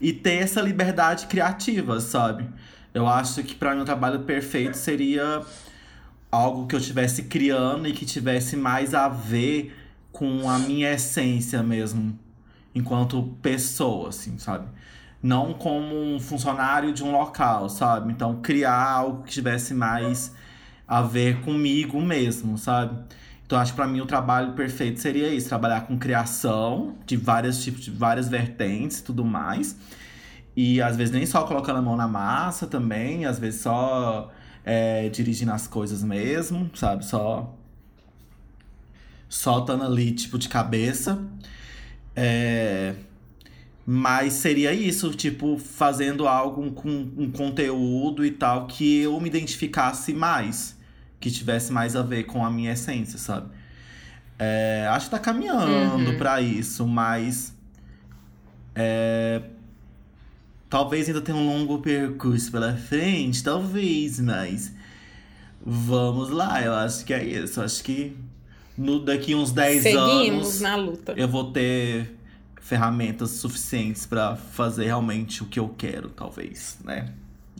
e 0.00 0.12
ter 0.12 0.34
essa 0.34 0.60
liberdade 0.60 1.26
criativa, 1.26 2.00
sabe? 2.00 2.48
Eu 2.94 3.06
acho 3.06 3.42
que 3.42 3.54
pra 3.54 3.74
mim 3.74 3.82
o 3.82 3.84
trabalho 3.84 4.20
perfeito 4.20 4.76
seria 4.76 5.42
algo 6.30 6.66
que 6.66 6.74
eu 6.74 6.78
estivesse 6.78 7.24
criando 7.24 7.88
e 7.88 7.92
que 7.92 8.06
tivesse 8.06 8.56
mais 8.56 8.94
a 8.94 9.08
ver 9.08 9.74
com 10.12 10.48
a 10.48 10.58
minha 10.58 10.92
essência 10.92 11.62
mesmo, 11.62 12.18
enquanto 12.78 13.36
pessoa, 13.42 14.08
assim, 14.10 14.38
sabe? 14.38 14.66
Não 15.22 15.52
como 15.52 15.94
um 15.94 16.20
funcionário 16.20 16.92
de 16.92 17.02
um 17.02 17.12
local, 17.12 17.68
sabe? 17.68 18.12
Então, 18.12 18.40
criar 18.40 18.80
algo 18.80 19.24
que 19.24 19.32
tivesse 19.32 19.74
mais 19.74 20.34
a 20.86 21.02
ver 21.02 21.40
comigo 21.42 22.00
mesmo, 22.00 22.56
sabe? 22.56 22.98
Então, 23.44 23.58
acho 23.58 23.72
que 23.72 23.76
pra 23.76 23.86
mim 23.86 24.00
o 24.00 24.06
trabalho 24.06 24.52
perfeito 24.52 25.00
seria 25.00 25.28
isso: 25.28 25.48
trabalhar 25.48 25.82
com 25.82 25.98
criação 25.98 26.96
de 27.06 27.16
vários 27.16 27.62
tipos, 27.62 27.82
de 27.82 27.90
várias 27.90 28.28
vertentes 28.28 28.98
e 28.98 29.04
tudo 29.04 29.24
mais. 29.24 29.76
E 30.56 30.82
às 30.82 30.96
vezes 30.96 31.14
nem 31.14 31.24
só 31.24 31.44
colocando 31.44 31.78
a 31.78 31.82
mão 31.82 31.96
na 31.96 32.08
massa 32.08 32.66
também, 32.66 33.24
às 33.24 33.38
vezes 33.38 33.60
só 33.60 34.30
é, 34.64 35.08
dirigindo 35.08 35.52
as 35.52 35.66
coisas 35.66 36.02
mesmo, 36.02 36.70
sabe? 36.74 37.04
Só. 37.06 37.54
Só 39.28 39.60
estando 39.60 39.84
ali, 39.84 40.12
tipo, 40.12 40.38
de 40.38 40.48
cabeça. 40.48 41.18
É. 42.20 42.94
Mas 43.86 44.34
seria 44.34 44.72
isso, 44.74 45.10
tipo, 45.14 45.56
fazendo 45.56 46.28
algo 46.28 46.70
com 46.72 46.90
um 47.16 47.30
conteúdo 47.30 48.24
e 48.24 48.30
tal 48.30 48.66
que 48.66 48.98
eu 49.02 49.18
me 49.20 49.28
identificasse 49.28 50.12
mais. 50.12 50.76
Que 51.20 51.30
tivesse 51.30 51.72
mais 51.72 51.96
a 51.96 52.02
ver 52.02 52.24
com 52.24 52.44
a 52.44 52.50
minha 52.50 52.72
essência, 52.72 53.18
sabe? 53.18 53.48
É, 54.38 54.86
acho 54.90 55.06
que 55.06 55.10
tá 55.12 55.18
caminhando 55.18 56.10
Uhum. 56.10 56.18
pra 56.18 56.40
isso, 56.42 56.86
mas. 56.86 57.54
é, 58.74 59.42
talvez 60.68 61.08
ainda 61.08 61.20
tenha 61.20 61.36
um 61.38 61.46
longo 61.46 61.78
percurso 61.80 62.52
pela 62.52 62.76
frente, 62.76 63.42
talvez, 63.42 64.20
mas. 64.20 64.72
Vamos 65.64 66.30
lá, 66.30 66.62
eu 66.62 66.74
acho 66.74 67.04
que 67.04 67.12
é 67.14 67.24
isso. 67.24 67.60
Acho 67.60 67.82
que 67.82 68.16
no, 68.78 69.00
daqui 69.00 69.34
uns 69.34 69.50
10 69.52 69.82
Seguimos 69.82 70.08
anos 70.46 70.60
na 70.60 70.76
luta. 70.76 71.14
eu 71.16 71.28
vou 71.28 71.50
ter 71.52 72.14
ferramentas 72.60 73.30
suficientes 73.32 74.06
pra 74.06 74.36
fazer 74.36 74.84
realmente 74.86 75.42
o 75.42 75.46
que 75.46 75.58
eu 75.58 75.68
quero, 75.76 76.08
talvez, 76.10 76.78
né? 76.84 77.12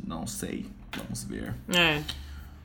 Não 0.06 0.26
sei. 0.26 0.66
Vamos 0.96 1.24
ver. 1.24 1.54
É. 1.74 2.02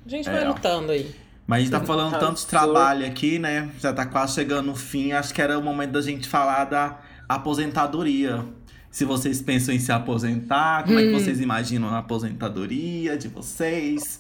A 0.06 0.10
gente 0.10 0.30
É, 0.30 0.32
vai 0.34 0.46
ó. 0.46 0.50
lutando 0.54 0.92
aí. 0.92 1.14
Mas 1.48 1.58
a 1.58 1.62
gente 1.62 1.72
tá 1.72 1.82
falando 1.82 2.18
tanto 2.20 2.40
de 2.40 2.46
trabalho 2.46 3.06
aqui, 3.06 3.38
né? 3.40 3.70
Já 3.80 3.92
tá 3.92 4.06
quase 4.06 4.34
chegando 4.36 4.68
no 4.68 4.76
fim. 4.76 5.12
Acho 5.12 5.34
que 5.34 5.42
era 5.42 5.58
o 5.60 5.62
momento 5.64 5.92
da 5.92 6.02
gente 6.02 6.28
falar 6.28 6.66
da 6.66 7.00
aposentadoria. 7.28 8.44
Se 8.90 9.06
vocês 9.06 9.42
pensam 9.42 9.74
em 9.74 9.80
se 9.80 9.92
aposentar, 9.92 10.84
como 10.84 11.00
é 11.00 11.04
que 11.04 11.12
vocês 11.12 11.42
imaginam 11.42 11.90
a 11.90 11.98
aposentadoria 11.98 13.18
de 13.18 13.28
vocês? 13.28 14.20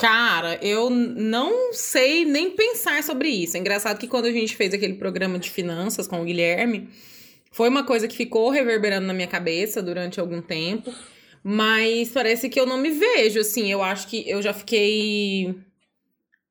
Cara, 0.00 0.58
eu 0.62 0.88
não 0.88 1.74
sei 1.74 2.24
nem 2.24 2.50
pensar 2.52 3.02
sobre 3.02 3.28
isso. 3.28 3.54
É 3.54 3.60
engraçado 3.60 3.98
que 3.98 4.08
quando 4.08 4.24
a 4.24 4.32
gente 4.32 4.56
fez 4.56 4.72
aquele 4.72 4.94
programa 4.94 5.38
de 5.38 5.50
finanças 5.50 6.08
com 6.08 6.22
o 6.22 6.24
Guilherme, 6.24 6.88
foi 7.52 7.68
uma 7.68 7.84
coisa 7.84 8.08
que 8.08 8.16
ficou 8.16 8.48
reverberando 8.48 9.06
na 9.06 9.12
minha 9.12 9.26
cabeça 9.26 9.82
durante 9.82 10.18
algum 10.18 10.40
tempo. 10.40 10.90
Mas 11.44 12.08
parece 12.08 12.48
que 12.48 12.58
eu 12.58 12.64
não 12.64 12.78
me 12.78 12.90
vejo, 12.90 13.40
assim. 13.40 13.70
Eu 13.70 13.82
acho 13.82 14.08
que 14.08 14.26
eu 14.26 14.40
já 14.40 14.54
fiquei 14.54 15.54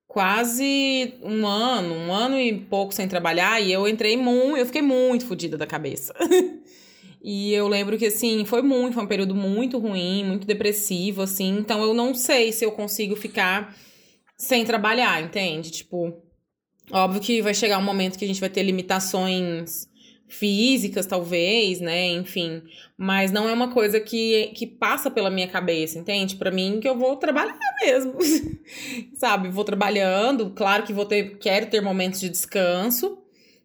quase 0.07 1.15
um 1.23 1.47
ano, 1.47 1.95
um 1.95 2.13
ano 2.13 2.39
e 2.39 2.53
pouco 2.53 2.93
sem 2.93 3.07
trabalhar. 3.07 3.59
E 3.59 3.73
eu 3.73 3.87
entrei 3.87 4.15
muito, 4.15 4.57
eu 4.57 4.65
fiquei 4.67 4.83
muito 4.83 5.25
fodida 5.25 5.57
da 5.57 5.65
cabeça. 5.65 6.13
E 7.21 7.53
eu 7.53 7.67
lembro 7.67 7.97
que, 7.97 8.05
assim, 8.05 8.45
foi 8.45 8.61
muito, 8.61 8.93
foi 8.93 9.03
um 9.03 9.07
período 9.07 9.35
muito 9.35 9.77
ruim, 9.77 10.23
muito 10.23 10.47
depressivo, 10.47 11.21
assim. 11.21 11.57
Então 11.57 11.83
eu 11.83 11.93
não 11.93 12.13
sei 12.13 12.51
se 12.51 12.65
eu 12.65 12.71
consigo 12.71 13.15
ficar 13.15 13.75
sem 14.37 14.63
trabalhar, 14.63 15.21
entende? 15.21 15.69
Tipo, 15.69 16.13
óbvio 16.91 17.21
que 17.21 17.41
vai 17.41 17.53
chegar 17.53 17.77
um 17.77 17.83
momento 17.83 18.17
que 18.17 18.23
a 18.23 18.27
gente 18.27 18.39
vai 18.39 18.49
ter 18.49 18.63
limitações 18.63 19.89
físicas, 20.29 21.05
talvez, 21.05 21.81
né? 21.81 22.07
Enfim. 22.11 22.61
Mas 22.97 23.31
não 23.31 23.49
é 23.49 23.53
uma 23.53 23.71
coisa 23.71 23.99
que, 23.99 24.47
que 24.55 24.65
passa 24.65 25.09
pela 25.11 25.29
minha 25.29 25.47
cabeça, 25.47 25.99
entende? 25.99 26.35
Pra 26.35 26.51
mim, 26.51 26.79
que 26.79 26.87
eu 26.87 26.97
vou 26.97 27.17
trabalhar 27.17 27.57
mesmo. 27.81 28.13
Sabe? 29.15 29.49
Vou 29.49 29.65
trabalhando, 29.65 30.51
claro 30.51 30.83
que 30.83 30.93
vou 30.93 31.05
ter, 31.05 31.37
quero 31.39 31.65
ter 31.65 31.81
momentos 31.81 32.21
de 32.21 32.29
descanso. 32.29 33.17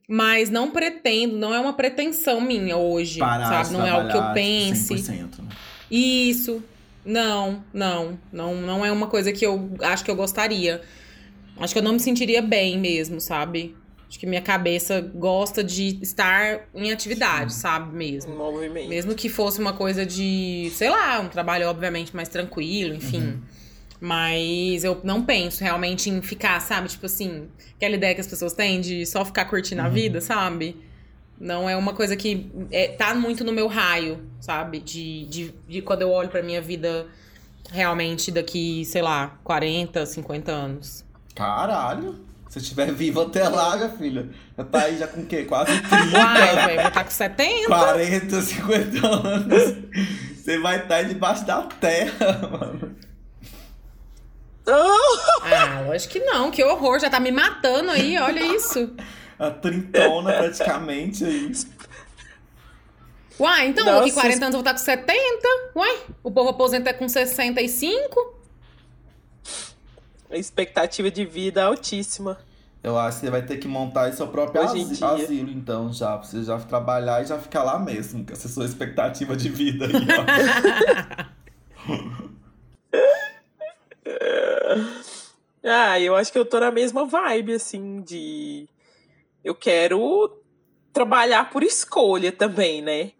Mas 0.09 0.51
não 0.51 0.71
pretendo, 0.71 1.37
não 1.37 1.55
é 1.55 1.59
uma 1.59 1.73
pretensão 1.73 2.41
minha 2.41 2.77
hoje, 2.77 3.19
Parar 3.19 3.65
sabe? 3.65 3.77
Não 3.77 3.87
é 3.87 3.91
algo 3.91 4.09
que 4.09 4.17
eu 4.17 4.21
trabalhar, 4.21 4.35
pense. 4.35 4.95
100%, 4.95 5.39
né? 5.39 5.49
Isso. 5.91 6.63
Não, 7.05 7.63
não, 7.73 8.19
não, 8.33 8.55
não 8.55 8.85
é 8.85 8.91
uma 8.91 9.07
coisa 9.07 9.33
que 9.33 9.45
eu 9.45 9.71
acho 9.81 10.05
que 10.05 10.11
eu 10.11 10.17
gostaria. 10.17 10.81
Acho 11.59 11.73
que 11.73 11.79
eu 11.79 11.83
não 11.83 11.93
me 11.93 12.01
sentiria 12.01 12.43
bem 12.43 12.79
mesmo, 12.79 13.21
sabe? 13.21 13.77
Acho 14.09 14.19
que 14.19 14.27
minha 14.27 14.43
cabeça 14.43 15.01
gosta 15.01 15.65
de 15.65 15.99
estar 16.03 16.69
em 16.75 16.93
atividade, 16.93 17.53
sabe? 17.53 17.95
Mesmo. 17.97 18.35
Um 18.35 18.39
movimento. 18.39 18.89
Mesmo 18.89 19.15
que 19.15 19.29
fosse 19.29 19.61
uma 19.61 19.73
coisa 19.73 20.05
de, 20.07 20.71
sei 20.75 20.89
lá, 20.89 21.21
um 21.21 21.29
trabalho 21.29 21.69
obviamente 21.69 22.15
mais 22.15 22.29
tranquilo, 22.29 22.95
enfim. 22.95 23.41
Mas 24.01 24.85
eu 24.85 25.01
não 25.05 25.25
penso 25.25 25.62
realmente 25.62 26.11
em 26.11 26.21
ficar, 26.21 26.61
sabe? 26.61 26.89
Tipo 26.89 27.07
assim, 27.07 27.49
aquela 27.77 27.95
ideia 27.95 28.15
que 28.15 28.21
as 28.21 28.27
pessoas 28.27 28.53
têm 28.53 28.81
de 28.81 29.07
só 29.07 29.25
ficar 29.25 29.45
curtindo 29.47 29.83
a 29.83 29.89
vida, 29.89 30.21
sabe? 30.21 30.77
Não 31.41 31.69
é 31.69 31.77
uma 31.77 31.93
coisa 31.95 32.16
que 32.16 32.51
é, 32.71 32.89
tá 32.89 33.15
muito 33.15 33.45
no 33.45 33.53
meu 33.53 33.66
raio, 33.66 34.25
sabe? 34.41 34.81
De, 34.81 35.27
de, 35.27 35.55
de 35.69 35.83
quando 35.83 36.03
eu 36.03 36.11
olho 36.11 36.29
pra 36.29 36.43
minha 36.43 36.61
vida 36.61 37.07
realmente 37.71 38.31
daqui, 38.31 38.85
sei 38.85 39.03
lá, 39.03 39.39
40, 39.43 40.07
50 40.07 40.53
anos. 40.53 41.05
Caralho! 41.35 42.25
Se 42.49 42.61
estiver 42.61 42.93
vivo 42.93 43.23
até 43.23 43.49
lá, 43.49 43.77
minha 43.77 43.89
filha. 43.89 44.29
Já 44.57 44.65
tá 44.65 44.83
aí 44.83 44.97
já 44.97 45.09
com 45.09 45.23
o 45.23 45.27
quê? 45.27 45.43
Quase 45.43 45.73
30, 45.81 46.16
Uai, 46.16 46.55
velho, 46.66 46.81
vou 46.81 46.89
estar 46.89 47.05
com 47.05 47.11
70. 47.11 47.66
40, 47.66 48.41
50 48.41 49.07
anos. 49.09 49.77
Você 50.37 50.59
vai 50.61 50.83
estar 50.83 51.03
debaixo 51.03 51.45
da 51.45 51.62
terra, 51.62 52.49
mano. 52.53 52.95
Ah, 54.66 55.82
lógico 55.86 56.12
que 56.15 56.20
não, 56.20 56.51
que 56.51 56.65
horror, 56.65 56.99
já 56.99 57.11
tá 57.11 57.20
me 57.20 57.31
matando 57.31 57.91
aí, 57.91 58.19
olha 58.19 58.41
isso. 58.57 58.95
A 59.39 59.51
trintona 59.51 60.32
praticamente 60.32 61.24
aí. 61.24 61.53
Uai, 63.39 63.66
então, 63.66 63.85
Nossa. 63.85 63.99
daqui 64.01 64.12
40 64.12 64.36
anos 64.36 64.45
eu 64.45 64.51
vou 64.53 64.61
estar 64.61 64.73
com 64.73 64.78
70. 64.78 65.49
Uai, 65.74 65.99
o 66.23 66.31
povo 66.31 66.51
aposenta 66.51 66.95
com 66.95 67.09
65. 67.09 68.41
A 70.31 70.36
expectativa 70.36 71.11
de 71.11 71.24
vida 71.27 71.61
é 71.61 71.65
altíssima. 71.65 72.39
Eu 72.82 72.97
acho 72.99 73.19
que 73.20 73.24
você 73.27 73.31
vai 73.31 73.43
ter 73.43 73.57
que 73.59 73.66
montar 73.66 74.12
seu 74.12 74.28
próprio 74.28 74.62
Hoje 74.62 74.78
em 74.78 74.82
asi- 74.85 74.95
dia. 74.97 75.07
asilo, 75.09 75.51
então, 75.51 75.93
já. 75.93 76.16
Pra 76.19 76.27
você 76.28 76.43
já 76.45 76.59
trabalhar 76.61 77.23
e 77.23 77.27
já 77.27 77.39
ficar 77.39 77.62
lá 77.65 77.78
mesmo, 77.78 78.24
com 78.24 78.32
essa 78.32 78.47
sua 78.49 78.65
expectativa 78.66 79.35
de 79.36 79.49
vida 79.49 79.86
aí, 79.86 79.93
ó. 81.89 81.95
Ah, 85.66 85.99
eu 85.99 86.15
acho 86.15 86.31
que 86.31 86.39
eu 86.39 86.45
tô 86.45 86.61
na 86.61 86.70
mesma 86.70 87.07
vibe, 87.07 87.55
assim, 87.55 88.03
de. 88.03 88.69
Eu 89.43 89.55
quero 89.55 90.43
trabalhar 90.93 91.51
por 91.51 91.62
escolha 91.62 92.31
também, 92.31 92.82
né? 92.82 93.12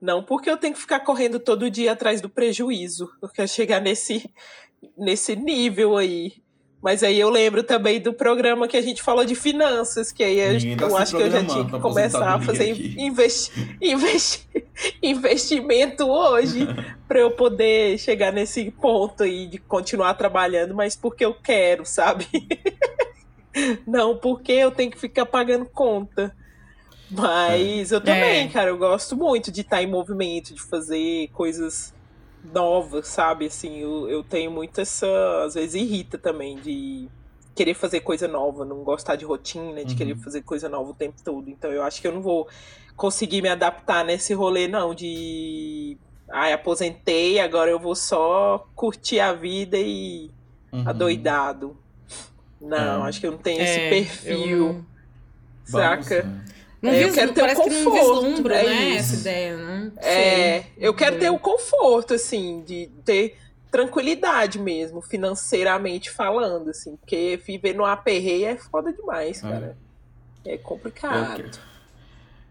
Não 0.00 0.24
porque 0.24 0.48
eu 0.48 0.56
tenho 0.56 0.72
que 0.72 0.80
ficar 0.80 1.00
correndo 1.00 1.38
todo 1.38 1.70
dia 1.70 1.92
atrás 1.92 2.22
do 2.22 2.30
prejuízo. 2.30 3.10
Quero 3.34 3.48
chegar 3.48 3.80
nesse, 3.80 4.32
nesse 4.96 5.36
nível 5.36 5.98
aí. 5.98 6.42
Mas 6.82 7.02
aí 7.02 7.20
eu 7.20 7.28
lembro 7.28 7.62
também 7.62 8.00
do 8.00 8.12
programa 8.12 8.66
que 8.66 8.76
a 8.76 8.80
gente 8.80 9.02
falou 9.02 9.24
de 9.24 9.34
finanças, 9.34 10.10
que 10.10 10.24
aí 10.24 10.38
eu, 10.38 10.88
eu 10.88 10.96
acho 10.96 11.14
que 11.14 11.22
eu 11.22 11.30
já 11.30 11.44
tinha 11.44 11.64
que 11.64 11.78
começar 11.78 12.34
a 12.34 12.40
fazer 12.40 12.70
investi 12.98 13.52
investi 13.82 14.48
investimento 15.02 16.08
hoje 16.08 16.66
para 17.06 17.20
eu 17.20 17.30
poder 17.30 17.98
chegar 17.98 18.32
nesse 18.32 18.70
ponto 18.70 19.22
aí 19.22 19.46
de 19.46 19.58
continuar 19.58 20.14
trabalhando, 20.14 20.74
mas 20.74 20.96
porque 20.96 21.24
eu 21.24 21.34
quero, 21.34 21.84
sabe? 21.84 22.26
Não 23.86 24.16
porque 24.16 24.52
eu 24.52 24.70
tenho 24.70 24.90
que 24.90 24.98
ficar 24.98 25.26
pagando 25.26 25.66
conta. 25.66 26.34
Mas 27.10 27.90
é. 27.90 27.96
eu 27.96 28.00
também, 28.00 28.46
é. 28.46 28.48
cara, 28.48 28.70
eu 28.70 28.78
gosto 28.78 29.16
muito 29.16 29.50
de 29.50 29.62
estar 29.62 29.82
em 29.82 29.86
movimento, 29.86 30.54
de 30.54 30.62
fazer 30.62 31.28
coisas 31.32 31.92
novas, 32.44 33.08
sabe? 33.08 33.46
Assim, 33.46 33.78
eu, 33.78 34.08
eu 34.08 34.22
tenho 34.22 34.50
muito 34.50 34.80
essa. 34.80 35.06
Às 35.44 35.54
vezes 35.54 35.74
irrita 35.74 36.18
também 36.18 36.56
de 36.56 37.08
querer 37.54 37.74
fazer 37.74 38.00
coisa 38.00 38.26
nova, 38.26 38.64
não 38.64 38.82
gostar 38.82 39.16
de 39.16 39.24
rotina, 39.24 39.84
de 39.84 39.92
uhum. 39.92 39.98
querer 39.98 40.16
fazer 40.16 40.42
coisa 40.42 40.68
nova 40.68 40.90
o 40.90 40.94
tempo 40.94 41.16
todo. 41.22 41.48
Então 41.50 41.70
eu 41.70 41.82
acho 41.82 42.00
que 42.00 42.08
eu 42.08 42.12
não 42.12 42.22
vou 42.22 42.48
conseguir 42.96 43.42
me 43.42 43.48
adaptar 43.48 44.04
nesse 44.04 44.32
rolê, 44.32 44.68
não, 44.68 44.94
de. 44.94 45.96
Ai, 46.30 46.52
aposentei, 46.52 47.40
agora 47.40 47.70
eu 47.70 47.78
vou 47.78 47.94
só 47.94 48.66
curtir 48.74 49.18
a 49.18 49.32
vida 49.32 49.76
e 49.76 50.30
uhum. 50.72 50.88
adoidado. 50.88 51.76
Não, 52.60 53.04
é. 53.04 53.08
acho 53.08 53.20
que 53.20 53.26
eu 53.26 53.32
não 53.32 53.38
tenho 53.38 53.60
é, 53.60 53.64
esse 53.64 53.88
perfil. 53.88 54.84
Saca? 55.64 56.22
Vamos, 56.22 56.38
né? 56.38 56.44
Não 56.82 56.90
é, 56.90 57.04
eu 57.04 57.12
quero 57.12 57.34
ter 57.34 57.40
parece 57.42 57.60
o 57.60 57.64
conforto, 57.64 58.42
que 58.42 58.52
é 58.52 58.64
né, 58.64 58.96
essa 58.96 59.16
ideia, 59.16 59.56
né? 59.56 59.92
É, 59.98 60.64
eu 60.78 60.94
quero 60.94 61.18
ter 61.18 61.28
o 61.28 61.38
conforto, 61.38 62.14
assim, 62.14 62.62
de 62.66 62.88
ter 63.04 63.36
tranquilidade 63.70 64.58
mesmo, 64.58 65.02
financeiramente 65.02 66.10
falando, 66.10 66.70
assim, 66.70 66.96
porque 66.96 67.40
viver 67.46 67.74
no 67.74 67.84
aperreio 67.84 68.46
é 68.46 68.56
foda 68.56 68.92
demais, 68.92 69.44
é. 69.44 69.48
cara. 69.48 69.76
É, 70.44 70.54
é 70.54 70.58
complicado. 70.58 71.42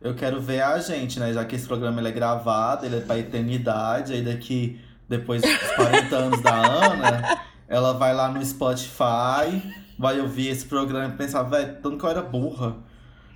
Eu, 0.01 0.11
eu 0.11 0.15
quero 0.15 0.39
ver 0.39 0.61
a 0.61 0.77
gente, 0.79 1.19
né, 1.19 1.33
já 1.33 1.43
que 1.43 1.55
esse 1.55 1.67
programa 1.67 1.99
ele 1.99 2.09
é 2.09 2.11
gravado, 2.11 2.85
ele 2.85 2.97
é 2.97 3.01
pra 3.01 3.17
eternidade, 3.17 4.13
aí 4.13 4.21
daqui, 4.21 4.79
depois 5.07 5.41
dos 5.41 5.71
40 5.75 6.15
anos 6.15 6.41
da 6.41 6.55
Ana, 6.55 7.41
ela 7.67 7.93
vai 7.93 8.13
lá 8.13 8.29
no 8.29 8.43
Spotify, 8.45 9.61
vai 9.97 10.21
ouvir 10.21 10.49
esse 10.49 10.65
programa 10.65 11.13
e 11.13 11.17
pensar, 11.17 11.43
velho, 11.43 11.77
tanto 11.81 11.97
que 11.97 12.05
eu 12.05 12.09
era 12.09 12.21
burra. 12.21 12.77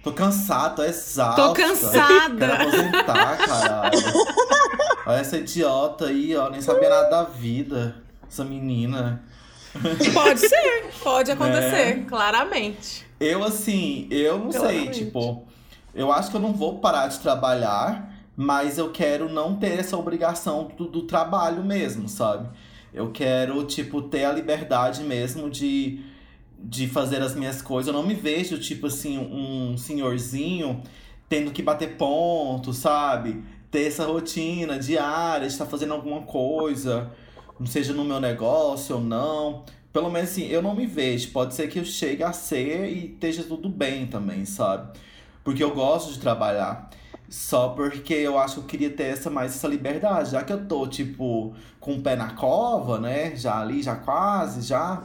Tô 0.03 0.11
cansado, 0.11 0.75
tô 0.75 0.83
exausto. 0.83 1.41
Tô 1.41 1.53
cansada. 1.53 2.37
Quero 2.37 2.53
aposentar, 2.53 3.37
caralho. 3.37 3.99
Olha 5.05 5.19
essa 5.19 5.37
idiota 5.37 6.07
aí, 6.07 6.35
ó. 6.35 6.49
Nem 6.49 6.61
sabia 6.61 6.89
nada 6.89 7.09
da 7.09 7.23
vida. 7.23 7.95
Essa 8.27 8.43
menina. 8.43 9.23
Pode 10.13 10.39
ser, 10.39 10.91
pode 11.01 11.31
acontecer, 11.31 11.99
é. 11.99 12.03
claramente. 12.07 13.05
Eu, 13.19 13.43
assim, 13.43 14.07
eu 14.11 14.37
não 14.37 14.51
claramente. 14.51 14.95
sei, 14.95 15.05
tipo, 15.05 15.47
eu 15.95 16.11
acho 16.11 16.29
que 16.29 16.35
eu 16.35 16.41
não 16.41 16.53
vou 16.53 16.79
parar 16.79 17.07
de 17.07 17.19
trabalhar, 17.19 18.13
mas 18.35 18.77
eu 18.77 18.91
quero 18.91 19.29
não 19.29 19.55
ter 19.55 19.79
essa 19.79 19.97
obrigação 19.97 20.69
do, 20.77 20.85
do 20.85 21.03
trabalho 21.03 21.63
mesmo, 21.63 22.09
sabe? 22.09 22.49
Eu 22.93 23.11
quero, 23.11 23.63
tipo, 23.63 24.01
ter 24.01 24.25
a 24.25 24.31
liberdade 24.31 25.01
mesmo 25.03 25.49
de 25.49 26.03
de 26.63 26.87
fazer 26.87 27.21
as 27.21 27.35
minhas 27.35 27.61
coisas. 27.61 27.87
Eu 27.87 27.93
não 27.93 28.07
me 28.07 28.13
vejo, 28.13 28.57
tipo 28.57 28.87
assim, 28.87 29.17
um 29.17 29.77
senhorzinho 29.77 30.81
tendo 31.27 31.51
que 31.51 31.61
bater 31.61 31.97
ponto, 31.97 32.73
sabe? 32.73 33.43
Ter 33.69 33.87
essa 33.87 34.05
rotina 34.05 34.79
diária, 34.79 35.47
de 35.47 35.53
estar 35.53 35.65
fazendo 35.65 35.93
alguma 35.93 36.21
coisa, 36.21 37.11
seja 37.65 37.93
no 37.93 38.05
meu 38.05 38.19
negócio 38.19 38.95
ou 38.95 39.01
não. 39.01 39.63
Pelo 39.91 40.09
menos 40.09 40.31
assim, 40.31 40.47
eu 40.47 40.61
não 40.61 40.75
me 40.75 40.87
vejo. 40.87 41.31
Pode 41.31 41.53
ser 41.53 41.67
que 41.67 41.79
eu 41.79 41.85
chegue 41.85 42.23
a 42.23 42.31
ser 42.31 42.89
e 42.89 43.13
esteja 43.13 43.43
tudo 43.43 43.69
bem 43.69 44.07
também, 44.07 44.45
sabe? 44.45 44.97
Porque 45.43 45.63
eu 45.63 45.73
gosto 45.73 46.13
de 46.13 46.19
trabalhar. 46.19 46.89
Só 47.29 47.69
porque 47.69 48.13
eu 48.13 48.37
acho 48.37 48.55
que 48.55 48.59
eu 48.61 48.65
queria 48.65 48.89
ter 48.91 49.05
essa 49.05 49.29
mais 49.29 49.55
essa 49.55 49.67
liberdade. 49.67 50.31
Já 50.31 50.43
que 50.43 50.53
eu 50.53 50.65
tô, 50.65 50.87
tipo, 50.87 51.53
com 51.79 51.95
o 51.95 52.01
pé 52.01 52.15
na 52.15 52.31
cova, 52.31 52.99
né? 52.99 53.35
Já 53.35 53.59
ali, 53.59 53.81
já 53.81 53.95
quase, 53.95 54.61
já. 54.61 55.03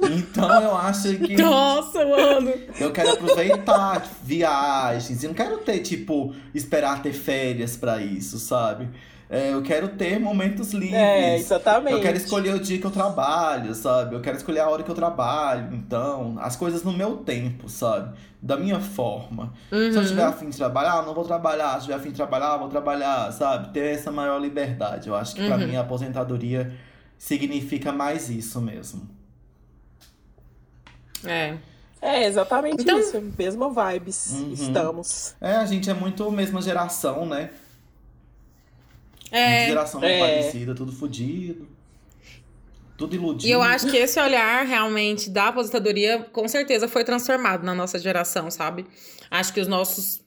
Então 0.00 0.62
eu 0.62 0.76
acho 0.76 1.16
que. 1.18 1.36
Nossa, 1.36 2.04
mano! 2.04 2.52
Eu 2.78 2.92
quero 2.92 3.12
aproveitar 3.12 4.06
viagens. 4.22 5.22
E 5.22 5.26
não 5.26 5.34
quero 5.34 5.58
ter, 5.58 5.80
tipo, 5.80 6.34
esperar 6.54 7.02
ter 7.02 7.12
férias 7.12 7.76
para 7.76 8.02
isso, 8.02 8.38
sabe? 8.38 8.88
É, 9.28 9.52
eu 9.52 9.62
quero 9.62 9.88
ter 9.88 10.20
momentos 10.20 10.72
livres. 10.72 10.94
É, 10.94 11.36
exatamente. 11.36 11.94
Eu 11.94 12.00
quero 12.00 12.16
escolher 12.16 12.54
o 12.54 12.60
dia 12.60 12.78
que 12.78 12.86
eu 12.86 12.90
trabalho, 12.90 13.74
sabe? 13.74 14.14
Eu 14.14 14.20
quero 14.20 14.36
escolher 14.36 14.60
a 14.60 14.68
hora 14.68 14.82
que 14.82 14.90
eu 14.90 14.94
trabalho. 14.94 15.74
Então, 15.74 16.36
as 16.38 16.56
coisas 16.56 16.82
no 16.82 16.92
meu 16.92 17.16
tempo, 17.16 17.68
sabe? 17.68 18.16
Da 18.40 18.56
minha 18.56 18.78
forma. 18.80 19.52
Uhum. 19.72 19.92
Se 19.92 19.98
eu 19.98 20.06
tiver 20.06 20.24
afim 20.24 20.50
de 20.50 20.56
trabalhar, 20.56 21.02
não 21.02 21.14
vou 21.14 21.24
trabalhar. 21.24 21.80
Se 21.80 21.86
tiver 21.86 21.94
afim 21.96 22.10
de 22.10 22.16
trabalhar, 22.16 22.58
vou 22.58 22.68
trabalhar, 22.68 23.32
sabe? 23.32 23.72
Ter 23.72 23.94
essa 23.94 24.12
maior 24.12 24.38
liberdade. 24.38 25.08
Eu 25.08 25.16
acho 25.16 25.34
que 25.34 25.40
uhum. 25.40 25.48
pra 25.48 25.56
mim 25.56 25.74
a 25.74 25.80
aposentadoria 25.80 26.72
significa 27.16 27.90
mais 27.90 28.28
isso 28.28 28.60
mesmo. 28.60 29.08
É. 31.26 31.56
É, 32.00 32.26
exatamente 32.26 32.82
então... 32.82 32.98
isso. 32.98 33.18
Mesma 33.38 33.70
vibes. 33.70 34.32
Uhum. 34.32 34.52
Estamos. 34.52 35.34
É, 35.40 35.56
a 35.56 35.64
gente 35.64 35.88
é 35.88 35.94
muito 35.94 36.30
mesma 36.30 36.60
geração, 36.60 37.24
né? 37.24 37.50
É. 39.30 39.66
geração 39.66 40.04
é. 40.04 40.18
parecida, 40.18 40.74
tudo 40.74 40.92
fodido. 40.92 41.66
Tudo 42.96 43.16
iludido. 43.16 43.48
E 43.48 43.50
eu 43.50 43.60
acho 43.60 43.90
que 43.90 43.96
esse 43.96 44.20
olhar 44.20 44.64
realmente 44.64 45.28
da 45.28 45.48
aposentadoria, 45.48 46.20
com 46.32 46.46
certeza, 46.46 46.86
foi 46.86 47.02
transformado 47.02 47.64
na 47.64 47.74
nossa 47.74 47.98
geração, 47.98 48.50
sabe? 48.50 48.86
Acho 49.30 49.52
que 49.52 49.60
os 49.60 49.66
nossos 49.66 50.22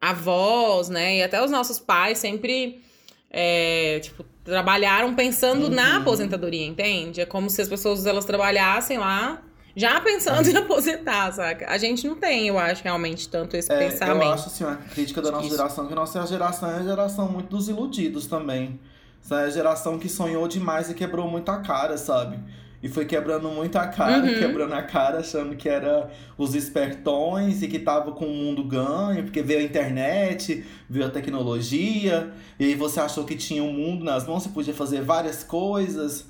avós, 0.00 0.88
né, 0.88 1.18
e 1.18 1.22
até 1.22 1.42
os 1.44 1.50
nossos 1.50 1.78
pais 1.78 2.18
sempre, 2.18 2.82
é, 3.30 3.98
tipo, 4.00 4.24
trabalharam 4.44 5.14
pensando 5.14 5.64
uhum. 5.64 5.70
na 5.70 5.98
aposentadoria, 5.98 6.66
entende? 6.66 7.20
É 7.20 7.26
como 7.26 7.50
se 7.50 7.60
as 7.60 7.68
pessoas 7.68 8.06
elas 8.06 8.24
trabalhassem 8.24 8.98
lá 8.98 9.42
já 9.76 10.00
pensando 10.00 10.48
em 10.48 10.56
aposentar, 10.56 11.32
saca? 11.32 11.66
A 11.68 11.78
gente 11.78 12.06
não 12.06 12.16
tem, 12.16 12.48
eu 12.48 12.58
acho, 12.58 12.82
realmente 12.82 13.28
tanto 13.28 13.56
esse 13.56 13.72
é, 13.72 13.78
pensamento. 13.78 14.24
Eu 14.24 14.32
acho, 14.32 14.46
assim, 14.48 14.64
a 14.64 14.76
crítica 14.76 15.22
da 15.22 15.30
nossa 15.30 15.46
Isso. 15.46 15.56
geração, 15.56 15.86
que 15.86 15.92
a 15.92 15.96
nossa 15.96 16.26
geração 16.26 16.70
é 16.70 16.76
a 16.76 16.82
geração 16.82 17.28
muito 17.28 17.48
dos 17.48 17.68
iludidos 17.68 18.26
também. 18.26 18.80
Essa 19.22 19.42
é 19.42 19.44
a 19.44 19.50
geração 19.50 19.98
que 19.98 20.08
sonhou 20.08 20.46
demais 20.48 20.90
e 20.90 20.94
quebrou 20.94 21.28
muito 21.28 21.48
a 21.50 21.58
cara, 21.58 21.96
sabe? 21.96 22.38
E 22.82 22.88
foi 22.88 23.04
quebrando 23.04 23.48
muito 23.50 23.76
a 23.76 23.86
cara, 23.86 24.24
uhum. 24.24 24.38
quebrando 24.38 24.72
a 24.72 24.82
cara, 24.82 25.18
achando 25.18 25.54
que 25.54 25.68
era 25.68 26.10
os 26.38 26.54
espertões 26.54 27.62
e 27.62 27.68
que 27.68 27.78
tava 27.78 28.12
com 28.12 28.24
o 28.24 28.34
mundo 28.34 28.64
ganho, 28.64 29.24
porque 29.24 29.42
veio 29.42 29.60
a 29.60 29.62
internet, 29.62 30.64
veio 30.88 31.06
a 31.06 31.10
tecnologia, 31.10 32.30
e 32.58 32.64
aí 32.64 32.74
você 32.74 33.00
achou 33.00 33.24
que 33.24 33.36
tinha 33.36 33.62
um 33.62 33.72
mundo 33.72 34.02
nas 34.02 34.26
mãos, 34.26 34.44
você 34.44 34.48
podia 34.48 34.72
fazer 34.72 35.02
várias 35.02 35.44
coisas. 35.44 36.26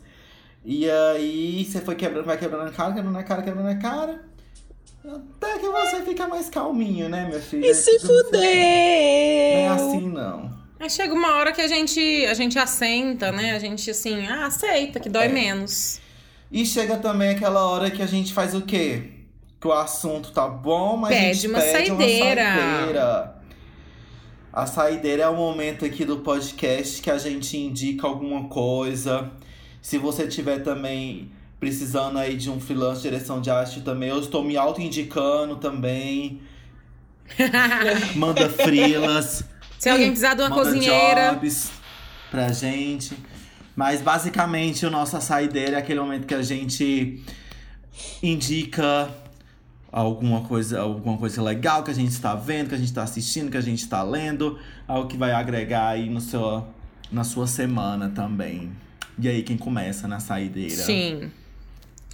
E 0.64 0.90
aí 0.90 1.64
você 1.64 1.80
foi 1.80 1.94
quebrando, 1.94 2.26
vai 2.26 2.36
quebrando 2.36 2.68
a 2.68 2.72
cara, 2.72 2.92
quebrando 2.92 3.18
a 3.18 3.22
cara, 3.22 3.42
quebrando 3.42 3.68
a 3.68 3.76
cara. 3.76 4.30
Até 5.04 5.58
que 5.58 5.68
você 5.68 6.02
fica 6.02 6.28
mais 6.28 6.50
calminho, 6.50 7.08
né, 7.08 7.26
minha 7.26 7.40
filha? 7.40 7.66
E 7.66 7.74
se 7.74 7.98
fuder! 8.00 8.32
Não 8.32 8.42
é 8.42 9.68
assim, 9.68 10.08
não. 10.08 10.60
Aí 10.80 10.90
chega 10.90 11.14
uma 11.14 11.36
hora 11.36 11.52
que 11.52 11.60
a 11.60 11.68
gente, 11.68 12.26
a 12.26 12.34
gente 12.34 12.58
assenta, 12.58 13.30
né? 13.30 13.54
A 13.54 13.58
gente, 13.58 13.90
assim, 13.90 14.26
ah, 14.26 14.46
aceita, 14.46 14.98
que 14.98 15.08
dói 15.08 15.26
é. 15.26 15.28
menos. 15.28 15.99
E 16.50 16.66
chega 16.66 16.96
também 16.96 17.30
aquela 17.30 17.64
hora 17.64 17.90
que 17.90 18.02
a 18.02 18.06
gente 18.06 18.32
faz 18.32 18.54
o 18.54 18.62
quê? 18.62 19.10
Que 19.60 19.68
o 19.68 19.72
assunto 19.72 20.32
tá 20.32 20.48
bom, 20.48 20.96
mas 20.96 21.14
pede 21.14 21.26
a 21.26 21.32
gente 21.32 21.46
uma 21.46 21.60
pede 21.60 21.88
saideira. 21.88 22.42
uma 22.42 22.76
saideira. 22.76 23.34
A 24.52 24.66
saideira 24.66 25.22
é 25.22 25.28
o 25.28 25.36
momento 25.36 25.84
aqui 25.84 26.04
do 26.04 26.18
podcast 26.18 27.00
que 27.00 27.10
a 27.10 27.18
gente 27.18 27.56
indica 27.56 28.06
alguma 28.06 28.48
coisa. 28.48 29.30
Se 29.80 29.96
você 29.96 30.26
tiver 30.26 30.58
também 30.58 31.30
precisando 31.60 32.18
aí 32.18 32.36
de 32.36 32.50
um 32.50 32.58
freelance 32.58 33.02
de 33.02 33.10
direção 33.10 33.40
de 33.40 33.48
arte 33.48 33.82
também, 33.82 34.08
eu 34.08 34.18
estou 34.18 34.42
me 34.42 34.56
auto-indicando 34.56 35.56
também. 35.56 36.42
Manda 38.16 38.48
frilas. 38.48 39.44
Se 39.78 39.88
alguém 39.88 40.08
precisar 40.08 40.34
de 40.34 40.42
uma 40.42 40.50
cozinheira. 40.50 41.34
Jobs 41.34 41.70
pra 42.28 42.50
gente. 42.50 43.16
Mas 43.80 44.02
basicamente 44.02 44.84
o 44.84 44.90
nosso 44.90 45.18
saideira 45.22 45.76
é 45.76 45.78
aquele 45.78 45.98
momento 46.00 46.26
que 46.26 46.34
a 46.34 46.42
gente 46.42 47.24
indica 48.22 49.08
alguma 49.90 50.42
coisa, 50.42 50.82
alguma 50.82 51.16
coisa 51.16 51.42
legal 51.42 51.82
que 51.82 51.90
a 51.90 51.94
gente 51.94 52.10
está 52.10 52.34
vendo, 52.34 52.68
que 52.68 52.74
a 52.74 52.76
gente 52.76 52.88
está 52.88 53.02
assistindo, 53.02 53.50
que 53.50 53.56
a 53.56 53.62
gente 53.62 53.78
está 53.78 54.02
lendo, 54.02 54.58
algo 54.86 55.08
que 55.08 55.16
vai 55.16 55.32
agregar 55.32 55.88
aí 55.88 56.10
no 56.10 56.20
seu, 56.20 56.62
na 57.10 57.24
sua 57.24 57.46
semana 57.46 58.10
também. 58.10 58.70
E 59.18 59.26
aí, 59.26 59.42
quem 59.42 59.56
começa 59.56 60.06
na 60.06 60.20
saideira? 60.20 60.82
Sim. 60.82 61.32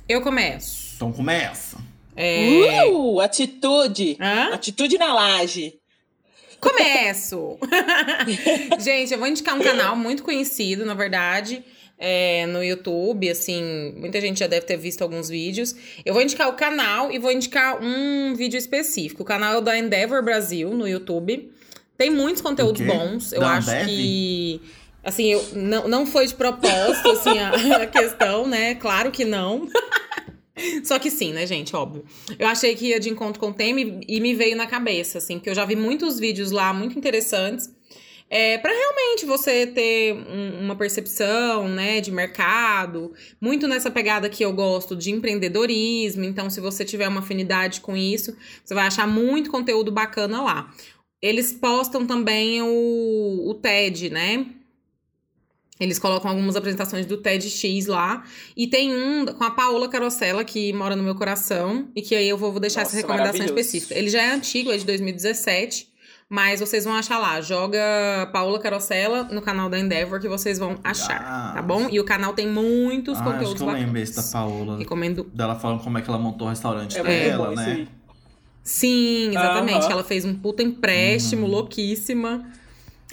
Eu 0.08 0.22
começo. 0.22 0.92
Então 0.94 1.10
começa. 1.10 1.78
É... 2.14 2.84
Uh, 2.86 3.18
atitude! 3.20 4.16
Hã? 4.20 4.54
Atitude 4.54 4.96
na 4.98 5.12
laje. 5.12 5.74
Começo! 6.70 7.58
Gente, 8.78 9.12
eu 9.12 9.18
vou 9.18 9.28
indicar 9.28 9.54
um 9.54 9.62
canal 9.62 9.96
muito 9.96 10.22
conhecido, 10.22 10.84
na 10.84 10.94
verdade, 10.94 11.64
é, 11.98 12.46
no 12.46 12.62
YouTube, 12.62 13.28
assim, 13.30 13.94
muita 13.96 14.20
gente 14.20 14.40
já 14.40 14.46
deve 14.46 14.66
ter 14.66 14.76
visto 14.76 15.02
alguns 15.02 15.28
vídeos. 15.28 15.74
Eu 16.04 16.12
vou 16.12 16.22
indicar 16.22 16.48
o 16.48 16.52
canal 16.52 17.10
e 17.10 17.18
vou 17.18 17.30
indicar 17.32 17.82
um 17.82 18.34
vídeo 18.34 18.58
específico. 18.58 19.22
O 19.22 19.24
canal 19.24 19.54
é 19.54 19.58
o 19.58 19.60
da 19.60 19.78
Endeavor 19.78 20.22
Brasil, 20.22 20.70
no 20.70 20.86
YouTube. 20.86 21.50
Tem 21.96 22.10
muitos 22.10 22.42
conteúdos 22.42 22.82
bons. 22.82 23.32
Eu 23.32 23.40
Da 23.40 23.52
acho 23.52 23.70
Ambev? 23.70 23.86
que. 23.86 24.60
Assim, 25.02 25.32
eu, 25.32 25.44
não, 25.54 25.88
não 25.88 26.04
foi 26.06 26.26
de 26.26 26.34
propósito, 26.34 27.08
assim, 27.10 27.38
a, 27.38 27.82
a 27.82 27.86
questão, 27.86 28.46
né? 28.46 28.74
Claro 28.74 29.10
que 29.10 29.24
não. 29.24 29.68
Só 30.84 30.98
que 30.98 31.10
sim, 31.10 31.32
né, 31.32 31.46
gente? 31.46 31.74
Óbvio. 31.76 32.04
Eu 32.38 32.46
achei 32.48 32.74
que 32.74 32.86
ia 32.86 33.00
de 33.00 33.10
encontro 33.10 33.38
com 33.40 33.48
o 33.50 33.54
tema 33.54 33.80
e, 33.80 34.00
e 34.08 34.20
me 34.20 34.34
veio 34.34 34.56
na 34.56 34.66
cabeça, 34.66 35.18
assim, 35.18 35.34
porque 35.38 35.50
eu 35.50 35.54
já 35.54 35.64
vi 35.64 35.76
muitos 35.76 36.18
vídeos 36.18 36.50
lá 36.50 36.72
muito 36.72 36.98
interessantes. 36.98 37.74
É, 38.28 38.58
para 38.58 38.72
realmente 38.72 39.24
você 39.24 39.66
ter 39.68 40.14
um- 40.14 40.64
uma 40.64 40.74
percepção, 40.74 41.68
né, 41.68 42.00
de 42.00 42.10
mercado, 42.10 43.12
muito 43.40 43.68
nessa 43.68 43.88
pegada 43.88 44.28
que 44.28 44.44
eu 44.44 44.52
gosto 44.52 44.96
de 44.96 45.12
empreendedorismo. 45.12 46.24
Então, 46.24 46.50
se 46.50 46.60
você 46.60 46.84
tiver 46.84 47.06
uma 47.06 47.20
afinidade 47.20 47.80
com 47.80 47.96
isso, 47.96 48.36
você 48.64 48.74
vai 48.74 48.86
achar 48.86 49.06
muito 49.06 49.50
conteúdo 49.50 49.92
bacana 49.92 50.42
lá. 50.42 50.74
Eles 51.22 51.52
postam 51.52 52.04
também 52.06 52.60
o, 52.62 53.48
o 53.48 53.54
TED, 53.54 54.10
né? 54.10 54.46
Eles 55.78 55.98
colocam 55.98 56.30
algumas 56.30 56.56
apresentações 56.56 57.04
do 57.06 57.18
TEDx 57.18 57.86
lá. 57.86 58.24
E 58.56 58.66
tem 58.66 58.94
um 58.94 59.26
com 59.26 59.44
a 59.44 59.50
Paola 59.50 59.88
Carosella, 59.88 60.42
que 60.44 60.72
mora 60.72 60.96
no 60.96 61.02
meu 61.02 61.14
coração. 61.14 61.88
E 61.94 62.00
que 62.02 62.14
aí 62.14 62.28
eu 62.28 62.38
vou 62.38 62.58
deixar 62.58 62.80
Nossa, 62.80 62.96
essa 62.98 63.06
recomendação 63.06 63.44
específica. 63.44 63.94
Ele 63.94 64.08
já 64.08 64.22
é 64.22 64.32
antigo, 64.32 64.70
é 64.72 64.76
de 64.76 64.84
2017. 64.86 65.94
Mas 66.28 66.58
vocês 66.58 66.84
vão 66.84 66.92
achar 66.94 67.18
lá. 67.18 67.40
Joga 67.40 67.78
Paola 68.32 68.58
Carosella 68.58 69.24
no 69.30 69.40
canal 69.40 69.68
da 69.68 69.78
Endeavor 69.78 70.18
que 70.20 70.26
vocês 70.26 70.58
vão 70.58 70.76
achar, 70.82 71.20
Ah. 71.24 71.52
tá 71.54 71.62
bom? 71.62 71.88
E 71.88 72.00
o 72.00 72.04
canal 72.04 72.32
tem 72.32 72.48
muitos 72.48 73.16
Ah, 73.18 73.20
acho 73.20 73.30
conteúdos 73.32 73.62
que 73.62 73.68
eu 73.68 73.72
lembro 73.72 73.98
esse 74.00 74.16
da 74.16 74.22
Paola. 74.24 74.76
Recomendo. 74.76 75.30
Dela 75.32 75.54
falando 75.54 75.84
como 75.84 75.98
é 75.98 76.02
que 76.02 76.08
ela 76.08 76.18
montou 76.18 76.48
o 76.48 76.50
restaurante 76.50 76.98
É 76.98 77.02
dela, 77.02 77.52
isso 77.54 77.62
né? 77.62 77.86
Sim, 78.62 79.28
exatamente. 79.28 79.86
Ela 79.90 80.02
fez 80.02 80.24
um 80.24 80.34
puta 80.34 80.62
empréstimo, 80.62 81.44
Uhum. 81.46 81.52
louquíssima. 81.52 82.44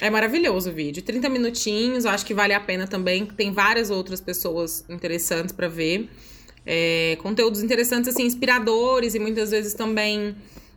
É 0.00 0.10
maravilhoso 0.10 0.70
o 0.70 0.72
vídeo. 0.72 1.02
30 1.02 1.28
minutinhos, 1.28 2.04
eu 2.04 2.10
acho 2.10 2.26
que 2.26 2.34
vale 2.34 2.52
a 2.52 2.60
pena 2.60 2.86
também. 2.86 3.26
Tem 3.26 3.52
várias 3.52 3.90
outras 3.90 4.20
pessoas 4.20 4.84
interessantes 4.88 5.52
pra 5.52 5.68
ver. 5.68 6.10
É, 6.66 7.16
conteúdos 7.20 7.62
interessantes, 7.62 8.08
assim, 8.08 8.24
inspiradores 8.24 9.14
e 9.14 9.18
muitas 9.18 9.50
vezes 9.50 9.74
também 9.74 10.34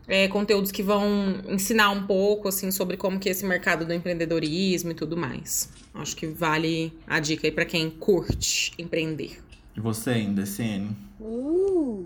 é, 0.08 0.28
conteúdos 0.28 0.72
que 0.72 0.84
vão 0.84 1.42
ensinar 1.50 1.90
um 1.92 2.06
pouco, 2.06 2.48
assim, 2.48 2.72
sobre 2.72 2.96
como 2.96 3.20
que 3.20 3.28
é 3.28 3.32
esse 3.32 3.46
mercado 3.46 3.86
do 3.86 3.94
empreendedorismo 3.94 4.92
e 4.92 4.94
tudo 4.94 5.18
mais. 5.18 5.70
Acho 5.94 6.16
que 6.16 6.28
vale 6.28 6.94
a 7.08 7.20
dica 7.20 7.48
aí 7.48 7.52
pra 7.52 7.66
quem 7.66 7.90
curte 7.90 8.72
empreender. 8.78 9.40
E 9.76 9.80
você 9.80 10.12
ainda, 10.12 10.46
CN? 10.46 10.96
Uh. 11.20 12.06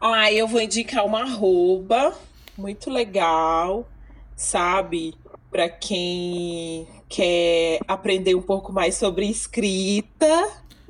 Ah, 0.00 0.30
eu 0.32 0.46
vou 0.46 0.60
indicar 0.60 1.06
uma 1.06 1.22
arroba 1.22 2.14
muito 2.58 2.90
legal, 2.90 3.88
sabe? 4.36 5.14
Pra 5.54 5.68
quem 5.68 6.84
quer 7.08 7.78
aprender 7.86 8.34
um 8.34 8.42
pouco 8.42 8.72
mais 8.72 8.96
sobre 8.96 9.24
escrita. 9.30 10.48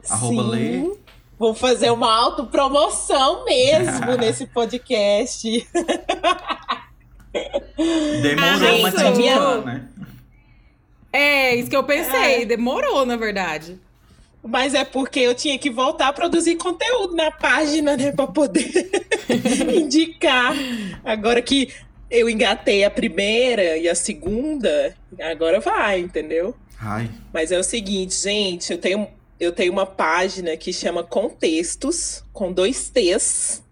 Arroba 0.08 0.42
Sim. 0.42 0.48
lê. 0.48 0.96
Vou 1.38 1.52
fazer 1.52 1.90
uma 1.90 2.10
autopromoção 2.10 3.44
mesmo 3.44 4.16
nesse 4.16 4.46
podcast. 4.46 5.68
Demorou, 8.22 8.42
Ah, 8.42 8.78
mas 8.82 8.94
indicando, 8.94 9.66
né? 9.66 9.88
É, 11.12 11.54
isso 11.56 11.68
que 11.68 11.76
eu 11.76 11.84
pensei. 11.84 12.42
É. 12.42 12.44
Demorou, 12.46 13.04
na 13.04 13.16
verdade. 13.16 13.78
Mas 14.42 14.72
é 14.72 14.82
porque 14.84 15.20
eu 15.20 15.34
tinha 15.34 15.58
que 15.58 15.68
voltar 15.70 16.08
a 16.08 16.12
produzir 16.14 16.56
conteúdo 16.56 17.14
na 17.14 17.30
página, 17.30 17.98
né? 17.98 18.12
Pra 18.12 18.26
poder 18.26 18.70
indicar. 19.76 20.54
Agora 21.04 21.42
que 21.42 21.70
eu 22.10 22.28
engatei 22.28 22.84
a 22.84 22.90
primeira 22.90 23.76
e 23.76 23.88
a 23.88 23.94
segunda, 23.94 24.96
agora 25.20 25.60
vai, 25.60 26.00
entendeu? 26.00 26.54
Ai, 26.78 27.10
Mas 27.32 27.50
é 27.50 27.58
o 27.58 27.64
seguinte, 27.64 28.14
gente, 28.14 28.72
eu 28.72 28.78
tenho, 28.78 29.08
eu 29.40 29.52
tenho 29.52 29.72
uma 29.72 29.86
página 29.86 30.56
que 30.56 30.72
chama 30.72 31.02
Contextos, 31.02 32.24
com 32.32 32.52
dois 32.52 32.90
T's. 32.90 33.62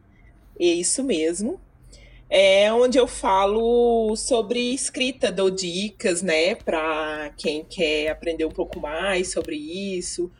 É 0.59 0.65
isso 0.65 1.03
mesmo. 1.05 1.61
É 2.31 2.73
onde 2.73 2.97
eu 2.97 3.07
falo 3.07 4.17
sobre 4.17 4.73
escrita, 4.73 5.31
dou 5.31 5.51
dicas, 5.51 6.23
né, 6.23 6.55
para 6.55 7.31
quem 7.37 7.63
quer 7.63 8.09
aprender 8.09 8.47
um 8.47 8.51
pouco 8.51 8.81
mais 8.81 9.31
sobre 9.31 9.57
isso. 9.57 10.31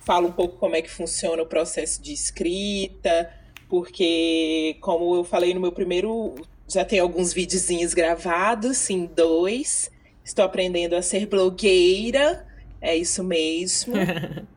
Falo 0.00 0.28
um 0.28 0.32
pouco 0.32 0.56
como 0.56 0.74
é 0.74 0.80
que 0.80 0.90
funciona 0.90 1.42
o 1.42 1.46
processo 1.46 2.00
de 2.00 2.12
escrita, 2.12 3.30
porque, 3.68 4.76
como 4.80 5.14
eu 5.14 5.24
falei 5.24 5.52
no 5.52 5.60
meu 5.60 5.72
primeiro, 5.72 6.34
já 6.72 6.84
tem 6.84 6.98
alguns 6.98 7.32
videozinhos 7.32 7.94
gravados, 7.94 8.76
sim, 8.78 9.08
dois. 9.14 9.90
Estou 10.24 10.44
aprendendo 10.44 10.94
a 10.94 11.02
ser 11.02 11.26
blogueira, 11.26 12.46
é 12.80 12.96
isso 12.96 13.22
mesmo. 13.22 13.94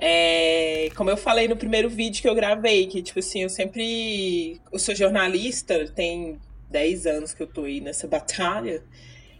É, 0.00 0.90
como 0.94 1.10
eu 1.10 1.16
falei 1.16 1.48
no 1.48 1.56
primeiro 1.56 1.90
vídeo 1.90 2.22
que 2.22 2.28
eu 2.28 2.34
gravei, 2.34 2.86
que 2.86 3.02
tipo 3.02 3.18
assim, 3.18 3.42
eu 3.42 3.48
sempre. 3.48 4.60
Eu 4.72 4.78
sou 4.78 4.94
jornalista, 4.94 5.88
tem 5.88 6.38
10 6.70 7.06
anos 7.06 7.34
que 7.34 7.42
eu 7.42 7.48
tô 7.48 7.64
aí 7.64 7.80
nessa 7.80 8.06
batalha. 8.06 8.80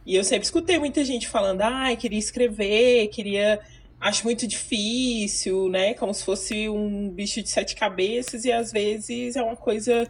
E 0.05 0.16
eu 0.16 0.24
sempre 0.24 0.45
escutei 0.45 0.78
muita 0.78 1.05
gente 1.05 1.28
falando, 1.28 1.61
ai, 1.61 1.97
queria 1.97 2.19
escrever, 2.19 3.07
queria. 3.09 3.61
Acho 4.01 4.24
muito 4.24 4.47
difícil, 4.47 5.69
né? 5.69 5.95
Como 5.95 6.12
se 6.12 6.24
fosse 6.24 6.69
um 6.69 7.09
bicho 7.11 7.43
de 7.43 7.49
sete 7.49 7.77
cabeças, 7.77 8.45
e 8.45 8.51
às 8.51 8.73
vezes 8.73 9.36
é 9.36 9.43
uma 9.43 9.57
coisa 9.57 10.09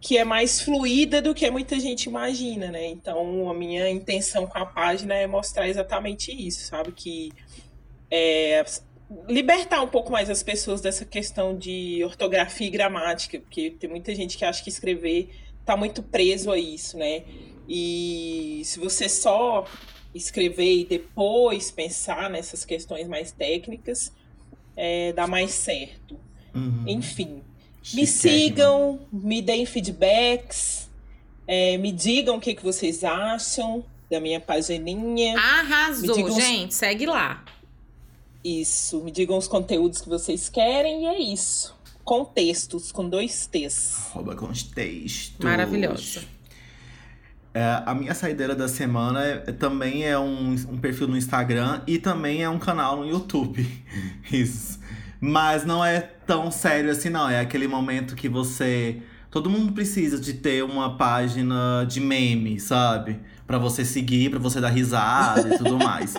que 0.00 0.16
é 0.16 0.24
mais 0.24 0.60
fluida 0.60 1.20
do 1.20 1.34
que 1.34 1.50
muita 1.50 1.78
gente 1.78 2.04
imagina, 2.04 2.70
né? 2.70 2.86
Então, 2.86 3.50
a 3.50 3.54
minha 3.54 3.88
intenção 3.90 4.46
com 4.46 4.58
a 4.58 4.64
página 4.64 5.14
é 5.14 5.26
mostrar 5.26 5.68
exatamente 5.68 6.32
isso, 6.32 6.64
sabe? 6.66 6.90
Que 6.92 7.30
é, 8.10 8.64
libertar 9.28 9.82
um 9.82 9.88
pouco 9.88 10.10
mais 10.10 10.30
as 10.30 10.42
pessoas 10.42 10.80
dessa 10.80 11.04
questão 11.04 11.56
de 11.56 12.02
ortografia 12.02 12.66
e 12.66 12.70
gramática, 12.70 13.38
porque 13.40 13.70
tem 13.70 13.90
muita 13.90 14.14
gente 14.14 14.38
que 14.38 14.44
acha 14.44 14.62
que 14.62 14.70
escrever 14.70 15.28
tá 15.66 15.76
muito 15.76 16.02
preso 16.02 16.50
a 16.50 16.58
isso, 16.58 16.96
né? 16.96 17.22
E 17.68 18.62
se 18.64 18.80
você 18.80 19.08
só 19.08 19.66
escrever 20.14 20.80
e 20.80 20.84
depois 20.84 21.70
pensar 21.70 22.30
nessas 22.30 22.64
questões 22.64 23.06
mais 23.06 23.32
técnicas, 23.32 24.12
é, 24.76 25.12
dá 25.12 25.26
mais 25.26 25.50
certo. 25.50 26.18
uhum. 26.54 26.84
Enfim, 26.86 27.42
me 27.94 28.06
Chiquérrimo. 28.06 28.06
sigam, 28.06 29.00
me 29.12 29.40
deem 29.42 29.64
feedbacks, 29.66 30.88
é, 31.46 31.76
me 31.78 31.90
digam 31.92 32.36
o 32.36 32.40
que, 32.40 32.54
que 32.54 32.62
vocês 32.62 33.02
acham 33.04 33.84
da 34.10 34.20
minha 34.20 34.40
pagininha. 34.40 35.38
Arrasou, 35.38 36.26
uns- 36.26 36.34
gente. 36.36 36.74
Segue 36.74 37.06
lá. 37.06 37.44
Isso, 38.42 39.00
me 39.02 39.10
digam 39.10 39.36
os 39.36 39.46
conteúdos 39.46 40.00
que 40.00 40.08
vocês 40.08 40.48
querem 40.48 41.02
e 41.04 41.06
é 41.06 41.18
isso. 41.20 41.78
Contextos 42.04 42.90
com 42.90 43.08
dois 43.08 43.46
T's. 43.46 43.96
Arroba 44.10 44.34
contextos. 44.34 45.44
Maravilhosa. 45.44 46.22
É, 47.52 47.82
a 47.84 47.94
minha 47.94 48.14
saideira 48.14 48.54
da 48.54 48.68
semana 48.68 49.24
é- 49.24 49.44
é- 49.48 49.52
também 49.52 50.04
é 50.04 50.18
um, 50.18 50.52
um 50.52 50.78
perfil 50.78 51.08
no 51.08 51.16
Instagram 51.16 51.82
e 51.86 51.98
também 51.98 52.42
é 52.42 52.48
um 52.48 52.58
canal 52.58 52.96
no 52.98 53.06
YouTube. 53.08 53.66
Isso. 54.32 54.78
Mas 55.20 55.64
não 55.66 55.84
é 55.84 56.10
tão 56.30 56.48
sério 56.48 56.92
assim, 56.92 57.10
não. 57.10 57.28
É 57.28 57.40
aquele 57.40 57.66
momento 57.66 58.14
que 58.14 58.28
você. 58.28 59.02
Todo 59.32 59.50
mundo 59.50 59.72
precisa 59.72 60.16
de 60.16 60.34
ter 60.34 60.62
uma 60.62 60.96
página 60.96 61.84
de 61.88 61.98
meme, 61.98 62.60
sabe? 62.60 63.18
Pra 63.48 63.58
você 63.58 63.84
seguir, 63.84 64.30
pra 64.30 64.38
você 64.38 64.60
dar 64.60 64.68
risada 64.68 65.52
e 65.52 65.58
tudo 65.58 65.76
mais. 65.76 66.14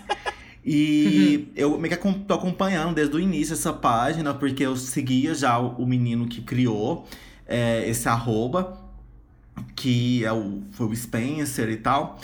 E 0.64 1.48
eu 1.56 1.80
meio 1.80 1.98
que 1.98 2.14
tô 2.28 2.34
acompanhando 2.34 2.94
desde 2.94 3.16
o 3.16 3.20
início 3.20 3.54
essa 3.54 3.74
página, 3.74 4.34
porque 4.34 4.64
eu 4.64 4.76
seguia 4.76 5.34
já 5.34 5.58
o, 5.58 5.86
menino 5.86 6.28
que 6.28 6.42
criou 6.42 7.08
é, 7.48 7.90
esse 7.90 8.08
arroba 8.08 8.78
que 9.76 10.24
é 10.24 10.32
o, 10.32 10.62
foi 10.72 10.88
o 10.88 10.96
Spencer 10.96 11.70
e 11.70 11.78
tal. 11.78 12.20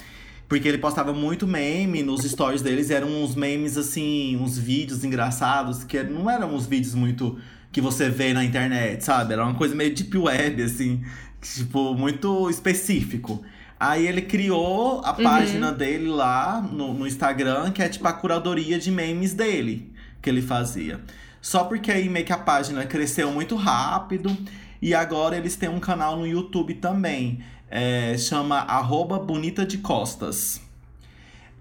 Porque 0.48 0.68
ele 0.68 0.78
postava 0.78 1.14
muito 1.14 1.48
meme 1.48 2.04
nos 2.04 2.22
stories 2.24 2.62
deles, 2.62 2.90
eram 2.90 3.24
uns 3.24 3.34
memes 3.34 3.78
assim, 3.78 4.38
uns 4.38 4.58
vídeos 4.58 5.04
engraçados, 5.04 5.84
que 5.84 6.02
não 6.04 6.30
eram 6.30 6.54
uns 6.54 6.66
vídeos 6.66 6.94
muito 6.94 7.38
que 7.78 7.82
você 7.82 8.10
vê 8.10 8.34
na 8.34 8.44
internet, 8.44 9.06
sabe? 9.06 9.34
Era 9.34 9.44
uma 9.44 9.54
coisa 9.54 9.76
meio 9.76 9.94
deep 9.94 10.18
web, 10.18 10.64
assim, 10.64 11.04
tipo, 11.40 11.94
muito 11.94 12.50
específico. 12.50 13.46
Aí 13.80 14.08
ele 14.08 14.24
criou 14.24 15.00
a 15.06 15.14
página 15.14 15.72
dele 15.72 16.08
lá 16.08 16.60
no, 16.60 16.92
no 16.96 17.06
Instagram, 17.06 17.70
que 17.70 17.84
é 17.84 17.88
tipo 17.88 18.08
a 18.08 18.14
curadoria 18.14 18.80
de 18.80 18.90
memes 18.90 19.36
dele 19.36 19.94
que 20.20 20.28
ele 20.28 20.42
fazia. 20.42 21.00
Só 21.40 21.66
porque 21.66 21.92
aí 21.92 22.10
meio 22.10 22.26
que 22.26 22.34
a 22.34 22.38
página 22.40 22.84
cresceu 22.84 23.32
muito 23.32 23.56
rápido. 23.56 24.36
E 24.82 24.96
agora 24.96 25.38
eles 25.38 25.56
têm 25.56 25.70
um 25.70 25.80
canal 25.80 26.18
no 26.18 26.26
YouTube 26.26 26.74
também. 26.74 27.44
É, 27.70 28.18
chama 28.18 28.58
arroba 28.58 29.20
Bonita 29.20 29.64
de 29.64 29.78
Costas. 29.78 30.60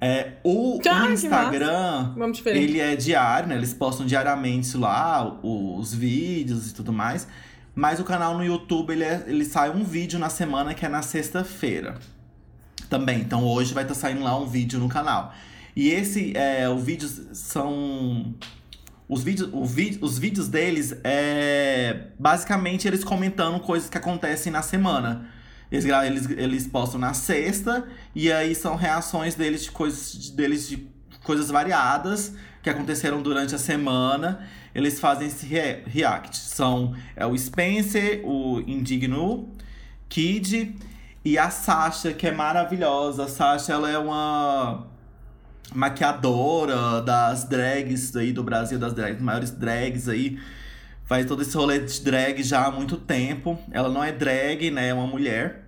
É, 0.00 0.32
o, 0.44 0.78
Ah, 0.90 1.06
o 1.08 1.12
Instagram, 1.14 2.12
ele 2.62 2.80
é 2.80 2.94
diário, 2.96 3.48
né? 3.48 3.54
Eles 3.56 3.72
postam 3.72 4.04
diariamente 4.04 4.76
lá 4.76 5.38
os 5.42 5.94
vídeos 5.94 6.70
e 6.70 6.74
tudo 6.74 6.92
mais. 6.92 7.26
Mas 7.74 7.98
o 8.00 8.04
canal 8.04 8.36
no 8.36 8.44
YouTube, 8.44 8.90
ele, 8.92 9.04
é- 9.04 9.24
ele 9.26 9.44
sai 9.44 9.70
um 9.70 9.84
vídeo 9.84 10.18
na 10.18 10.28
semana, 10.28 10.74
que 10.74 10.84
é 10.84 10.88
na 10.88 11.02
sexta-feira. 11.02 11.96
Também. 12.90 13.20
Então 13.20 13.44
hoje 13.44 13.74
vai 13.74 13.84
estar 13.84 13.94
saindo 13.94 14.22
lá 14.22 14.38
um 14.38 14.46
vídeo 14.46 14.78
no 14.78 14.88
canal. 14.88 15.34
E 15.74 15.88
esse, 15.90 16.36
é, 16.36 16.68
os 16.68 16.82
vídeos 16.82 17.20
são... 17.32 18.34
Os 19.08 19.22
vídeos, 19.22 19.48
o 19.52 20.04
os 20.04 20.18
vídeos 20.18 20.48
deles 20.48 20.96
é 21.04 22.08
basicamente 22.18 22.88
eles 22.88 23.04
comentando 23.04 23.60
coisas 23.60 23.88
que 23.88 23.96
acontecem 23.96 24.50
na 24.52 24.62
semana. 24.62 25.28
Eles, 25.70 25.84
eles, 25.84 26.30
eles 26.30 26.66
postam 26.66 27.00
na 27.00 27.12
sexta 27.12 27.86
e 28.14 28.30
aí 28.30 28.54
são 28.54 28.76
reações 28.76 29.34
deles 29.34 29.64
de 29.64 29.70
coisas 29.70 30.30
deles 30.30 30.68
de 30.68 30.86
coisas 31.24 31.50
variadas 31.50 32.32
que 32.62 32.70
aconteceram 32.70 33.20
durante 33.20 33.54
a 33.54 33.58
semana. 33.58 34.46
Eles 34.74 35.00
fazem 35.00 35.26
esse 35.28 35.44
re- 35.46 35.82
react. 35.86 36.36
São 36.36 36.94
é 37.16 37.26
o 37.26 37.36
Spencer, 37.36 38.20
o 38.24 38.60
Indigno, 38.60 39.48
Kid 40.08 40.76
e 41.24 41.36
a 41.38 41.50
Sasha, 41.50 42.12
que 42.12 42.26
é 42.28 42.30
maravilhosa. 42.32 43.24
A 43.24 43.28
Sasha 43.28 43.72
ela 43.72 43.90
é 43.90 43.98
uma 43.98 44.86
maquiadora 45.74 47.00
das 47.02 47.44
drags 47.44 48.14
aí 48.14 48.32
do 48.32 48.44
Brasil, 48.44 48.78
das 48.78 48.92
drags, 48.94 49.20
maiores 49.20 49.50
drags 49.50 50.08
aí. 50.08 50.38
Faz 51.06 51.24
todo 51.24 51.42
esse 51.42 51.56
rolê 51.56 51.78
de 51.78 52.00
drag 52.00 52.42
já 52.42 52.66
há 52.66 52.70
muito 52.70 52.96
tempo. 52.96 53.56
Ela 53.70 53.88
não 53.88 54.02
é 54.02 54.10
drag, 54.10 54.70
né? 54.72 54.88
É 54.88 54.94
uma 54.94 55.06
mulher. 55.06 55.62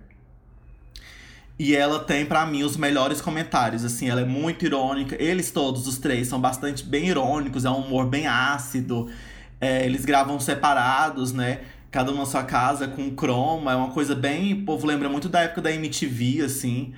E 1.57 1.75
ela 1.75 1.99
tem, 1.99 2.25
pra 2.25 2.45
mim, 2.45 2.63
os 2.63 2.75
melhores 2.75 3.21
comentários. 3.21 3.85
Assim, 3.85 4.09
ela 4.09 4.21
é 4.21 4.25
muito 4.25 4.65
irônica. 4.65 5.15
Eles 5.21 5.49
todos, 5.49 5.87
os 5.87 5.97
três, 5.97 6.27
são 6.27 6.39
bastante 6.39 6.83
bem 6.83 7.07
irônicos. 7.07 7.63
É 7.63 7.69
um 7.69 7.79
humor 7.79 8.05
bem 8.05 8.27
ácido. 8.27 9.09
É, 9.61 9.85
eles 9.85 10.03
gravam 10.03 10.39
separados, 10.41 11.31
né? 11.31 11.61
Cada 11.89 12.11
um 12.11 12.15
na 12.15 12.25
sua 12.25 12.43
casa, 12.43 12.87
com 12.87 13.09
croma. 13.11 13.71
É 13.71 13.75
uma 13.75 13.91
coisa 13.91 14.15
bem. 14.15 14.53
O 14.53 14.65
povo 14.65 14.85
lembra 14.85 15.07
muito 15.07 15.29
da 15.29 15.41
época 15.41 15.61
da 15.61 15.71
MTV, 15.71 16.43
assim. 16.43 16.93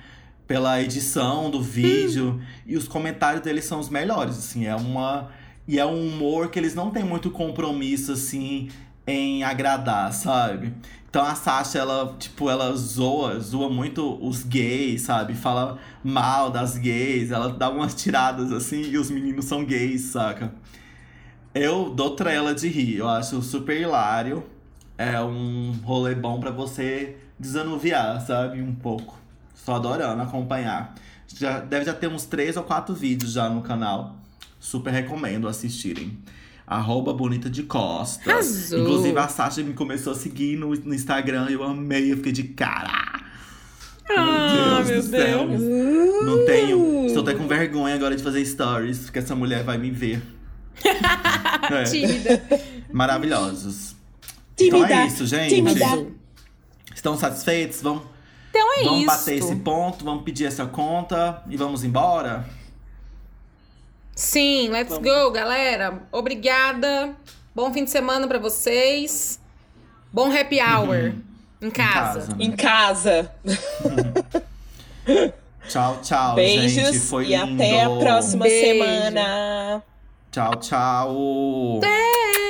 Pela 0.48 0.80
edição 0.82 1.48
do 1.48 1.62
vídeo. 1.62 2.40
E 2.66 2.76
os 2.76 2.88
comentários 2.88 3.42
deles 3.42 3.64
são 3.64 3.78
os 3.78 3.88
melhores, 3.88 4.36
assim. 4.36 4.66
É 4.66 4.74
uma. 4.74 5.30
E 5.66 5.78
é 5.78 5.86
um 5.86 6.08
humor 6.08 6.50
que 6.50 6.58
eles 6.58 6.74
não 6.74 6.90
têm 6.90 7.04
muito 7.04 7.30
compromisso, 7.30 8.12
assim, 8.12 8.68
em 9.06 9.44
agradar, 9.44 10.12
sabe? 10.12 10.74
Então 11.08 11.22
a 11.22 11.34
Sasha, 11.34 11.78
ela, 11.78 12.16
tipo, 12.18 12.48
ela 12.48 12.74
zoa, 12.74 13.38
zoa 13.38 13.68
muito 13.68 14.18
os 14.26 14.42
gays, 14.42 15.02
sabe? 15.02 15.34
Fala 15.34 15.78
mal 16.02 16.50
das 16.50 16.76
gays, 16.78 17.30
ela 17.30 17.50
dá 17.50 17.68
umas 17.68 17.94
tiradas 17.94 18.50
assim 18.50 18.82
e 18.82 18.96
os 18.96 19.10
meninos 19.10 19.44
são 19.44 19.62
gays, 19.62 20.02
saca? 20.04 20.52
Eu 21.54 21.90
dou 21.90 22.16
trela 22.16 22.54
de 22.54 22.66
rir, 22.66 22.96
eu 22.96 23.08
acho 23.08 23.42
super 23.42 23.78
hilário. 23.78 24.42
É 24.96 25.20
um 25.20 25.72
rolê 25.84 26.14
bom 26.14 26.40
pra 26.40 26.50
você 26.50 27.16
desanuviar, 27.38 28.20
sabe? 28.22 28.62
Um 28.62 28.74
pouco. 28.74 29.18
Estou 29.54 29.74
adorando 29.74 30.22
acompanhar. 30.22 30.94
Já, 31.26 31.60
deve 31.60 31.84
já 31.84 31.92
ter 31.92 32.08
uns 32.08 32.24
três 32.24 32.56
ou 32.56 32.62
quatro 32.62 32.94
vídeos 32.94 33.32
já 33.32 33.50
no 33.50 33.60
canal. 33.60 34.16
Super 34.62 34.92
recomendo 34.92 35.48
assistirem. 35.48 36.16
Arroba 36.64 37.12
Bonita 37.12 37.50
de 37.50 37.64
Costas. 37.64 38.28
Arrasou. 38.32 38.78
Inclusive, 38.78 39.18
a 39.18 39.26
Sasha 39.26 39.60
me 39.60 39.72
começou 39.74 40.12
a 40.12 40.16
seguir 40.16 40.56
no, 40.56 40.68
no 40.68 40.94
Instagram 40.94 41.48
e 41.50 41.54
eu 41.54 41.64
amei, 41.64 42.12
eu 42.12 42.16
fiquei 42.18 42.30
de 42.30 42.44
cara. 42.44 42.88
Ah, 44.16 44.82
Deus 44.84 44.88
meu 44.88 45.02
do 45.02 45.08
céu. 45.08 45.48
Deus. 45.48 46.22
Não 46.24 46.46
tenho. 46.46 47.06
Estou 47.06 47.22
até 47.24 47.34
com 47.34 47.48
vergonha 47.48 47.96
agora 47.96 48.14
de 48.14 48.22
fazer 48.22 48.44
stories, 48.44 49.00
porque 49.00 49.18
essa 49.18 49.34
mulher 49.34 49.64
vai 49.64 49.76
me 49.78 49.90
ver. 49.90 50.22
É, 51.70 51.84
Tímida. 51.84 52.42
maravilhosos. 52.92 53.94
Tímida, 54.56 54.76
Então 54.78 54.98
é 54.98 55.06
isso, 55.06 55.26
gente. 55.26 55.54
tímida. 55.54 56.06
Estão 56.94 57.16
satisfeitos? 57.16 57.80
Vamos, 57.80 58.02
Então 58.50 58.72
é 58.80 58.84
vamos 58.84 58.98
isso. 58.98 59.06
bater 59.06 59.38
esse 59.38 59.56
ponto, 59.56 60.04
vamos 60.04 60.24
pedir 60.24 60.44
essa 60.46 60.66
conta 60.66 61.42
e 61.48 61.56
vamos 61.56 61.84
embora? 61.84 62.44
Sim, 64.14 64.68
let's 64.70 64.90
Vamos. 64.90 65.04
go, 65.10 65.30
galera. 65.30 66.02
Obrigada. 66.12 67.14
Bom 67.54 67.72
fim 67.72 67.84
de 67.84 67.90
semana 67.90 68.26
pra 68.26 68.38
vocês. 68.38 69.40
Bom 70.12 70.30
happy 70.30 70.58
hour 70.60 71.14
em 71.60 71.70
casa. 71.70 72.36
Em 72.38 72.52
casa. 72.52 73.30
Tchau, 75.68 76.00
tchau, 76.02 76.34
Beijos 76.34 76.72
gente. 76.72 76.98
Foi 76.98 77.26
e 77.32 77.36
lindo. 77.36 77.54
até 77.62 77.82
a 77.84 77.90
próxima 77.90 78.44
Beijo. 78.44 78.66
semana. 78.84 79.82
Tchau, 80.30 80.56
tchau. 80.56 81.78
Até! 81.78 82.41